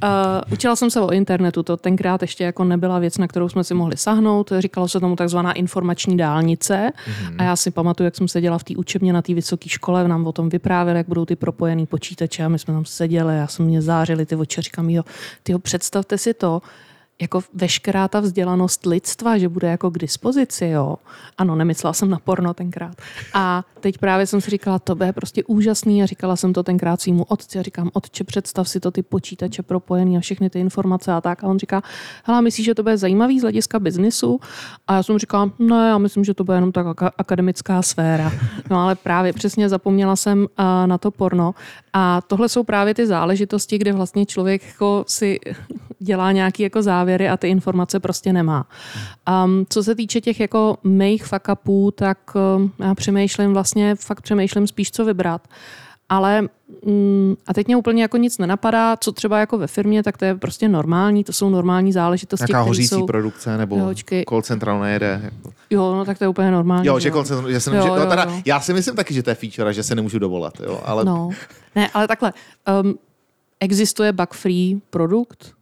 učila 0.51 0.75
jsem 0.75 0.89
se 0.89 1.01
o 1.01 1.11
internetu, 1.11 1.63
to 1.63 1.77
tenkrát 1.77 2.21
ještě 2.21 2.43
jako 2.43 2.63
nebyla 2.63 2.99
věc, 2.99 3.17
na 3.17 3.27
kterou 3.27 3.49
jsme 3.49 3.63
si 3.63 3.73
mohli 3.73 3.97
sahnout. 3.97 4.51
Říkalo 4.59 4.87
se 4.87 4.99
tomu 4.99 5.15
takzvaná 5.15 5.53
informační 5.53 6.17
dálnice. 6.17 6.91
Mm-hmm. 6.95 7.35
A 7.37 7.43
já 7.43 7.55
si 7.55 7.71
pamatuju, 7.71 8.05
jak 8.05 8.15
jsem 8.15 8.27
seděla 8.27 8.57
v 8.57 8.63
té 8.63 8.75
učebně 8.77 9.13
na 9.13 9.21
té 9.21 9.33
vysoké 9.33 9.69
škole, 9.69 10.07
nám 10.07 10.27
o 10.27 10.31
tom 10.31 10.49
vyprávěli, 10.49 10.99
jak 10.99 11.07
budou 11.07 11.25
ty 11.25 11.35
propojený 11.35 11.85
počítače 11.85 12.43
a 12.43 12.47
my 12.47 12.59
jsme 12.59 12.73
tam 12.73 12.85
seděli, 12.85 13.35
já 13.35 13.47
jsem 13.47 13.65
mě 13.65 13.81
zářili 13.81 14.25
ty 14.25 14.35
oči, 14.35 14.61
říkám, 14.61 14.89
jo, 14.89 15.03
tyjo, 15.43 15.59
představte 15.59 16.17
si 16.17 16.33
to, 16.33 16.61
jako 17.21 17.41
veškerá 17.53 18.07
ta 18.07 18.19
vzdělanost 18.19 18.85
lidstva, 18.85 19.37
že 19.37 19.49
bude 19.49 19.67
jako 19.67 19.91
k 19.91 19.97
dispozici, 19.97 20.65
jo. 20.65 20.95
Ano, 21.37 21.55
nemyslela 21.55 21.93
jsem 21.93 22.09
na 22.09 22.19
porno 22.19 22.53
tenkrát. 22.53 22.95
A 23.33 23.63
teď 23.79 23.97
právě 23.97 24.27
jsem 24.27 24.41
si 24.41 24.51
říkala, 24.51 24.79
to 24.79 24.95
bude 24.95 25.13
prostě 25.13 25.43
úžasný 25.43 26.03
a 26.03 26.05
říkala 26.05 26.35
jsem 26.35 26.53
to 26.53 26.63
tenkrát 26.63 27.01
svýmu 27.01 27.23
otci 27.23 27.59
a 27.59 27.61
říkám, 27.61 27.89
otče, 27.93 28.23
představ 28.23 28.69
si 28.69 28.79
to, 28.79 28.91
ty 28.91 29.03
počítače 29.03 29.63
propojený 29.63 30.17
a 30.17 30.19
všechny 30.19 30.49
ty 30.49 30.59
informace 30.59 31.11
a 31.11 31.21
tak. 31.21 31.43
A 31.43 31.47
on 31.47 31.59
říká, 31.59 31.83
hele, 32.23 32.41
myslíš, 32.41 32.65
že 32.65 32.75
to 32.75 32.83
bude 32.83 32.97
zajímavý 32.97 33.39
z 33.39 33.41
hlediska 33.41 33.79
biznisu? 33.79 34.39
A 34.87 34.95
já 34.95 35.03
jsem 35.03 35.17
říkala, 35.17 35.51
no 35.59 35.87
já 35.87 35.97
myslím, 35.97 36.23
že 36.23 36.33
to 36.33 36.43
bude 36.43 36.57
jenom 36.57 36.71
tak 36.71 36.87
akademická 37.17 37.81
sféra. 37.81 38.31
No 38.69 38.79
ale 38.79 38.95
právě 38.95 39.33
přesně 39.33 39.69
zapomněla 39.69 40.15
jsem 40.15 40.47
na 40.85 40.97
to 40.97 41.11
porno. 41.11 41.55
A 41.93 42.21
tohle 42.21 42.49
jsou 42.49 42.63
právě 42.63 42.93
ty 42.93 43.07
záležitosti, 43.07 43.77
kde 43.77 43.93
vlastně 43.93 44.25
člověk 44.25 44.67
jako 44.67 45.05
si 45.07 45.39
dělá 45.99 46.31
nějaký 46.31 46.63
jako 46.63 46.81
závěry 46.81 47.29
a 47.29 47.37
ty 47.37 47.47
informace 47.47 47.99
prostě 47.99 48.33
nemá. 48.33 48.67
Um, 49.45 49.65
co 49.69 49.83
se 49.83 49.95
týče 49.95 50.21
těch 50.21 50.39
jako 50.39 50.77
mých 50.83 51.25
fuck 51.25 51.47
upů, 51.53 51.91
tak 51.91 52.17
um, 52.57 52.71
já 52.79 52.95
přemýšlím 52.95 53.53
vlastně, 53.53 53.95
fakt 53.95 54.21
přemýšlím 54.21 54.67
spíš, 54.67 54.91
co 54.91 55.05
vybrat. 55.05 55.47
Ale 56.09 56.41
mm, 56.85 57.35
a 57.47 57.53
teď 57.53 57.67
mě 57.67 57.77
úplně 57.77 58.01
jako 58.01 58.17
nic 58.17 58.37
nenapadá, 58.37 58.97
co 58.97 59.11
třeba 59.11 59.39
jako 59.39 59.57
ve 59.57 59.67
firmě, 59.67 60.03
tak 60.03 60.17
to 60.17 60.25
je 60.25 60.35
prostě 60.35 60.69
normální, 60.69 61.23
to 61.23 61.33
jsou 61.33 61.49
normální 61.49 61.93
záležitosti. 61.93 62.43
Jaká 62.43 62.61
hořící 62.61 62.87
jsou... 62.87 63.05
produkce 63.05 63.57
nebo 63.57 63.77
jo, 63.77 63.93
call 64.29 64.41
central 64.41 64.79
nejede? 64.79 65.21
Jako... 65.23 65.51
Jo, 65.69 65.95
no 65.95 66.05
tak 66.05 66.17
to 66.17 66.23
je 66.23 66.27
úplně 66.27 66.51
normální. 66.51 66.87
Jo, 66.87 66.99
že 66.99 67.11
call 67.11 67.23
central, 67.23 67.51
že 67.51 67.59
se 67.59 67.71
nemůže, 67.71 67.89
jo, 67.89 67.95
jo, 67.95 68.03
no, 68.03 68.09
teda, 68.09 68.23
jo. 68.23 68.41
já 68.45 68.59
si 68.59 68.73
myslím 68.73 68.95
taky, 68.95 69.13
že 69.13 69.23
to 69.23 69.29
je 69.29 69.35
feature, 69.35 69.73
že 69.73 69.83
se 69.83 69.95
nemůžu 69.95 70.19
dovolat, 70.19 70.53
jo, 70.59 70.81
ale... 70.85 71.05
No, 71.05 71.29
ne, 71.75 71.89
ale 71.93 72.07
takhle, 72.07 72.33
um, 72.83 72.95
existuje 73.59 74.11
bug-free 74.11 74.79
produkt, 74.89 75.56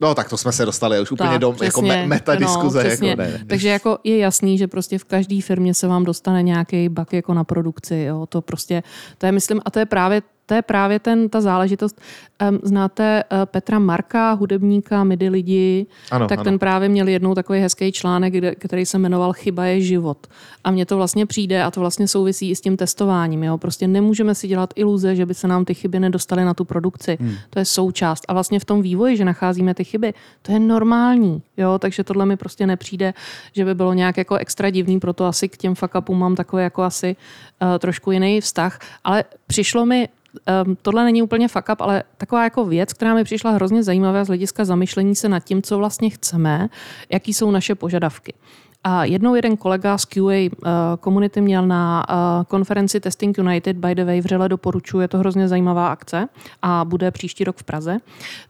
No 0.00 0.14
tak 0.14 0.28
to 0.28 0.36
jsme 0.36 0.52
se 0.52 0.64
dostali 0.64 1.00
už 1.00 1.10
úplně 1.10 1.30
tak, 1.30 1.40
do 1.40 1.54
jako 1.62 1.82
me- 1.82 2.06
meta 2.06 2.34
diskuze. 2.34 2.84
No, 2.84 2.90
jako, 2.90 3.04
ne, 3.04 3.16
ne. 3.16 3.44
Takže 3.46 3.68
jako 3.68 3.98
je 4.04 4.18
jasný, 4.18 4.58
že 4.58 4.68
prostě 4.68 4.98
v 4.98 5.04
každé 5.04 5.40
firmě 5.40 5.74
se 5.74 5.86
vám 5.86 6.04
dostane 6.04 6.42
nějaký 6.42 6.88
bug 6.88 7.12
jako 7.12 7.34
na 7.34 7.44
produkci. 7.44 7.96
Jo? 7.96 8.26
To 8.26 8.42
prostě, 8.42 8.82
to 9.18 9.26
je 9.26 9.32
myslím, 9.32 9.60
a 9.64 9.70
to 9.70 9.78
je 9.78 9.86
právě 9.86 10.22
to 10.48 10.54
je 10.54 10.62
právě 10.62 10.98
ten, 10.98 11.28
ta 11.28 11.40
záležitost. 11.40 12.00
Znáte 12.62 13.24
uh, 13.32 13.38
Petra 13.44 13.78
Marka, 13.78 14.32
hudebníka, 14.32 15.04
midi 15.04 15.28
lidi, 15.28 15.86
ano, 16.10 16.26
tak 16.26 16.38
ano. 16.38 16.44
ten 16.44 16.58
právě 16.58 16.88
měl 16.88 17.08
jednou 17.08 17.34
takový 17.34 17.60
hezký 17.60 17.92
článek, 17.92 18.32
kde, 18.32 18.54
který 18.54 18.86
se 18.86 18.98
jmenoval 18.98 19.32
Chyba 19.32 19.64
je 19.64 19.80
život. 19.80 20.26
A 20.64 20.70
mně 20.70 20.86
to 20.86 20.96
vlastně 20.96 21.26
přijde 21.26 21.62
a 21.62 21.70
to 21.70 21.80
vlastně 21.80 22.08
souvisí 22.08 22.50
i 22.50 22.56
s 22.56 22.60
tím 22.60 22.76
testováním. 22.76 23.44
Jo? 23.44 23.58
Prostě 23.58 23.88
nemůžeme 23.88 24.34
si 24.34 24.48
dělat 24.48 24.70
iluze, 24.76 25.16
že 25.16 25.26
by 25.26 25.34
se 25.34 25.48
nám 25.48 25.64
ty 25.64 25.74
chyby 25.74 26.00
nedostaly 26.00 26.44
na 26.44 26.54
tu 26.54 26.64
produkci. 26.64 27.18
Hmm. 27.20 27.34
To 27.50 27.58
je 27.58 27.64
součást. 27.64 28.24
A 28.28 28.32
vlastně 28.32 28.60
v 28.60 28.64
tom 28.64 28.82
vývoji, 28.82 29.16
že 29.16 29.24
nacházíme 29.24 29.74
ty 29.74 29.84
chyby, 29.84 30.14
to 30.42 30.52
je 30.52 30.58
normální. 30.58 31.42
Jo? 31.56 31.78
Takže 31.78 32.04
tohle 32.04 32.26
mi 32.26 32.36
prostě 32.36 32.66
nepřijde, 32.66 33.14
že 33.52 33.64
by 33.64 33.74
bylo 33.74 33.92
nějak 33.92 34.16
jako 34.16 34.36
extra 34.36 34.70
divný, 34.70 35.00
proto 35.00 35.26
asi 35.26 35.48
k 35.48 35.56
těm 35.56 35.74
fakapům 35.74 36.18
mám 36.18 36.34
takový 36.34 36.62
jako 36.62 36.82
asi 36.82 37.16
uh, 37.62 37.78
trošku 37.78 38.10
jiný 38.10 38.40
vztah. 38.40 38.78
Ale 39.04 39.24
přišlo 39.46 39.86
mi 39.86 40.08
um, 40.64 40.76
tohle 40.82 41.04
není 41.04 41.22
úplně 41.22 41.48
fuck 41.48 41.68
up, 41.72 41.80
ale 41.80 42.02
taková 42.16 42.44
jako 42.44 42.64
věc, 42.64 42.92
která 42.92 43.14
mi 43.14 43.24
přišla 43.24 43.50
hrozně 43.50 43.82
zajímavá 43.82 44.24
z 44.24 44.26
hlediska 44.26 44.64
zamyšlení 44.64 45.14
se 45.14 45.28
nad 45.28 45.40
tím, 45.40 45.62
co 45.62 45.78
vlastně 45.78 46.10
chceme, 46.10 46.68
jaký 47.10 47.34
jsou 47.34 47.50
naše 47.50 47.74
požadavky. 47.74 48.34
A 48.84 49.04
jednou 49.04 49.34
jeden 49.34 49.56
kolega 49.56 49.98
z 49.98 50.04
QA 50.04 50.20
uh, 50.22 50.48
komunity 51.00 51.40
měl 51.40 51.66
na 51.66 52.06
uh, 52.08 52.44
konferenci 52.44 53.00
Testing 53.00 53.38
United, 53.38 53.76
by 53.76 53.94
the 53.94 54.04
way, 54.04 54.20
vřele 54.20 54.48
doporučuji, 54.48 55.00
je 55.00 55.08
to 55.08 55.18
hrozně 55.18 55.48
zajímavá 55.48 55.88
akce 55.88 56.28
a 56.62 56.84
bude 56.84 57.10
příští 57.10 57.44
rok 57.44 57.56
v 57.56 57.62
Praze, 57.62 57.96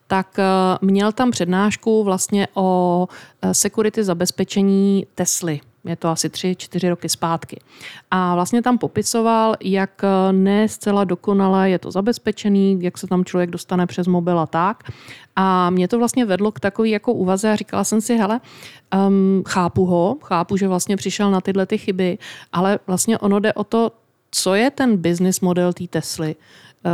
tak 0.06 0.36
uh, 0.38 0.88
měl 0.88 1.12
tam 1.12 1.30
přednášku 1.30 2.04
vlastně 2.04 2.48
o 2.54 3.08
uh, 3.44 3.50
security 3.52 4.04
zabezpečení 4.04 5.06
Tesly 5.14 5.60
je 5.84 5.96
to 5.96 6.08
asi 6.08 6.30
tři, 6.30 6.56
čtyři 6.58 6.88
roky 6.88 7.08
zpátky. 7.08 7.60
A 8.10 8.34
vlastně 8.34 8.62
tam 8.62 8.78
popisoval, 8.78 9.56
jak 9.60 10.02
ne 10.32 10.68
zcela 10.68 11.04
dokonale 11.04 11.70
je 11.70 11.78
to 11.78 11.90
zabezpečený, 11.90 12.78
jak 12.82 12.98
se 12.98 13.06
tam 13.06 13.24
člověk 13.24 13.50
dostane 13.50 13.86
přes 13.86 14.06
mobil 14.06 14.38
a 14.38 14.46
tak. 14.46 14.90
A 15.36 15.70
mě 15.70 15.88
to 15.88 15.98
vlastně 15.98 16.24
vedlo 16.24 16.52
k 16.52 16.60
takové 16.60 16.88
jako 16.88 17.12
úvaze 17.12 17.52
a 17.52 17.56
říkala 17.56 17.84
jsem 17.84 18.00
si, 18.00 18.16
hele, 18.16 18.40
um, 19.08 19.42
chápu 19.48 19.86
ho, 19.86 20.16
chápu, 20.22 20.56
že 20.56 20.68
vlastně 20.68 20.96
přišel 20.96 21.30
na 21.30 21.40
tyhle 21.40 21.66
ty 21.66 21.78
chyby, 21.78 22.18
ale 22.52 22.78
vlastně 22.86 23.18
ono 23.18 23.38
jde 23.38 23.52
o 23.52 23.64
to, 23.64 23.92
co 24.30 24.54
je 24.54 24.70
ten 24.70 24.96
business 24.96 25.40
model 25.40 25.72
té 25.72 25.86
Tesly. 25.86 26.36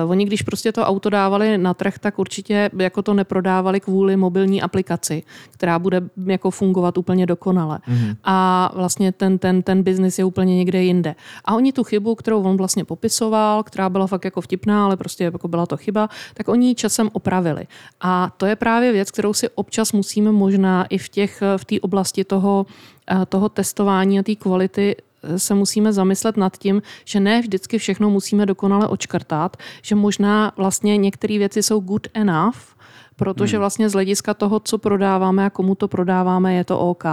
Uh, 0.04 0.10
oni, 0.10 0.24
když 0.24 0.42
prostě 0.42 0.72
to 0.72 0.82
auto 0.82 1.10
dávali 1.10 1.58
na 1.58 1.74
trh, 1.74 1.98
tak 1.98 2.18
určitě 2.18 2.70
jako 2.78 3.02
to 3.02 3.14
neprodávali 3.14 3.80
kvůli 3.80 4.16
mobilní 4.16 4.62
aplikaci, 4.62 5.22
která 5.50 5.78
bude 5.78 6.00
jako 6.26 6.50
fungovat 6.50 6.98
úplně 6.98 7.26
dokonale. 7.26 7.78
Mm-hmm. 7.88 8.16
A 8.24 8.70
vlastně 8.74 9.12
ten, 9.12 9.38
ten, 9.38 9.62
ten 9.62 9.82
biznis 9.82 10.18
je 10.18 10.24
úplně 10.24 10.56
někde 10.56 10.82
jinde. 10.82 11.14
A 11.44 11.54
oni 11.54 11.72
tu 11.72 11.84
chybu, 11.84 12.14
kterou 12.14 12.42
on 12.42 12.56
vlastně 12.56 12.84
popisoval, 12.84 13.62
která 13.62 13.88
byla 13.88 14.06
fakt 14.06 14.24
jako 14.24 14.40
vtipná, 14.40 14.84
ale 14.84 14.96
prostě 14.96 15.24
jako 15.24 15.48
byla 15.48 15.66
to 15.66 15.76
chyba, 15.76 16.08
tak 16.34 16.48
oni 16.48 16.68
ji 16.68 16.74
časem 16.74 17.10
opravili. 17.12 17.66
A 18.00 18.32
to 18.36 18.46
je 18.46 18.56
právě 18.56 18.92
věc, 18.92 19.10
kterou 19.10 19.32
si 19.32 19.48
občas 19.48 19.92
musíme 19.92 20.32
možná 20.32 20.84
i 20.84 20.98
v 20.98 21.08
těch 21.08 21.42
v 21.56 21.64
té 21.64 21.80
oblasti 21.80 22.24
toho, 22.24 22.66
eh, 23.10 23.26
toho 23.26 23.48
testování 23.48 24.18
a 24.18 24.22
té 24.22 24.34
kvality 24.34 24.96
se 25.36 25.54
musíme 25.54 25.92
zamyslet 25.92 26.36
nad 26.36 26.56
tím, 26.58 26.82
že 27.04 27.20
ne 27.20 27.40
vždycky 27.40 27.78
všechno 27.78 28.10
musíme 28.10 28.46
dokonale 28.46 28.88
očkrtat, 28.88 29.56
že 29.82 29.94
možná 29.94 30.52
vlastně 30.56 30.96
některé 30.96 31.38
věci 31.38 31.62
jsou 31.62 31.80
good 31.80 32.08
enough, 32.14 32.73
protože 33.16 33.56
hmm. 33.56 33.60
vlastně 33.60 33.88
z 33.88 33.92
hlediska 33.92 34.34
toho, 34.34 34.60
co 34.60 34.78
prodáváme 34.78 35.46
a 35.46 35.50
komu 35.50 35.74
to 35.74 35.88
prodáváme, 35.88 36.54
je 36.54 36.64
to 36.64 36.78
OK. 36.78 37.04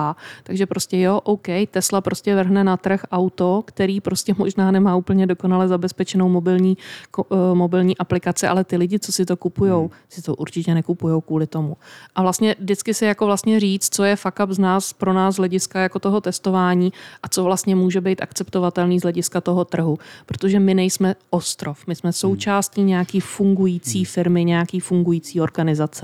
Takže 0.43 0.65
prostě 0.65 0.99
jo, 0.99 1.19
OK, 1.23 1.47
Tesla 1.71 2.01
prostě 2.01 2.35
vrhne 2.35 2.63
na 2.63 2.77
trh 2.77 3.05
auto, 3.11 3.63
který 3.65 4.01
prostě 4.01 4.35
možná 4.37 4.71
nemá 4.71 4.95
úplně 4.95 5.27
dokonale 5.27 5.67
zabezpečenou 5.67 6.29
mobilní, 6.29 6.77
uh, 7.17 7.37
mobilní 7.53 7.97
aplikace, 7.97 8.47
ale 8.47 8.63
ty 8.63 8.77
lidi, 8.77 8.99
co 8.99 9.11
si 9.11 9.25
to 9.25 9.37
kupují, 9.37 9.71
hmm. 9.71 9.89
si 10.09 10.21
to 10.21 10.35
určitě 10.35 10.73
nekupují 10.73 11.21
kvůli 11.21 11.47
tomu. 11.47 11.77
A 12.15 12.21
vlastně 12.21 12.55
vždycky 12.59 12.93
si 12.93 13.05
jako 13.05 13.25
vlastně 13.25 13.59
říct, 13.59 13.95
co 13.95 14.03
je 14.03 14.15
fuck 14.15 14.39
up 14.43 14.49
z 14.49 14.59
nás, 14.59 14.93
pro 14.93 15.13
nás 15.13 15.35
z 15.35 15.37
hlediska 15.37 15.79
jako 15.79 15.99
toho 15.99 16.21
testování 16.21 16.93
a 17.23 17.27
co 17.27 17.43
vlastně 17.43 17.75
může 17.75 18.01
být 18.01 18.21
akceptovatelný 18.21 18.99
z 18.99 19.03
hlediska 19.03 19.41
toho 19.41 19.65
trhu. 19.65 19.97
Protože 20.25 20.59
my 20.59 20.73
nejsme 20.73 21.15
ostrov, 21.29 21.87
my 21.87 21.95
jsme 21.95 22.07
hmm. 22.07 22.13
součástí 22.13 22.83
nějaký 22.83 23.19
fungující 23.19 24.05
firmy, 24.05 24.45
nějaký 24.45 24.79
fungující 24.79 25.41
organizace. 25.41 26.00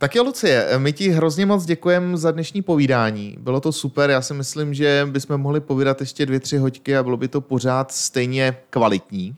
Tak 0.00 0.14
jo, 0.14 0.24
Lucie, 0.24 0.68
my 0.78 0.92
ti 0.92 1.08
hrozně 1.08 1.46
moc 1.46 1.64
děkujeme 1.64 2.16
za 2.16 2.30
dnešní 2.30 2.62
povídání. 2.62 3.36
Bylo 3.40 3.60
to 3.60 3.72
super, 3.72 4.10
já 4.10 4.22
si 4.22 4.34
myslím, 4.34 4.74
že 4.74 5.08
bychom 5.10 5.40
mohli 5.40 5.60
povídat 5.60 6.00
ještě 6.00 6.26
dvě, 6.26 6.40
tři 6.40 6.56
hoďky 6.56 6.96
a 6.96 7.02
bylo 7.02 7.16
by 7.16 7.28
to 7.28 7.40
pořád 7.40 7.92
stejně 7.92 8.56
kvalitní. 8.70 9.36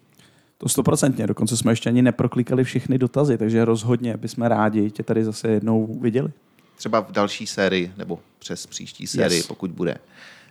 To 0.58 0.68
stoprocentně, 0.68 1.26
dokonce 1.26 1.56
jsme 1.56 1.72
ještě 1.72 1.90
ani 1.90 2.02
neproklikali 2.02 2.64
všechny 2.64 2.98
dotazy, 2.98 3.38
takže 3.38 3.64
rozhodně 3.64 4.16
bychom 4.16 4.44
rádi 4.46 4.90
tě 4.90 5.02
tady 5.02 5.24
zase 5.24 5.48
jednou 5.48 5.98
viděli. 6.00 6.28
Třeba 6.76 7.00
v 7.00 7.12
další 7.12 7.46
sérii, 7.46 7.92
nebo 7.96 8.18
přes 8.38 8.66
příští 8.66 9.06
sérii, 9.06 9.38
yes. 9.38 9.46
pokud 9.46 9.70
bude. 9.70 9.96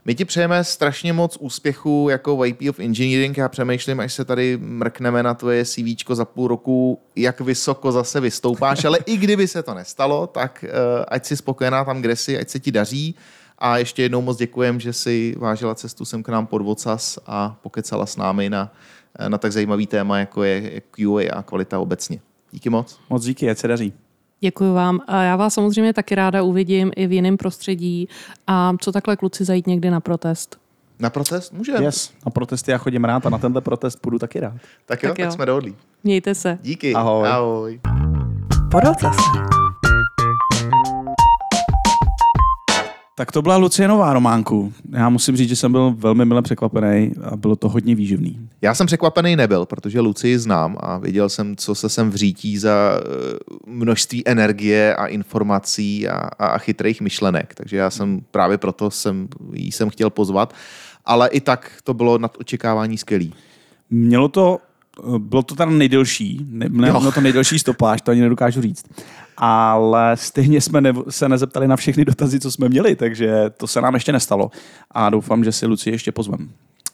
My 0.06 0.16
ti 0.16 0.26
přejeme 0.26 0.64
strašně 0.64 1.14
moc 1.14 1.38
úspěchu 1.40 2.08
jako 2.12 2.38
VP 2.38 2.70
of 2.70 2.80
Engineering. 2.80 3.38
Já 3.38 3.50
přemýšlím, 3.50 4.00
až 4.00 4.14
se 4.14 4.26
tady 4.26 4.58
mrkneme 4.62 5.24
na 5.24 5.34
tvoje 5.34 5.66
CV 5.66 6.14
za 6.14 6.26
půl 6.26 6.48
roku, 6.48 7.02
jak 7.16 7.42
vysoko 7.42 7.92
zase 7.92 8.20
vystoupáš, 8.20 8.86
ale 8.86 9.00
i 9.06 9.18
kdyby 9.18 9.48
se 9.48 9.64
to 9.64 9.74
nestalo, 9.74 10.28
tak 10.28 10.66
uh, 10.68 11.06
ať 11.08 11.26
si 11.26 11.38
spokojená 11.38 11.86
tam, 11.86 12.02
kde 12.02 12.16
jsi, 12.16 12.40
ať 12.40 12.50
se 12.50 12.60
ti 12.60 12.72
daří. 12.72 13.16
A 13.58 13.78
ještě 13.78 14.02
jednou 14.02 14.22
moc 14.22 14.38
děkujem, 14.38 14.80
že 14.80 14.94
si 14.94 15.36
vážila 15.38 15.76
cestu 15.76 16.06
sem 16.06 16.24
k 16.24 16.30
nám 16.30 16.48
pod 16.48 16.62
Vocas 16.62 17.20
a 17.26 17.58
pokecala 17.62 18.06
s 18.06 18.18
námi 18.18 18.50
na, 18.50 18.74
na 19.28 19.38
tak 19.38 19.52
zajímavý 19.52 19.88
téma, 19.88 20.20
jako 20.20 20.44
je 20.44 20.82
QA 20.92 21.34
a 21.34 21.44
kvalita 21.44 21.80
obecně. 21.80 22.20
Díky 22.52 22.70
moc. 22.70 23.00
Moc 23.10 23.24
díky, 23.24 23.50
ať 23.50 23.58
se 23.58 23.68
daří. 23.68 23.94
Děkuji 24.44 24.74
vám. 24.74 25.00
A 25.08 25.24
já 25.24 25.36
vás 25.36 25.54
samozřejmě 25.54 25.94
taky 25.94 26.16
ráda 26.16 26.44
uvidím 26.44 26.92
i 26.96 27.08
v 27.08 27.12
jiném 27.12 27.38
prostředí. 27.38 28.10
A 28.48 28.74
co 28.80 28.92
takhle 28.92 29.18
kluci 29.18 29.46
zajít 29.46 29.68
někdy 29.68 29.90
na 29.90 30.00
protest? 30.00 30.58
Na 31.00 31.10
protest? 31.10 31.54
Můžeme. 31.54 31.84
Yes, 31.84 32.14
na 32.26 32.32
protesty 32.32 32.72
já 32.72 32.78
chodím 32.78 33.04
rád 33.04 33.26
a 33.26 33.30
na 33.30 33.38
tenhle 33.38 33.62
protest 33.62 33.96
půjdu 33.96 34.20
taky 34.20 34.40
rád. 34.40 34.54
Tak 34.86 35.04
jo, 35.04 35.10
tak, 35.10 35.20
jo. 35.20 35.26
tak 35.26 35.34
jsme 35.34 35.46
dohodli. 35.46 35.76
Mějte 36.04 36.36
se. 36.36 36.60
Díky. 36.62 36.94
Ahoj. 36.94 37.28
Ahoj. 37.28 37.80
Podotaz. 38.72 39.18
Tak 43.22 43.32
to 43.32 43.42
byla 43.42 43.58
Lucie 43.58 43.88
Nová 43.88 44.14
románku. 44.14 44.74
Já 44.92 45.10
musím 45.10 45.36
říct, 45.36 45.50
že 45.50 45.56
jsem 45.56 45.72
byl 45.72 45.94
velmi 45.98 46.26
mile 46.26 46.42
překvapený 46.42 47.14
a 47.24 47.36
bylo 47.36 47.56
to 47.56 47.70
hodně 47.70 47.96
výživný. 47.96 48.50
Já 48.62 48.76
jsem 48.76 48.88
překvapený 48.88 49.36
nebyl, 49.36 49.66
protože 49.66 50.00
Lucii 50.00 50.40
znám 50.40 50.78
a 50.80 50.98
věděl 50.98 51.30
jsem, 51.30 51.56
co 51.56 51.76
se 51.76 51.90
sem 51.90 52.10
vřítí 52.10 52.58
za 52.58 52.72
eh, 52.72 53.04
množství 53.68 54.28
energie 54.28 54.96
a 54.96 55.06
informací 55.06 56.08
a, 56.08 56.18
a 56.18 56.58
chytrých 56.58 57.02
myšlenek. 57.02 57.54
Takže 57.54 57.78
já 57.78 57.90
jsem 57.90 58.22
právě 58.32 58.58
proto 58.58 58.92
jsem, 58.92 59.28
jí 59.54 59.72
jsem 59.72 59.90
chtěl 59.90 60.10
pozvat, 60.10 60.54
ale 61.06 61.30
i 61.30 61.42
tak 61.42 61.72
to 61.84 61.94
bylo 61.94 62.18
nad 62.18 62.38
očekávání 62.40 62.98
skvělý. 62.98 63.34
Mělo 63.90 64.28
to, 64.28 64.60
bylo 65.18 65.44
to 65.44 65.56
teda 65.56 65.72
nejdelší, 65.72 66.46
ne, 66.50 66.66
ne, 66.70 66.92
no 66.92 67.12
to 67.12 67.22
nejdelší 67.22 67.60
stopáž, 67.60 68.02
to 68.02 68.12
ani 68.12 68.22
nedokážu 68.22 68.62
říct. 68.62 68.86
Ale 69.44 70.18
stejně 70.18 70.62
jsme 70.62 70.82
ne, 70.82 70.94
se 71.10 71.30
nezeptali 71.30 71.68
na 71.68 71.76
všechny 71.76 72.06
dotazy, 72.06 72.40
co 72.40 72.52
jsme 72.52 72.70
měli, 72.70 72.96
takže 72.96 73.50
to 73.58 73.68
se 73.68 73.82
nám 73.82 73.94
ještě 73.94 74.12
nestalo. 74.12 74.52
A 74.92 75.10
doufám, 75.10 75.44
že 75.44 75.52
si 75.52 75.66
Luci 75.66 75.90
ještě 75.90 76.12
pozvem. 76.12 76.50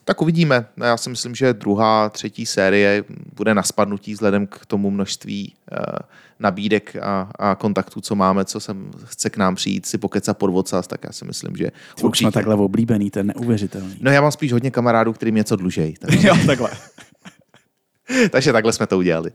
Tak 0.05 0.21
uvidíme. 0.21 0.65
Já 0.83 0.97
si 0.97 1.09
myslím, 1.09 1.35
že 1.35 1.53
druhá, 1.53 2.09
třetí 2.09 2.45
série 2.45 3.03
bude 3.35 3.53
na 3.53 3.63
spadnutí 3.63 4.13
vzhledem 4.13 4.47
k 4.47 4.65
tomu 4.65 4.91
množství 4.91 5.53
uh, 5.71 5.77
nabídek 6.39 6.95
a, 6.95 7.31
a 7.39 7.55
kontaktů, 7.55 8.01
co 8.01 8.15
máme, 8.15 8.45
co 8.45 8.59
sem 8.59 8.91
chce 9.05 9.29
k 9.29 9.37
nám 9.37 9.55
přijít, 9.55 9.85
si 9.85 9.97
pokecat 9.97 10.37
pod 10.37 10.49
vocas, 10.49 10.87
tak 10.87 11.03
já 11.03 11.11
si 11.11 11.25
myslím, 11.25 11.55
že 11.55 11.71
Ty 11.95 12.03
už 12.03 12.17
jsme 12.17 12.31
takhle 12.31 12.55
oblíbený, 12.55 13.11
to 13.11 13.19
je 13.19 13.23
neuvěřitelný. 13.23 13.95
No 14.01 14.11
já 14.11 14.21
mám 14.21 14.31
spíš 14.31 14.53
hodně 14.53 14.71
kamarádů, 14.71 15.13
kterým 15.13 15.35
něco 15.35 15.55
dlužej. 15.55 15.95
Takže, 15.99 16.27
jo, 16.27 16.37
takhle. 16.45 16.69
takže 18.31 18.53
takhle 18.53 18.73
jsme 18.73 18.87
to 18.87 18.97
udělali. 18.97 19.31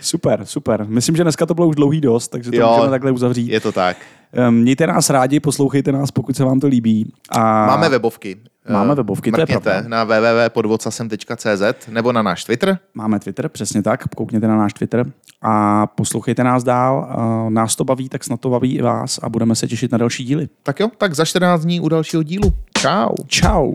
Super, 0.00 0.40
super. 0.44 0.84
Myslím, 0.88 1.16
že 1.16 1.22
dneska 1.22 1.46
to 1.46 1.54
bylo 1.54 1.68
už 1.68 1.76
dlouhý 1.76 2.00
dost, 2.00 2.28
takže 2.28 2.50
to 2.50 2.56
Jo, 2.56 2.68
můžeme 2.76 2.90
takhle 2.90 3.10
uzavřít. 3.12 3.48
Je 3.52 3.60
to 3.60 3.72
tak. 3.72 3.96
Ehm, 4.32 4.54
Mějte 4.54 4.86
nás 4.86 5.10
rádi, 5.10 5.40
poslouchejte 5.40 5.92
nás, 5.92 6.10
pokud 6.10 6.36
se 6.36 6.44
vám 6.44 6.60
to 6.60 6.66
líbí. 6.66 7.12
A 7.30 7.66
Máme 7.66 7.88
webovky. 7.88 8.36
Máme 8.70 8.92
Eh, 8.92 8.94
webovky, 8.96 9.30
to 9.32 9.40
je 9.40 9.42
mrkněte 9.42 9.60
pravda. 9.70 9.88
na 9.88 10.04
www.podvocasem.cz 10.04 11.88
nebo 11.88 12.12
na 12.12 12.22
náš 12.22 12.44
Twitter. 12.44 12.78
Máme 12.94 13.18
Twitter, 13.20 13.48
přesně 13.48 13.82
tak, 13.82 14.04
koukněte 14.16 14.48
na 14.48 14.56
náš 14.56 14.72
Twitter 14.72 15.06
a 15.42 15.86
poslouchejte 15.86 16.44
nás 16.44 16.62
dál. 16.64 17.06
A 17.10 17.50
Nás 17.50 17.76
to 17.76 17.84
baví, 17.84 18.08
tak 18.08 18.24
snad 18.24 18.40
to 18.40 18.50
baví 18.50 18.74
i 18.76 18.82
vás 18.82 19.18
a 19.22 19.28
budeme 19.28 19.54
se 19.54 19.66
těšit 19.68 19.92
na 19.92 19.98
další 19.98 20.24
díly. 20.24 20.48
Tak 20.62 20.80
jo, 20.80 20.88
tak 20.98 21.14
za 21.14 21.24
14 21.24 21.60
dní 21.62 21.80
u 21.80 21.88
dalšího 21.88 22.22
dílu. 22.22 22.52
Čau. 22.78 23.14
Ciao. 23.28 23.72